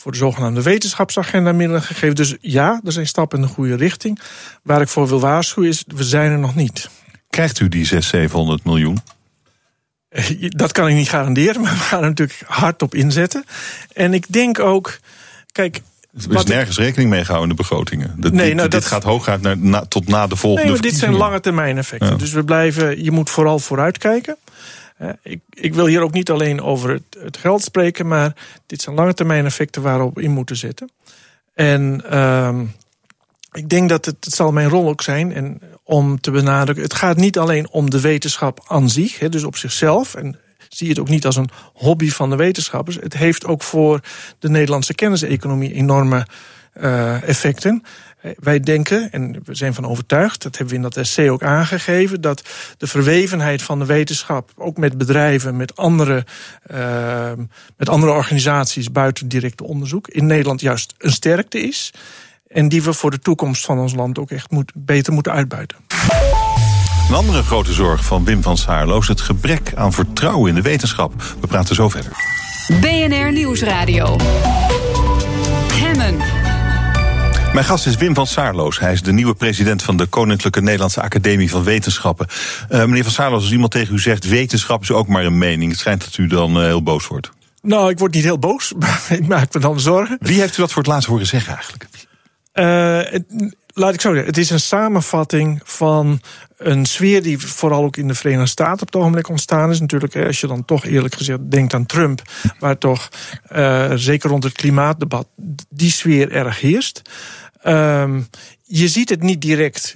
voor 0.03 0.11
de 0.11 0.17
zogenaamde 0.17 0.61
wetenschapsagenda 0.61 1.51
middelen 1.51 1.81
gegeven. 1.81 2.15
Dus 2.15 2.35
ja, 2.41 2.81
er 2.83 2.91
zijn 2.91 3.07
stappen 3.07 3.39
in 3.39 3.45
de 3.45 3.53
goede 3.53 3.75
richting. 3.75 4.19
Waar 4.63 4.81
ik 4.81 4.87
voor 4.87 5.07
wil 5.07 5.19
waarschuwen 5.19 5.69
is, 5.69 5.83
we 5.87 6.03
zijn 6.03 6.31
er 6.31 6.39
nog 6.39 6.55
niet. 6.55 6.89
Krijgt 7.29 7.59
u 7.59 7.69
die 7.69 7.85
600, 7.85 8.11
700 8.11 8.63
miljoen? 8.63 8.99
Dat 10.61 10.71
kan 10.71 10.87
ik 10.87 10.95
niet 10.95 11.09
garanderen, 11.09 11.61
maar 11.61 11.71
we 11.71 11.77
gaan 11.77 12.03
er 12.03 12.09
natuurlijk 12.09 12.41
hard 12.45 12.81
op 12.81 12.95
inzetten. 12.95 13.43
En 13.93 14.13
ik 14.13 14.25
denk 14.29 14.59
ook, 14.59 14.99
kijk, 15.51 15.81
er 16.29 16.35
is 16.35 16.43
nergens 16.43 16.77
rekening 16.77 17.09
mee 17.09 17.25
gehouden 17.25 17.49
in 17.49 17.55
de 17.55 17.61
begrotingen. 17.61 18.13
Dat, 18.17 18.31
nee, 18.31 18.53
nou, 18.53 18.69
dit, 18.69 18.85
gaat 18.85 19.03
hooguit 19.03 19.41
naar, 19.59 19.87
tot 19.87 20.07
na 20.07 20.27
de 20.27 20.35
volgende 20.35 20.71
nee, 20.71 20.81
Dit 20.81 20.95
zijn 20.95 21.13
lange 21.13 21.39
termijn 21.39 21.77
effecten. 21.77 22.17
Dus 22.17 22.31
we 22.31 22.43
blijven, 22.43 23.03
je 23.03 23.11
moet 23.11 23.29
vooral 23.29 23.59
vooruitkijken. 23.59 24.37
Ik, 25.21 25.39
ik 25.49 25.73
wil 25.73 25.85
hier 25.85 26.01
ook 26.01 26.13
niet 26.13 26.29
alleen 26.29 26.61
over 26.61 26.89
het, 26.89 27.17
het, 27.19 27.37
geld 27.37 27.63
spreken, 27.63 28.07
maar 28.07 28.35
dit 28.65 28.81
zijn 28.81 28.95
lange 28.95 29.13
termijn 29.13 29.45
effecten 29.45 29.81
waarop 29.81 30.15
we 30.15 30.21
in 30.21 30.31
moeten 30.31 30.55
zetten. 30.55 30.89
En 31.53 32.03
uh, 32.11 32.59
ik 33.51 33.69
denk 33.69 33.89
dat 33.89 34.05
het, 34.05 34.25
het 34.25 34.33
zal 34.33 34.51
mijn 34.51 34.69
rol 34.69 34.87
ook 34.87 35.01
zijn 35.01 35.33
en 35.33 35.61
om 35.83 36.21
te 36.21 36.31
benadrukken. 36.31 36.83
Het 36.83 36.93
gaat 36.93 37.17
niet 37.17 37.37
alleen 37.37 37.69
om 37.69 37.89
de 37.89 38.01
wetenschap 38.01 38.63
aan 38.67 38.89
zich, 38.89 39.17
dus 39.17 39.43
op 39.43 39.57
zichzelf. 39.57 40.15
En 40.15 40.39
zie 40.69 40.89
het 40.89 40.99
ook 40.99 41.09
niet 41.09 41.25
als 41.25 41.35
een 41.35 41.49
hobby 41.73 42.09
van 42.09 42.29
de 42.29 42.35
wetenschappers. 42.35 42.95
Het 42.95 43.13
heeft 43.13 43.45
ook 43.45 43.63
voor 43.63 43.99
de 44.39 44.49
Nederlandse 44.49 44.93
kenniseconomie 44.93 45.73
enorme 45.73 46.27
uh, 46.77 47.23
effecten. 47.23 47.83
Wij 48.37 48.59
denken, 48.59 49.11
en 49.11 49.41
we 49.45 49.55
zijn 49.55 49.73
van 49.73 49.85
overtuigd, 49.85 50.41
dat 50.41 50.57
hebben 50.57 50.69
we 50.69 50.75
in 50.75 50.89
dat 50.89 50.97
essay 50.97 51.29
ook 51.29 51.43
aangegeven, 51.43 52.21
dat 52.21 52.43
de 52.77 52.87
verwevenheid 52.87 53.61
van 53.61 53.79
de 53.79 53.85
wetenschap, 53.85 54.51
ook 54.55 54.77
met 54.77 54.97
bedrijven, 54.97 55.57
met 55.57 55.75
andere, 55.75 56.25
uh, 56.71 57.31
met 57.77 57.89
andere 57.89 58.11
organisaties 58.11 58.91
buiten 58.91 59.27
direct 59.27 59.61
onderzoek, 59.61 60.07
in 60.07 60.25
Nederland 60.25 60.61
juist 60.61 60.93
een 60.97 61.11
sterkte 61.11 61.59
is. 61.59 61.93
En 62.47 62.69
die 62.69 62.83
we 62.83 62.93
voor 62.93 63.11
de 63.11 63.19
toekomst 63.19 63.65
van 63.65 63.79
ons 63.79 63.93
land 63.93 64.19
ook 64.19 64.31
echt 64.31 64.51
moet, 64.51 64.71
beter 64.75 65.13
moeten 65.13 65.31
uitbuiten. 65.31 65.77
Een 67.09 67.15
andere 67.15 67.43
grote 67.43 67.73
zorg 67.73 68.05
van 68.05 68.25
Wim 68.25 68.41
van 68.41 68.57
Saarlo 68.57 68.99
is 68.99 69.07
het 69.07 69.21
gebrek 69.21 69.73
aan 69.75 69.93
vertrouwen 69.93 70.49
in 70.49 70.55
de 70.55 70.61
wetenschap. 70.61 71.13
We 71.41 71.47
praten 71.47 71.75
zo 71.75 71.89
verder. 71.89 72.11
BNR 72.81 73.31
Nieuwsradio. 73.31 74.15
Mijn 77.53 77.65
gast 77.65 77.85
is 77.85 77.95
Wim 77.95 78.15
van 78.15 78.27
Saarloos. 78.27 78.79
Hij 78.79 78.93
is 78.93 79.01
de 79.01 79.13
nieuwe 79.13 79.33
president 79.33 79.83
van 79.83 79.97
de 79.97 80.05
Koninklijke 80.05 80.61
Nederlandse 80.61 81.01
Academie 81.01 81.49
van 81.49 81.63
Wetenschappen. 81.63 82.27
Uh, 82.69 82.79
meneer 82.79 83.03
van 83.03 83.11
Saarloos, 83.11 83.41
als 83.41 83.51
iemand 83.51 83.71
tegen 83.71 83.93
u 83.93 83.99
zegt 83.99 84.27
wetenschap 84.27 84.81
is 84.81 84.91
ook 84.91 85.07
maar 85.07 85.25
een 85.25 85.37
mening, 85.37 85.71
het 85.71 85.79
schijnt 85.79 86.03
dat 86.03 86.17
u 86.17 86.27
dan 86.27 86.57
uh, 86.57 86.63
heel 86.63 86.83
boos 86.83 87.07
wordt. 87.07 87.31
Nou, 87.61 87.89
ik 87.89 87.99
word 87.99 88.13
niet 88.13 88.23
heel 88.23 88.39
boos, 88.39 88.73
maar 88.79 89.05
ik 89.09 89.27
maak 89.27 89.53
me 89.53 89.59
dan 89.59 89.79
zorgen. 89.79 90.17
Wie 90.19 90.39
heeft 90.39 90.57
u 90.57 90.61
dat 90.61 90.71
voor 90.71 90.81
het 90.81 90.91
laatst 90.91 91.09
horen 91.09 91.25
zeggen 91.25 91.53
eigenlijk? 91.53 91.87
Uh, 92.53 93.19
laat 93.73 93.93
ik 93.93 94.01
zo 94.01 94.09
zeggen, 94.09 94.27
het 94.27 94.37
is 94.37 94.49
een 94.49 94.59
samenvatting 94.59 95.61
van 95.63 96.21
een 96.57 96.85
sfeer 96.85 97.23
die 97.23 97.39
vooral 97.39 97.83
ook 97.83 97.97
in 97.97 98.07
de 98.07 98.13
Verenigde 98.13 98.47
Staten 98.47 98.81
op 98.81 98.87
het 98.87 98.95
ogenblik 98.95 99.29
ontstaan 99.29 99.69
is. 99.69 99.79
Natuurlijk, 99.79 100.15
als 100.15 100.41
je 100.41 100.47
dan 100.47 100.65
toch 100.65 100.85
eerlijk 100.85 101.15
gezegd 101.15 101.39
denkt 101.51 101.73
aan 101.73 101.85
Trump, 101.85 102.21
waar 102.59 102.77
toch 102.77 103.09
uh, 103.55 103.91
zeker 103.95 104.29
rond 104.29 104.43
het 104.43 104.53
klimaatdebat 104.53 105.27
die 105.69 105.91
sfeer 105.91 106.31
erg 106.31 106.59
heerst. 106.59 107.01
Um, 107.67 108.27
je 108.63 108.87
ziet 108.87 109.09
het 109.09 109.23
niet 109.23 109.41
direct 109.41 109.95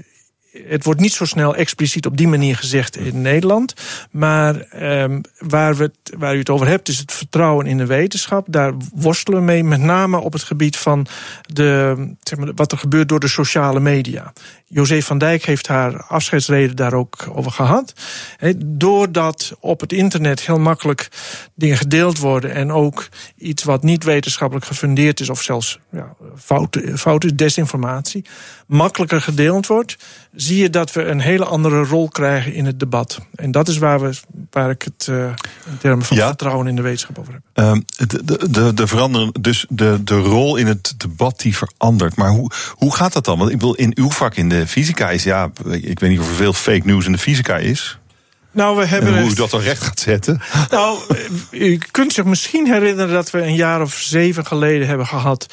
het 0.68 0.84
wordt 0.84 1.00
niet 1.00 1.14
zo 1.14 1.26
snel 1.26 1.56
expliciet 1.56 2.06
op 2.06 2.18
die 2.18 2.28
manier 2.28 2.56
gezegd 2.56 2.98
in 2.98 3.22
Nederland. 3.22 3.74
Maar 4.12 4.66
um, 5.02 5.22
waar, 5.38 5.76
we 5.76 5.92
waar 6.18 6.36
u 6.36 6.40
het 6.40 6.50
over 6.50 6.68
hebt, 6.68 6.88
is 6.88 6.98
het 6.98 7.12
vertrouwen 7.12 7.66
in 7.66 7.78
de 7.78 7.86
wetenschap. 7.86 8.46
Daar 8.50 8.74
worstelen 8.94 9.40
we 9.40 9.46
mee, 9.46 9.64
met 9.64 9.82
name 9.82 10.20
op 10.20 10.34
het 10.34 10.44
gebied 10.44 10.78
van 10.78 11.08
de, 11.42 11.96
zeg 12.22 12.40
maar, 12.40 12.54
wat 12.56 12.72
er 12.72 12.78
gebeurt 12.78 13.10
door 13.10 13.20
de 13.20 13.28
sociale 13.28 13.80
media. 13.80 14.34
José 14.70 15.02
van 15.02 15.18
Dijk 15.18 15.46
heeft 15.46 15.68
haar 15.68 16.04
afscheidsreden 16.04 16.76
daar 16.76 16.94
ook 16.94 17.28
over 17.34 17.52
gehad. 17.52 17.94
doordat 18.66 19.58
op 19.60 19.80
het 19.80 19.94
internet 19.94 20.46
heel 20.46 20.60
makkelijk 20.60 21.10
dingen 21.56 21.78
gedeeld 21.78 22.20
worden 22.20 22.54
en 22.54 22.72
ook 22.72 23.08
iets 23.38 23.64
wat 23.64 23.84
niet 23.84 24.04
wetenschappelijk 24.04 24.66
gefundeerd 24.66 25.20
is, 25.20 25.30
of 25.30 25.42
zelfs 25.42 25.80
ja, 25.92 26.16
fouten, 26.38 26.98
fouten, 26.98 27.36
desinformatie, 27.36 28.26
makkelijker 28.68 29.22
gedeeld 29.22 29.68
wordt, 29.68 29.98
zie 30.38 30.58
je 30.62 30.70
dat 30.70 30.94
we 30.94 31.06
een 31.06 31.20
hele 31.20 31.46
andere 31.46 31.84
rol 31.84 32.10
krijgen 32.10 32.54
in 32.54 32.66
het 32.66 32.80
debat. 32.80 33.20
En 33.36 33.52
dat 33.52 33.68
is 33.68 33.78
waar, 33.78 34.02
we, 34.02 34.20
waar 34.52 34.70
ik 34.70 34.82
het 34.82 35.08
uh, 35.10 35.26
in 35.70 35.78
termen 35.78 36.06
van 36.06 36.18
vertrouwen 36.18 36.68
in 36.68 36.76
de 36.76 36.82
wetenschap 36.82 37.20
over 37.20 37.34
heb. 37.34 37.66
Um, 37.66 37.86
de, 38.08 38.24
de, 38.24 38.50
de, 38.50 38.74
de 38.74 38.88
veranderen, 38.88 39.32
dus 39.42 39.66
de, 39.70 40.04
de 40.04 40.20
rol 40.20 40.56
in 40.56 40.68
het 40.68 40.94
debat 40.98 41.40
die 41.40 41.58
verandert. 41.58 42.16
Maar 42.16 42.30
hoe, 42.30 42.52
hoe 42.72 42.96
gaat 42.96 43.14
dat 43.14 43.26
dan? 43.26 43.38
Want 43.38 43.52
ik 43.52 43.60
wil 43.60 43.74
in 43.74 43.92
uw 43.96 44.12
vak 44.12 44.36
in 44.36 44.50
de 44.50 44.68
fysica 44.68 45.10
is, 45.10 45.24
ja, 45.24 45.52
ik 45.72 46.00
weet 46.00 46.10
niet 46.10 46.20
of 46.20 46.30
er 46.30 46.36
veel 46.36 46.54
fake 46.54 46.86
news 46.86 47.06
in 47.06 47.12
de 47.12 47.18
fysica 47.18 47.58
is. 47.58 48.00
Nou, 48.58 48.78
we 48.78 48.86
hebben. 48.86 49.16
En 49.16 49.22
hoe 49.22 49.32
u 49.32 49.34
dat 49.34 49.50
dan 49.50 49.62
recht 49.62 49.84
gaat 49.84 50.00
zetten? 50.00 50.42
Nou, 50.70 51.00
u 51.52 51.80
kunt 51.92 52.14
zich 52.14 52.26
misschien 52.26 52.72
herinneren 52.72 53.14
dat 53.14 53.30
we 53.30 53.42
een 53.42 53.56
jaar 53.56 53.82
of 53.82 53.94
zeven 53.94 54.46
geleden 54.46 54.88
hebben 54.88 55.08
gehad. 55.08 55.46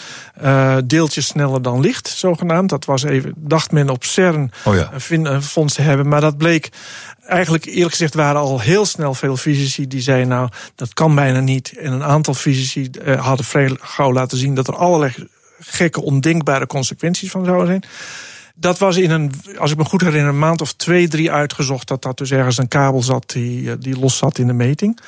Uh, 0.42 0.76
deeltjes 0.84 1.26
sneller 1.26 1.62
dan 1.62 1.80
licht, 1.80 2.08
zogenaamd. 2.08 2.68
Dat 2.68 2.84
was 2.84 3.02
even, 3.02 3.32
dacht 3.36 3.72
men 3.72 3.88
op 3.90 4.04
CERN 4.04 4.50
oh 4.64 4.74
ja. 4.74 4.90
een 5.08 5.42
fonds 5.42 5.74
te 5.74 5.82
hebben. 5.82 6.08
Maar 6.08 6.20
dat 6.20 6.36
bleek 6.36 6.68
eigenlijk 7.26 7.64
eerlijk 7.64 7.90
gezegd 7.90 8.14
waren 8.14 8.40
al 8.40 8.60
heel 8.60 8.86
snel 8.86 9.14
veel 9.14 9.36
fysici 9.36 9.88
die 9.88 10.00
zeiden 10.00 10.28
nou 10.28 10.48
dat 10.74 10.94
kan 10.94 11.14
bijna 11.14 11.40
niet. 11.40 11.72
En 11.78 11.92
een 11.92 12.04
aantal 12.04 12.34
fysici 12.34 12.90
uh, 13.04 13.24
hadden 13.24 13.46
vrij 13.46 13.76
gauw 13.80 14.12
laten 14.12 14.38
zien 14.38 14.54
dat 14.54 14.68
er 14.68 14.76
allerlei 14.76 15.14
gekke 15.60 16.02
ondenkbare 16.02 16.66
consequenties 16.66 17.30
van 17.30 17.44
zouden 17.44 17.66
zijn. 17.66 17.84
Dat 18.54 18.78
was 18.78 18.96
in 18.96 19.10
een, 19.10 19.32
als 19.58 19.70
ik 19.70 19.76
me 19.76 19.84
goed 19.84 20.00
herinner, 20.00 20.28
een 20.28 20.38
maand 20.38 20.60
of 20.60 20.72
twee, 20.72 21.08
drie 21.08 21.32
uitgezocht 21.32 21.88
dat 21.88 22.02
dat 22.02 22.18
dus 22.18 22.30
ergens 22.30 22.58
een 22.58 22.68
kabel 22.68 23.02
zat 23.02 23.30
die, 23.30 23.70
eh, 23.70 23.76
die 23.78 23.98
los 23.98 24.16
zat 24.16 24.38
in 24.38 24.46
de 24.46 24.52
meting. 24.52 25.00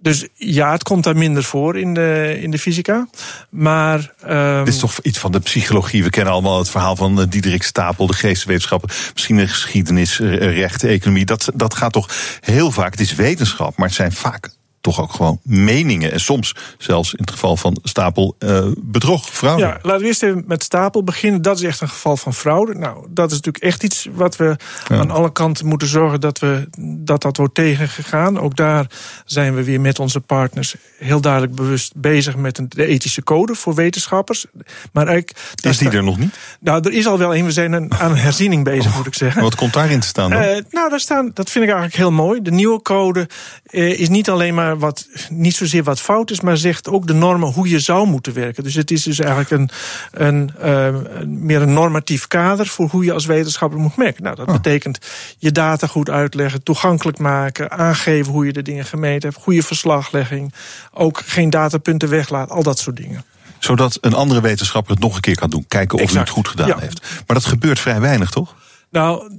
Dus 0.00 0.26
ja, 0.34 0.72
het 0.72 0.82
komt 0.82 1.04
daar 1.04 1.16
minder 1.16 1.42
voor 1.42 1.78
in 1.78 1.94
de, 1.94 2.38
in 2.40 2.50
de 2.50 2.58
fysica. 2.58 3.08
Maar. 3.50 4.14
Um... 4.28 4.64
Dit 4.64 4.74
is 4.74 4.80
toch 4.80 4.98
iets 5.02 5.18
van 5.18 5.32
de 5.32 5.40
psychologie. 5.40 6.04
We 6.04 6.10
kennen 6.10 6.32
allemaal 6.32 6.58
het 6.58 6.70
verhaal 6.70 6.96
van 6.96 7.20
eh, 7.20 7.26
Diederik 7.28 7.62
Stapel, 7.62 8.06
de 8.06 8.12
geesteswetenschappen. 8.12 8.88
Misschien 9.12 9.36
de 9.36 9.48
geschiedenis, 9.48 10.18
recht, 10.18 10.84
economie. 10.84 11.24
Dat, 11.24 11.50
dat 11.54 11.74
gaat 11.74 11.92
toch 11.92 12.08
heel 12.40 12.70
vaak. 12.70 12.90
Het 12.90 13.00
is 13.00 13.14
wetenschap, 13.14 13.76
maar 13.76 13.86
het 13.86 13.96
zijn 13.96 14.12
vaak 14.12 14.50
toch 14.82 15.00
ook 15.00 15.12
gewoon 15.12 15.40
meningen. 15.42 16.12
En 16.12 16.20
soms 16.20 16.54
zelfs 16.78 17.12
in 17.12 17.20
het 17.20 17.30
geval 17.30 17.56
van 17.56 17.78
Stapel 17.82 18.36
uh, 18.38 18.66
bedrog, 18.78 19.28
fraude. 19.30 19.62
Ja, 19.62 19.78
laten 19.82 20.00
we 20.00 20.06
eerst 20.06 20.22
even 20.22 20.44
met 20.46 20.62
Stapel 20.62 21.04
beginnen. 21.04 21.42
Dat 21.42 21.56
is 21.56 21.62
echt 21.62 21.80
een 21.80 21.88
geval 21.88 22.16
van 22.16 22.34
fraude. 22.34 22.74
Nou, 22.74 23.06
dat 23.10 23.30
is 23.30 23.36
natuurlijk 23.36 23.64
echt 23.64 23.82
iets 23.82 24.08
wat 24.14 24.36
we 24.36 24.56
aan 24.88 25.10
alle 25.10 25.32
kanten 25.32 25.66
moeten 25.66 25.88
zorgen 25.88 26.20
dat, 26.20 26.38
we, 26.38 26.68
dat 26.78 27.22
dat 27.22 27.36
wordt 27.36 27.54
tegengegaan. 27.54 28.40
Ook 28.40 28.56
daar 28.56 28.86
zijn 29.24 29.54
we 29.54 29.64
weer 29.64 29.80
met 29.80 29.98
onze 29.98 30.20
partners 30.20 30.74
heel 30.98 31.20
duidelijk 31.20 31.54
bewust 31.54 31.92
bezig 31.96 32.36
met 32.36 32.58
een, 32.58 32.66
de 32.68 32.86
ethische 32.86 33.22
code 33.22 33.54
voor 33.54 33.74
wetenschappers. 33.74 34.46
Maar 34.92 35.06
eigenlijk, 35.06 35.38
is 35.60 35.78
die 35.78 35.90
er 35.90 36.02
nog 36.02 36.18
niet? 36.18 36.38
Nou, 36.60 36.80
er 36.84 36.92
is 36.92 37.06
al 37.06 37.18
wel 37.18 37.34
een. 37.34 37.44
We 37.44 37.52
zijn 37.52 37.74
aan 37.74 38.10
een 38.10 38.16
herziening 38.16 38.64
bezig, 38.64 38.90
oh, 38.90 38.96
moet 38.96 39.06
ik 39.06 39.14
zeggen. 39.14 39.42
Wat 39.42 39.54
komt 39.54 39.72
daarin 39.72 40.00
te 40.00 40.06
staan 40.06 40.30
dan? 40.30 40.42
Uh, 40.42 40.48
nou, 40.70 40.90
daar 40.90 41.00
staan, 41.00 41.30
dat 41.34 41.50
vind 41.50 41.64
ik 41.64 41.70
eigenlijk 41.70 41.96
heel 41.96 42.12
mooi. 42.12 42.42
De 42.42 42.50
nieuwe 42.50 42.82
code 42.82 43.28
uh, 43.70 44.00
is 44.00 44.08
niet 44.08 44.30
alleen 44.30 44.54
maar 44.54 44.71
wat 44.78 45.06
niet 45.30 45.54
zozeer 45.54 45.82
wat 45.82 46.00
fout 46.00 46.30
is, 46.30 46.40
maar 46.40 46.56
zegt 46.56 46.88
ook 46.88 47.06
de 47.06 47.12
normen 47.12 47.52
hoe 47.52 47.68
je 47.68 47.80
zou 47.80 48.06
moeten 48.06 48.32
werken. 48.32 48.62
Dus 48.62 48.74
het 48.74 48.90
is 48.90 49.02
dus 49.02 49.18
eigenlijk 49.18 49.50
een, 49.50 49.70
een, 50.10 50.50
uh, 50.64 51.24
meer 51.26 51.62
een 51.62 51.72
normatief 51.72 52.26
kader 52.26 52.66
voor 52.66 52.88
hoe 52.88 53.04
je 53.04 53.12
als 53.12 53.26
wetenschapper 53.26 53.78
moet 53.78 53.96
merken. 53.96 54.22
Nou, 54.22 54.36
dat 54.36 54.48
oh. 54.48 54.54
betekent 54.54 54.98
je 55.38 55.52
data 55.52 55.86
goed 55.86 56.10
uitleggen, 56.10 56.62
toegankelijk 56.62 57.18
maken, 57.18 57.70
aangeven 57.70 58.32
hoe 58.32 58.46
je 58.46 58.52
de 58.52 58.62
dingen 58.62 58.84
gemeten 58.84 59.28
hebt, 59.28 59.42
goede 59.42 59.62
verslaglegging, 59.62 60.54
ook 60.92 61.22
geen 61.26 61.50
datapunten 61.50 62.08
weglaten, 62.08 62.54
al 62.54 62.62
dat 62.62 62.78
soort 62.78 62.96
dingen 62.96 63.24
zodat 63.64 63.98
een 64.00 64.14
andere 64.14 64.40
wetenschapper 64.40 64.92
het 64.92 65.02
nog 65.02 65.14
een 65.14 65.20
keer 65.20 65.36
kan 65.36 65.50
doen. 65.50 65.64
Kijken 65.68 65.98
of 65.98 66.10
hij 66.10 66.20
het 66.20 66.28
goed 66.28 66.48
gedaan 66.48 66.80
heeft. 66.80 67.00
Maar 67.26 67.36
dat 67.36 67.44
gebeurt 67.44 67.80
vrij 67.80 68.00
weinig, 68.00 68.30
toch? 68.30 68.54
Nou, 68.90 69.30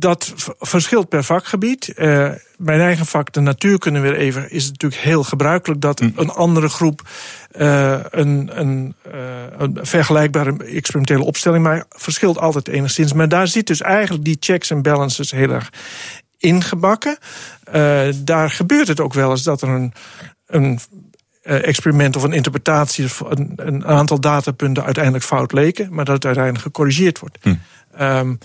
dat 0.00 0.34
verschilt 0.58 1.08
per 1.08 1.24
vakgebied. 1.24 1.92
Uh, 1.96 2.30
mijn 2.56 2.80
eigen 2.80 3.06
vak, 3.06 3.32
de 3.32 3.40
natuurkunde 3.40 4.00
weer 4.00 4.16
even, 4.16 4.50
is 4.50 4.62
het 4.62 4.72
natuurlijk 4.72 5.02
heel 5.02 5.22
gebruikelijk 5.22 5.80
dat 5.80 5.98
hm. 5.98 6.10
een 6.14 6.30
andere 6.30 6.68
groep 6.68 7.08
uh, 7.56 7.98
een, 8.10 8.50
een, 8.52 8.94
uh, 9.14 9.14
een, 9.58 9.78
vergelijkbare 9.82 10.56
experimentele 10.64 11.24
opstelling 11.24 11.64
maakt. 11.64 11.86
Verschilt 11.88 12.38
altijd 12.38 12.68
enigszins. 12.68 13.12
Maar 13.12 13.28
daar 13.28 13.48
zit 13.48 13.66
dus 13.66 13.80
eigenlijk 13.80 14.24
die 14.24 14.36
checks 14.40 14.70
en 14.70 14.82
balances 14.82 15.30
heel 15.30 15.50
erg 15.50 15.72
ingebakken. 16.38 17.18
daar 18.24 18.50
gebeurt 18.50 18.88
het 18.88 19.00
ook 19.00 19.14
wel 19.14 19.30
eens 19.30 19.42
dat 19.42 19.62
er 19.62 19.68
een, 19.68 19.92
een 20.46 20.80
experiment 21.42 22.16
of 22.16 22.22
een 22.22 22.32
interpretatie, 22.32 23.06
een, 23.28 23.52
een, 23.56 23.86
aantal 23.86 24.20
datapunten 24.20 24.84
uiteindelijk 24.84 25.24
fout 25.24 25.52
leken, 25.52 25.94
maar 25.94 26.04
dat 26.04 26.14
het 26.14 26.24
uiteindelijk 26.24 26.64
gecorrigeerd 26.64 27.18
wordt. 27.18 27.38
Hm. 27.42 27.54
Um, 28.00 28.38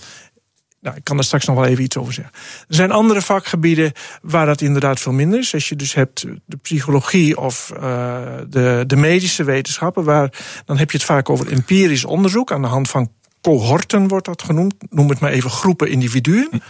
nou, 0.86 0.98
ik 0.98 1.04
kan 1.04 1.16
daar 1.16 1.24
straks 1.24 1.44
nog 1.46 1.56
wel 1.56 1.64
even 1.64 1.84
iets 1.84 1.96
over 1.96 2.12
zeggen. 2.12 2.34
Er 2.68 2.74
zijn 2.74 2.90
andere 2.90 3.22
vakgebieden 3.22 3.92
waar 4.22 4.46
dat 4.46 4.60
inderdaad 4.60 5.00
veel 5.00 5.12
minder 5.12 5.38
is. 5.38 5.54
Als 5.54 5.68
je 5.68 5.76
dus 5.76 5.94
hebt 5.94 6.26
de 6.44 6.56
psychologie 6.56 7.38
of 7.38 7.72
uh, 7.74 8.16
de, 8.48 8.84
de 8.86 8.96
medische 8.96 9.44
wetenschappen, 9.44 10.04
waar, 10.04 10.32
dan 10.64 10.78
heb 10.78 10.90
je 10.90 10.96
het 10.96 11.06
vaak 11.06 11.30
over 11.30 11.52
empirisch 11.52 12.04
onderzoek. 12.04 12.52
Aan 12.52 12.62
de 12.62 12.68
hand 12.68 12.88
van 12.88 13.10
cohorten 13.40 14.08
wordt 14.08 14.26
dat 14.26 14.42
genoemd. 14.42 14.74
Noem 14.90 15.08
het 15.08 15.20
maar 15.20 15.30
even 15.30 15.50
groepen 15.50 15.90
individuen. 15.90 16.62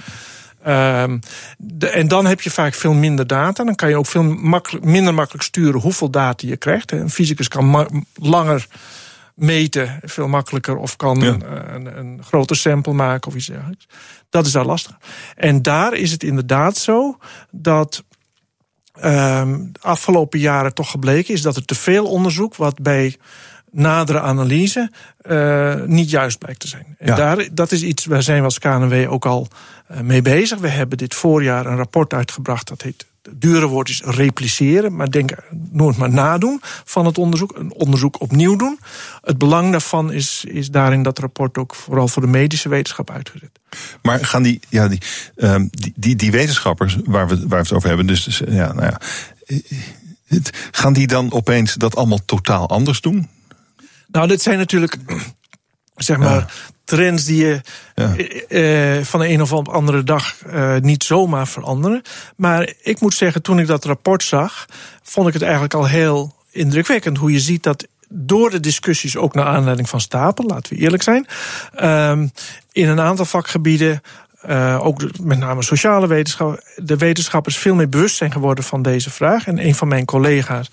De, 1.59 1.89
en 1.89 2.09
dan 2.09 2.27
heb 2.27 2.41
je 2.41 2.51
vaak 2.51 2.75
veel 2.75 2.93
minder 2.93 3.27
data. 3.27 3.65
Dan 3.65 3.75
kan 3.75 3.89
je 3.89 3.97
ook 3.97 4.07
veel 4.07 4.23
minder 4.81 5.15
makkelijk 5.15 5.45
sturen 5.45 5.81
hoeveel 5.81 6.11
data 6.11 6.47
je 6.47 6.57
krijgt. 6.57 6.93
Een 6.93 7.11
fysicus 7.11 7.49
kan 7.49 7.89
langer 8.15 8.67
meten 9.37 10.01
veel 10.03 10.29
makkelijker 10.29 10.77
of 10.77 10.97
kan 10.97 11.23
een, 11.23 11.75
een, 11.75 11.99
een, 11.99 12.23
groter 12.23 12.57
sample 12.57 12.93
maken 12.93 13.29
of 13.29 13.37
iets 13.37 13.47
dergelijks. 13.47 13.87
Dat 14.31 14.47
is 14.47 14.53
daar 14.53 14.65
lastig. 14.65 14.97
En 15.35 15.63
daar 15.63 15.95
is 15.95 16.13
het 16.13 16.23
inderdaad 16.23 16.77
zo 16.77 17.19
dat 17.51 18.05
um, 19.05 19.73
de 19.73 19.81
afgelopen 19.81 20.39
jaren 20.39 20.75
toch 20.75 20.91
gebleken 20.91 21.35
is 21.35 21.43
dat 21.43 21.57
er 21.57 21.65
te 21.65 21.75
veel 21.75 22.07
onderzoek 22.07 22.57
wat 22.57 22.83
bij 22.83 23.17
nadere 23.71 24.21
analyse 24.21 24.91
uh, 25.23 25.75
niet 25.85 26.11
juist 26.11 26.39
blijkt 26.39 26.61
te 26.61 26.69
zijn. 26.69 26.97
En 26.99 27.17
daar, 27.17 27.49
dat 27.53 27.73
is 27.73 27.83
iets, 27.83 28.05
waar 28.05 28.23
zijn 28.23 28.39
we 28.39 28.45
als 28.45 28.59
KNW 28.59 29.13
ook 29.13 29.27
al 29.27 29.49
uh, 29.91 30.01
mee 30.01 30.23
bezig. 30.23 30.59
We 30.59 30.69
hebben 30.69 30.99
dit 30.99 31.15
voorjaar 31.15 31.67
een 31.67 31.77
rapport 31.77 32.13
uitgebracht 32.13 32.69
dat 32.69 32.83
heet 32.83 33.07
het 33.27 33.41
dure 33.41 33.67
woord 33.67 33.89
is 33.89 34.03
repliceren, 34.05 34.97
maar 34.97 35.11
denk 35.11 35.31
nooit 35.71 35.97
maar 35.97 36.11
nadoen 36.11 36.61
van 36.85 37.07
het 37.07 37.19
onderzoek. 37.19 37.57
Een 37.57 37.73
onderzoek 37.73 38.21
opnieuw 38.21 38.57
doen. 38.57 38.79
Het 39.23 39.39
belang 39.39 39.71
daarvan 39.71 40.13
is, 40.13 40.45
is 40.49 40.71
daarin 40.71 41.03
dat 41.03 41.19
rapport 41.19 41.59
ook 41.59 41.75
vooral 41.75 42.09
voor 42.09 42.23
de 42.23 42.29
medische 42.29 42.69
wetenschap 42.69 43.11
uitgezet. 43.11 43.51
Maar 44.03 44.25
gaan 44.25 44.43
die, 44.43 44.61
ja, 44.69 44.89
die, 44.89 45.01
die, 45.71 45.93
die, 45.95 46.17
die, 46.17 46.31
wetenschappers 46.31 46.97
waar 47.05 47.29
we, 47.29 47.37
waar 47.37 47.49
we 47.49 47.57
het 47.57 47.73
over 47.73 47.89
hebben, 47.89 48.07
dus, 48.07 48.25
dus 48.25 48.43
ja, 48.49 48.73
nou 48.73 48.87
ja. 48.87 49.01
Gaan 50.71 50.93
die 50.93 51.07
dan 51.07 51.33
opeens 51.33 51.75
dat 51.75 51.97
allemaal 51.97 52.25
totaal 52.25 52.69
anders 52.69 53.01
doen? 53.01 53.29
Nou, 54.07 54.29
dit 54.29 54.43
zijn 54.43 54.59
natuurlijk 54.59 54.97
zeg 55.97 56.17
maar, 56.17 56.53
trends 56.87 57.25
die 57.25 57.47
je 57.47 57.61
eh, 57.95 58.97
eh, 58.99 59.05
van 59.05 59.21
de 59.21 59.29
een 59.29 59.43
of 59.43 59.53
andere 59.53 60.03
dag 60.03 60.35
eh, 60.47 60.77
niet 60.77 61.05
zomaar 61.05 61.49
veranderen. 61.49 62.03
Maar 62.37 62.73
ik 62.83 63.01
moet 63.01 63.15
zeggen, 63.15 63.43
toen 63.43 63.59
ik 63.59 63.67
dat 63.67 63.85
rapport 63.85 64.23
zag, 64.23 64.67
vond 65.03 65.27
ik 65.27 65.33
het 65.33 65.43
eigenlijk 65.43 65.75
al 65.75 65.87
heel 65.87 66.35
indrukwekkend 66.51 67.19
hoe 67.19 67.33
je 67.33 67.41
ziet 67.41 67.63
dat 67.63 67.87
door 68.09 68.51
de 68.51 68.61
discussies, 68.61 69.17
ook 69.17 69.35
naar 69.35 69.47
aanleiding 69.47 69.89
van 69.89 70.01
Stapel, 70.01 70.45
laten 70.45 70.73
we 70.73 70.83
eerlijk 70.83 71.03
zijn, 71.03 71.27
ehm, 71.75 72.29
in 72.73 72.89
een 72.89 73.01
aantal 73.01 73.25
vakgebieden 73.25 74.01
ook 74.79 75.21
met 75.21 75.39
name 75.39 75.63
sociale 75.63 76.07
wetenschap, 76.07 76.63
de 76.77 76.97
wetenschappers 76.97 77.57
veel 77.57 77.75
meer 77.75 77.89
bewust 77.89 78.17
zijn 78.17 78.33
geworden 78.33 78.65
van 78.65 78.83
deze 78.83 79.11
vraag. 79.11 79.47
En 79.47 79.67
een 79.67 79.75
van 79.75 79.89
mijn 79.89 80.05
collega's 80.05 80.71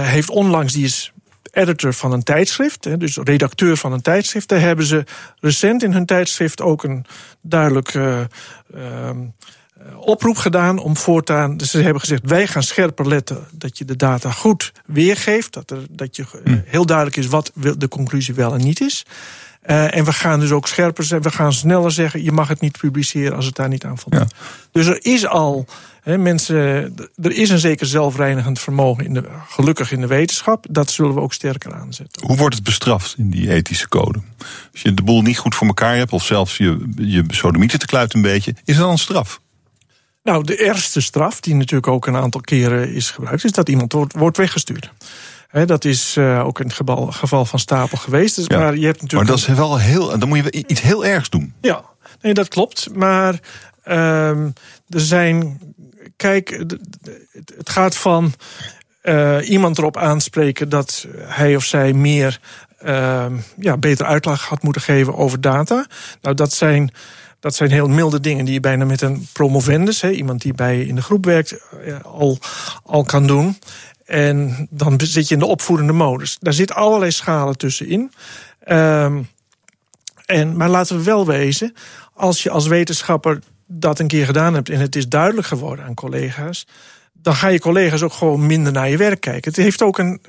heeft 0.00 0.30
onlangs, 0.30 0.72
die 0.72 0.84
is 0.84 1.12
editor 1.50 1.94
van 1.94 2.12
een 2.12 2.22
tijdschrift, 2.22 3.00
dus 3.00 3.16
redacteur 3.16 3.76
van 3.76 3.92
een 3.92 4.02
tijdschrift. 4.02 4.48
Daar 4.48 4.60
hebben 4.60 4.84
ze 4.84 5.04
recent 5.40 5.82
in 5.82 5.92
hun 5.92 6.06
tijdschrift 6.06 6.60
ook 6.60 6.84
een 6.84 7.04
duidelijk 7.40 7.94
uh, 7.94 8.20
uh, 8.74 9.10
oproep 9.96 10.36
gedaan 10.36 10.78
om 10.78 10.96
voortaan. 10.96 11.56
Dus 11.56 11.70
ze 11.70 11.80
hebben 11.80 12.00
gezegd: 12.00 12.22
wij 12.24 12.46
gaan 12.46 12.62
scherper 12.62 13.08
letten 13.08 13.46
dat 13.52 13.78
je 13.78 13.84
de 13.84 13.96
data 13.96 14.30
goed 14.30 14.72
weergeeft. 14.86 15.52
Dat, 15.52 15.70
er, 15.70 15.86
dat 15.90 16.16
je 16.16 16.24
uh, 16.44 16.58
heel 16.64 16.86
duidelijk 16.86 17.16
is 17.16 17.26
wat 17.26 17.52
de 17.78 17.88
conclusie 17.88 18.34
wel 18.34 18.54
en 18.54 18.60
niet 18.60 18.80
is. 18.80 19.04
Uh, 19.70 19.96
en 19.96 20.04
we 20.04 20.12
gaan 20.12 20.40
dus 20.40 20.50
ook 20.50 20.68
scherper 20.68 21.04
zijn. 21.04 21.22
We 21.22 21.30
gaan 21.30 21.52
sneller 21.52 21.92
zeggen: 21.92 22.22
je 22.22 22.32
mag 22.32 22.48
het 22.48 22.60
niet 22.60 22.78
publiceren 22.78 23.36
als 23.36 23.46
het 23.46 23.54
daar 23.54 23.68
niet 23.68 23.84
aan 23.84 23.98
voldoet. 23.98 24.30
Ja. 24.30 24.36
Dus 24.72 24.86
er 24.86 24.98
is 25.04 25.26
al 25.26 25.66
mensen, 26.16 26.56
er 27.22 27.32
is 27.32 27.50
een 27.50 27.58
zeker 27.58 27.86
zelfreinigend 27.86 28.58
vermogen, 28.60 29.04
in 29.04 29.14
de, 29.14 29.24
gelukkig 29.48 29.92
in 29.92 30.00
de 30.00 30.06
wetenschap. 30.06 30.66
Dat 30.70 30.90
zullen 30.90 31.14
we 31.14 31.20
ook 31.20 31.32
sterker 31.32 31.74
aanzetten. 31.74 32.26
Hoe 32.26 32.36
wordt 32.36 32.54
het 32.54 32.64
bestraft 32.64 33.14
in 33.18 33.30
die 33.30 33.50
ethische 33.50 33.88
code? 33.88 34.20
Als 34.72 34.82
je 34.82 34.94
de 34.94 35.02
boel 35.02 35.22
niet 35.22 35.38
goed 35.38 35.54
voor 35.54 35.66
elkaar 35.66 35.96
hebt, 35.96 36.12
of 36.12 36.24
zelfs 36.24 36.56
je, 36.56 36.92
je 36.96 37.24
sodemieter 37.26 37.78
te 37.78 37.86
kluit 37.86 38.14
een 38.14 38.22
beetje, 38.22 38.54
is 38.64 38.74
er 38.74 38.80
dan 38.80 38.90
een 38.90 38.98
straf? 38.98 39.40
Nou, 40.22 40.44
de 40.44 40.56
ergste 40.56 41.00
straf, 41.00 41.40
die 41.40 41.54
natuurlijk 41.54 41.92
ook 41.92 42.06
een 42.06 42.16
aantal 42.16 42.40
keren 42.40 42.94
is 42.94 43.10
gebruikt, 43.10 43.44
is 43.44 43.52
dat 43.52 43.68
iemand 43.68 43.92
wordt, 43.92 44.12
wordt 44.12 44.36
weggestuurd. 44.36 44.92
Dat 45.50 45.84
is 45.84 46.16
uh, 46.16 46.46
ook 46.46 46.60
in 46.60 46.66
het 46.66 46.74
geval, 46.74 47.06
geval, 47.06 47.44
van 47.44 47.58
Stapel 47.58 47.98
geweest. 47.98 48.36
Dus, 48.36 48.46
ja. 48.46 48.58
maar, 48.58 48.76
je 48.76 48.86
hebt 48.86 49.02
natuurlijk 49.02 49.30
maar 49.30 49.38
dat 49.38 49.48
is 49.48 49.56
wel 49.56 49.78
heel. 49.78 50.18
Dan 50.18 50.28
moet 50.28 50.38
je 50.38 50.64
iets 50.66 50.80
heel 50.80 51.04
ergs 51.04 51.30
doen. 51.30 51.54
Ja, 51.60 51.84
nee, 52.20 52.34
dat 52.34 52.48
klopt. 52.48 52.88
Maar 52.94 53.40
um, 53.84 54.52
er 54.88 55.00
zijn 55.00 55.60
kijk, 56.16 56.64
het 57.56 57.70
gaat 57.70 57.96
van 57.96 58.32
uh, 59.02 59.48
iemand 59.48 59.78
erop 59.78 59.96
aanspreken 59.96 60.68
dat 60.68 61.06
hij 61.18 61.56
of 61.56 61.64
zij 61.64 61.92
meer 61.92 62.40
uh, 62.84 63.26
ja, 63.56 63.76
beter 63.76 64.06
uitleg 64.06 64.44
had 64.44 64.62
moeten 64.62 64.82
geven 64.82 65.16
over 65.16 65.40
data. 65.40 65.86
Nou, 66.22 66.34
dat 66.34 66.52
zijn 66.52 66.90
Dat 67.40 67.54
zijn 67.54 67.70
heel 67.70 67.88
milde 67.88 68.20
dingen 68.20 68.44
die 68.44 68.54
je 68.54 68.60
bijna 68.60 68.84
met 68.84 69.02
een 69.02 69.26
promovendus, 69.32 70.04
iemand 70.04 70.42
die 70.42 70.54
bij 70.54 70.82
in 70.82 70.94
de 70.94 71.02
groep 71.02 71.24
werkt, 71.24 71.58
eh, 71.84 72.00
al, 72.04 72.38
al 72.84 73.04
kan 73.04 73.26
doen. 73.26 73.58
En 74.08 74.66
dan 74.70 75.00
zit 75.04 75.28
je 75.28 75.34
in 75.34 75.40
de 75.40 75.46
opvoedende 75.46 75.92
modus. 75.92 76.36
Daar 76.40 76.52
zit 76.52 76.72
allerlei 76.72 77.10
schalen 77.10 77.56
tussenin. 77.56 78.12
Um, 78.68 79.28
en, 80.26 80.56
maar 80.56 80.68
laten 80.68 80.96
we 80.96 81.02
wel 81.02 81.26
wezen, 81.26 81.74
als 82.14 82.42
je 82.42 82.50
als 82.50 82.66
wetenschapper 82.66 83.38
dat 83.66 83.98
een 83.98 84.06
keer 84.06 84.26
gedaan 84.26 84.54
hebt 84.54 84.70
en 84.70 84.80
het 84.80 84.96
is 84.96 85.08
duidelijk 85.08 85.46
geworden 85.46 85.84
aan 85.84 85.94
collega's, 85.94 86.66
dan 87.12 87.34
gaan 87.34 87.52
je 87.52 87.60
collega's 87.60 88.02
ook 88.02 88.12
gewoon 88.12 88.46
minder 88.46 88.72
naar 88.72 88.90
je 88.90 88.96
werk 88.96 89.20
kijken. 89.20 89.50
Het 89.50 89.62
heeft 89.62 89.82
ook 89.82 89.98
een. 89.98 90.20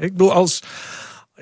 Ik 0.00 0.12
bedoel, 0.12 0.32
als. 0.32 0.62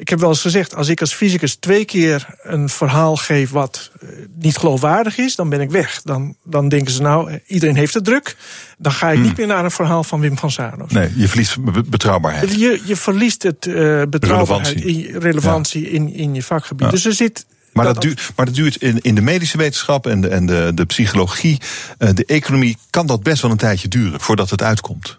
Ik 0.01 0.09
heb 0.09 0.21
wel 0.21 0.29
eens 0.29 0.41
gezegd, 0.41 0.75
als 0.75 0.89
ik 0.89 1.01
als 1.01 1.15
fysicus 1.15 1.55
twee 1.55 1.85
keer 1.85 2.27
een 2.43 2.69
verhaal 2.69 3.17
geef 3.17 3.51
wat 3.51 3.91
eh, 4.01 4.09
niet 4.35 4.57
geloofwaardig 4.57 5.19
is, 5.19 5.35
dan 5.35 5.49
ben 5.49 5.61
ik 5.61 5.71
weg. 5.71 6.03
Dan, 6.03 6.37
dan 6.45 6.69
denken 6.69 6.93
ze 6.93 7.03
nou, 7.03 7.41
iedereen 7.47 7.77
heeft 7.77 7.95
het 7.95 8.05
druk. 8.05 8.37
Dan 8.79 8.93
ga 8.93 9.09
ik 9.09 9.17
hmm. 9.17 9.27
niet 9.27 9.37
meer 9.37 9.47
naar 9.47 9.65
een 9.65 9.71
verhaal 9.71 10.05
van 10.05 10.21
Wim 10.21 10.39
van 10.39 10.51
Zanos. 10.51 10.93
Nee, 10.93 11.13
je 11.17 11.29
verliest 11.29 11.57
betrouwbaarheid. 11.91 12.55
Je, 12.55 12.83
je 12.85 12.97
verliest 12.97 13.43
het 13.43 13.67
uh, 13.67 14.03
betrouwbaarheid, 14.09 14.75
relevantie, 14.75 15.19
relevantie 15.19 15.91
in, 15.91 16.15
in 16.15 16.35
je 16.35 16.43
vakgebied. 16.43 16.91
Dus 16.91 17.05
er 17.05 17.13
zit 17.13 17.47
maar 17.73 17.85
dat, 17.85 18.01
duurt, 18.01 18.33
maar 18.37 18.47
dat 18.47 18.55
duurt 18.55 18.77
in, 18.77 19.01
in 19.01 19.15
de 19.15 19.21
medische 19.21 19.57
wetenschap 19.57 20.07
en 20.07 20.21
de, 20.21 20.29
en 20.29 20.47
de, 20.47 20.73
de 20.75 20.85
psychologie, 20.85 21.61
de 21.99 22.25
economie, 22.25 22.77
kan 22.91 23.07
dat 23.07 23.23
best 23.23 23.43
wel 23.43 23.51
een 23.51 23.57
tijdje 23.57 23.89
duren 23.89 24.21
voordat 24.21 24.51
het 24.51 24.63
uitkomt. 24.63 25.19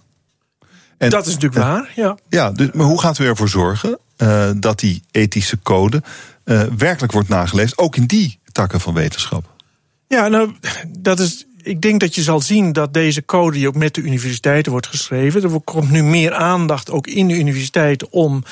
En, 0.97 1.09
dat 1.09 1.27
is 1.27 1.33
natuurlijk 1.33 1.61
waar, 1.61 1.91
ja. 1.95 2.17
Ja, 2.29 2.51
dus, 2.51 2.71
maar 2.73 2.85
hoe 2.85 3.01
gaat 3.01 3.19
u 3.19 3.25
ervoor 3.25 3.49
zorgen 3.49 3.97
uh, 4.21 4.51
dat 4.55 4.79
die 4.79 5.03
ethische 5.11 5.59
code 5.63 6.03
uh, 6.45 6.63
werkelijk 6.77 7.13
wordt 7.13 7.29
nageleefd, 7.29 7.77
ook 7.77 7.95
in 7.95 8.05
die 8.05 8.39
takken 8.51 8.79
van 8.79 8.93
wetenschap? 8.93 9.49
Ja, 10.07 10.27
nou, 10.27 10.51
dat 10.99 11.19
is 11.19 11.45
ik 11.63 11.81
denk 11.81 11.99
dat 11.99 12.15
je 12.15 12.21
zal 12.21 12.41
zien 12.41 12.73
dat 12.73 12.93
deze 12.93 13.25
code 13.25 13.57
die 13.57 13.67
ook 13.67 13.75
met 13.75 13.95
de 13.95 14.01
universiteiten 14.01 14.71
wordt 14.71 14.87
geschreven. 14.87 15.43
Er 15.43 15.61
komt 15.61 15.91
nu 15.91 16.03
meer 16.03 16.33
aandacht 16.33 16.91
ook 16.91 17.07
in 17.07 17.27
de 17.27 17.37
universiteiten 17.37 18.11
om 18.11 18.43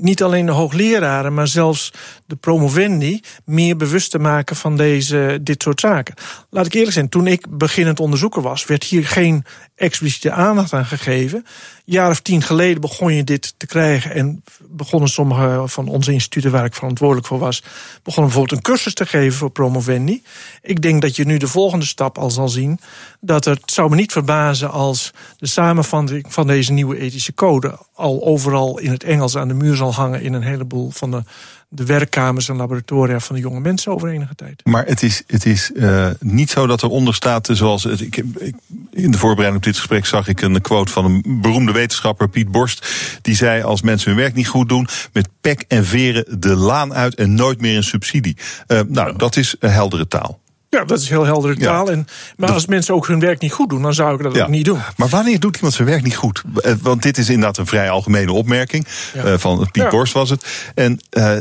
niet 0.00 0.22
alleen 0.22 0.46
de 0.46 0.52
hoogleraren, 0.52 1.34
maar 1.34 1.48
zelfs 1.48 1.92
de 2.26 2.36
promovendi 2.36 3.20
meer 3.44 3.76
bewust 3.76 4.10
te 4.10 4.18
maken 4.18 4.56
van 4.56 4.76
deze, 4.76 5.38
dit 5.42 5.62
soort 5.62 5.80
zaken. 5.80 6.14
Laat 6.50 6.66
ik 6.66 6.74
eerlijk 6.74 6.92
zijn, 6.92 7.08
toen 7.08 7.26
ik 7.26 7.46
beginnend 7.48 8.00
onderzoeker 8.00 8.42
was, 8.42 8.66
werd 8.66 8.84
hier 8.84 9.06
geen 9.06 9.44
expliciete 9.74 10.32
aandacht 10.32 10.72
aan 10.72 10.86
gegeven. 10.86 11.38
Een 11.38 11.94
jaar 11.94 12.10
of 12.10 12.20
tien 12.20 12.42
geleden 12.42 12.80
begon 12.80 13.14
je 13.14 13.24
dit 13.24 13.54
te 13.56 13.66
krijgen 13.66 14.14
en 14.14 14.44
begonnen 14.68 15.08
sommige 15.08 15.62
van 15.66 15.88
onze 15.88 16.12
instituten 16.12 16.50
waar 16.50 16.64
ik 16.64 16.74
verantwoordelijk 16.74 17.26
voor 17.26 17.38
was, 17.38 17.62
begonnen 18.02 18.32
bijvoorbeeld 18.32 18.58
een 18.58 18.72
cursus 18.72 18.94
te 18.94 19.06
geven 19.06 19.38
voor 19.38 19.50
promovendi. 19.50 20.22
Ik 20.62 20.82
denk 20.82 21.02
dat 21.02 21.16
je 21.16 21.24
nu 21.24 21.36
de 21.36 21.48
volgende 21.48 21.86
stap 21.86 22.18
al 22.18 22.30
zal 22.30 22.48
zien 22.48 22.80
dat 23.20 23.44
het 23.44 23.60
zou 23.70 23.90
me 23.90 23.96
niet 23.96 24.12
verbazen 24.12 24.70
als 24.70 25.12
de 25.38 25.46
samenvatting 25.46 26.26
van 26.28 26.46
deze 26.46 26.72
nieuwe 26.72 26.98
ethische 26.98 27.34
code 27.34 27.78
al 27.94 28.24
overal 28.24 28.78
in 28.78 28.90
het 28.90 29.04
Engels 29.04 29.36
aan 29.36 29.48
de 29.48 29.54
muur 29.54 29.76
zal 29.76 29.87
hangen 29.92 30.22
in 30.22 30.32
een 30.32 30.42
heleboel 30.42 30.90
van 30.90 31.10
de, 31.10 31.22
de 31.68 31.84
werkkamers 31.84 32.48
en 32.48 32.56
laboratoria 32.56 33.20
van 33.20 33.36
de 33.36 33.42
jonge 33.42 33.60
mensen 33.60 33.92
over 33.92 34.08
enige 34.08 34.34
tijd. 34.34 34.60
Maar 34.64 34.86
het 34.86 35.02
is, 35.02 35.22
het 35.26 35.46
is 35.46 35.70
uh, 35.74 36.10
niet 36.20 36.50
zo 36.50 36.66
dat 36.66 36.82
eronder 36.82 37.14
staat, 37.14 37.48
zoals 37.52 37.84
het, 37.84 38.00
ik, 38.00 38.16
ik, 38.16 38.54
in 38.90 39.10
de 39.10 39.18
voorbereiding 39.18 39.56
op 39.56 39.62
dit 39.62 39.76
gesprek 39.76 40.06
zag 40.06 40.28
ik 40.28 40.40
een 40.40 40.60
quote 40.60 40.92
van 40.92 41.04
een 41.04 41.40
beroemde 41.40 41.72
wetenschapper, 41.72 42.28
Piet 42.28 42.50
Borst. 42.50 42.88
Die 43.22 43.34
zei: 43.34 43.62
Als 43.62 43.82
mensen 43.82 44.10
hun 44.10 44.20
werk 44.20 44.34
niet 44.34 44.48
goed 44.48 44.68
doen, 44.68 44.88
met 45.12 45.28
pek 45.40 45.64
en 45.68 45.84
veren 45.84 46.40
de 46.40 46.56
laan 46.56 46.94
uit 46.94 47.14
en 47.14 47.34
nooit 47.34 47.60
meer 47.60 47.76
een 47.76 47.84
subsidie. 47.84 48.36
Uh, 48.68 48.80
nou, 48.88 49.16
dat 49.16 49.36
is 49.36 49.56
heldere 49.60 50.08
taal. 50.08 50.40
Ja, 50.70 50.84
dat 50.84 51.00
is 51.00 51.08
heel 51.08 51.24
heldere 51.24 51.56
taal. 51.56 51.90
En, 51.90 52.06
maar 52.36 52.52
als 52.52 52.66
mensen 52.66 52.94
ook 52.94 53.06
hun 53.06 53.20
werk 53.20 53.40
niet 53.40 53.52
goed 53.52 53.68
doen, 53.68 53.82
dan 53.82 53.94
zou 53.94 54.14
ik 54.16 54.22
dat 54.22 54.40
ook 54.40 54.48
niet 54.48 54.64
doen. 54.64 54.78
Maar 54.96 55.08
wanneer 55.08 55.40
doet 55.40 55.54
iemand 55.56 55.74
zijn 55.74 55.88
werk 55.88 56.02
niet 56.02 56.16
goed? 56.16 56.42
Eh, 56.62 56.72
want 56.82 57.02
dit 57.02 57.18
is 57.18 57.28
inderdaad 57.28 57.56
een 57.56 57.66
vrij 57.66 57.90
algemene 57.90 58.32
opmerking. 58.32 58.86
Uh, 59.16 59.34
van 59.36 59.68
Piet 59.70 59.88
Borst 59.88 60.12
was 60.12 60.30
het. 60.30 60.72
En 60.74 61.00
uh, 61.10 61.36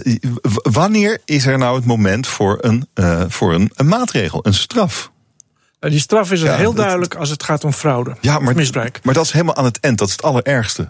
wanneer 0.51 1.21
is 1.25 1.45
er 1.45 1.57
nou 1.57 1.75
het 1.75 1.85
moment 1.85 2.27
voor 2.27 2.57
een, 2.61 2.87
uh, 2.95 3.23
voor 3.27 3.53
een, 3.53 3.71
een 3.75 3.87
maatregel, 3.87 4.39
een 4.45 4.53
straf? 4.53 5.11
Nou, 5.79 5.93
die 5.93 6.01
straf 6.01 6.31
is 6.31 6.41
er 6.41 6.57
heel 6.57 6.73
duidelijk 6.73 7.15
als 7.15 7.29
het 7.29 7.43
gaat 7.43 7.63
om 7.63 7.73
fraude. 7.73 8.15
Ja, 8.21 8.39
maar, 8.39 8.55
misbruik. 8.55 8.99
Maar 9.03 9.13
dat 9.13 9.25
is 9.25 9.31
helemaal 9.31 9.55
aan 9.55 9.65
het 9.65 9.79
eind. 9.79 9.97
Dat 9.97 10.07
is 10.07 10.13
het 10.13 10.23
allerergste. 10.23 10.85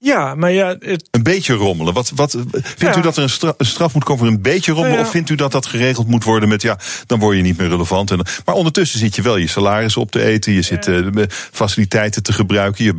Ja, 0.00 0.34
maar 0.34 0.52
ja... 0.52 0.76
Het... 0.78 1.08
Een 1.10 1.22
beetje 1.22 1.54
rommelen. 1.54 1.94
Wat, 1.94 2.12
wat, 2.14 2.36
vindt 2.76 2.96
u 2.96 3.00
dat 3.00 3.16
er 3.16 3.22
een 3.56 3.66
straf, 3.66 3.94
moet 3.94 4.04
komen 4.04 4.24
voor 4.24 4.34
een 4.34 4.42
beetje 4.42 4.72
rommelen? 4.72 5.00
Of 5.00 5.10
vindt 5.10 5.30
u 5.30 5.34
dat 5.34 5.52
dat 5.52 5.66
geregeld 5.66 6.08
moet 6.08 6.24
worden 6.24 6.48
met... 6.48 6.62
ja, 6.62 6.78
dan 7.06 7.18
word 7.18 7.36
je 7.36 7.42
niet 7.42 7.58
meer 7.58 7.68
relevant. 7.68 8.10
En, 8.10 8.20
maar 8.44 8.54
ondertussen 8.54 8.98
zit 8.98 9.16
je 9.16 9.22
wel 9.22 9.36
je 9.36 9.46
salaris 9.46 9.96
op 9.96 10.10
te 10.10 10.22
eten. 10.22 10.52
Je 10.52 10.62
zit 10.62 10.86
uh, 10.86 11.24
faciliteiten 11.28 12.22
te 12.22 12.32
gebruiken. 12.32 12.84
Je 12.84 12.94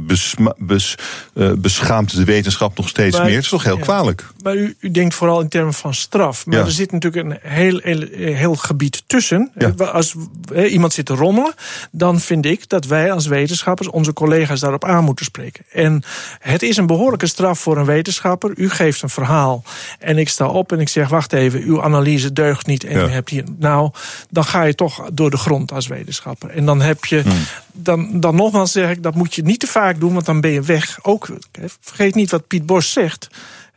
bes, 0.59 0.95
uh, 1.33 1.51
beschaamt 1.57 2.15
de 2.15 2.23
wetenschap 2.23 2.77
nog 2.77 2.89
steeds 2.89 3.17
meer. 3.17 3.35
Het 3.35 3.43
is 3.43 3.49
toch 3.49 3.63
heel 3.63 3.77
kwalijk. 3.77 4.25
Maar 4.43 4.55
u, 4.55 4.75
u, 4.79 4.91
denkt 4.91 5.15
vooral 5.15 5.41
in 5.41 5.49
termen 5.49 5.73
van 5.73 5.93
straf. 5.93 6.45
Maar 6.45 6.59
er 6.59 6.71
zit 6.71 6.91
natuurlijk 6.91 7.25
een 7.25 7.51
heel, 7.51 7.79
heel, 7.83 8.07
heel 8.35 8.55
gebied 8.55 9.03
tussen. 9.07 9.51
Als 9.77 10.15
iemand 10.69 10.93
zit 10.93 11.05
te 11.05 11.13
rommelen... 11.13 11.53
dan 11.91 12.19
vind 12.19 12.45
ik 12.45 12.69
dat 12.69 12.85
wij 12.85 13.11
als 13.11 13.27
wetenschappers... 13.27 13.89
onze 13.89 14.13
collega's 14.13 14.59
daarop 14.59 14.85
aan 14.85 15.03
moeten 15.03 15.25
spreken. 15.25 15.65
En 15.71 16.03
het 16.39 16.61
is 16.61 16.77
een 16.77 16.87
behoorlijke 16.89 17.27
straf 17.27 17.59
voor 17.59 17.77
een 17.77 17.85
wetenschapper. 17.85 18.51
U 18.55 18.69
geeft 18.69 19.01
een 19.01 19.09
verhaal 19.09 19.63
en 19.99 20.17
ik 20.17 20.29
sta 20.29 20.47
op 20.47 20.71
en 20.71 20.79
ik 20.79 20.89
zeg: 20.89 21.09
wacht 21.09 21.33
even, 21.33 21.61
uw 21.61 21.83
analyse 21.83 22.33
deugt 22.33 22.67
niet. 22.67 22.83
En 22.83 22.97
ja. 22.97 23.05
je 23.05 23.09
hebt 23.09 23.29
hier. 23.29 23.43
Nou, 23.57 23.91
dan 24.29 24.45
ga 24.45 24.63
je 24.63 24.75
toch 24.75 25.09
door 25.13 25.29
de 25.29 25.37
grond 25.37 25.71
als 25.71 25.87
wetenschapper. 25.87 26.49
En 26.49 26.65
dan 26.65 26.81
heb 26.81 27.05
je. 27.05 27.21
Hmm. 27.21 27.33
Dan, 27.71 28.19
dan 28.19 28.35
nogmaals 28.35 28.71
zeg 28.71 28.89
ik, 28.89 29.03
dat 29.03 29.15
moet 29.15 29.35
je 29.35 29.41
niet 29.41 29.59
te 29.59 29.67
vaak 29.67 29.99
doen, 29.99 30.13
want 30.13 30.25
dan 30.25 30.41
ben 30.41 30.51
je 30.51 30.61
weg. 30.61 30.99
Ook, 31.01 31.27
vergeet 31.81 32.15
niet 32.15 32.31
wat 32.31 32.47
Piet 32.47 32.65
Bos 32.65 32.91
zegt 32.91 33.29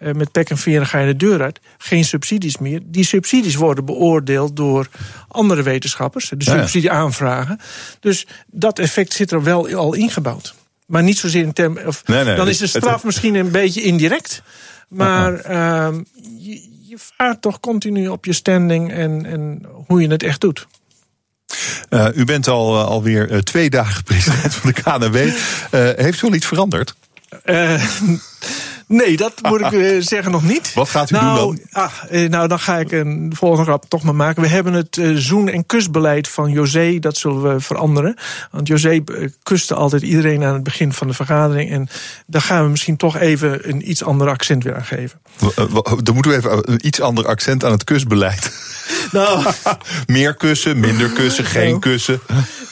eh, 0.03 0.13
met 0.13 0.33
pek 0.33 0.51
en 0.51 0.59
veren 0.59 0.87
ga 0.87 0.99
je 0.99 1.07
de 1.07 1.17
deur 1.17 1.43
uit. 1.43 1.61
Geen 1.79 2.05
subsidies 2.05 2.59
meer. 2.59 2.81
Die 2.85 3.05
subsidies 3.05 3.55
worden 3.55 3.85
beoordeeld 3.85 4.57
door 4.57 4.89
andere 5.29 5.63
wetenschappers. 5.63 6.29
De 6.37 6.45
subsidie 6.45 6.91
aanvragen. 6.91 7.61
Dus 8.01 8.27
dat 8.47 8.79
effect 8.79 9.13
zit 9.13 9.31
er 9.31 9.43
wel 9.43 9.75
al 9.75 9.95
ingebouwd. 9.95 10.55
Maar 10.93 11.03
niet 11.03 11.19
zozeer 11.19 11.43
in 11.43 11.53
termen. 11.53 11.87
Of, 11.87 12.03
dan 12.03 12.49
is 12.49 12.59
de 12.59 12.67
straf 12.67 13.05
misschien 13.05 13.35
een 13.35 13.51
beetje 13.51 13.83
indirect. 13.83 14.43
Maar 14.89 15.33
uh, 15.33 15.89
je, 16.39 16.69
je, 16.89 16.97
vaart 17.17 17.43
toch 17.43 17.61
continu 17.61 18.09
op 18.09 18.25
je 18.25 18.33
standing 18.33 18.93
en, 18.93 19.27
en 19.27 19.67
hoe 19.87 20.01
je 20.01 20.09
het 20.09 20.23
echt 20.23 20.41
doet. 20.41 20.67
Uh, 21.91 22.09
u 22.15 22.25
bent 22.25 22.49
al 22.49 22.75
uh, 22.75 22.85
alweer 22.85 23.31
uh, 23.31 23.39
twee 23.39 23.71
dagen 23.71 24.03
president 24.05 24.55
van 24.55 24.73
de 24.73 24.83
KNW. 24.83 25.17
heeft 25.97 26.23
u 26.23 26.27
al 26.27 26.35
iets 26.35 26.47
veranderd? 26.47 26.95
Nee, 28.93 29.17
dat 29.17 29.33
moet 29.43 29.61
ik 29.61 29.73
eh, 29.73 30.01
zeggen 30.15 30.33
nog 30.33 30.43
niet. 30.43 30.75
Wat 30.75 30.89
gaat 30.89 31.11
u 31.11 31.15
nou, 31.15 31.39
doen 31.39 31.61
dan? 31.71 31.83
Ah, 31.83 31.93
eh, 32.11 32.31
nou, 32.31 32.49
dan 32.49 32.59
ga 32.59 32.79
ik 32.79 32.93
een 32.93 33.33
volgende 33.37 33.65
grap 33.65 33.85
toch 33.89 34.03
maar 34.03 34.15
maken. 34.15 34.43
We 34.43 34.49
hebben 34.49 34.73
het 34.73 34.97
uh, 34.97 35.17
zoen- 35.17 35.49
en 35.49 35.67
kusbeleid 35.67 36.29
van 36.29 36.51
José, 36.51 36.99
dat 36.99 37.17
zullen 37.17 37.55
we 37.55 37.61
veranderen. 37.61 38.17
Want 38.51 38.69
José 38.69 39.05
kuste 39.43 39.75
altijd 39.75 40.03
iedereen 40.03 40.45
aan 40.45 40.55
het 40.55 40.63
begin 40.63 40.93
van 40.93 41.07
de 41.07 41.15
vergadering. 41.15 41.71
En 41.71 41.89
daar 42.27 42.43
gaan 42.43 42.65
we 42.65 42.71
misschien 42.71 42.97
toch 42.97 43.17
even 43.17 43.69
een 43.69 43.91
iets 43.91 44.05
ander 44.05 44.29
accent 44.29 44.65
weer 44.65 44.77
aan 44.77 44.85
geven. 44.85 45.21
Dan 46.03 46.15
moeten 46.15 46.33
we 46.33 46.37
even 46.37 46.71
een 46.73 46.87
iets 46.87 47.01
ander 47.01 47.27
accent 47.27 47.65
aan 47.65 47.73
het 47.73 47.85
kusbeleid. 47.85 48.51
Nou. 49.13 49.45
Meer 50.07 50.35
kussen, 50.35 50.81
minder 50.81 51.11
kussen, 51.11 51.45
geen 51.45 51.69
nou. 51.69 51.79
kussen. 51.79 52.21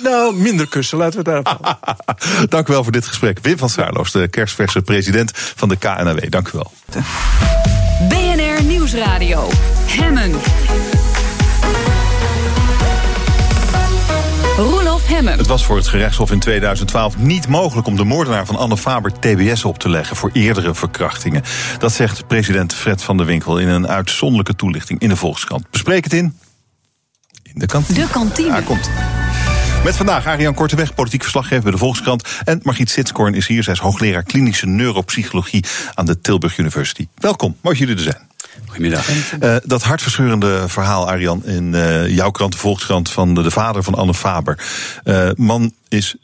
Nou, 0.02 0.36
minder 0.36 0.68
kussen, 0.68 0.98
laten 0.98 1.24
we 1.24 1.30
het 1.30 1.44
daarop 1.44 1.78
Dank 2.48 2.68
u 2.68 2.72
wel 2.72 2.82
voor 2.82 2.92
dit 2.92 3.06
gesprek. 3.06 3.38
Wim 3.42 3.58
van 3.58 3.68
Saarloos, 3.68 4.12
de 4.12 4.28
kerstverse 4.28 4.82
president 4.82 5.30
van 5.34 5.68
de 5.68 5.76
KNW. 6.14 6.30
Dank 6.30 6.48
u 6.48 6.50
wel. 6.52 6.72
BNR 8.08 8.64
Nieuwsradio. 8.64 9.48
Hemmen. 9.86 10.32
Roelof 14.56 15.06
Hemmen. 15.06 15.38
Het 15.38 15.46
was 15.46 15.64
voor 15.64 15.76
het 15.76 15.88
gerechtshof 15.88 16.30
in 16.30 16.38
2012 16.38 17.18
niet 17.18 17.48
mogelijk 17.48 17.86
om 17.86 17.96
de 17.96 18.04
moordenaar 18.04 18.46
van 18.46 18.56
Anne 18.56 18.76
Faber 18.76 19.12
TBS 19.12 19.64
op 19.64 19.78
te 19.78 19.88
leggen 19.88 20.16
voor 20.16 20.30
eerdere 20.32 20.74
verkrachtingen. 20.74 21.42
Dat 21.78 21.92
zegt 21.92 22.26
president 22.26 22.74
Fred 22.74 23.02
van 23.02 23.16
der 23.16 23.26
Winkel 23.26 23.58
in 23.58 23.68
een 23.68 23.88
uitzonderlijke 23.88 24.56
toelichting 24.56 25.00
in 25.00 25.08
de 25.08 25.16
Volkskrant. 25.16 25.70
Bespreek 25.70 26.04
het 26.04 26.12
in. 26.12 26.38
In 27.42 27.58
de 27.60 27.66
kantine. 27.66 27.98
De 27.98 28.08
kantine. 28.12 28.50
Daar 28.50 28.62
komt 28.62 28.90
met 29.84 29.96
vandaag 29.96 30.26
Arjan 30.26 30.54
Korteweg, 30.54 30.94
politiek 30.94 31.22
verslaggever 31.22 31.62
bij 31.62 31.72
de 31.72 31.78
Volkskrant. 31.78 32.28
En 32.44 32.60
Margriet 32.62 32.90
Sitskoorn 32.90 33.34
is 33.34 33.46
hier. 33.46 33.62
Zij 33.62 33.72
is 33.72 33.78
hoogleraar 33.78 34.22
klinische 34.22 34.66
neuropsychologie 34.66 35.64
aan 35.94 36.06
de 36.06 36.20
Tilburg 36.20 36.58
University. 36.58 37.08
Welkom, 37.14 37.56
mooi 37.60 37.78
dat 37.78 37.88
jullie 37.88 38.04
er 38.04 38.12
zijn. 38.12 38.28
Goedemiddag. 38.66 39.08
Uh, 39.40 39.56
dat 39.64 39.82
hartverscheurende 39.82 40.68
verhaal, 40.68 41.08
Arjan, 41.08 41.44
in 41.44 41.72
uh, 41.72 42.08
jouw 42.08 42.30
krant, 42.30 42.52
de 42.52 42.58
Volkskrant, 42.58 43.10
van 43.10 43.34
de, 43.34 43.42
de 43.42 43.50
vader 43.50 43.82
van 43.82 43.94
Anne 43.94 44.14
Faber. 44.14 44.58
Uh, 45.04 45.30
man 45.36 45.72
is 45.88 46.16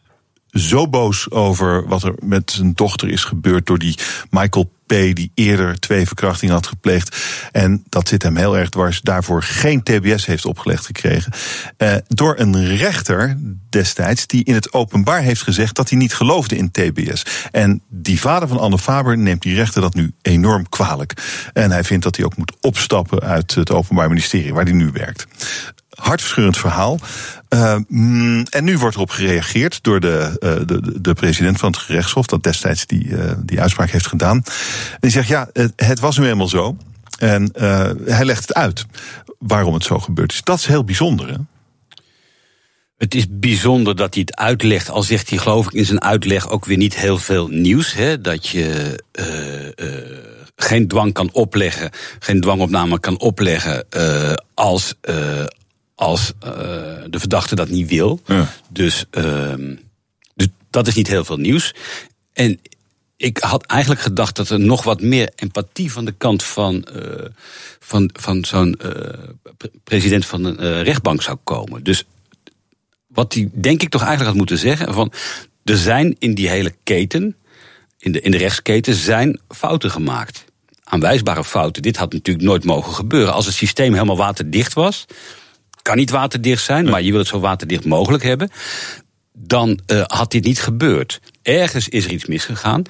zo 0.50 0.88
boos 0.88 1.30
over 1.30 1.88
wat 1.88 2.02
er 2.02 2.14
met 2.18 2.50
zijn 2.50 2.72
dochter 2.74 3.08
is 3.08 3.24
gebeurd 3.24 3.66
door 3.66 3.78
die 3.78 3.98
Michael 4.30 4.70
P. 4.86 4.88
die 4.88 5.30
eerder 5.34 5.78
twee 5.80 6.06
verkrachtingen 6.06 6.54
had 6.54 6.66
gepleegd. 6.66 7.16
En 7.52 7.84
dat 7.88 8.08
zit 8.08 8.22
hem 8.22 8.36
heel 8.36 8.58
erg 8.58 8.68
dwars. 8.68 9.00
Daarvoor 9.00 9.42
geen 9.42 9.82
TBS 9.82 10.26
heeft 10.26 10.44
opgelegd 10.44 10.86
gekregen. 10.86 11.32
Uh, 11.78 11.94
door 12.08 12.34
een 12.38 12.76
rechter 12.76 13.38
destijds 13.70 14.26
die 14.26 14.44
in 14.44 14.54
het 14.54 14.72
openbaar 14.72 15.20
heeft 15.20 15.42
gezegd 15.42 15.76
dat 15.76 15.88
hij 15.88 15.98
niet 15.98 16.14
geloofde 16.14 16.56
in 16.56 16.70
TBS. 16.70 17.22
En 17.50 17.82
die 17.88 18.20
vader 18.20 18.48
van 18.48 18.58
Anne 18.58 18.78
Faber 18.78 19.18
neemt 19.18 19.42
die 19.42 19.54
rechter 19.54 19.80
dat 19.80 19.94
nu 19.94 20.12
enorm 20.22 20.68
kwalijk. 20.68 21.12
En 21.52 21.70
hij 21.70 21.84
vindt 21.84 22.04
dat 22.04 22.16
hij 22.16 22.24
ook 22.24 22.36
moet 22.36 22.56
opstappen 22.60 23.20
uit 23.20 23.54
het 23.54 23.70
Openbaar 23.70 24.08
Ministerie 24.08 24.54
waar 24.54 24.64
hij 24.64 24.72
nu 24.72 24.90
werkt 24.92 25.26
hartverscheurend 25.96 26.56
verhaal. 26.56 26.98
Uh, 27.48 27.72
en 28.50 28.64
nu 28.64 28.78
wordt 28.78 28.96
erop 28.96 29.10
gereageerd 29.10 29.82
door 29.82 30.00
de, 30.00 30.36
uh, 30.40 30.66
de, 30.66 31.00
de, 31.00 31.12
president 31.12 31.58
van 31.58 31.70
het 31.70 31.80
gerechtshof, 31.80 32.26
dat 32.26 32.42
destijds 32.42 32.86
die, 32.86 33.04
uh, 33.04 33.32
die 33.38 33.60
uitspraak 33.60 33.90
heeft 33.90 34.06
gedaan. 34.06 34.36
En 34.36 34.98
die 35.00 35.10
zegt: 35.10 35.28
ja, 35.28 35.48
het 35.76 36.00
was 36.00 36.18
nu 36.18 36.28
eenmaal 36.28 36.48
zo. 36.48 36.76
En 37.18 37.50
hij 38.04 38.24
legt 38.24 38.40
het 38.40 38.54
uit 38.54 38.86
waarom 39.38 39.74
het 39.74 39.84
zo 39.84 39.98
gebeurd 39.98 40.32
is. 40.32 40.42
Dat 40.42 40.58
is 40.58 40.66
heel 40.66 40.84
bijzonder. 40.84 41.28
Hè? 41.28 41.36
Het 42.96 43.14
is 43.14 43.26
bijzonder 43.30 43.96
dat 43.96 44.14
hij 44.14 44.22
het 44.26 44.36
uitlegt. 44.36 44.90
Al 44.90 45.02
zegt 45.02 45.28
hij, 45.28 45.38
geloof 45.38 45.66
ik, 45.66 45.72
in 45.72 45.84
zijn 45.84 46.02
uitleg 46.02 46.48
ook 46.48 46.64
weer 46.64 46.76
niet 46.76 46.96
heel 46.96 47.18
veel 47.18 47.48
nieuws. 47.48 47.92
Hè? 47.94 48.20
Dat 48.20 48.48
je 48.48 48.98
geen 50.56 50.88
dwang 50.88 51.12
kan 51.12 51.30
opleggen, 51.32 51.90
geen 52.18 52.40
dwangopname 52.40 53.00
kan 53.00 53.18
opleggen 53.18 53.86
als 54.54 54.94
als 55.96 56.32
uh, 56.44 56.50
de 57.10 57.18
verdachte 57.18 57.54
dat 57.54 57.68
niet 57.68 57.88
wil. 57.88 58.20
Ja. 58.26 58.52
Dus, 58.68 59.04
uh, 59.10 59.54
dus 60.34 60.46
dat 60.70 60.86
is 60.86 60.94
niet 60.94 61.08
heel 61.08 61.24
veel 61.24 61.36
nieuws. 61.36 61.74
En 62.32 62.60
ik 63.16 63.38
had 63.38 63.66
eigenlijk 63.66 64.00
gedacht 64.00 64.36
dat 64.36 64.48
er 64.48 64.60
nog 64.60 64.82
wat 64.82 65.00
meer 65.00 65.30
empathie 65.34 65.92
van 65.92 66.04
de 66.04 66.12
kant 66.12 66.42
van, 66.42 66.86
uh, 66.96 67.02
van, 67.80 68.10
van 68.12 68.44
zo'n 68.44 68.78
uh, 68.84 68.92
president 69.84 70.26
van 70.26 70.44
een 70.44 70.82
rechtbank 70.82 71.22
zou 71.22 71.36
komen. 71.44 71.84
Dus 71.84 72.04
wat 73.06 73.34
hij 73.34 73.50
denk 73.52 73.82
ik 73.82 73.88
toch 73.88 74.00
eigenlijk 74.00 74.30
had 74.30 74.38
moeten 74.38 74.58
zeggen: 74.58 74.94
van 74.94 75.12
er 75.64 75.76
zijn 75.76 76.16
in 76.18 76.34
die 76.34 76.48
hele 76.48 76.74
keten, 76.82 77.36
in 77.98 78.12
de, 78.12 78.20
in 78.20 78.30
de 78.30 78.36
rechtsketen, 78.36 78.94
zijn 78.94 79.40
fouten 79.48 79.90
gemaakt. 79.90 80.44
Aanwijsbare 80.84 81.44
fouten. 81.44 81.82
Dit 81.82 81.96
had 81.96 82.12
natuurlijk 82.12 82.46
nooit 82.46 82.64
mogen 82.64 82.94
gebeuren. 82.94 83.32
Als 83.32 83.46
het 83.46 83.54
systeem 83.54 83.92
helemaal 83.92 84.16
waterdicht 84.16 84.72
was, 84.72 85.06
kan 85.86 85.96
niet 85.96 86.10
waterdicht 86.10 86.64
zijn, 86.64 86.84
maar 86.84 87.02
je 87.02 87.10
wil 87.10 87.18
het 87.18 87.28
zo 87.28 87.40
waterdicht 87.40 87.84
mogelijk 87.84 88.22
hebben. 88.22 88.50
Dan 89.32 89.80
uh, 89.86 90.02
had 90.06 90.30
dit 90.30 90.44
niet 90.44 90.60
gebeurd. 90.60 91.20
Ergens 91.42 91.88
is 91.88 92.04
er 92.04 92.10
iets 92.10 92.26
misgegaan. 92.26 92.82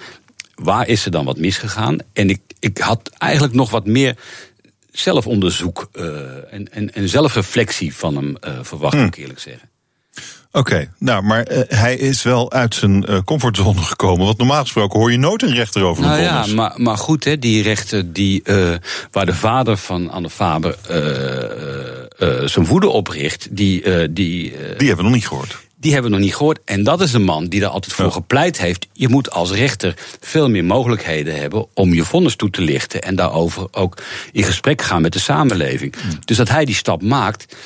Waar 0.54 0.88
is 0.88 1.04
er 1.04 1.10
dan 1.10 1.24
wat 1.24 1.38
misgegaan? 1.38 1.98
En 2.12 2.30
ik, 2.30 2.40
ik 2.60 2.78
had 2.78 3.10
eigenlijk 3.18 3.54
nog 3.54 3.70
wat 3.70 3.86
meer 3.86 4.16
zelfonderzoek 4.92 5.88
uh, 5.92 6.04
en, 6.52 6.72
en, 6.72 6.94
en 6.94 7.08
zelfreflectie 7.08 7.94
van 7.94 8.16
hem 8.16 8.36
uh, 8.40 8.58
verwacht, 8.62 8.94
hm. 8.94 9.00
moet 9.00 9.16
ik 9.16 9.20
eerlijk 9.20 9.40
zeggen. 9.40 9.68
Oké, 10.56 10.70
okay, 10.70 10.90
nou, 10.98 11.22
maar 11.22 11.52
uh, 11.52 11.60
hij 11.68 11.96
is 11.96 12.22
wel 12.22 12.52
uit 12.52 12.74
zijn 12.74 13.10
uh, 13.10 13.18
comfortzone 13.24 13.80
gekomen. 13.80 14.26
Want 14.26 14.38
normaal 14.38 14.60
gesproken 14.60 14.98
hoor 14.98 15.10
je 15.10 15.18
nooit 15.18 15.42
een 15.42 15.54
rechter 15.54 15.82
over 15.82 16.02
nou 16.02 16.16
een 16.16 16.22
ja, 16.22 16.46
maar, 16.46 16.72
maar 16.76 16.98
goed, 16.98 17.24
hè, 17.24 17.38
die 17.38 17.62
rechter 17.62 18.12
die, 18.12 18.40
uh, 18.44 18.74
waar 19.10 19.26
de 19.26 19.34
vader 19.34 19.76
van 19.76 20.10
Anne 20.10 20.30
Faber 20.30 20.76
zijn 22.44 22.66
voeden 22.66 22.92
opricht... 22.92 23.48
Die, 23.50 23.82
die, 24.12 24.54
die 24.76 24.86
hebben 24.86 24.96
we 24.96 25.02
nog 25.02 25.12
niet 25.12 25.28
gehoord. 25.28 25.56
Die 25.76 25.92
hebben 25.92 26.10
we 26.10 26.16
nog 26.16 26.26
niet 26.26 26.36
gehoord. 26.36 26.58
En 26.64 26.84
dat 26.84 27.00
is 27.00 27.10
de 27.10 27.18
man 27.18 27.46
die 27.46 27.60
er 27.62 27.66
altijd 27.66 27.94
voor 27.94 28.12
gepleit 28.12 28.58
heeft. 28.58 28.86
Je 28.92 29.08
moet 29.08 29.30
als 29.30 29.50
rechter 29.50 29.94
veel 30.20 30.50
meer 30.50 30.64
mogelijkheden 30.64 31.40
hebben 31.40 31.66
om 31.74 31.94
je 31.94 32.04
vonnis 32.04 32.36
toe 32.36 32.50
te 32.50 32.62
lichten. 32.62 33.02
En 33.02 33.14
daarover 33.14 33.66
ook 33.70 34.02
in 34.32 34.42
gesprek 34.42 34.82
gaan 34.82 35.02
met 35.02 35.12
de 35.12 35.18
samenleving. 35.18 35.94
Hmm. 36.00 36.10
Dus 36.24 36.36
dat 36.36 36.48
hij 36.48 36.64
die 36.64 36.74
stap 36.74 37.02
maakt 37.02 37.56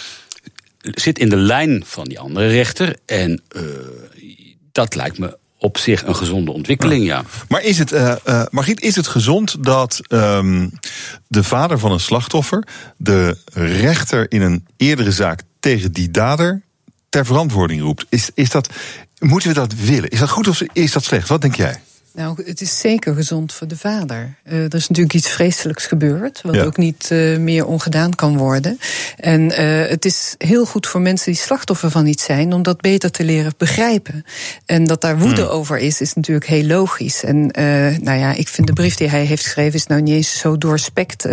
zit 0.81 1.19
in 1.19 1.29
de 1.29 1.37
lijn 1.37 1.83
van 1.87 2.05
die 2.05 2.19
andere 2.19 2.47
rechter. 2.47 2.97
En 3.07 3.43
uh, 3.57 3.63
dat 4.73 4.95
lijkt 4.95 5.19
me 5.19 5.39
op 5.59 5.79
zich 5.79 6.07
een 6.07 6.17
gezonde 6.17 6.53
ontwikkeling, 6.53 7.05
ja. 7.05 7.25
Maar 7.49 7.63
is 7.63 7.79
het, 7.79 7.93
uh, 7.93 8.15
uh, 8.29 8.43
Margriet, 8.51 8.81
is 8.81 8.97
het 8.97 9.07
gezond 9.07 9.65
dat 9.65 10.01
um, 10.09 10.73
de 11.27 11.45
vader 11.45 11.79
van 11.79 11.93
een 11.93 12.01
slachtoffer 12.01 12.67
de 12.97 13.37
rechter 13.55 14.33
in 14.33 14.43
een 14.43 14.67
eerdere 14.77 15.13
zaak 15.13 15.43
tegen 15.61 15.93
die 15.93 16.11
dader 16.11 16.63
ter 17.09 17.27
verantwoording 17.27 17.81
roept? 17.81 18.07
Is, 18.09 18.31
is 18.35 18.51
dat, 18.51 18.69
moeten 19.19 19.49
we 19.49 19.55
dat 19.55 19.75
willen? 19.75 20.09
Is 20.09 20.19
dat 20.19 20.31
goed 20.31 20.49
of 20.49 20.63
is 20.73 20.93
dat 20.93 21.05
slecht? 21.05 21.29
Wat 21.29 21.41
denk 21.41 21.55
jij? 21.55 21.81
Nou, 22.13 22.43
het 22.45 22.61
is 22.61 22.79
zeker 22.79 23.15
gezond 23.15 23.53
voor 23.53 23.67
de 23.67 23.77
vader. 23.77 24.35
Uh, 24.45 24.65
er 24.65 24.75
is 24.75 24.89
natuurlijk 24.89 25.15
iets 25.15 25.29
vreselijks 25.29 25.87
gebeurd, 25.87 26.41
wat 26.43 26.59
ook 26.59 26.77
niet 26.77 27.09
uh, 27.13 27.39
meer 27.39 27.67
ongedaan 27.67 28.15
kan 28.15 28.37
worden. 28.37 28.79
En 29.17 29.41
uh, 29.41 29.89
het 29.89 30.05
is 30.05 30.35
heel 30.39 30.67
goed 30.67 30.87
voor 30.87 31.01
mensen 31.01 31.33
die 31.33 31.41
slachtoffer 31.41 31.91
van 31.91 32.07
iets 32.07 32.25
zijn, 32.25 32.53
om 32.53 32.63
dat 32.63 32.81
beter 32.81 33.11
te 33.11 33.25
leren 33.25 33.55
begrijpen. 33.57 34.25
En 34.67 34.85
dat 34.85 35.01
daar 35.01 35.19
woede 35.19 35.43
hmm. 35.43 35.51
over 35.51 35.79
is, 35.79 36.01
is 36.01 36.15
natuurlijk 36.15 36.47
heel 36.47 36.65
logisch. 36.65 37.25
En 37.25 37.47
nou 38.03 38.19
ja, 38.19 38.33
ik 38.33 38.49
vind 38.49 38.67
de 38.67 38.73
brief 38.73 38.95
die 38.95 39.09
hij 39.09 39.25
heeft 39.25 39.43
geschreven, 39.43 39.75
is 39.75 39.87
nou 39.87 40.03
niet 40.03 40.15
eens 40.15 40.39
zo 40.39 40.59
doorspekt 40.59 41.27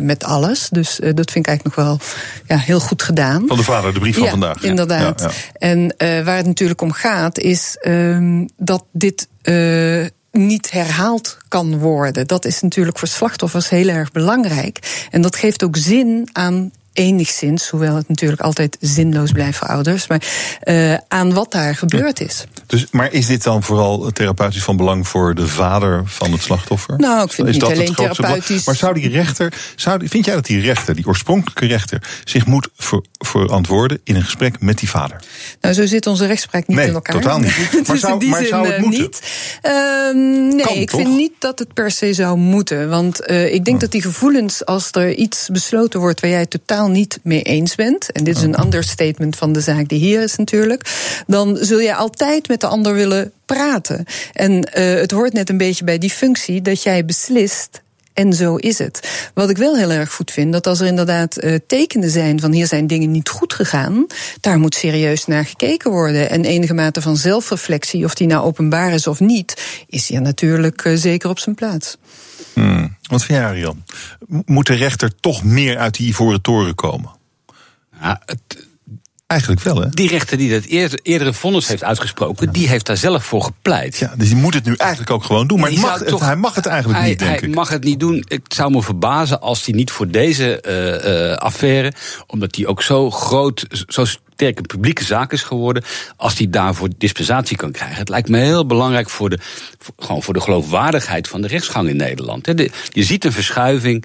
met 0.00 0.24
alles. 0.24 0.68
Dus 0.68 0.98
dat 1.14 1.30
vind 1.30 1.46
ik 1.46 1.46
eigenlijk 1.46 1.76
nog 1.76 1.86
wel 1.86 1.98
ja, 2.46 2.56
heel 2.56 2.80
goed 2.80 3.02
gedaan. 3.02 3.44
Van 3.46 3.56
de 3.56 3.62
vader, 3.62 3.94
de 3.94 4.00
brief 4.00 4.14
van 4.14 4.24
ja, 4.24 4.30
vandaag. 4.30 4.62
Inderdaad. 4.62 5.34
En 5.58 5.94
waar 5.98 6.36
het 6.36 6.46
natuurlijk 6.46 6.80
om 6.80 6.92
gaat, 6.92 7.38
is 7.38 7.76
ehm, 7.80 8.46
dat 8.56 8.84
dit 8.92 9.28
uh, 9.44 10.06
niet 10.30 10.70
herhaald 10.70 11.38
kan 11.48 11.78
worden. 11.78 12.26
Dat 12.26 12.44
is 12.44 12.60
natuurlijk 12.60 12.98
voor 12.98 13.08
slachtoffers 13.08 13.68
heel 13.68 13.88
erg 13.88 14.12
belangrijk. 14.12 15.06
En 15.10 15.22
dat 15.22 15.36
geeft 15.36 15.64
ook 15.64 15.76
zin 15.76 16.28
aan 16.32 16.72
enigszins, 16.94 17.68
hoewel 17.68 17.96
het 17.96 18.08
natuurlijk 18.08 18.40
altijd 18.40 18.76
zinloos 18.80 19.32
blijft 19.32 19.58
voor 19.58 19.68
ouders, 19.68 20.06
maar 20.06 20.22
uh, 20.64 20.94
aan 21.08 21.34
wat 21.34 21.52
daar 21.52 21.76
gebeurd 21.76 22.20
is. 22.20 22.46
Dus, 22.66 22.86
maar 22.90 23.12
is 23.12 23.26
dit 23.26 23.42
dan 23.42 23.62
vooral 23.62 24.10
therapeutisch 24.12 24.62
van 24.62 24.76
belang 24.76 25.08
voor 25.08 25.34
de 25.34 25.48
vader 25.48 26.02
van 26.04 26.32
het 26.32 26.42
slachtoffer? 26.42 26.98
Nou, 26.98 27.24
ik 27.24 27.32
vind 27.32 27.48
is 27.48 27.54
het 27.54 27.68
niet 27.68 27.72
alleen 27.72 27.94
therapeutisch. 27.94 28.66
Maar 28.66 28.76
zou 28.76 28.94
die 28.94 29.08
rechter, 29.08 29.52
zou, 29.76 30.08
vind 30.08 30.24
jij 30.24 30.34
dat 30.34 30.46
die 30.46 30.60
rechter, 30.60 30.94
die 30.94 31.06
oorspronkelijke 31.06 31.66
rechter, 31.66 32.02
zich 32.24 32.46
moet 32.46 32.68
ver, 32.76 33.02
verantwoorden 33.18 34.00
in 34.04 34.16
een 34.16 34.24
gesprek 34.24 34.60
met 34.60 34.78
die 34.78 34.88
vader? 34.88 35.22
Nou, 35.60 35.74
zo 35.74 35.86
zit 35.86 36.06
onze 36.06 36.26
rechtspraak 36.26 36.66
niet 36.66 36.76
nee, 36.76 36.86
in 36.86 36.94
elkaar. 36.94 37.20
totaal 37.20 37.38
niet. 37.38 37.54
dus 37.70 37.88
maar 37.88 37.98
zou, 37.98 38.26
maar 38.26 38.44
zou 38.44 38.66
het 38.66 38.76
uh, 38.76 38.82
moeten? 38.82 39.02
niet. 39.02 39.22
Um, 39.62 40.46
nee, 40.56 40.66
kan, 40.66 40.76
ik 40.76 40.90
toch? 40.90 41.00
vind 41.00 41.16
niet 41.16 41.32
dat 41.38 41.58
het 41.58 41.74
per 41.74 41.90
se 41.90 42.12
zou 42.12 42.38
moeten. 42.38 42.88
Want 42.88 43.30
uh, 43.30 43.54
ik 43.54 43.64
denk 43.64 43.76
oh. 43.76 43.82
dat 43.82 43.90
die 43.90 44.02
gevoelens, 44.02 44.64
als 44.64 44.88
er 44.90 45.14
iets 45.14 45.48
besloten 45.52 46.00
wordt 46.00 46.20
waar 46.20 46.30
jij 46.30 46.46
totaal 46.46 46.83
niet 46.88 47.18
mee 47.22 47.42
eens 47.42 47.74
bent, 47.74 48.12
en 48.12 48.24
dit 48.24 48.36
is 48.36 48.42
een 48.42 48.60
understatement 48.60 49.36
van 49.36 49.52
de 49.52 49.60
zaak 49.60 49.88
die 49.88 49.98
hier 49.98 50.22
is 50.22 50.36
natuurlijk, 50.36 51.12
dan 51.26 51.56
zul 51.60 51.78
je 51.78 51.94
altijd 51.94 52.48
met 52.48 52.60
de 52.60 52.66
ander 52.66 52.94
willen 52.94 53.32
praten. 53.46 54.04
En 54.32 54.52
uh, 54.52 54.94
het 54.94 55.10
hoort 55.10 55.32
net 55.32 55.48
een 55.48 55.56
beetje 55.56 55.84
bij 55.84 55.98
die 55.98 56.10
functie 56.10 56.62
dat 56.62 56.82
jij 56.82 57.04
beslist. 57.04 57.82
En 58.14 58.32
zo 58.32 58.56
is 58.56 58.78
het. 58.78 59.28
Wat 59.34 59.50
ik 59.50 59.56
wel 59.56 59.76
heel 59.76 59.90
erg 59.90 60.12
goed 60.12 60.30
vind, 60.30 60.52
dat 60.52 60.66
als 60.66 60.80
er 60.80 60.86
inderdaad 60.86 61.44
uh, 61.44 61.54
tekenen 61.66 62.10
zijn 62.10 62.40
van 62.40 62.52
hier 62.52 62.66
zijn 62.66 62.86
dingen 62.86 63.10
niet 63.10 63.28
goed 63.28 63.54
gegaan, 63.54 64.06
daar 64.40 64.58
moet 64.58 64.74
serieus 64.74 65.26
naar 65.26 65.44
gekeken 65.44 65.90
worden. 65.90 66.30
En 66.30 66.44
enige 66.44 66.74
mate 66.74 67.02
van 67.02 67.16
zelfreflectie, 67.16 68.04
of 68.04 68.14
die 68.14 68.26
nou 68.26 68.44
openbaar 68.44 68.92
is 68.92 69.06
of 69.06 69.20
niet, 69.20 69.54
is 69.88 70.08
hier 70.08 70.20
natuurlijk 70.20 70.84
uh, 70.84 70.96
zeker 70.96 71.30
op 71.30 71.38
zijn 71.38 71.54
plaats. 71.54 71.96
Hmm. 72.52 72.96
Wat 73.02 73.24
vind 73.24 73.38
jij, 73.38 73.48
Arjan? 73.48 73.84
Moet 74.44 74.66
de 74.66 74.74
rechter 74.74 75.14
toch 75.20 75.44
meer 75.44 75.78
uit 75.78 75.94
die 75.94 76.08
ivoren 76.08 76.40
toren 76.40 76.74
komen? 76.74 77.10
Ja, 78.00 78.20
het, 78.26 78.66
Eigenlijk 79.26 79.62
wel, 79.62 79.80
hè? 79.80 79.88
Die 79.88 80.08
rechter 80.08 80.38
die 80.38 80.50
dat 80.50 80.64
eerder, 80.64 80.98
eerdere 81.02 81.32
vonnis 81.32 81.68
heeft 81.68 81.84
uitgesproken, 81.84 82.52
die 82.52 82.68
heeft 82.68 82.86
daar 82.86 82.96
zelf 82.96 83.24
voor 83.24 83.42
gepleit. 83.42 83.96
Ja, 83.96 84.14
dus 84.16 84.28
die 84.28 84.36
moet 84.36 84.54
het 84.54 84.64
nu 84.64 84.74
eigenlijk 84.74 85.10
ook 85.10 85.24
gewoon 85.24 85.46
doen. 85.46 85.60
Maar 85.60 85.70
het 85.70 85.80
mag, 85.80 86.02
toch, 86.02 86.20
hij 86.20 86.36
mag 86.36 86.54
het 86.54 86.66
eigenlijk 86.66 87.00
hij, 87.00 87.08
niet, 87.08 87.18
denk 87.18 87.30
hij 87.30 87.38
ik. 87.38 87.44
Hij 87.44 87.54
mag 87.54 87.68
het 87.68 87.84
niet 87.84 88.00
doen. 88.00 88.24
Het 88.28 88.54
zou 88.54 88.70
me 88.70 88.82
verbazen 88.82 89.40
als 89.40 89.64
hij 89.64 89.74
niet 89.74 89.90
voor 89.90 90.08
deze 90.08 90.64
uh, 90.66 91.30
uh, 91.30 91.36
affaire, 91.36 91.92
omdat 92.26 92.52
die 92.52 92.66
ook 92.66 92.82
zo 92.82 93.10
groot, 93.10 93.66
zo 93.88 94.04
sterk 94.34 94.58
een 94.58 94.66
publieke 94.66 95.04
zaak 95.04 95.32
is 95.32 95.42
geworden, 95.42 95.82
als 96.16 96.34
die 96.34 96.50
daarvoor 96.50 96.88
dispensatie 96.98 97.56
kan 97.56 97.72
krijgen. 97.72 97.96
Het 97.96 98.08
lijkt 98.08 98.28
me 98.28 98.38
heel 98.38 98.66
belangrijk 98.66 99.10
voor 99.10 99.30
de, 99.30 99.38
voor, 99.78 99.94
gewoon 99.98 100.22
voor 100.22 100.34
de 100.34 100.40
geloofwaardigheid 100.40 101.28
van 101.28 101.42
de 101.42 101.48
rechtsgang 101.48 101.88
in 101.88 101.96
Nederland. 101.96 102.44
De, 102.44 102.70
je 102.88 103.02
ziet 103.02 103.24
een 103.24 103.32
verschuiving 103.32 104.04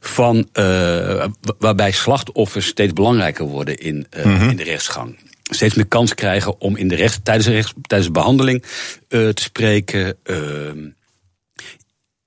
van, 0.00 0.48
uh, 0.52 1.24
waarbij 1.58 1.90
slachtoffers 1.90 2.66
steeds 2.66 2.92
belangrijker 2.92 3.44
worden 3.44 3.78
in, 3.78 4.06
uh, 4.16 4.24
mm-hmm. 4.24 4.48
in 4.48 4.56
de 4.56 4.62
rechtsgang. 4.62 5.18
Steeds 5.42 5.74
meer 5.74 5.86
kans 5.86 6.14
krijgen 6.14 6.60
om 6.60 6.76
in 6.76 6.88
de 6.88 6.94
rechts, 6.94 7.18
tijdens, 7.22 7.46
de 7.46 7.52
rechts, 7.52 7.72
tijdens 7.82 8.12
de 8.12 8.18
behandeling 8.18 8.64
uh, 9.08 9.28
te 9.28 9.42
spreken. 9.42 10.16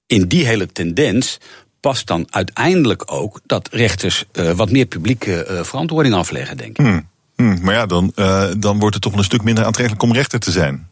in 0.07 0.27
die 0.27 0.45
hele 0.45 0.67
tendens 0.67 1.38
past 1.80 2.07
dan 2.07 2.27
uiteindelijk 2.30 3.11
ook 3.11 3.39
dat 3.45 3.69
rechters 3.71 4.26
wat 4.55 4.71
meer 4.71 4.85
publieke 4.85 5.59
verantwoording 5.63 6.15
afleggen, 6.15 6.57
denk 6.57 6.77
ik. 6.77 6.85
Mm. 6.85 7.07
Hmm, 7.39 7.59
maar 7.61 7.73
ja, 7.73 7.85
dan, 7.85 8.11
uh, 8.15 8.45
dan 8.57 8.79
wordt 8.79 8.93
het 8.95 9.03
toch 9.03 9.13
een 9.15 9.23
stuk 9.23 9.43
minder 9.43 9.65
aantrekkelijk 9.65 10.03
om 10.03 10.13
rechter 10.13 10.39
te 10.39 10.51
zijn. 10.51 10.87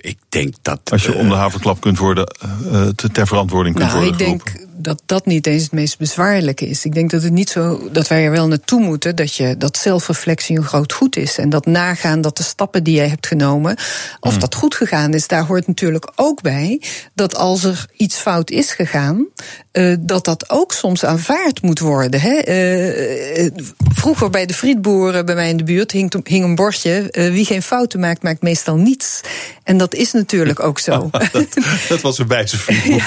Ik 0.00 0.18
denk 0.28 0.54
dat. 0.62 0.80
Als 0.90 1.02
je 1.04 1.12
eh, 1.12 1.18
om 1.18 1.28
de 1.28 1.34
haverklap 1.34 1.80
kunt 1.80 1.98
worden, 1.98 2.26
eh, 2.26 2.50
eh, 2.82 2.88
te- 2.94 3.10
ter 3.10 3.26
verantwoording 3.26 3.74
kunt 3.76 3.92
Nou, 3.92 3.98
worden 4.04 4.20
ik 4.20 4.26
denk. 4.26 4.66
Dat 4.78 5.02
dat 5.06 5.26
niet 5.26 5.46
eens 5.46 5.62
het 5.62 5.72
meest 5.72 5.98
bezwaarlijke 5.98 6.68
is. 6.68 6.84
Ik 6.84 6.94
denk 6.94 7.10
dat 7.10 7.22
het 7.22 7.32
niet 7.32 7.50
zo 7.50 7.88
dat 7.92 8.08
wij 8.08 8.24
er 8.24 8.30
wel 8.30 8.48
naartoe 8.48 8.80
moeten 8.80 9.16
dat 9.16 9.34
je 9.34 9.56
dat 9.56 9.76
zelfreflectie 9.76 10.56
een 10.56 10.64
groot 10.64 10.92
goed 10.92 11.16
is 11.16 11.38
en 11.38 11.48
dat 11.48 11.66
nagaan 11.66 12.20
dat 12.20 12.36
de 12.36 12.42
stappen 12.42 12.84
die 12.84 12.94
jij 12.94 13.08
hebt 13.08 13.26
genomen 13.26 13.76
of 14.20 14.30
Hmm. 14.30 14.40
dat 14.40 14.54
goed 14.54 14.74
gegaan 14.74 15.14
is. 15.14 15.26
Daar 15.26 15.44
hoort 15.44 15.66
natuurlijk 15.66 16.12
ook 16.16 16.42
bij 16.42 16.82
dat 17.14 17.36
als 17.36 17.64
er 17.64 17.86
iets 17.96 18.16
fout 18.16 18.50
is 18.50 18.72
gegaan, 18.72 19.26
eh, 19.72 19.94
dat 20.00 20.24
dat 20.24 20.50
ook 20.50 20.72
soms 20.72 21.04
aanvaard 21.04 21.62
moet 21.62 21.78
worden. 21.78 22.20
Hè? 22.20 22.34
Eh, 22.36 23.46
eh, 23.46 23.52
vroeger 23.94 24.30
bij 24.30 24.46
de 24.46 24.54
frietboeren 24.54 25.26
bij 25.26 25.34
mij 25.34 25.48
in 25.48 25.56
de 25.56 25.64
buurt 25.64 25.92
hing, 25.92 26.28
hing 26.28 26.44
een 26.44 26.54
bordje: 26.54 27.08
wie 27.32 27.44
geen 27.44 27.62
fouten 27.62 28.00
maakt, 28.00 28.22
maakt 28.22 28.42
meestal 28.42 28.76
niets. 28.76 29.20
En 29.64 29.78
dat 29.78 29.94
is 29.94 30.12
natuurlijk 30.12 30.60
ook 30.60 30.78
zo. 30.78 31.10
Dat 31.88 32.00
was 32.00 32.18
een 32.18 32.26
wijze 32.26 32.58
vriend. 32.58 33.06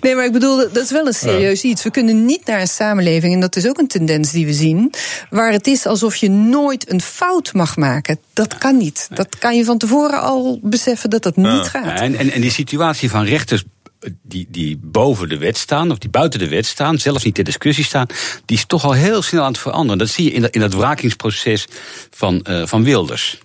Nee, 0.00 0.14
maar 0.14 0.23
ik 0.24 0.32
bedoel, 0.32 0.56
dat 0.56 0.76
is 0.84 0.90
wel 0.90 1.06
een 1.06 1.14
serieus 1.14 1.62
iets. 1.62 1.82
We 1.82 1.90
kunnen 1.90 2.24
niet 2.24 2.46
naar 2.46 2.60
een 2.60 2.68
samenleving, 2.68 3.34
en 3.34 3.40
dat 3.40 3.56
is 3.56 3.66
ook 3.68 3.78
een 3.78 3.86
tendens 3.88 4.30
die 4.30 4.46
we 4.46 4.52
zien, 4.52 4.92
waar 5.30 5.52
het 5.52 5.66
is 5.66 5.86
alsof 5.86 6.16
je 6.16 6.30
nooit 6.30 6.90
een 6.90 7.00
fout 7.00 7.52
mag 7.52 7.76
maken. 7.76 8.18
Dat 8.32 8.58
kan 8.58 8.76
niet. 8.76 9.08
Dat 9.10 9.38
kan 9.38 9.56
je 9.56 9.64
van 9.64 9.78
tevoren 9.78 10.20
al 10.20 10.58
beseffen 10.62 11.10
dat 11.10 11.22
dat 11.22 11.36
niet 11.36 11.66
gaat. 11.66 12.00
En, 12.00 12.14
en, 12.16 12.30
en 12.30 12.40
die 12.40 12.50
situatie 12.50 13.10
van 13.10 13.24
rechters 13.24 13.64
eh, 14.00 14.10
die, 14.22 14.46
die 14.50 14.78
boven 14.82 15.28
de 15.28 15.38
wet 15.38 15.56
staan, 15.56 15.90
of 15.90 15.98
die 15.98 16.10
buiten 16.10 16.38
de 16.38 16.48
wet 16.48 16.66
staan, 16.66 16.98
zelfs 16.98 17.24
niet 17.24 17.34
ter 17.34 17.44
discussie 17.44 17.84
staan, 17.84 18.06
die 18.44 18.56
is 18.56 18.66
toch 18.66 18.84
al 18.84 18.92
heel 18.92 19.22
snel 19.22 19.42
aan 19.42 19.52
het 19.52 19.60
veranderen. 19.60 19.98
Dat 19.98 20.08
zie 20.08 20.24
je 20.24 20.30
in, 20.32 20.40
dat- 20.42 20.54
in 20.54 20.60
het 20.62 20.74
wrakingsproces 20.74 21.66
van, 22.10 22.42
eh, 22.42 22.66
van 22.66 22.84
Wilders. 22.84 23.38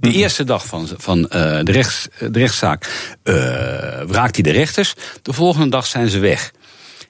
De 0.00 0.08
Mhm. 0.08 0.16
eerste 0.16 0.44
dag 0.44 0.66
van, 0.66 0.88
van 0.96 1.28
eh, 1.28 1.58
de, 1.62 1.72
rechts, 1.72 2.08
de 2.18 2.38
rechtszaak 2.38 3.14
eh 3.22 3.34
wraakt 4.06 4.34
hij 4.34 4.42
de 4.42 4.50
rechters. 4.50 4.94
De 5.22 5.32
volgende 5.32 5.68
dag 5.68 5.86
zijn 5.86 6.08
ze 6.08 6.18
weg. 6.18 6.52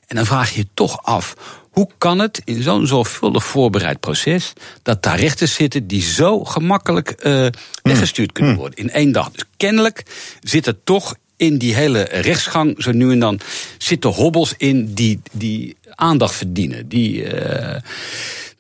En 0.07 0.17
dan 0.17 0.27
vraag 0.27 0.51
je 0.51 0.59
je 0.61 0.67
toch 0.75 1.03
af. 1.03 1.35
Hoe 1.71 1.89
kan 1.99 2.19
het 2.19 2.41
in 2.45 2.63
zo'n 2.63 2.87
zorgvuldig 2.87 3.45
voorbereid 3.45 4.01
proces 4.01 4.53
dat 4.83 5.03
daar 5.03 5.19
rechters 5.21 5.55
zitten 5.55 5.87
die 5.87 6.03
zo 6.03 6.45
gemakkelijk 6.45 7.11
eh, 7.11 7.47
weggestuurd 7.83 8.33
kunnen 8.33 8.57
worden 8.57 8.79
in 8.79 8.91
één 8.91 9.13
dag? 9.13 9.31
Dus 9.31 9.45
kennelijk 9.57 10.03
zit 10.41 10.67
er 10.67 10.77
toch 10.85 11.15
in 11.37 11.59
die 11.59 11.75
hele 11.75 12.03
rechtsgang 12.03 12.75
zo 12.79 12.93
nu 12.93 13.13
en 13.13 13.19
dan 13.19 13.41
zitten 13.79 14.11
hobbels 14.11 14.55
in 14.57 14.95
die, 14.95 15.21
die 15.33 15.77
aandacht 15.95 16.35
verdienen, 16.35 16.89
die, 16.89 17.27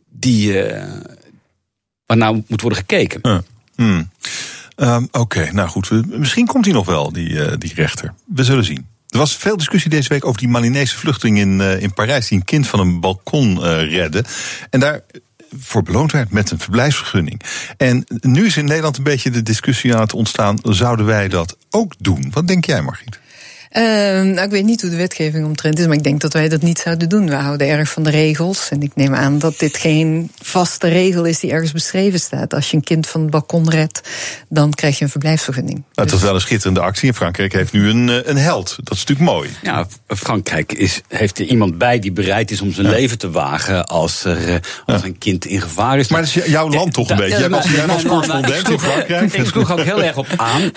die 0.08 0.62
eh, 0.62 0.88
waar 2.06 2.16
nou 2.16 2.42
moet 2.46 2.60
worden 2.60 2.78
gekeken. 2.78 3.18
Ja. 3.22 3.42
Hmm. 3.80 4.10
Ehm, 4.76 5.04
Oké, 5.10 5.52
nou 5.52 5.68
goed. 5.68 6.06
Misschien 6.18 6.46
komt 6.46 6.64
hij 6.64 6.74
nog 6.74 6.86
wel, 6.86 7.12
die, 7.12 7.44
eh, 7.44 7.52
die 7.58 7.74
rechter. 7.74 8.14
We 8.34 8.44
zullen 8.44 8.64
zien. 8.64 8.86
Er 9.08 9.18
was 9.18 9.36
veel 9.36 9.56
discussie 9.56 9.90
deze 9.90 10.08
week 10.08 10.24
over 10.24 10.40
die 10.40 10.48
Malinese 10.48 10.98
vluchteling 10.98 11.38
in, 11.38 11.60
eh, 11.60 11.82
in 11.82 11.94
Parijs... 11.94 12.28
die 12.28 12.38
een 12.38 12.44
kind 12.44 12.66
van 12.66 12.80
een 12.80 13.00
balkon 13.00 13.64
eh, 13.64 13.90
redde. 13.90 14.24
En 14.70 14.80
daar 14.80 15.00
voor 15.58 15.82
beloond 15.82 16.12
werd 16.12 16.30
met 16.30 16.50
een 16.50 16.58
verblijfsvergunning. 16.58 17.40
En 17.76 18.04
nu 18.20 18.46
is 18.46 18.56
in 18.56 18.64
Nederland 18.64 18.96
een 18.96 19.04
beetje 19.04 19.30
de 19.30 19.42
discussie 19.42 19.94
aan 19.94 20.00
het 20.00 20.14
ontstaan... 20.14 20.58
zouden 20.62 21.06
wij 21.06 21.28
dat 21.28 21.56
ook 21.70 21.94
doen? 21.98 22.30
Wat 22.30 22.48
denk 22.48 22.64
jij, 22.64 22.82
Margriet? 22.82 23.20
Ehm, 23.70 24.30
nou, 24.30 24.40
ik 24.46 24.50
weet 24.50 24.64
niet 24.64 24.80
hoe 24.80 24.90
de 24.90 24.96
wetgeving 24.96 25.44
omtrent 25.44 25.78
is, 25.78 25.86
maar 25.86 25.96
ik 25.96 26.02
denk 26.02 26.20
dat 26.20 26.32
wij 26.32 26.48
dat 26.48 26.62
niet 26.62 26.78
zouden 26.78 27.08
doen. 27.08 27.26
We 27.28 27.34
houden 27.34 27.68
erg 27.68 27.90
van 27.90 28.02
de 28.02 28.10
regels. 28.10 28.68
En 28.70 28.82
ik 28.82 28.90
neem 28.94 29.14
aan 29.14 29.38
dat 29.38 29.58
dit 29.58 29.76
geen 29.76 30.30
vaste 30.42 30.88
regel 30.88 31.24
is 31.24 31.38
die 31.40 31.50
ergens 31.50 31.72
beschreven 31.72 32.20
staat. 32.20 32.54
Als 32.54 32.70
je 32.70 32.76
een 32.76 32.82
kind 32.82 33.06
van 33.06 33.20
het 33.20 33.30
balkon 33.30 33.70
redt, 33.70 34.00
dan 34.48 34.70
krijg 34.72 34.98
je 34.98 35.04
een 35.04 35.10
verblijfsvergunning. 35.10 35.74
Nou, 35.76 35.86
het 35.94 36.10
was 36.10 36.20
wel 36.22 36.34
een 36.34 36.40
schitterende 36.40 36.80
actie. 36.80 37.08
En 37.08 37.14
Frankrijk 37.14 37.52
heeft 37.52 37.72
nu 37.72 37.88
een, 37.88 38.08
eh, 38.08 38.16
een 38.24 38.36
held. 38.36 38.76
Dat 38.82 38.94
is 38.96 39.04
natuurlijk 39.04 39.30
mooi. 39.30 39.48
Ja, 39.62 39.86
Frankrijk 40.08 40.72
is, 40.72 41.00
heeft 41.08 41.38
er 41.38 41.44
iemand 41.44 41.78
bij 41.78 41.98
die 41.98 42.12
bereid 42.12 42.50
is 42.50 42.60
om 42.60 42.72
zijn 42.72 42.88
leven 42.88 43.18
te 43.18 43.30
wagen 43.30 43.86
als 43.86 44.24
er 44.24 44.48
eh, 44.48 44.54
als 44.86 45.02
een 45.02 45.18
kind 45.18 45.44
in 45.46 45.60
gevaar 45.60 45.98
is. 45.98 46.08
Maar 46.08 46.20
dat 46.24 46.36
is 46.36 46.44
jouw 46.46 46.68
land 46.70 46.92
toch 46.92 47.10
een 47.10 47.16
beetje? 47.16 47.38
Jij 47.38 47.48
was- 47.50 47.70
jij 47.70 47.86
was 47.86 48.02
correspondent 48.02 48.68
in 48.68 48.78
Frankrijk. 48.78 49.32
Ik 49.32 49.46
sloeg 49.46 49.72
ook 49.72 49.80
heel 49.82 50.02
erg 50.02 50.16
op 50.16 50.26
aan. 50.36 50.70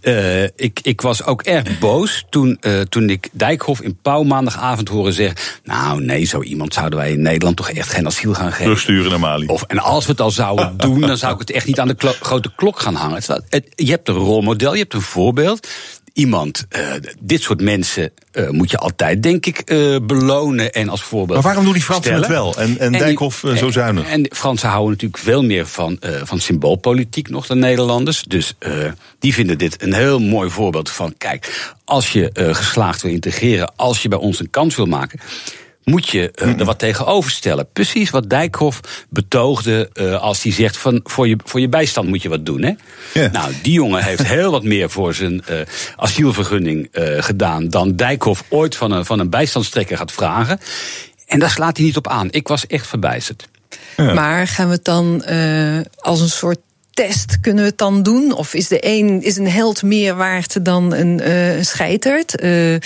Eh, 0.00 0.42
ik, 0.42 0.80
ik 0.82 1.00
was 1.00 1.24
ook 1.24 1.42
erg 1.42 1.78
boos 1.78 2.24
toen, 2.30 2.56
eh, 2.60 2.80
toen 2.80 3.10
ik 3.10 3.28
Dijkhoff 3.32 3.80
in 3.80 3.98
Pauw 4.02 4.22
maandagavond 4.22 4.88
horen 4.88 5.12
zeggen... 5.12 5.36
nou 5.64 6.04
nee, 6.04 6.24
zo 6.24 6.42
iemand 6.42 6.74
zouden 6.74 6.98
wij 6.98 7.10
in 7.12 7.22
Nederland 7.22 7.56
toch 7.56 7.70
echt 7.70 7.88
geen 7.88 8.06
asiel 8.06 8.34
gaan 8.34 8.50
geven. 8.50 8.64
Terugsturen 8.64 9.10
naar 9.10 9.20
Mali. 9.20 9.46
Of, 9.46 9.62
en 9.62 9.78
als 9.78 10.04
we 10.04 10.10
het 10.10 10.20
al 10.20 10.30
zouden 10.30 10.76
doen, 10.86 11.00
dan 11.00 11.16
zou 11.16 11.32
ik 11.32 11.38
het 11.38 11.50
echt 11.50 11.66
niet 11.66 11.80
aan 11.80 11.88
de 11.88 11.94
klo- 11.94 12.14
grote 12.20 12.52
klok 12.56 12.80
gaan 12.80 12.94
hangen. 12.94 13.22
Het- 13.48 13.72
je 13.74 13.90
hebt 13.90 14.08
een 14.08 14.14
rolmodel, 14.14 14.72
je 14.72 14.78
hebt 14.80 14.94
een 14.94 15.00
voorbeeld. 15.00 15.68
Iemand, 16.12 16.66
eh, 16.68 16.82
dit 17.20 17.42
soort 17.42 17.60
mensen 17.60 18.10
eh, 18.32 18.48
moet 18.48 18.70
je 18.70 18.76
altijd, 18.78 19.22
denk 19.22 19.46
ik, 19.46 19.58
eh, 19.58 19.96
belonen 20.02 20.72
en 20.72 20.88
als 20.88 21.02
voorbeeld. 21.02 21.34
Maar 21.34 21.46
waarom 21.46 21.64
doen 21.64 21.72
die 21.72 21.82
Fransen 21.82 22.12
het 22.14 22.26
wel 22.26 22.56
en- 22.56 22.78
en 22.78 22.92
die- 22.92 23.00
Dijkhoff, 23.00 23.42
zo 23.56 23.70
zuinig? 23.70 24.06
En 24.08 24.22
de 24.22 24.30
Fransen 24.34 24.68
houden 24.68 24.90
natuurlijk 24.90 25.22
veel 25.22 25.42
meer 25.44 25.66
van, 25.66 25.98
van 26.22 26.38
symboolpolitiek 26.40 27.28
nog 27.28 27.46
dan 27.46 27.58
Nederlanders. 27.58 28.22
Dus 28.22 28.54
die 29.18 29.34
vinden 29.34 29.58
dit 29.58 29.82
een 29.82 29.92
heel 29.94 30.18
mooi 30.20 30.50
voorbeeld 30.50 30.90
van: 30.90 31.14
kijk, 31.18 31.72
als 31.84 32.12
je 32.12 32.30
geslaagd 32.52 33.02
wil 33.02 33.10
integreren, 33.12 33.72
als 33.76 34.02
je 34.02 34.08
bij 34.08 34.18
ons 34.18 34.40
een 34.40 34.50
kans 34.50 34.76
wil 34.76 34.86
maken 34.86 35.20
moet 35.90 36.08
je 36.08 36.30
eh, 36.30 36.58
er 36.58 36.64
wat 36.64 36.78
tegenover 36.78 37.30
stellen. 37.30 37.68
Precies 37.72 38.10
wat 38.10 38.30
Dijkhoff 38.30 38.80
betoogde 39.08 39.90
eh, 39.92 40.20
als 40.20 40.42
hij 40.42 40.52
zegt... 40.52 40.76
van 40.76 41.00
voor 41.04 41.28
je, 41.28 41.36
voor 41.44 41.60
je 41.60 41.68
bijstand 41.68 42.08
moet 42.08 42.22
je 42.22 42.28
wat 42.28 42.46
doen. 42.46 42.62
Hè? 42.62 43.28
Nou, 43.28 43.52
die 43.62 43.72
jongen 43.72 44.04
heeft 44.04 44.26
heel 44.36 44.50
wat 44.50 44.64
meer 44.64 44.90
voor 44.90 45.14
zijn 45.14 45.44
eh, 45.46 45.56
asielvergunning 45.96 46.88
eh, 46.92 47.22
gedaan... 47.22 47.68
dan 47.68 47.96
Dijkhoff 47.96 48.44
ooit 48.48 48.76
van 48.76 48.90
een, 48.90 49.04
van 49.04 49.18
een 49.18 49.30
bijstandstrekker 49.30 49.96
gaat 49.96 50.12
vragen. 50.12 50.60
En 51.26 51.38
daar 51.38 51.50
slaat 51.50 51.76
hij 51.76 51.86
niet 51.86 51.96
op 51.96 52.08
aan. 52.08 52.28
Ik 52.30 52.48
was 52.48 52.66
echt 52.66 52.86
verbijsterd. 52.86 53.48
Maar 53.96 54.46
gaan 54.46 54.66
we 54.66 54.72
het 54.72 54.84
dan 54.84 55.22
eh, 55.24 55.80
als 55.96 56.20
een 56.20 56.28
soort 56.28 56.58
test 56.90 57.40
kunnen 57.40 57.62
we 57.62 57.68
het 57.68 57.78
dan 57.78 58.02
doen? 58.02 58.32
Of 58.32 58.54
is, 58.54 58.68
de 58.68 58.78
een, 58.80 59.22
is 59.22 59.36
een 59.36 59.48
held 59.48 59.82
meer 59.82 60.14
waard 60.14 60.64
dan 60.64 60.94
een, 60.94 61.20
eh 61.20 61.56
een 61.56 61.64
scheiterd? 61.64 62.36
Eh, 62.36 62.74
ik 62.74 62.82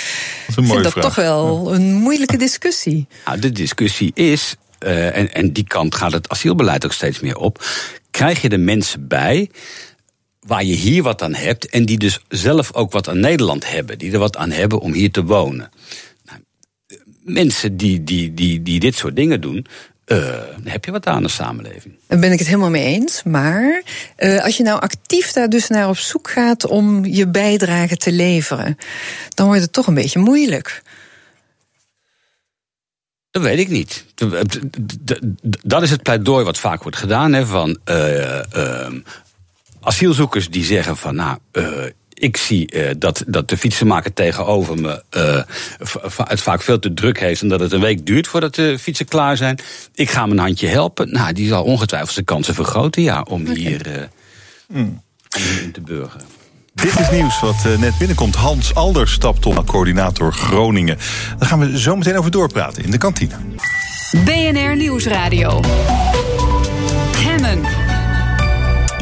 mooie 0.54 0.68
vind 0.68 0.82
dat 0.82 0.92
vraag. 0.92 1.04
toch 1.04 1.14
wel 1.14 1.74
een 1.74 1.94
moeilijke 1.94 2.36
discussie. 2.36 3.06
Nou, 3.24 3.38
de 3.38 3.52
discussie 3.52 4.10
is, 4.14 4.56
eh, 4.78 5.16
en, 5.16 5.34
en 5.34 5.52
die 5.52 5.64
kant 5.66 5.94
gaat 5.94 6.12
het 6.12 6.28
asielbeleid 6.28 6.84
ook 6.84 6.92
steeds 6.92 7.20
meer 7.20 7.36
op. 7.36 7.64
Krijg 8.10 8.42
je 8.42 8.48
de 8.48 8.58
mensen 8.58 9.08
bij 9.08 9.50
waar 10.46 10.64
je 10.64 10.74
hier 10.74 11.02
wat 11.02 11.22
aan 11.22 11.34
hebt 11.34 11.68
en 11.68 11.84
die 11.84 11.98
dus 11.98 12.20
zelf 12.28 12.74
ook 12.74 12.92
wat 12.92 13.08
aan 13.08 13.20
Nederland 13.20 13.70
hebben, 13.70 13.98
die 13.98 14.12
er 14.12 14.18
wat 14.18 14.36
aan 14.36 14.50
hebben 14.50 14.80
om 14.80 14.92
hier 14.92 15.10
te 15.10 15.24
wonen? 15.24 15.70
Nou, 16.24 16.38
eh, 16.86 16.96
mensen 17.22 17.76
die, 17.76 18.04
die, 18.04 18.34
die, 18.34 18.62
die 18.62 18.80
dit 18.80 18.94
soort 18.94 19.16
dingen 19.16 19.40
doen, 19.40 19.66
eh, 20.04 20.18
heb 20.64 20.84
je 20.84 20.90
wat 20.90 21.06
aan 21.06 21.22
de 21.22 21.28
samenleving. 21.28 21.94
Daar 22.06 22.18
ben 22.18 22.32
ik 22.32 22.38
het 22.38 22.48
helemaal 22.48 22.70
mee 22.70 22.84
eens. 22.84 23.22
Maar 23.22 23.82
eh, 24.16 24.44
als 24.44 24.56
je 24.56 24.62
nou 24.62 24.80
actief 24.80 25.32
daar 25.32 25.48
dus 25.48 25.68
naar 25.68 25.88
op 25.88 25.96
zoek 25.96 26.30
gaat 26.30 26.66
om 26.66 27.04
je 27.04 27.28
bijdrage 27.28 27.96
te 27.96 28.12
leveren, 28.12 28.78
dan 29.28 29.46
wordt 29.46 29.62
het 29.62 29.72
toch 29.72 29.86
een 29.86 29.94
beetje 29.94 30.18
moeilijk. 30.18 30.82
Dat 33.30 33.42
weet 33.42 33.58
ik 33.58 33.68
niet. 33.68 34.04
Dat 35.62 35.82
is 35.82 35.90
het 35.90 36.02
pleidooi 36.02 36.44
wat 36.44 36.58
vaak 36.58 36.82
wordt 36.82 36.98
gedaan. 36.98 37.32
Hè, 37.32 37.46
van 37.46 37.78
eh, 37.84 38.54
ehm, 38.54 39.00
asielzoekers 39.80 40.50
die 40.50 40.64
zeggen 40.64 40.96
van 40.96 41.14
nou. 41.14 41.38
Ik 42.14 42.36
zie 42.36 42.66
eh, 42.66 42.94
dat, 42.98 43.24
dat 43.26 43.48
de 43.48 43.56
fietsenmaker 43.56 44.12
tegenover 44.12 44.80
me 44.80 45.02
eh, 45.10 45.42
het 46.24 46.40
vaak 46.40 46.62
veel 46.62 46.78
te 46.78 46.94
druk 46.94 47.20
heeft... 47.20 47.42
en 47.42 47.48
dat 47.48 47.60
het 47.60 47.72
een 47.72 47.80
week 47.80 48.06
duurt 48.06 48.26
voordat 48.26 48.54
de 48.54 48.78
fietsen 48.78 49.06
klaar 49.06 49.36
zijn. 49.36 49.58
Ik 49.94 50.10
ga 50.10 50.22
hem 50.22 50.30
een 50.30 50.38
handje 50.38 50.66
helpen. 50.66 51.12
Nou, 51.12 51.32
die 51.32 51.48
zal 51.48 51.64
ongetwijfeld 51.64 52.12
zijn 52.12 52.24
kansen 52.24 52.54
vergroten, 52.54 53.02
ja, 53.02 53.22
om 53.22 53.46
hier, 53.46 53.86
eh, 53.86 54.82
hier 55.36 55.62
in 55.62 55.72
te 55.72 55.80
burgeren. 55.80 56.26
Dit 56.74 56.98
is 57.00 57.10
nieuws 57.10 57.40
wat 57.40 57.78
net 57.78 57.98
binnenkomt. 57.98 58.34
Hans 58.34 58.74
Alders 58.74 59.12
stapt 59.12 59.46
op, 59.46 59.66
coördinator 59.66 60.32
Groningen. 60.32 60.98
Daar 61.38 61.48
gaan 61.48 61.58
we 61.58 61.80
zo 61.80 61.96
meteen 61.96 62.16
over 62.16 62.30
doorpraten 62.30 62.84
in 62.84 62.90
de 62.90 62.98
kantine. 62.98 63.34
BNR 64.24 64.76
Nieuwsradio. 64.76 65.60
Hemmen. 67.16 67.83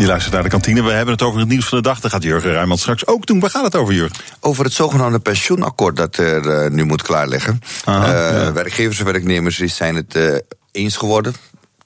Je 0.02 0.08
luistert 0.08 0.34
naar 0.34 0.42
de 0.42 0.48
kantine. 0.48 0.82
We 0.82 0.90
hebben 0.90 1.14
het 1.14 1.22
over 1.22 1.40
het 1.40 1.48
nieuws 1.48 1.68
van 1.68 1.78
de 1.78 1.84
dag. 1.84 2.00
Daar 2.00 2.10
gaat 2.10 2.22
Jurgen 2.22 2.52
Ruijman 2.52 2.78
straks 2.78 3.06
ook 3.06 3.26
doen. 3.26 3.40
Waar 3.40 3.50
gaat 3.50 3.64
het 3.64 3.76
over, 3.76 3.94
Jurgen? 3.94 4.16
Over 4.40 4.64
het 4.64 4.72
zogenaamde 4.72 5.18
pensioenakkoord 5.18 5.96
dat 5.96 6.16
er 6.16 6.50
eh, 6.50 6.70
nu 6.70 6.84
moet 6.84 7.02
klaarleggen. 7.02 7.60
Eh, 7.84 8.50
Werkgevers 8.50 8.98
en 8.98 9.04
werknemers 9.04 9.58
zijn 9.58 9.94
het 9.94 10.14
eh, 10.14 10.34
eens 10.72 10.96
geworden. 10.96 11.34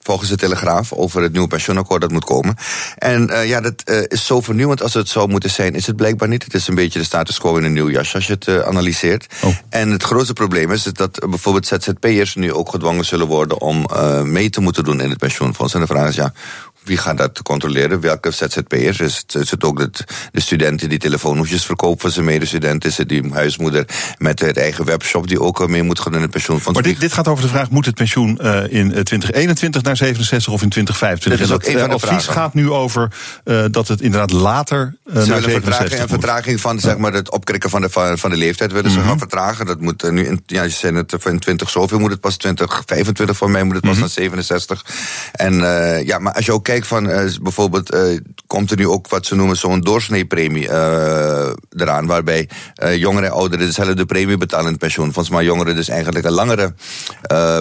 Volgens 0.01 0.29
de 0.29 0.35
Telegraaf 0.35 0.93
over 0.93 1.21
het 1.21 1.31
nieuwe 1.31 1.47
pensioenakkoord 1.47 2.01
dat 2.01 2.11
moet 2.11 2.25
komen. 2.25 2.55
En 2.97 3.47
ja, 3.47 3.61
dat 3.61 3.89
is 4.07 4.25
zo 4.25 4.41
vernieuwend 4.41 4.81
als 4.81 4.93
het 4.93 5.09
zou 5.09 5.29
moeten 5.29 5.49
zijn, 5.49 5.75
is 5.75 5.87
het 5.87 5.95
blijkbaar 5.95 6.27
niet. 6.27 6.43
Het 6.43 6.53
is 6.53 6.67
een 6.67 6.75
beetje 6.75 6.99
de 6.99 7.05
status 7.05 7.39
quo 7.39 7.55
in 7.55 7.63
een 7.63 7.73
nieuw 7.73 7.89
jasje 7.89 8.15
als 8.15 8.27
je 8.27 8.33
het 8.33 8.63
analyseert. 8.63 9.33
En 9.69 9.91
het 9.91 10.03
grootste 10.03 10.33
probleem 10.33 10.71
is 10.71 10.83
dat 10.83 11.19
bijvoorbeeld 11.29 11.67
ZZP'ers 11.67 12.35
nu 12.35 12.53
ook 12.53 12.69
gedwongen 12.69 13.05
zullen 13.05 13.27
worden 13.27 13.61
om 13.61 13.85
mee 14.23 14.49
te 14.49 14.61
moeten 14.61 14.83
doen 14.83 15.01
in 15.01 15.09
het 15.09 15.19
pensioenfonds. 15.19 15.73
En 15.73 15.79
de 15.79 15.87
vraag 15.87 16.09
is 16.09 16.15
ja. 16.15 16.33
Wie 16.87 16.97
gaat 16.97 17.17
dat 17.17 17.41
controleren? 17.41 17.99
Welke 17.99 18.31
ZZP'ers? 18.31 18.99
Is, 18.99 19.17
het- 19.17 19.35
is 19.35 19.51
het 19.51 19.63
ook 19.63 19.77
de, 19.79 19.89
de 20.31 20.41
studenten 20.41 20.89
die 20.89 20.99
telefoonhoesjes 20.99 21.65
verkopen 21.65 21.99
voor 21.99 22.09
zijn 22.11 22.25
medestudenten? 22.25 22.89
Is 22.89 22.97
het 22.97 23.09
die 23.09 23.29
huismoeder 23.33 23.85
met 24.17 24.39
haar 24.41 24.49
eigen 24.51 24.85
webshop 24.85 25.27
die 25.27 25.41
ook 25.41 25.67
mee 25.67 25.83
moet 25.83 25.99
gaan 25.99 26.15
in 26.15 26.21
het 26.21 26.31
pensioenfonds? 26.31 26.79
Maar 26.79 26.89
dit, 26.91 26.99
dit 26.99 27.13
gaat 27.13 27.27
over 27.27 27.43
de 27.43 27.49
vraag: 27.49 27.69
moet 27.69 27.85
het 27.85 27.95
pensioen 27.95 28.39
eh, 28.39 28.53
in 28.69 28.93
eh, 28.93 29.01
2021 29.01 29.81
naar 29.81 29.97
67 29.97 30.53
of 30.53 30.61
in 30.61 30.69
2025? 30.69 31.31
Dit 31.31 31.39
is 31.41 31.47
En 31.49 31.53
ook 31.55 31.61
dat 31.61 31.69
een 31.73 31.79
van 31.79 31.89
de 31.89 31.95
eh, 31.95 32.01
advies 32.03 32.23
vragen. 32.25 32.41
gaat 32.41 32.53
nu 32.53 32.69
over 32.71 33.11
eh, 33.43 33.65
dat 33.71 33.87
het 33.87 34.01
inderdaad 34.01 34.31
later 34.31 34.95
eh, 35.05 35.13
naar 35.13 35.23
Ze 35.23 35.29
willen 35.33 35.43
67 35.43 35.63
vertraging, 35.63 35.93
een 35.93 35.99
moet. 35.99 36.09
vertraging 36.09 36.61
van 36.61 36.79
zeg 36.79 36.97
maar, 36.97 37.13
het 37.13 37.31
opkrikken 37.31 37.69
van 37.69 37.81
de, 37.81 37.89
van, 37.89 38.17
van 38.17 38.29
de 38.29 38.37
leeftijd 38.37 38.71
willen 38.71 38.91
ze 38.91 38.97
Mhm. 38.99 39.07
gaan 39.07 39.17
vertragen. 39.17 39.65
Dat 39.65 39.81
moet 39.81 40.03
eh, 40.03 40.11
nu 40.11 40.25
in, 40.25 40.41
ja, 40.45 40.63
je 40.63 40.69
zei 40.69 40.95
het, 40.95 41.15
van 41.19 41.39
20 41.39 41.69
zoveel 41.69 41.99
moet 41.99 42.11
het 42.11 42.19
pas 42.19 42.37
2025 42.37 43.37
voor 43.37 43.49
mij 43.49 43.63
moet 43.63 43.73
het 43.75 43.83
pas 43.83 43.91
Mhm. 43.91 43.99
naar 43.99 44.09
67. 44.09 44.85
En 45.31 45.53
eh, 45.63 46.05
ja, 46.05 46.19
maar 46.19 46.33
als 46.33 46.45
je 46.45 46.51
ook 46.51 46.63
kijkt 46.63 46.76
van 46.85 47.09
eh, 47.09 47.31
bijvoorbeeld 47.41 47.91
eh, 47.91 48.01
komt 48.47 48.71
er 48.71 48.77
nu 48.77 48.87
ook 48.87 49.07
wat 49.07 49.25
ze 49.25 49.35
noemen 49.35 49.57
zo'n 49.57 49.81
doorsneepremie 49.81 50.69
eh 50.69 51.51
eraan, 51.77 52.05
waarbij 52.05 52.49
jongeren 52.95 53.29
en 53.29 53.35
ouderen 53.35 53.65
dezelfde 53.65 54.05
premie 54.05 54.37
betalen 54.37 54.65
in 54.65 54.71
het 54.71 54.79
pensioenfonds, 54.79 55.29
maar 55.29 55.43
jongeren 55.43 55.75
dus 55.75 55.89
eigenlijk 55.89 56.25
een 56.25 56.31
langere 56.31 56.73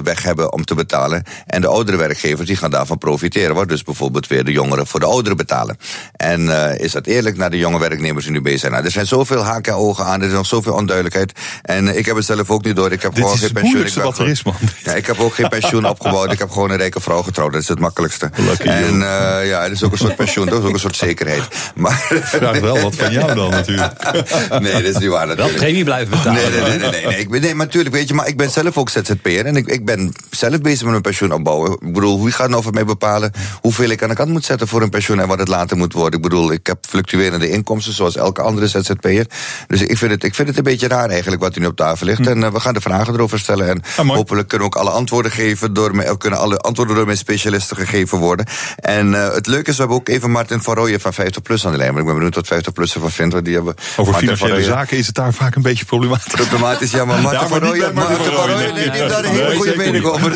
weg 0.02 0.22
hebben 0.22 0.52
om 0.52 0.64
te 0.64 0.74
betalen. 0.74 1.22
En 1.46 1.60
de 1.60 1.66
oudere 1.66 1.96
werkgevers 1.96 2.46
die 2.46 2.56
gaan 2.56 2.70
daarvan 2.70 2.98
profiteren, 2.98 3.54
waar 3.54 3.66
dus 3.66 3.82
bijvoorbeeld 3.82 4.26
weer 4.26 4.44
de 4.44 4.52
jongeren 4.52 4.86
voor 4.86 5.00
de 5.00 5.06
ouderen 5.06 5.36
betalen. 5.36 5.76
En 6.12 6.48
is 6.78 6.92
dat 6.92 7.06
eerlijk 7.06 7.36
naar 7.36 7.50
de 7.50 7.58
jonge 7.58 7.78
werknemers 7.78 8.24
die 8.24 8.32
nu 8.32 8.40
bezig 8.40 8.60
zijn? 8.60 8.72
Nou, 8.72 8.84
er 8.84 8.90
zijn 8.90 9.06
zoveel 9.06 9.42
haken 9.42 9.72
en 9.72 9.78
ogen 9.78 10.04
aan, 10.04 10.20
er 10.20 10.26
is 10.26 10.32
nog 10.32 10.46
zoveel 10.46 10.72
onduidelijkheid. 10.72 11.32
En 11.62 11.98
ik 11.98 12.06
heb 12.06 12.16
het 12.16 12.24
zelf 12.24 12.50
ook 12.50 12.64
niet 12.64 12.76
door. 12.76 12.92
Ik 12.92 13.02
heb 13.02 13.14
Dit 13.14 13.20
gewoon 13.22 13.34
is 13.34 13.40
geen 13.40 13.52
pensioen. 13.52 13.70
moeilijkste 13.70 14.00
Ik 14.00 14.04
ben 14.04 14.16
wat 14.16 14.26
er 14.26 14.32
is, 14.32 14.42
man. 14.42 14.54
Ja, 14.84 14.92
ik 14.92 15.06
heb 15.06 15.18
ook 15.18 15.34
geen 15.34 15.48
pensioen 15.48 15.86
opgebouwd. 15.86 16.32
Ik 16.32 16.38
heb 16.38 16.50
gewoon 16.50 16.70
een 16.70 16.76
rijke 16.76 17.00
vrouw 17.00 17.22
getrouwd. 17.22 17.52
Dat 17.52 17.62
is 17.62 17.68
het 17.68 17.78
makkelijkste. 17.78 18.30
Lucky 18.36 18.68
en 18.68 18.95
you. 19.00 19.40
eh, 19.40 19.48
ja, 19.48 19.62
het 19.62 19.72
is 19.72 19.82
ook 19.82 19.92
een 19.92 19.98
soort 19.98 20.16
pensioen, 20.16 20.46
dat 20.46 20.58
is 20.58 20.64
ook 20.64 20.72
een 20.72 20.80
soort 20.80 20.96
zekerheid. 20.96 21.42
Maar 21.74 22.06
Vraag 22.22 22.60
wel 22.60 22.80
wat 22.80 22.94
van 22.94 23.12
jou 23.12 23.34
dan 23.34 23.50
natuurlijk. 23.50 23.92
nee, 24.62 24.72
dat 24.72 24.82
is 24.82 24.96
niet 24.96 25.08
waar. 25.08 25.26
Wel 25.26 25.36
natuurlijk. 25.36 25.56
premie 25.56 25.84
blijven 25.84 26.10
betalen. 26.10 26.42
Nee, 26.42 26.50
nee, 26.50 26.60
nee, 26.60 26.78
nee, 26.78 26.90
nee, 26.90 27.06
nee. 27.06 27.18
Ik 27.18 27.30
ben, 27.30 27.40
nee, 27.40 27.54
maar 27.54 27.66
natuurlijk, 27.66 27.94
weet 27.94 28.08
je, 28.08 28.14
maar 28.14 28.28
ik 28.28 28.36
ben 28.36 28.50
zelf 28.50 28.78
ook 28.78 28.90
ZZP'er 28.90 29.46
en 29.46 29.56
ik, 29.56 29.66
ik 29.66 29.84
ben 29.84 30.12
zelf 30.30 30.60
bezig 30.60 30.80
met 30.80 30.90
mijn 30.90 31.02
pensioen 31.02 31.32
opbouwen. 31.32 31.72
Ik 31.72 31.92
bedoel, 31.92 32.22
wie 32.22 32.32
gaat 32.32 32.48
nou 32.48 32.62
voor 32.62 32.72
mij 32.72 32.84
bepalen 32.84 33.32
hoeveel 33.60 33.88
ik 33.88 34.02
aan 34.02 34.08
de 34.08 34.14
kant 34.14 34.30
moet 34.30 34.44
zetten 34.44 34.68
voor 34.68 34.82
een 34.82 34.90
pensioen 34.90 35.20
en 35.20 35.28
wat 35.28 35.38
het 35.38 35.48
later 35.48 35.76
moet 35.76 35.92
worden? 35.92 36.14
Ik 36.18 36.22
bedoel, 36.22 36.52
ik 36.52 36.66
heb 36.66 36.78
fluctuerende 36.88 37.50
inkomsten 37.50 37.92
zoals 37.92 38.16
elke 38.16 38.42
andere 38.42 38.68
ZZP'er. 38.68 39.26
Dus 39.66 39.82
ik 39.82 39.98
vind, 39.98 40.10
het, 40.10 40.24
ik 40.24 40.34
vind 40.34 40.48
het 40.48 40.56
een 40.56 40.64
beetje 40.64 40.88
raar 40.88 41.08
eigenlijk 41.08 41.42
wat 41.42 41.54
er 41.54 41.60
nu 41.60 41.66
op 41.66 41.76
tafel 41.76 42.06
ligt. 42.06 42.26
En 42.26 42.44
eh, 42.44 42.52
we 42.52 42.60
gaan 42.60 42.74
de 42.74 42.80
vragen 42.80 43.14
erover 43.14 43.38
stellen 43.38 43.68
en 43.68 43.82
Ah, 43.96 44.08
hopelijk 44.08 44.48
kunnen 44.48 44.68
we 44.68 44.74
ook 44.74 44.82
alle 44.82 44.94
antwoorden 44.94 45.32
geven 45.32 45.74
door 45.74 46.16
kunnen 46.18 46.38
alle 46.38 46.58
antwoorden 46.58 46.96
door 46.96 47.04
mijn 47.04 47.18
specialisten 47.18 47.76
gegeven 47.76 48.18
worden. 48.18 48.46
En 48.86 49.14
eh, 49.14 49.34
het 49.34 49.46
leuke 49.46 49.70
is, 49.70 49.76
we 49.76 49.82
hebben 49.82 49.96
ook 49.96 50.08
even 50.08 50.30
Martin 50.30 50.62
van 50.62 50.74
Rooyen 50.74 51.00
van 51.00 51.12
50PLUS 51.12 51.64
aan 51.64 51.72
de 51.72 51.76
lijn. 51.76 51.92
Maar 51.92 52.00
ik 52.00 52.06
ben 52.06 52.14
benieuwd 52.14 52.34
wat 52.34 52.54
50PLUS 52.54 52.94
ervan 52.94 53.10
vindt. 53.10 53.32
Want 53.32 53.44
die 53.44 53.54
hebben 53.54 53.74
Over 53.96 54.12
Martin 54.12 54.36
financiële 54.36 54.64
zaken 54.64 54.96
is 54.96 55.06
het 55.06 55.14
daar 55.14 55.32
vaak 55.32 55.54
een 55.54 55.62
beetje 55.62 55.84
problematisch. 55.84 56.32
Problematisch, 56.32 56.90
ja, 56.90 57.04
maar 57.04 57.20
maar 57.20 57.48
van 57.48 57.58
Rooyen, 57.58 57.94
Marten 57.94 58.32
van 58.32 58.48
Rooyen, 58.48 58.74
die 58.74 58.90
heeft 58.90 59.08
daar 59.08 59.24
een 59.24 59.30
hele 59.30 59.54
goede 59.56 59.76
mening 59.76 60.04
over. 60.04 60.30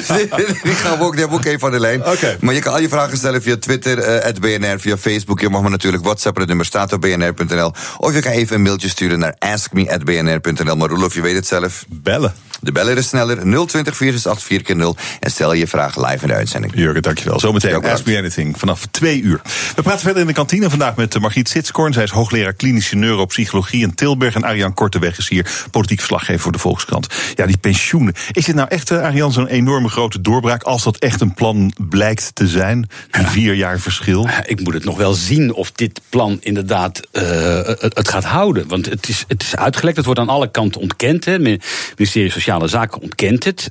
Die 0.62 0.72
gaan 0.72 0.98
we 0.98 1.04
ook, 1.04 1.12
die 1.12 1.20
hebben 1.20 1.40
we 1.40 1.46
ook 1.46 1.52
even 1.52 1.66
aan 1.66 1.72
de 1.72 1.80
lijn. 1.80 2.02
Maar 2.40 2.54
je 2.54 2.60
kan 2.60 2.72
al 2.72 2.80
je 2.80 2.88
vragen 2.88 3.16
stellen 3.16 3.42
via 3.42 3.56
Twitter, 3.56 3.98
eh, 3.98 4.32
BNR, 4.40 4.80
via 4.80 4.96
Facebook. 4.96 5.40
Je 5.40 5.48
mag 5.48 5.62
me 5.62 5.68
natuurlijk 5.68 6.04
WhatsAppen, 6.04 6.40
het 6.40 6.48
nummer 6.48 6.66
staat 6.66 6.92
op 6.92 7.00
bnr.nl. 7.00 7.72
Of 7.98 8.14
je 8.14 8.20
kan 8.20 8.32
even 8.32 8.56
een 8.56 8.62
mailtje 8.62 8.88
sturen 8.88 9.18
naar 9.18 9.34
askme.bnr.nl. 9.38 10.76
Maar 10.76 10.88
Roelof, 10.88 11.14
je 11.14 11.20
weet 11.20 11.34
het 11.34 11.46
zelf. 11.46 11.84
Bellen. 11.88 12.34
De 12.60 12.72
beller 12.72 12.96
is 12.96 13.08
sneller, 13.08 13.36
020 13.66 13.96
468 13.96 14.66
keer 14.66 14.76
0 14.76 14.96
En 15.20 15.30
stel 15.30 15.52
je 15.52 15.66
vraag 15.66 15.96
live 15.96 16.22
in 16.22 16.28
de 16.28 16.34
uitzending. 16.34 16.72
Jurgen, 16.76 17.02
dankjewel. 17.02 17.40
Zometeen 17.40 17.84
Ask. 17.84 18.06
Me 18.06 18.18
Anything 18.18 18.39
vanaf 18.56 18.86
twee 18.90 19.20
uur. 19.20 19.40
We 19.76 19.82
praten 19.82 20.00
verder 20.00 20.20
in 20.20 20.26
de 20.26 20.32
kantine 20.32 20.70
vandaag 20.70 20.96
met 20.96 21.14
eh, 21.14 21.20
Margriet 21.20 21.48
Sitskoorn. 21.48 21.92
Zij 21.92 22.02
is 22.02 22.10
hoogleraar 22.10 22.52
klinische 22.52 22.96
neuropsychologie 22.96 23.82
in 23.82 23.94
Tilburg. 23.94 24.34
En 24.34 24.44
Arjan 24.44 24.74
Korteweg 24.74 25.18
is 25.18 25.28
hier 25.28 25.66
politiek 25.70 25.98
verslaggever 25.98 26.40
voor 26.40 26.52
de 26.52 26.58
Volkskrant. 26.58 27.06
Ja, 27.34 27.46
die 27.46 27.58
pensioenen. 27.58 28.14
Is 28.32 28.44
dit 28.44 28.54
nou 28.54 28.68
echt, 28.68 28.90
eh, 28.90 29.02
Arjan, 29.02 29.32
zo'n 29.32 29.46
enorme 29.46 29.88
grote 29.88 30.20
doorbraak... 30.20 30.62
als 30.62 30.82
dat 30.82 30.96
echt 30.96 31.20
een 31.20 31.34
plan 31.34 31.72
blijkt 31.88 32.34
te 32.34 32.48
zijn? 32.48 32.88
Die 33.10 33.26
vier 33.26 33.54
jaar 33.54 33.78
verschil? 33.78 34.28
Ik 34.44 34.60
moet 34.60 34.74
het 34.74 34.84
nog 34.84 34.96
wel 34.96 35.12
zien 35.14 35.54
of 35.54 35.72
dit 35.72 36.00
plan 36.08 36.38
inderdaad 36.40 37.00
eh, 37.12 37.22
het, 37.64 38.08
gaat 38.08 38.24
houden. 38.24 38.68
Want 38.68 38.86
het 38.86 39.08
is, 39.08 39.24
het 39.28 39.42
is 39.42 39.56
uitgelekt, 39.56 39.96
het 39.96 40.06
wordt 40.06 40.20
aan 40.20 40.28
alle 40.28 40.50
kanten 40.50 40.80
ontkend. 40.80 41.24
hè. 41.24 41.32
Het 41.32 41.62
ministerie 41.96 42.30
Sociale 42.30 42.68
Zaken 42.68 43.00
ontkent 43.00 43.44
het. 43.44 43.70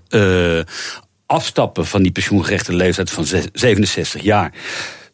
Afstappen 1.29 1.85
van 1.85 2.01
die 2.03 2.11
pensioengerechte 2.11 2.73
leeftijd 2.73 3.09
van 3.09 3.25
zes- 3.25 3.47
67 3.53 4.21
jaar 4.21 4.51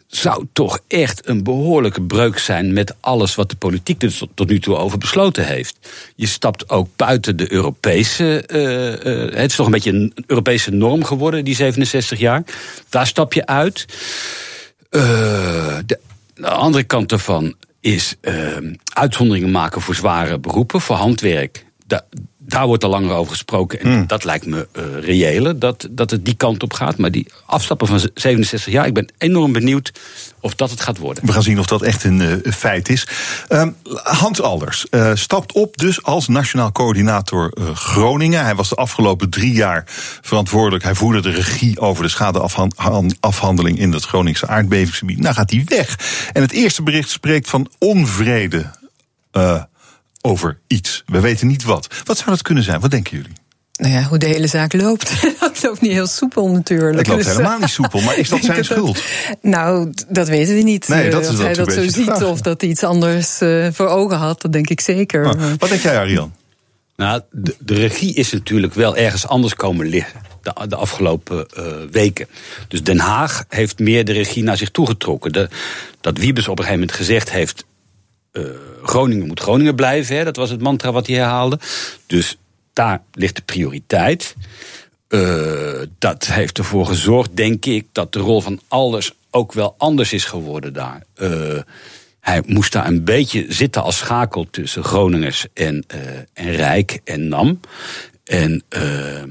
zou 0.07 0.45
toch 0.53 0.79
echt 0.87 1.27
een 1.27 1.43
behoorlijke 1.43 2.01
breuk 2.01 2.37
zijn 2.39 2.73
met 2.73 2.95
alles 2.99 3.35
wat 3.35 3.49
de 3.49 3.55
politiek 3.55 4.03
er 4.03 4.19
tot, 4.33 4.49
nu 4.49 4.59
toe 4.59 4.75
over 4.75 4.97
besloten 4.97 5.45
heeft. 5.45 5.77
Je 6.15 6.27
stapt 6.27 6.69
ook 6.69 6.87
buiten 6.95 7.37
de 7.37 7.51
Europese. 7.51 8.43
eh, 8.45 9.23
eh, 9.23 9.33
het 9.33 9.49
is 9.49 9.55
toch 9.55 9.65
een 9.65 9.71
beetje 9.71 9.91
een 9.91 10.13
Europese 10.27 10.71
norm 10.71 11.03
geworden, 11.03 11.45
die 11.45 11.55
67 11.55 12.19
jaar. 12.19 12.43
Daar 12.89 13.07
stap 13.07 13.33
je 13.33 13.45
uit. 13.45 13.85
Eh, 14.89 15.01
de, 15.85 15.99
de 16.35 16.47
andere 16.49 16.83
kant 16.83 17.09
daarvan 17.09 17.55
is 17.79 18.15
eh, 18.21 18.57
uitzonderingen 18.93 19.51
maken 19.51 19.81
voor 19.81 19.95
zware 19.95 20.39
beroepen, 20.39 20.81
voor 20.81 20.95
handwerk. 20.95 21.65
Da- 21.87 22.05
daar 22.47 22.67
wordt 22.67 22.83
al 22.83 22.89
langer 22.89 23.15
over 23.15 23.31
gesproken. 23.31 23.79
En 23.79 24.07
dat 24.07 24.23
lijkt 24.23 24.45
me 24.45 24.67
reëler, 24.99 25.59
dat, 25.59 25.87
dat 25.91 26.11
het 26.11 26.25
die 26.25 26.33
kant 26.33 26.63
op 26.63 26.73
gaat. 26.73 26.97
Maar 26.97 27.11
die 27.11 27.27
afstappen 27.45 27.87
van 27.87 27.99
67 28.13 28.73
jaar, 28.73 28.85
ik 28.85 28.93
ben 28.93 29.11
enorm 29.17 29.51
benieuwd 29.51 29.91
of 30.39 30.55
dat 30.55 30.69
het 30.69 30.81
gaat 30.81 30.97
worden. 30.97 31.25
We 31.25 31.31
gaan 31.31 31.43
zien 31.43 31.59
of 31.59 31.65
dat 31.65 31.81
echt 31.81 32.03
een 32.03 32.21
eh, 32.21 32.51
feit 32.51 32.89
is. 32.89 33.07
Ehm, 33.47 33.71
Hans 34.03 34.41
Alders 34.41 34.89
eh, 34.89 35.11
stapt 35.13 35.51
op 35.51 35.77
dus 35.77 36.03
als 36.03 36.27
nationaal 36.27 36.71
coördinator 36.71 37.53
Groningen. 37.73 38.43
Hij 38.43 38.55
was 38.55 38.69
de 38.69 38.75
afgelopen 38.75 39.29
drie 39.29 39.53
jaar 39.53 39.83
verantwoordelijk. 40.21 40.83
Hij 40.83 40.95
voerde 40.95 41.21
de 41.21 41.29
regie 41.29 41.79
over 41.79 42.03
de 42.03 42.09
schadeafhandeling 42.09 43.79
in 43.79 43.91
het 43.91 44.05
Groningse 44.05 44.47
aardbevingsgebied. 44.47 45.19
Nou 45.19 45.35
gaat 45.35 45.51
hij 45.51 45.63
weg. 45.65 45.99
En 46.33 46.41
het 46.41 46.51
eerste 46.51 46.83
bericht 46.83 47.09
spreekt 47.09 47.49
van 47.49 47.71
onvrede 47.79 48.65
eh, 49.31 49.63
over 50.25 50.59
iets. 50.67 51.03
We 51.05 51.19
weten 51.19 51.47
niet 51.47 51.63
wat. 51.63 51.87
Wat 52.03 52.17
zou 52.17 52.29
dat 52.29 52.41
kunnen 52.41 52.63
zijn? 52.63 52.79
Wat 52.79 52.91
denken 52.91 53.17
jullie? 53.17 53.33
Nou 53.73 53.93
ja, 53.93 54.03
hoe 54.03 54.17
de 54.17 54.25
hele 54.25 54.47
zaak 54.47 54.73
loopt. 54.73 55.21
dat 55.39 55.63
loopt 55.63 55.81
niet 55.81 55.91
heel 55.91 56.07
soepel 56.07 56.49
natuurlijk. 56.49 56.97
Het 56.97 57.07
loopt 57.07 57.23
Dus, 57.23 57.31
helemaal 57.31 57.59
niet 57.59 57.69
soepel, 57.69 58.01
maar 58.01 58.17
is 58.17 58.29
dat 58.29 58.43
zijn 58.51 58.65
schuld? 58.65 59.03
nou, 59.41 59.93
dat 60.07 60.27
weten 60.27 60.55
we 60.55 60.61
niet. 60.61 60.87
Nee, 60.87 61.09
dat 61.09 61.23
is 61.23 61.29
of 61.29 61.37
hij 61.37 61.53
dat 61.53 61.73
zo 61.73 61.81
ziet 61.81 62.05
vraag. 62.05 62.23
of 62.23 62.41
dat 62.41 62.61
hij 62.61 62.69
iets 62.69 62.83
anders 62.83 63.41
eh, 63.41 63.67
voor 63.71 63.87
ogen 63.87 64.17
had, 64.17 64.41
dat 64.41 64.53
denk 64.53 64.69
ik 64.69 64.81
zeker. 64.81 65.25
Ah, 65.25 65.51
wat 65.57 65.69
denk 65.69 65.81
jij, 65.81 65.97
Arjan? 65.97 66.33
Nou, 66.95 67.21
de, 67.31 67.55
de 67.59 67.73
regie 67.73 68.13
is 68.13 68.31
natuurlijk 68.31 68.73
wel 68.73 68.95
ergens 68.95 69.27
anders 69.27 69.55
komen 69.55 69.87
liggen. 69.87 70.21
De, 70.41 70.67
de 70.67 70.75
afgelopen 70.75 71.47
eh, 71.47 71.65
weken. 71.91 72.27
Dus 72.67 72.83
Den 72.83 72.99
Haag 72.99 73.45
heeft 73.49 73.79
meer 73.79 74.05
de 74.05 74.13
regie 74.13 74.43
naar 74.43 74.57
zich 74.57 74.69
toegetrokken. 74.69 75.31
De, 75.31 75.49
dat 76.01 76.17
Wiebes 76.17 76.47
op 76.47 76.59
een 76.59 76.63
gegeven 76.63 76.79
moment 76.79 76.97
gezegd 76.97 77.31
heeft. 77.31 77.65
Eh, 78.35 78.43
Groningen 78.83 79.27
moet 79.27 79.39
Groningen 79.39 79.75
blijven. 79.75 80.15
Hè, 80.15 80.23
dat 80.23 80.35
was 80.35 80.49
het 80.49 80.61
mantra 80.61 80.91
wat 80.91 81.07
hij 81.07 81.15
herhaalde. 81.15 81.59
Dus 82.05 82.37
daar 82.73 83.01
ligt 83.13 83.35
de 83.35 83.41
prioriteit. 83.41 84.35
Eh, 85.07 85.81
dat 85.99 86.25
heeft 86.25 86.57
ervoor 86.57 86.85
gezorgd, 86.85 87.35
denk 87.35 87.65
ik, 87.65 87.87
dat 87.91 88.13
de 88.13 88.19
rol 88.19 88.41
van 88.41 88.59
Alders 88.67 89.13
ook 89.31 89.53
wel 89.53 89.75
anders 89.77 90.13
is 90.13 90.25
geworden 90.25 90.73
daar. 90.73 91.03
Eh, 91.13 91.59
hij 92.19 92.41
moest 92.45 92.71
daar 92.71 92.87
een 92.87 93.03
beetje 93.03 93.45
zitten 93.49 93.83
als 93.83 93.97
schakel 93.97 94.47
tussen 94.49 94.83
Groningers 94.83 95.45
en, 95.53 95.85
en 96.33 96.51
Rijk 96.51 96.99
en 97.03 97.27
NAM. 97.27 97.59
En, 98.23 98.63
eh, 98.69 99.23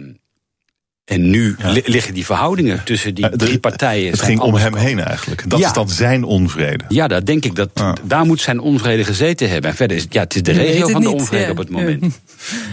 en 1.04 1.30
nu 1.30 1.56
li- 1.58 1.82
liggen 1.84 2.14
die 2.14 2.24
verhoudingen 2.24 2.84
tussen 2.84 3.14
die 3.14 3.24
Eh, 3.24 3.30
de- 3.30 3.36
drie 3.36 3.58
partijen. 3.58 4.10
Het 4.10 4.22
ging 4.22 4.40
om 4.40 4.54
hem 4.54 4.74
heen 4.76 5.00
eigenlijk. 5.00 5.50
Dat 5.50 5.58
Ja. 5.58 5.66
is 5.66 5.72
dan 5.72 5.88
zijn 5.88 6.24
onvrede. 6.24 6.84
ja, 6.88 7.08
daar 7.08 7.24
denk 7.24 7.44
ik 7.44 7.54
dat. 7.54 7.70
Daar 8.02 8.24
moet 8.24 8.40
zijn 8.40 8.60
onvrede 8.60 9.04
gezeten 9.04 9.48
hebben. 9.50 9.70
En 9.70 9.76
verder 9.76 9.96
is 9.96 10.02
het, 10.02 10.12
ja, 10.12 10.20
het 10.20 10.34
is 10.34 10.42
de 10.42 10.52
regio 10.52 10.88
van 10.88 11.00
de 11.00 11.08
niet, 11.08 11.20
onvrede 11.20 11.44
ja. 11.44 11.50
op 11.50 11.56
het 11.56 11.70
moment. 11.70 12.04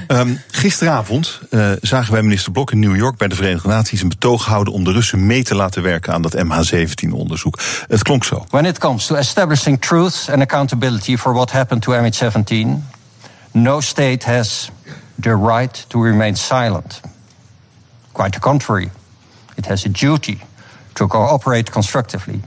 Ehm, 0.08 0.30
gisteravond 0.52 1.40
eh, 1.50 1.72
zagen 1.82 2.14
wij 2.14 2.22
minister 2.22 2.52
Blok 2.52 2.72
in 2.72 2.80
New 2.80 2.96
York 2.96 3.18
bij 3.18 3.28
de 3.28 3.36
Verenigde 3.36 3.68
Naties 3.68 4.02
een 4.02 4.10
betoog 4.10 4.46
houden 4.46 4.74
om 4.74 4.84
de 4.84 4.92
Russen 4.92 5.26
mee 5.26 5.44
te 5.44 5.56
laten 5.56 5.84
werken 5.84 6.14
aan 6.14 6.22
dat 6.22 6.36
MH17-onderzoek. 6.36 7.60
Het 7.88 8.04
klonk 8.04 8.24
zo. 8.24 8.46
When 8.50 8.66
it 8.66 8.78
comes 8.78 9.06
to 9.06 9.16
establishing 9.16 9.82
truth 9.82 10.28
and 10.32 10.42
accountability 10.42 11.18
for 11.18 11.34
what 11.34 11.52
happened 11.52 11.82
to 11.82 11.94
MH17, 11.94 12.68
no 13.52 13.80
state 13.82 14.26
has 14.32 14.70
the 15.22 15.40
right 15.48 15.86
to 15.88 16.04
remain 16.04 16.36
silent. 16.36 17.00
Quite 18.14 18.34
the 18.34 18.40
contrary, 18.40 18.92
it 19.58 19.66
has 19.66 19.86
a 19.86 19.90
duty 19.90 20.42
to 20.96 21.08
cooperate 21.08 21.72
constructively, 21.72 22.42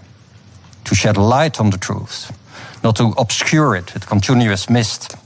to 0.84 0.94
shed 0.94 1.16
light 1.16 1.60
on 1.60 1.70
the 1.70 1.78
truth, 1.78 2.30
not 2.82 2.96
to 2.96 3.14
obscure 3.16 3.74
it 3.74 3.94
with 3.94 4.06
continuous 4.06 4.68
mist. 4.68 5.16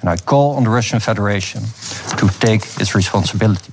And 0.00 0.08
I 0.08 0.16
call 0.16 0.56
on 0.56 0.64
the 0.64 0.70
Russian 0.70 1.00
Federation 1.00 1.62
to 2.18 2.28
take 2.40 2.62
its 2.80 2.94
responsibility. 2.94 3.72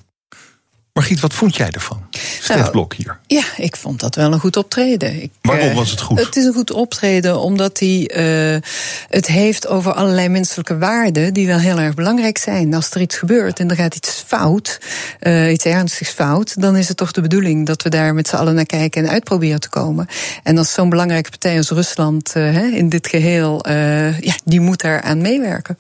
Margriet, 0.96 1.20
wat 1.20 1.34
vond 1.34 1.56
jij 1.56 1.70
ervan? 1.70 2.06
Stef 2.12 2.58
Nou, 2.58 2.72
Blok 2.72 2.94
hier. 2.94 3.20
Ja, 3.28 3.44
ik 3.58 3.76
vond 3.76 4.00
dat 4.00 4.16
wel 4.16 4.34
een 4.34 4.40
goed 4.40 4.58
optreden. 4.58 5.22
Ik, 5.22 5.32
Waarom 5.42 5.70
eh, 5.70 5.76
was 5.76 5.92
het 5.92 6.02
goed? 6.02 6.20
Het 6.20 6.36
is 6.36 6.46
een 6.46 6.54
goed 6.54 6.72
optreden 6.72 7.40
omdat 7.40 7.80
hij 7.80 8.08
eh, 8.08 8.62
het 9.10 9.28
heeft 9.28 9.68
over 9.68 9.94
allerlei 9.94 10.30
menselijke 10.30 10.78
waarden 10.78 11.34
die 11.34 11.48
wel 11.48 11.58
heel 11.58 11.80
erg 11.80 11.94
belangrijk 11.94 12.38
zijn. 12.38 12.74
Als 12.74 12.92
er 12.92 13.02
iets 13.02 13.18
gebeurt 13.18 13.60
en 13.60 13.70
er 13.70 13.76
gaat 13.76 13.96
iets 13.96 14.24
fout, 14.28 14.80
eh, 15.20 15.52
iets 15.52 15.66
ernstigs 15.66 16.10
fout, 16.10 16.62
dan 16.62 16.76
is 16.76 16.88
het 16.88 16.98
toch 16.98 17.12
de 17.12 17.22
bedoeling 17.22 17.66
dat 17.66 17.82
we 17.82 17.90
daar 17.90 18.14
met 18.14 18.28
z'n 18.28 18.36
allen 18.36 18.56
naar 18.56 18.66
kijken 18.66 19.04
en 19.04 19.10
uit 19.10 19.24
proberen 19.24 19.60
te 19.60 19.70
komen. 19.70 20.08
En 20.44 20.58
als 20.58 20.74
zo'n 20.74 20.90
belangrijke 20.90 21.30
partij 21.30 21.58
als 21.58 21.70
Rusland 21.70 22.36
in 22.36 22.90
dit 22.90 23.08
geheel, 23.08 23.64
eh, 23.66 24.20
ja, 24.20 24.36
die 24.44 24.60
moet 24.60 24.82
daar 24.82 25.02
aan 25.02 25.22
meewerken. 25.22 25.78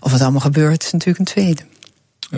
Of 0.00 0.12
het 0.12 0.20
allemaal 0.20 0.40
gebeurt, 0.40 0.82
is 0.82 0.92
natuurlijk 0.92 1.18
een 1.18 1.34
tweede. 1.34 1.62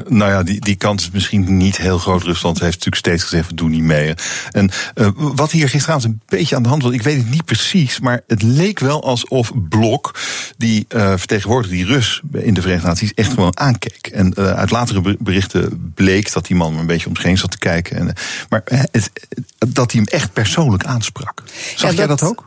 Nou 0.09 0.31
ja, 0.31 0.43
die, 0.43 0.61
die 0.61 0.77
kans 0.77 1.03
is 1.03 1.11
misschien 1.11 1.57
niet 1.57 1.77
heel 1.77 1.99
groot. 1.99 2.23
Rusland 2.23 2.59
heeft 2.59 2.73
natuurlijk 2.73 2.97
steeds 2.97 3.23
gezegd, 3.23 3.49
we 3.49 3.55
doen 3.55 3.71
niet 3.71 3.83
mee. 3.83 4.15
En 4.51 4.71
uh, 4.95 5.09
wat 5.15 5.51
hier 5.51 5.69
gisteravond 5.69 6.05
een 6.05 6.21
beetje 6.27 6.57
aan 6.57 6.63
de 6.63 6.69
hand 6.69 6.83
was, 6.83 6.93
ik 6.93 7.03
weet 7.03 7.17
het 7.17 7.31
niet 7.31 7.45
precies, 7.45 8.01
maar 8.01 8.21
het 8.27 8.43
leek 8.43 8.79
wel 8.79 9.03
alsof 9.03 9.53
Blok, 9.69 10.19
die 10.57 10.87
uh, 10.89 11.13
vertegenwoordigde 11.17 11.77
die 11.77 11.87
Rus 11.87 12.23
in 12.33 12.55
de 12.55 12.61
Verenigde 12.61 12.89
Naties, 12.89 13.15
echt 13.15 13.33
gewoon 13.33 13.59
aankeek. 13.59 14.07
En 14.07 14.35
uh, 14.39 14.53
uit 14.53 14.71
latere 14.71 15.17
berichten 15.19 15.93
bleek 15.95 16.33
dat 16.33 16.47
die 16.47 16.57
man 16.57 16.79
een 16.79 16.87
beetje 16.87 17.09
om 17.09 17.17
zich 17.17 17.25
heen 17.25 17.39
zat 17.39 17.51
te 17.51 17.59
kijken. 17.59 17.97
En, 17.97 18.13
maar 18.49 18.63
het, 18.65 19.11
dat 19.59 19.93
hij 19.93 20.01
hem 20.05 20.19
echt 20.19 20.33
persoonlijk 20.33 20.85
aansprak. 20.85 21.43
Zag 21.77 21.91
Ja, 21.91 21.97
jij 21.97 22.07
dat, 22.07 22.23
ook? 22.23 22.45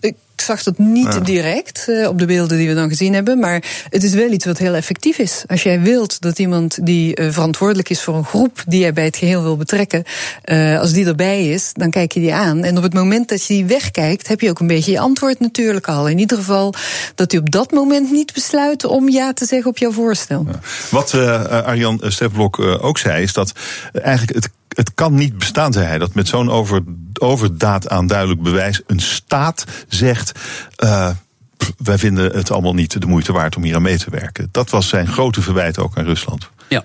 ik 0.00 0.14
ik 0.36 0.42
zag 0.42 0.62
dat 0.62 0.78
niet 0.78 1.12
Ja. 1.14 1.20
direct 1.20 1.86
uh, 1.88 2.08
op 2.08 2.18
de 2.18 2.24
beelden 2.26 2.58
die 2.58 2.68
we 2.68 2.74
dan 2.74 2.88
gezien 2.88 3.14
hebben. 3.14 3.38
Maar 3.38 3.62
het 3.88 4.02
is 4.02 4.14
wel 4.14 4.30
iets 4.30 4.44
wat 4.44 4.58
heel 4.58 4.74
effectief 4.74 5.18
is. 5.18 5.44
Als 5.46 5.62
jij 5.62 5.80
wilt 5.80 6.20
dat 6.20 6.38
iemand 6.38 6.78
die 6.86 7.20
uh, 7.20 7.30
verantwoordelijk 7.30 7.88
is 7.88 8.02
voor 8.02 8.14
een 8.14 8.24
groep 8.24 8.62
die 8.66 8.80
jij 8.80 8.92
bij 8.92 9.04
het 9.04 9.16
geheel 9.16 9.42
wil 9.42 9.56
betrekken, 9.56 10.04
uh, 10.44 10.80
als 10.80 10.92
die 10.92 11.06
erbij 11.06 11.48
is, 11.50 11.70
dan 11.72 11.90
kijk 11.90 12.12
je 12.12 12.20
die 12.20 12.34
aan. 12.34 12.64
En 12.64 12.76
op 12.76 12.82
het 12.82 12.94
moment 12.94 13.28
dat 13.28 13.46
je 13.46 13.54
die 13.54 13.64
wegkijkt, 13.64 14.28
heb 14.28 14.40
je 14.40 14.50
ook 14.50 14.60
een 14.60 14.66
beetje 14.66 14.90
je 14.92 14.98
antwoord 15.00 15.40
natuurlijk 15.40 15.88
al. 15.88 16.08
In 16.08 16.18
ieder 16.18 16.36
geval 16.36 16.74
dat 17.14 17.30
hij 17.30 17.40
op 17.40 17.50
dat 17.50 17.70
moment 17.70 18.10
niet 18.10 18.32
besluit 18.32 18.84
om 18.84 19.08
ja 19.08 19.32
te 19.32 19.44
zeggen 19.44 19.70
op 19.70 19.78
jouw 19.78 19.92
voorstel. 19.92 20.46
Ja. 20.48 20.60
Wat 20.90 21.14
Arjan 21.48 22.00
Stefblok 22.04 22.58
ook 22.58 22.98
zei, 22.98 23.22
is 23.22 23.32
dat 23.32 23.52
eigenlijk 23.92 24.34
het 24.34 24.50
het 24.76 24.94
kan 24.94 25.14
niet 25.14 25.38
bestaan, 25.38 25.72
zei 25.72 25.86
hij, 25.86 25.98
dat 25.98 26.14
met 26.14 26.28
zo'n 26.28 26.50
over, 26.50 26.82
overdaad 27.18 27.88
aan 27.88 28.06
duidelijk 28.06 28.42
bewijs 28.42 28.82
een 28.86 29.00
staat 29.00 29.64
zegt. 29.88 30.32
Uh, 30.84 31.10
wij 31.78 31.98
vinden 31.98 32.36
het 32.36 32.50
allemaal 32.50 32.74
niet 32.74 33.00
de 33.00 33.06
moeite 33.06 33.32
waard 33.32 33.56
om 33.56 33.62
hier 33.62 33.74
aan 33.74 33.82
mee 33.82 33.98
te 33.98 34.10
werken. 34.10 34.48
Dat 34.50 34.70
was 34.70 34.88
zijn 34.88 35.06
grote 35.06 35.42
verwijt 35.42 35.78
ook 35.78 35.98
aan 35.98 36.04
Rusland. 36.04 36.50
Ja. 36.68 36.84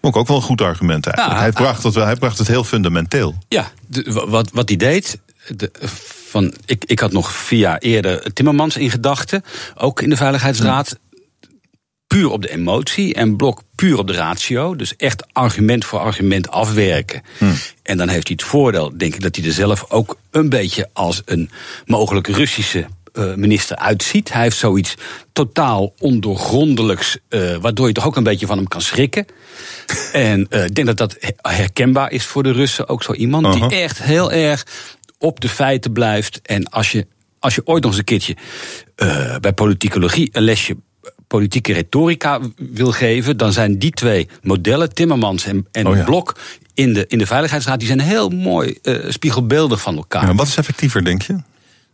Ook, 0.00 0.16
ook 0.16 0.28
wel 0.28 0.36
een 0.36 0.42
goed 0.42 0.60
argument 0.60 1.06
eigenlijk. 1.06 1.36
Ja, 1.38 1.44
hij, 1.44 1.52
bracht 1.52 1.82
het, 1.82 1.94
wel, 1.94 2.04
hij 2.04 2.16
bracht 2.16 2.38
het 2.38 2.48
heel 2.48 2.64
fundamenteel. 2.64 3.34
Ja, 3.48 3.70
de, 3.86 4.24
wat, 4.28 4.50
wat 4.52 4.68
hij 4.68 4.78
deed. 4.78 5.18
De, 5.56 5.70
van, 6.28 6.54
ik, 6.64 6.84
ik 6.84 6.98
had 6.98 7.12
nog 7.12 7.48
jaar 7.48 7.78
eerder 7.78 8.32
Timmermans 8.32 8.76
in 8.76 8.90
gedachten, 8.90 9.44
ook 9.74 10.02
in 10.02 10.10
de 10.10 10.16
Veiligheidsraad. 10.16 10.98
Puur 12.10 12.30
op 12.30 12.42
de 12.42 12.50
emotie 12.50 13.14
en 13.14 13.36
Blok 13.36 13.62
puur 13.74 13.98
op 13.98 14.06
de 14.06 14.12
ratio. 14.12 14.76
Dus 14.76 14.96
echt 14.96 15.24
argument 15.32 15.84
voor 15.84 15.98
argument 15.98 16.50
afwerken. 16.50 17.22
Hmm. 17.38 17.54
En 17.82 17.96
dan 17.96 18.08
heeft 18.08 18.26
hij 18.26 18.36
het 18.40 18.48
voordeel, 18.48 18.92
denk 18.96 19.14
ik, 19.14 19.20
dat 19.20 19.36
hij 19.36 19.44
er 19.44 19.52
zelf 19.52 19.84
ook 19.88 20.18
een 20.30 20.48
beetje 20.48 20.88
als 20.92 21.22
een 21.24 21.50
mogelijk 21.86 22.26
Russische 22.26 22.86
uh, 23.12 23.34
minister 23.34 23.76
uitziet. 23.76 24.32
Hij 24.32 24.42
heeft 24.42 24.56
zoiets 24.56 24.94
totaal 25.32 25.94
ondoorgrondelijks, 25.98 27.18
uh, 27.28 27.56
waardoor 27.56 27.86
je 27.86 27.92
toch 27.92 28.06
ook 28.06 28.16
een 28.16 28.22
beetje 28.22 28.46
van 28.46 28.56
hem 28.56 28.68
kan 28.68 28.82
schrikken. 28.82 29.26
en 30.12 30.46
uh, 30.50 30.64
ik 30.64 30.74
denk 30.74 30.86
dat 30.86 30.96
dat 30.96 31.16
herkenbaar 31.36 32.10
is 32.12 32.24
voor 32.24 32.42
de 32.42 32.52
Russen, 32.52 32.88
ook 32.88 33.02
zo 33.02 33.12
iemand 33.12 33.46
uh 33.46 33.52
-huh. 33.52 33.68
die 33.68 33.78
echt 33.78 34.02
heel 34.02 34.32
erg 34.32 34.66
op 35.18 35.40
de 35.40 35.48
feiten 35.48 35.92
blijft. 35.92 36.40
En 36.42 36.64
als 36.64 36.92
je, 36.92 37.06
als 37.38 37.54
je 37.54 37.66
ooit 37.66 37.82
nog 37.82 37.90
eens 37.90 38.00
een 38.00 38.04
keertje 38.04 38.36
bij 39.40 39.52
politicologie 39.52 40.28
een 40.32 40.42
lesje 40.42 40.76
politieke 41.30 41.72
retorica 41.72 42.40
wil 42.56 42.92
geven, 42.92 43.36
dan 43.36 43.52
zijn 43.52 43.78
die 43.78 43.90
twee 43.90 44.28
modellen, 44.42 44.94
Timmermans 44.94 45.44
en, 45.44 45.66
en 45.72 45.86
oh 45.86 45.96
ja. 45.96 46.04
Blok, 46.04 46.36
in 46.74 46.92
de, 46.92 47.04
in 47.08 47.18
de 47.18 47.26
Veiligheidsraad, 47.26 47.78
die 47.78 47.88
zijn 47.88 48.00
heel 48.00 48.28
mooi 48.28 48.78
uh, 48.82 49.10
spiegelbeeldig 49.10 49.80
van 49.80 49.96
elkaar. 49.96 50.26
Ja, 50.26 50.34
wat 50.34 50.46
is 50.46 50.56
effectiever, 50.56 51.04
denk 51.04 51.22
je? 51.22 51.36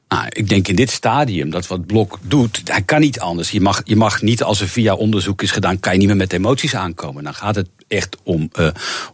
Nou, 0.09 0.25
ik 0.29 0.49
denk 0.49 0.69
in 0.69 0.77
dit 0.77 0.91
stadium 0.91 1.51
dat 1.51 1.67
wat 1.67 1.87
Blok 1.87 2.19
doet, 2.23 2.61
hij 2.65 2.83
kan 2.83 3.01
niet 3.01 3.21
anders. 3.21 3.51
Je 3.51 3.61
mag, 3.61 3.83
je 3.85 3.97
mag 3.97 4.23
niet, 4.23 4.43
als 4.43 4.61
er 4.61 4.69
via 4.69 4.95
onderzoek 4.95 5.43
is 5.43 5.51
gedaan, 5.51 5.81
kan 5.81 5.93
je 5.93 5.99
niet 5.99 6.09
meer 6.09 6.17
met 6.17 6.33
emoties 6.33 6.75
aankomen. 6.75 7.25
Dan 7.25 7.35
gaat 7.35 7.55
het 7.55 7.69
echt 7.89 8.17
om, 8.23 8.51
uh, 8.59 8.69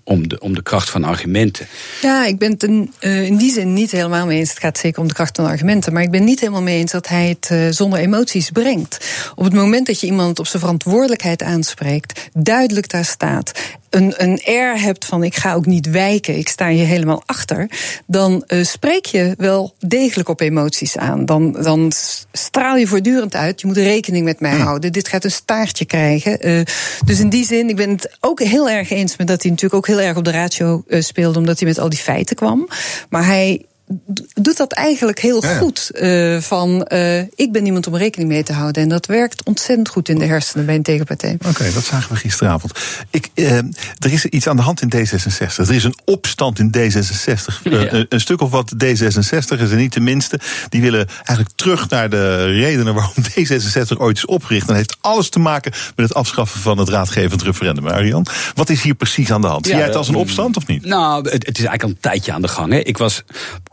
om, 0.05 0.29
de, 0.29 0.41
om 0.41 0.55
de 0.55 0.63
kracht 0.63 0.91
van 0.91 1.05
argumenten. 1.05 1.67
Ja, 2.01 2.27
ik 2.27 2.39
ben 2.39 2.51
het 2.51 2.63
in, 2.63 2.93
uh, 3.01 3.23
in 3.23 3.37
die 3.37 3.53
zin 3.53 3.73
niet 3.73 3.91
helemaal 3.91 4.27
mee 4.27 4.39
eens. 4.39 4.51
Het 4.51 4.59
gaat 4.59 4.79
zeker 4.79 5.01
om 5.01 5.09
de 5.09 5.15
kracht 5.15 5.37
van 5.37 5.47
argumenten. 5.47 5.93
Maar 5.93 6.03
ik 6.03 6.11
ben 6.11 6.25
niet 6.25 6.41
helemaal 6.41 6.63
mee 6.63 6.79
eens 6.79 6.93
dat 6.93 7.09
hij 7.09 7.29
het 7.29 7.49
uh, 7.53 7.67
zonder 7.71 7.99
emoties 7.99 8.51
brengt. 8.51 9.07
Op 9.35 9.45
het 9.45 9.53
moment 9.53 9.87
dat 9.87 10.01
je 10.01 10.07
iemand 10.07 10.39
op 10.39 10.47
zijn 10.47 10.63
verantwoordelijkheid 10.63 11.43
aanspreekt, 11.43 12.31
duidelijk 12.33 12.91
daar 12.91 13.05
staat. 13.05 13.53
Een, 13.91 14.15
een 14.17 14.41
air 14.45 14.81
hebt 14.81 15.05
van 15.05 15.23
ik 15.23 15.37
ga 15.37 15.55
ook 15.55 15.67
niet 15.67 15.91
wijken, 15.91 16.39
ik 16.39 16.49
sta 16.49 16.69
hier 16.69 16.87
helemaal 16.87 17.23
achter. 17.27 17.71
Dan 18.07 18.45
uh, 18.47 18.65
spreek 18.65 19.07
je 19.07 19.35
wel 19.37 19.75
degelijk 19.79 20.29
op 20.29 20.41
emoties 20.41 20.97
aan. 20.97 21.27
Dan, 21.27 21.53
dan 21.53 21.93
straal 22.33 22.77
je 22.77 22.87
voortdurend 22.87 23.35
uit. 23.35 23.61
Je 23.61 23.67
moet 23.67 23.77
rekening 23.77 24.25
met 24.25 24.41
mij 24.41 24.57
houden. 24.57 24.93
Dit 24.93 25.09
gaat 25.09 25.25
een 25.25 25.31
staartje 25.31 25.85
krijgen. 25.85 26.49
Uh, 26.49 26.61
dus 27.05 27.21
in 27.21 27.29
die 27.29 27.45
zin, 27.45 27.69
ik 27.69 27.77
ben 27.77 27.91
het 27.91 28.17
ook 28.21 28.43
heel 28.43 28.62
erg 28.71 28.91
eens 28.91 29.17
met 29.17 29.27
dat 29.27 29.43
hij 29.43 29.51
natuurlijk 29.51 29.75
ook 29.89 29.97
heel 29.97 30.07
erg 30.07 30.17
op 30.17 30.25
de 30.25 30.31
ratio 30.31 30.83
uh, 30.87 31.01
speelde, 31.01 31.39
omdat 31.39 31.59
hij 31.59 31.69
met 31.69 31.79
al 31.79 31.89
die 31.89 31.99
feiten 31.99 32.37
kwam. 32.37 32.69
Maar 33.09 33.27
hij 33.27 33.67
doet 34.35 34.57
dat 34.57 34.73
eigenlijk 34.73 35.21
heel 35.21 35.45
ja. 35.45 35.57
goed. 35.57 35.91
Uh, 35.95 36.41
van 36.41 36.89
uh, 36.93 37.19
ik 37.19 37.53
ben 37.53 37.67
iemand 37.67 37.87
om 37.87 37.97
rekening 37.97 38.31
mee 38.31 38.43
te 38.43 38.53
houden. 38.53 38.83
En 38.83 38.89
dat 38.89 39.07
werkt 39.07 39.45
ontzettend 39.45 39.89
goed 39.89 40.09
in 40.09 40.19
de 40.19 40.25
hersenen 40.25 40.67
bij 40.67 40.75
een 40.75 40.83
tegenpartij. 40.83 41.35
Oké, 41.35 41.49
okay, 41.49 41.73
dat 41.73 41.85
zagen 41.85 42.13
we 42.13 42.19
gisteravond. 42.19 42.73
Ik, 43.11 43.29
uh, 43.35 43.57
er 43.99 44.13
is 44.13 44.25
iets 44.25 44.47
aan 44.47 44.57
de 44.57 44.63
hand 44.63 44.83
in 44.83 44.93
D66. 44.97 45.57
Er 45.57 45.75
is 45.75 45.85
een 45.85 45.97
opstand 46.05 46.59
in 46.59 46.75
D66. 46.77 47.63
Ja. 47.63 47.93
een, 47.93 48.07
een 48.09 48.21
stuk 48.21 48.41
of 48.41 48.51
wat 48.51 48.73
D66 48.85 49.61
is 49.61 49.71
er 49.71 49.77
niet 49.77 49.93
de 49.93 50.01
minste. 50.01 50.41
Die 50.69 50.81
willen 50.81 51.09
eigenlijk 51.09 51.57
terug 51.57 51.89
naar 51.89 52.11
de 52.11 52.45
redenen 52.45 52.95
waarom 52.95 53.15
D66 53.31 53.97
ooit 53.97 54.17
is 54.17 54.27
opgericht. 54.27 54.63
En 54.63 54.69
dat 54.69 54.77
heeft 54.77 54.97
alles 55.01 55.29
te 55.29 55.39
maken 55.39 55.73
met 55.97 56.09
het 56.09 56.15
afschaffen 56.15 56.61
van 56.61 56.79
het 56.79 56.89
raadgevend 56.89 57.43
referendum. 57.43 57.87
Arjan, 57.87 58.27
wat 58.55 58.69
is 58.69 58.83
hier 58.83 58.95
precies 58.95 59.33
aan 59.33 59.41
de 59.41 59.47
hand? 59.47 59.67
Zie 59.67 59.77
jij 59.77 59.85
het 59.85 59.97
als 59.97 60.09
een 60.09 60.15
opstand 60.15 60.57
of 60.57 60.67
niet? 60.67 60.85
Nou, 60.85 61.23
het, 61.23 61.47
het 61.47 61.59
is 61.59 61.65
eigenlijk 61.65 61.83
al 61.83 61.89
een 61.89 62.01
tijdje 62.01 62.33
aan 62.33 62.43
de 62.43 62.49
gang. 62.49 62.73
Hè. 62.73 62.79
Ik 62.79 62.99
was 62.99 63.23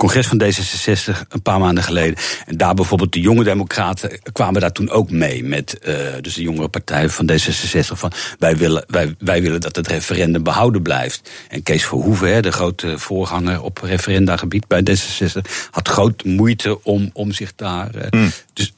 congres 0.10 0.28
van 0.28 0.44
D66 0.44 1.28
een 1.30 1.42
paar 1.42 1.60
maanden 1.60 1.84
geleden. 1.84 2.16
En 2.46 2.58
daar 2.58 2.74
bijvoorbeeld 2.74 3.14
de 3.14 3.20
jonge 3.20 3.44
democraten 3.44 4.20
kwamen 4.32 4.62
daar 4.62 4.72
toen 4.72 4.90
ook 4.90 5.12
mee. 5.12 5.44
Met 5.44 5.80
uh, 5.88 5.96
dus 6.22 6.34
de 6.34 6.42
jongere 6.42 6.68
partij 6.68 7.10
van 7.10 7.32
D66. 7.32 7.80
Van 7.80 8.12
wij 8.40 8.58
willen, 8.58 8.84
wij, 8.88 9.16
wij 9.20 9.42
willen 9.42 9.62
dat 9.62 9.76
het 9.76 9.88
referendum 9.88 10.44
behouden 10.44 10.82
blijft. 10.82 11.30
En 11.50 11.64
Kees 11.64 11.86
Verhoeven, 11.86 12.34
hè, 12.34 12.42
de 12.42 12.52
grote 12.52 13.00
voorganger 13.00 13.62
op 13.62 13.80
referendagebied 13.84 14.68
bij 14.68 14.82
D66, 14.82 15.42
had 15.72 15.88
groot 15.88 16.24
moeite 16.24 16.84
om, 16.84 17.10
om 17.14 17.32
zich 17.32 17.56
daar. 17.56 17.96
Uh, 17.96 18.04
mm. 18.10 18.32
Dus 18.54 18.74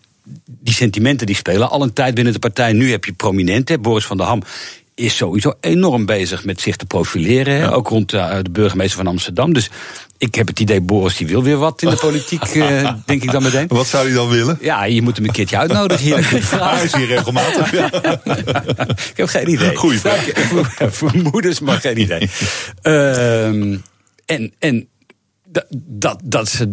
die 0.46 0.74
sentimenten 0.74 1.28
die 1.28 1.36
spelen 1.36 1.70
al 1.70 1.82
een 1.82 1.94
tijd 1.94 2.14
binnen 2.14 2.34
de 2.34 2.40
partij. 2.40 2.74
Nu 2.74 2.92
heb 2.92 3.06
je 3.06 3.14
prominenten. 3.14 3.82
Boris 3.82 4.06
van 4.06 4.18
der 4.18 4.26
Ham 4.26 4.44
is 5.02 5.16
sowieso 5.16 5.54
enorm 5.60 6.06
bezig 6.06 6.46
met 6.46 6.62
zich 6.62 6.76
te 6.76 6.86
profileren. 6.86 7.58
Ja. 7.58 7.70
Ook 7.70 7.88
rond 7.88 8.14
uh, 8.14 8.38
de 8.42 8.50
burgemeester 8.50 8.98
van 8.98 9.08
Amsterdam. 9.08 9.54
Dus 9.54 9.70
ik 10.18 10.36
heb 10.36 10.48
het 10.48 10.60
idee, 10.60 10.82
Boris 10.82 11.18
die 11.18 11.28
wil 11.28 11.44
weer 11.44 11.58
wat 11.58 11.82
in 11.82 11.90
de 11.90 11.96
politiek, 12.08 12.56
uh, 12.56 12.94
denk 13.06 13.24
ik 13.24 13.32
dan 13.32 13.44
meteen. 13.44 13.68
Wat 13.68 13.88
zou 13.88 14.06
hij 14.06 14.14
dan 14.14 14.30
willen? 14.30 14.58
Ja, 14.62 14.84
je 14.86 15.02
moet 15.02 15.16
hem 15.16 15.26
een 15.26 15.32
keertje 15.32 15.58
uitnodigen 15.58 16.04
hier. 16.04 16.30
Hij 16.56 16.84
is 16.84 16.96
hier 16.96 17.08
regelmatig. 17.08 17.72
Ja. 17.82 17.90
ik 18.86 19.14
heb 19.16 19.28
geen 19.28 19.50
idee. 19.50 19.76
Goeie 19.76 20.00
vraag. 20.00 20.26
Vermoedens, 20.78 21.60
maar 21.60 21.80
geen 21.80 22.00
idee. 22.00 22.30
Uh, 22.84 23.46
en, 24.26 24.54
en 24.60 24.88
dat, 25.52 25.66
dat, 25.70 26.20
dat 26.24 26.50
ze 26.50 26.66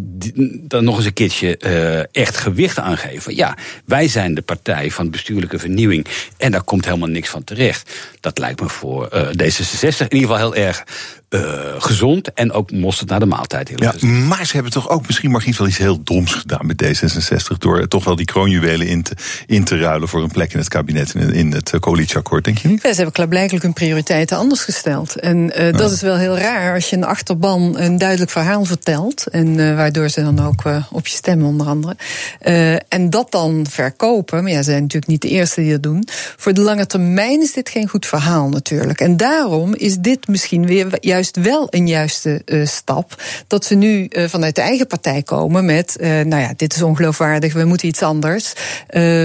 dan 0.63 0.85
nog 0.85 0.97
eens 0.97 1.07
een 1.07 1.13
keertje 1.13 1.59
uh, 1.61 2.23
echt 2.23 2.37
gewicht 2.37 2.79
aan 2.79 2.97
geven. 2.97 3.37
Ja, 3.37 3.57
wij 3.85 4.09
zijn 4.09 4.35
de 4.35 4.43
partij 4.43 4.91
van 4.91 5.11
bestuurlijke 5.11 5.59
vernieuwing. 5.59 6.07
En 6.37 6.53
daar 6.53 6.63
komt 6.63 6.85
helemaal 6.85 7.09
niks 7.09 7.29
van 7.29 7.45
terecht. 7.45 7.91
Dat 8.21 8.39
lijkt 8.39 8.61
me 8.61 8.69
voor 8.69 9.09
uh, 9.15 9.27
D66 9.27 9.99
in 9.99 10.15
ieder 10.15 10.29
geval 10.29 10.37
heel 10.37 10.55
erg 10.55 10.85
uh, 11.31 11.41
gezond. 11.79 12.33
En 12.33 12.53
ook 12.53 12.71
mosterd 12.71 13.09
naar 13.09 13.21
de 13.21 13.27
maaltijd. 13.27 13.73
Ja, 13.77 13.95
maar 14.07 14.47
ze 14.47 14.53
hebben 14.53 14.73
toch 14.73 14.89
ook 14.89 15.07
misschien 15.07 15.31
maar 15.31 15.45
iets 15.45 15.59
wel 15.59 15.67
iets 15.67 15.79
heel 15.79 16.03
doms 16.03 16.35
gedaan 16.35 16.67
met 16.67 16.85
D66. 16.85 17.59
Door 17.59 17.89
toch 17.89 18.05
wel 18.05 18.17
die 18.17 18.27
kroonjuwelen 18.27 18.87
in 18.87 19.03
te, 19.03 19.15
in 19.47 19.65
te 19.65 19.79
ruilen 19.79 20.09
voor 20.09 20.23
een 20.23 20.31
plek 20.31 20.53
in 20.53 20.59
het 20.59 20.69
kabinet. 20.69 21.15
In, 21.15 21.33
in 21.33 21.53
het 21.53 21.73
coalitieakkoord, 21.81 22.45
denk 22.45 22.59
je 22.59 22.69
niet? 22.69 22.83
Ja, 22.83 22.89
ze 22.89 22.95
hebben 22.95 23.13
klaarblijkelijk 23.13 23.65
hun 23.65 23.73
prioriteiten 23.73 24.37
anders 24.37 24.65
gesteld. 24.65 25.17
En 25.17 25.53
ja. 25.55 25.71
dat 25.71 25.93
is 25.93 26.01
wel 26.01 26.17
heel 26.17 26.39
raar 26.39 26.75
als 26.75 26.91
je 26.91 26.97
een 26.97 27.05
achterban 27.05 27.79
een 27.79 27.99
duidelijk 27.99 28.31
verhaal 28.31 28.65
vertelt. 28.65 29.27
En 29.27 29.47
uh, 29.47 29.77
waardoor 29.77 30.09
ze 30.09 30.23
dan 30.23 30.47
ook 30.47 30.65
uh, 30.65 30.85
op 30.91 31.07
je 31.07 31.17
stemmen, 31.17 31.47
onder 31.47 31.67
andere. 31.67 31.97
Uh, 32.43 32.73
en 32.73 33.11
dat 33.11 33.31
dan 33.31 33.67
verkopen. 33.71 34.43
Maar 34.43 34.53
ja, 34.53 34.59
ze 34.59 34.71
zijn 34.71 34.83
natuurlijk 34.83 35.11
niet 35.11 35.23
de 35.23 35.29
eerste 35.29 35.61
die 35.61 35.71
dat 35.71 35.83
doen. 35.83 36.09
Voor 36.37 36.55
de 36.55 36.61
lange 36.61 36.87
termijn 36.87 37.41
is 37.41 37.53
dit 37.53 37.69
geen 37.69 37.89
goed 37.89 38.07
verhaal 38.07 38.49
natuurlijk. 38.49 39.01
En 39.01 39.17
daarom 39.17 39.75
is 39.75 39.97
dit 39.97 40.29
misschien 40.29 40.67
weer 40.67 40.87
juist 41.19 41.37
wel 41.37 41.67
een 41.71 41.87
juiste 41.87 42.43
stap. 42.65 43.23
Dat 43.47 43.65
ze 43.65 43.75
nu 43.75 44.11
vanuit 44.11 44.55
de 44.55 44.61
eigen 44.61 44.87
partij 44.87 45.23
komen 45.23 45.65
met. 45.65 45.97
nou 46.01 46.37
ja, 46.37 46.53
dit 46.57 46.75
is 46.75 46.83
ongeloofwaardig, 46.83 47.53
we 47.53 47.65
moeten 47.65 47.89
iets 47.89 48.03
anders. 48.03 48.53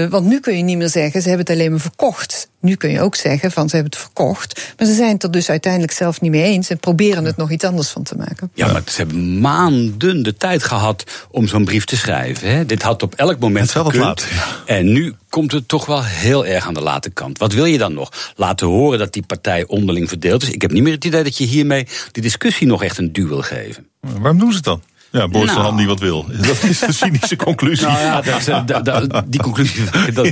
want 0.08 0.24
nu 0.24 0.40
kun 0.40 0.56
je 0.56 0.62
niet 0.62 0.78
meer 0.78 0.88
zeggen, 0.88 1.22
ze 1.22 1.28
hebben 1.28 1.46
het 1.46 1.56
alleen 1.56 1.70
maar 1.70 1.80
verkocht. 1.80 2.48
Nu 2.64 2.74
kun 2.74 2.90
je 2.90 3.00
ook 3.00 3.14
zeggen 3.14 3.52
van 3.52 3.68
ze 3.68 3.74
hebben 3.76 3.92
het 3.92 4.02
verkocht. 4.02 4.74
Maar 4.78 4.86
ze 4.86 4.94
zijn 4.94 5.12
het 5.12 5.22
er 5.22 5.30
dus 5.30 5.50
uiteindelijk 5.50 5.92
zelf 5.92 6.20
niet 6.20 6.30
mee 6.30 6.42
eens 6.42 6.70
en 6.70 6.78
proberen 6.78 7.24
het 7.24 7.36
nog 7.36 7.50
iets 7.50 7.64
anders 7.64 7.88
van 7.88 8.02
te 8.02 8.16
maken. 8.16 8.50
Ja, 8.54 8.72
maar 8.72 8.82
ze 8.86 8.96
hebben 8.96 9.40
maanden 9.40 10.22
de 10.22 10.36
tijd 10.36 10.62
gehad 10.62 11.04
om 11.30 11.46
zo'n 11.46 11.64
brief 11.64 11.84
te 11.84 11.96
schrijven. 11.96 12.48
Hè. 12.48 12.66
Dit 12.66 12.82
had 12.82 13.02
op 13.02 13.14
elk 13.14 13.38
moment 13.38 13.70
gekund. 13.70 13.94
Laat, 13.94 14.26
En 14.66 14.92
nu 14.92 15.14
komt 15.28 15.52
het 15.52 15.68
toch 15.68 15.86
wel 15.86 16.04
heel 16.04 16.46
erg 16.46 16.66
aan 16.66 16.74
de 16.74 16.80
late 16.80 17.10
kant. 17.10 17.38
Wat 17.38 17.52
wil 17.52 17.64
je 17.64 17.78
dan 17.78 17.94
nog? 17.94 18.32
Laten 18.36 18.66
horen 18.66 18.98
dat 18.98 19.12
die 19.12 19.22
partij 19.26 19.66
onderling 19.66 20.08
verdeeld 20.08 20.42
is. 20.42 20.50
Ik 20.50 20.62
heb 20.62 20.70
niet 20.70 20.82
meer 20.82 20.92
het 20.92 21.04
idee 21.04 21.22
dat 21.22 21.36
je 21.38 21.44
hiermee 21.44 21.86
de 22.12 22.20
discussie 22.20 22.66
nog 22.66 22.82
echt 22.82 22.98
een 22.98 23.12
duw 23.12 23.28
wil 23.28 23.42
geven. 23.42 23.86
Waarom 24.00 24.38
doen 24.38 24.50
ze 24.50 24.56
het 24.56 24.64
dan? 24.64 24.82
Ja, 25.14 25.28
Boris 25.28 25.50
nou. 25.50 25.60
Ham 25.60 25.76
die 25.76 25.86
wat 25.86 26.00
wil. 26.00 26.26
Dat 26.46 26.62
is 26.62 26.78
de 26.78 26.92
cynische 26.92 27.36
conclusie. 27.36 27.86
Nou 27.86 27.98
ja, 27.98 28.20
dat 28.20 28.40
is, 28.40 28.48
eh, 28.48 28.66
da, 28.66 28.80
da, 28.80 29.24
die 29.26 29.40
conclusie 29.40 29.82
dat, 30.12 30.24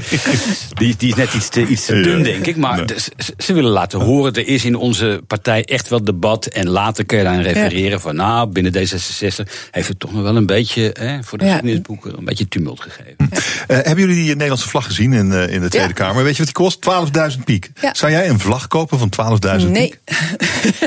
die, 0.72 0.96
die, 0.96 1.08
is 1.08 1.14
net 1.14 1.34
iets 1.34 1.48
te, 1.48 1.66
iets 1.66 1.84
te 1.84 2.00
dun, 2.00 2.22
denk 2.22 2.46
ik. 2.46 2.56
Maar 2.56 2.76
nee. 2.76 3.00
ze, 3.00 3.34
ze, 3.38 3.52
willen 3.52 3.70
laten 3.70 4.00
horen, 4.00 4.32
er 4.32 4.46
is 4.46 4.64
in 4.64 4.74
onze 4.74 5.22
partij 5.26 5.64
echt 5.64 5.88
wel 5.88 6.04
debat. 6.04 6.46
En 6.46 6.68
later 6.68 7.04
kun 7.04 7.18
je 7.18 7.24
daar 7.24 7.42
refereren 7.42 7.90
ja. 7.90 7.98
van... 7.98 8.16
nou, 8.16 8.48
binnen 8.48 8.72
D66 8.72 9.52
heeft 9.70 9.88
het 9.88 9.98
toch 9.98 10.12
nog 10.12 10.22
wel 10.22 10.36
een 10.36 10.46
beetje... 10.46 10.96
Hè, 10.98 11.22
voor 11.22 11.38
de 11.38 11.44
geschiedenisboeken 11.44 12.18
een 12.18 12.24
beetje 12.24 12.48
tumult 12.48 12.80
gegeven. 12.80 13.16
Uh, 13.18 13.28
hebben 13.66 13.98
jullie 13.98 14.14
die 14.14 14.32
Nederlandse 14.32 14.68
vlag 14.68 14.84
gezien 14.84 15.12
in, 15.12 15.26
uh, 15.26 15.48
in 15.48 15.60
de 15.60 15.68
Tweede 15.68 15.92
Kamer? 15.92 16.24
Weet 16.24 16.36
je 16.36 16.44
wat 16.44 16.54
die 16.54 16.90
kost? 16.90 17.34
12.000 17.36 17.44
piek. 17.44 17.70
Zou 17.92 18.12
jij 18.12 18.28
een 18.28 18.38
vlag 18.38 18.66
kopen 18.66 18.98
van 18.98 19.38
12.000 19.60 19.70
nee. 19.70 19.88
piek? 19.88 20.16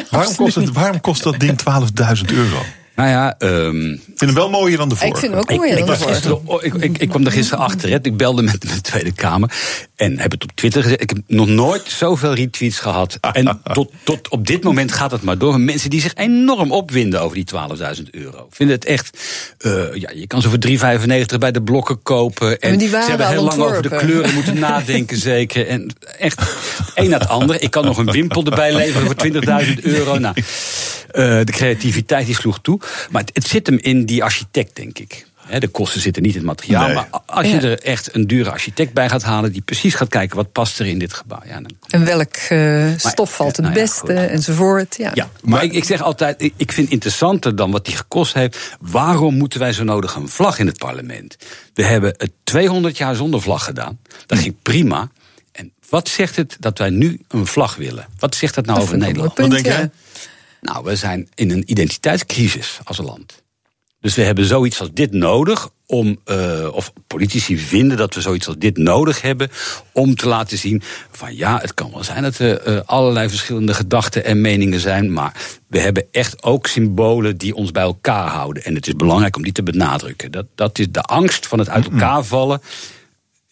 waarom, 0.09 0.35
kost 0.35 0.55
het, 0.55 0.71
waarom 0.71 1.01
kost 1.01 1.23
dat 1.23 1.39
ding 1.39 1.59
12.000 2.27 2.33
euro? 2.33 2.65
Nou 2.95 3.09
ja, 3.09 3.35
um, 3.39 3.91
ik 3.91 3.99
vind 4.05 4.19
hem 4.19 4.33
wel 4.33 4.49
mooier 4.49 4.77
dan 4.77 4.89
de 4.89 4.95
vorige. 4.95 5.15
Ik 5.15 5.19
vind 5.19 5.31
hem 5.31 5.41
ook 5.41 5.49
mooier 5.49 5.77
ik, 5.77 5.85
dan 5.85 5.95
de 5.95 6.01
vorige. 6.01 6.65
Ik, 6.65 6.73
ik, 6.73 6.97
ik, 6.97 7.09
kwam 7.09 7.25
er 7.25 7.31
gisteren 7.31 7.63
achter. 7.63 7.89
Hè. 7.89 7.97
Ik 8.01 8.17
belde 8.17 8.41
met 8.41 8.61
de 8.61 8.81
Tweede 8.81 9.11
Kamer. 9.11 9.51
En 9.95 10.19
heb 10.19 10.31
het 10.31 10.43
op 10.43 10.51
Twitter 10.53 10.83
gezet. 10.83 11.01
Ik 11.01 11.09
heb 11.09 11.19
nog 11.27 11.47
nooit 11.47 11.83
zoveel 11.85 12.33
retweets 12.33 12.79
gehad. 12.79 13.17
En 13.21 13.61
tot, 13.73 13.91
tot 14.03 14.29
op 14.29 14.47
dit 14.47 14.63
moment 14.63 14.91
gaat 14.91 15.11
het 15.11 15.21
maar 15.21 15.37
door. 15.37 15.59
Mensen 15.59 15.89
die 15.89 16.01
zich 16.01 16.13
enorm 16.15 16.71
opwinden 16.71 17.21
over 17.21 17.35
die 17.35 17.45
12.000 17.97 18.03
euro. 18.11 18.47
Vinden 18.49 18.75
het 18.75 18.85
echt... 18.85 19.17
Uh, 19.61 19.93
ja, 19.93 20.09
je 20.13 20.27
kan 20.27 20.41
ze 20.41 20.49
voor 20.49 20.59
3,95 21.31 21.37
bij 21.39 21.51
de 21.51 21.61
blokken 21.61 22.01
kopen. 22.01 22.59
En, 22.59 22.77
die 22.77 22.89
ze 22.89 22.95
hebben 22.95 23.27
heel 23.27 23.43
lang 23.43 23.61
over 23.61 23.81
de 23.81 23.95
kleuren 23.95 24.33
moeten 24.35 24.59
nadenken 24.59 25.17
zeker. 25.17 25.67
En 25.67 25.95
echt 26.19 26.41
een 26.95 27.09
na 27.09 27.17
het 27.17 27.27
andere. 27.27 27.59
Ik 27.59 27.71
kan 27.71 27.85
nog 27.85 27.97
een 27.97 28.11
wimpel 28.11 28.43
erbij 28.45 28.73
leveren 28.73 29.05
voor 29.07 29.65
20.000 29.65 29.81
euro. 29.81 30.17
Nou, 30.17 30.35
uh, 31.11 31.39
de 31.43 31.51
creativiteit 31.51 32.25
die 32.25 32.35
sloeg 32.35 32.59
toe. 32.61 32.79
Maar 33.09 33.21
het, 33.21 33.31
het 33.33 33.47
zit 33.47 33.67
hem 33.67 33.77
in 33.81 34.05
die 34.05 34.23
architect, 34.23 34.75
denk 34.75 34.99
ik. 34.99 35.25
de 35.59 35.67
kosten 35.67 36.01
zitten 36.01 36.23
niet 36.23 36.31
in 36.31 36.37
het 36.37 36.47
materiaal. 36.47 36.85
Nee. 36.85 36.95
Maar 36.95 37.07
als 37.25 37.47
je 37.47 37.59
er 37.59 37.79
echt 37.79 38.15
een 38.15 38.27
dure 38.27 38.51
architect 38.51 38.93
bij 38.93 39.09
gaat 39.09 39.23
halen... 39.23 39.51
die 39.51 39.61
precies 39.61 39.93
gaat 39.93 40.07
kijken 40.07 40.35
wat 40.35 40.51
past 40.51 40.79
er 40.79 40.85
in 40.85 40.99
dit 40.99 41.13
gebouw. 41.13 41.41
Ja, 41.45 41.53
dan... 41.53 41.71
En 41.89 42.05
welk 42.05 42.35
uh, 42.49 42.87
stof 42.97 43.35
valt 43.35 43.55
het 43.55 43.65
nou 43.65 43.77
ja, 43.77 43.81
beste 43.81 44.13
enzovoort. 44.13 44.97
Ja, 44.97 45.11
ja 45.13 45.29
maar 45.43 45.63
ik, 45.63 45.73
ik 45.73 45.83
zeg 45.83 46.01
altijd, 46.01 46.51
ik, 46.57 46.71
vind 46.71 46.89
interessanter 46.89 47.55
dan 47.55 47.71
wat 47.71 47.85
die 47.85 47.95
gekost 47.95 48.33
heeft... 48.33 48.75
waarom 48.79 49.37
moeten 49.37 49.59
wij 49.59 49.73
zo 49.73 49.83
nodig 49.83 50.15
een 50.15 50.29
vlag 50.29 50.59
in 50.59 50.67
het 50.67 50.77
parlement? 50.77 51.37
We 51.73 51.83
hebben 51.83 52.13
het 52.17 52.31
200 52.43 52.97
jaar 52.97 53.15
zonder 53.15 53.41
vlag 53.41 53.63
gedaan. 53.63 53.99
Dat 54.25 54.39
ging 54.39 54.55
prima. 54.61 55.09
En 55.51 55.71
wat 55.89 56.09
zegt 56.09 56.35
het 56.35 56.57
dat 56.59 56.77
wij 56.77 56.89
nu 56.89 57.19
een 57.27 57.45
vlag 57.47 57.75
willen? 57.75 58.07
Wat 58.19 58.35
zegt 58.35 58.55
dat 58.55 58.65
nou 58.65 58.77
Dat 58.77 58.87
over 58.87 58.97
Nederland? 58.97 59.33
punt, 59.33 59.53
Wat 59.53 59.63
denk 59.63 59.91
Nou, 60.65 60.83
we 60.83 60.95
zijn 60.95 61.29
in 61.35 61.51
een 61.51 61.71
identiteitscrisis 61.71 62.79
als 62.83 62.97
land. 62.97 63.43
Dus 63.99 64.15
we 64.15 64.21
hebben 64.21 64.45
zoiets 64.45 64.79
als 64.79 64.89
dit 64.93 65.11
nodig 65.11 65.69
om, 65.85 66.19
uh, 66.25 66.67
of 66.71 66.93
politici 67.07 67.57
vinden 67.57 67.97
dat 67.97 68.13
we 68.13 68.21
zoiets 68.21 68.47
als 68.47 68.57
dit 68.57 68.77
nodig 68.77 69.21
hebben 69.21 69.49
om 69.91 70.15
te 70.15 70.27
laten 70.27 70.57
zien 70.57 70.81
van 71.11 71.35
ja, 71.35 71.59
het 71.61 71.73
kan 71.73 71.91
wel 71.91 72.03
zijn 72.03 72.23
dat 72.23 72.39
er 72.39 72.67
uh, 72.67 72.79
allerlei 72.85 73.29
verschillende 73.29 73.73
gedachten 73.73 74.25
en 74.25 74.41
meningen 74.41 74.79
zijn, 74.79 75.13
maar 75.13 75.35
we 75.67 75.79
hebben 75.79 76.05
echt 76.11 76.43
ook 76.43 76.67
symbolen 76.67 77.37
die 77.37 77.55
ons 77.55 77.71
bij 77.71 77.83
elkaar 77.83 78.27
houden. 78.27 78.63
En 78.63 78.75
het 78.75 78.87
is 78.87 78.95
belangrijk 78.95 79.35
om 79.35 79.43
die 79.43 79.51
te 79.51 79.63
benadrukken. 79.63 80.31
Dat, 80.31 80.45
dat 80.55 80.79
is 80.79 80.91
de 80.91 81.01
angst 81.01 81.47
van 81.47 81.59
het 81.59 81.69
uit 81.69 81.85
elkaar 81.85 82.23
vallen 82.23 82.61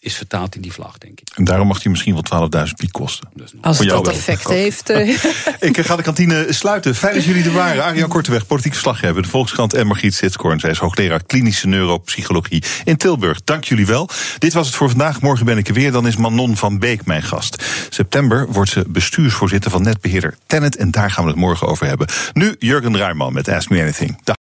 is 0.04 0.16
vertaald 0.16 0.54
in 0.54 0.60
die 0.60 0.72
vlag, 0.72 0.98
denk 0.98 1.20
ik. 1.20 1.28
En 1.34 1.44
daarom 1.44 1.66
mag 1.66 1.80
die 1.80 1.90
misschien 1.90 2.14
wel 2.30 2.48
12.000 2.66 2.72
piek 2.76 2.92
kosten. 2.92 3.28
Als 3.60 3.78
het 3.78 3.88
dat 3.88 4.06
wel. 4.06 4.14
effect 4.14 4.48
heeft. 4.48 4.90
eh, 4.90 5.08
Ik 5.68 5.78
ga 5.80 5.96
de 5.96 6.02
kantine 6.02 6.46
sluiten. 6.48 6.94
Fijn 6.94 7.14
dat 7.14 7.24
jullie 7.24 7.44
er 7.44 7.52
waren. 7.52 7.84
Arjan 7.84 8.08
Korteweg, 8.08 8.46
politiek 8.46 8.72
verslaggever, 8.72 9.22
de 9.22 9.28
Volkskrant 9.28 9.74
en 9.74 9.86
Margriet 9.86 10.14
Sitskoorn. 10.14 10.60
Zij 10.60 10.70
is 10.70 10.78
hoogleraar 10.78 11.22
klinische 11.26 11.66
neuropsychologie 11.68 12.62
in 12.84 12.96
Tilburg. 12.96 13.44
Dank 13.44 13.64
jullie 13.64 13.86
wel. 13.86 14.08
Dit 14.38 14.52
was 14.52 14.66
het 14.66 14.76
voor 14.76 14.88
vandaag. 14.88 15.20
Morgen 15.20 15.46
ben 15.46 15.58
ik 15.58 15.68
er 15.68 15.74
weer. 15.74 15.92
Dan 15.92 16.06
is 16.06 16.16
Manon 16.16 16.56
van 16.56 16.78
Beek 16.78 17.04
mijn 17.06 17.22
gast. 17.22 17.64
September 17.88 18.46
wordt 18.52 18.70
ze 18.70 18.84
bestuursvoorzitter 18.88 19.70
van 19.70 19.82
netbeheerder 19.82 20.36
Tennet. 20.46 20.76
En 20.76 20.90
daar 20.90 21.10
gaan 21.10 21.24
we 21.24 21.30
het 21.30 21.38
morgen 21.38 21.66
over 21.66 21.86
hebben. 21.86 22.06
Nu 22.32 22.54
Jurgen 22.58 22.96
Rijman 22.96 23.32
met 23.32 23.48
Ask 23.48 23.70
Me 23.70 23.80
Anything. 23.80 24.18
Dag. 24.24 24.32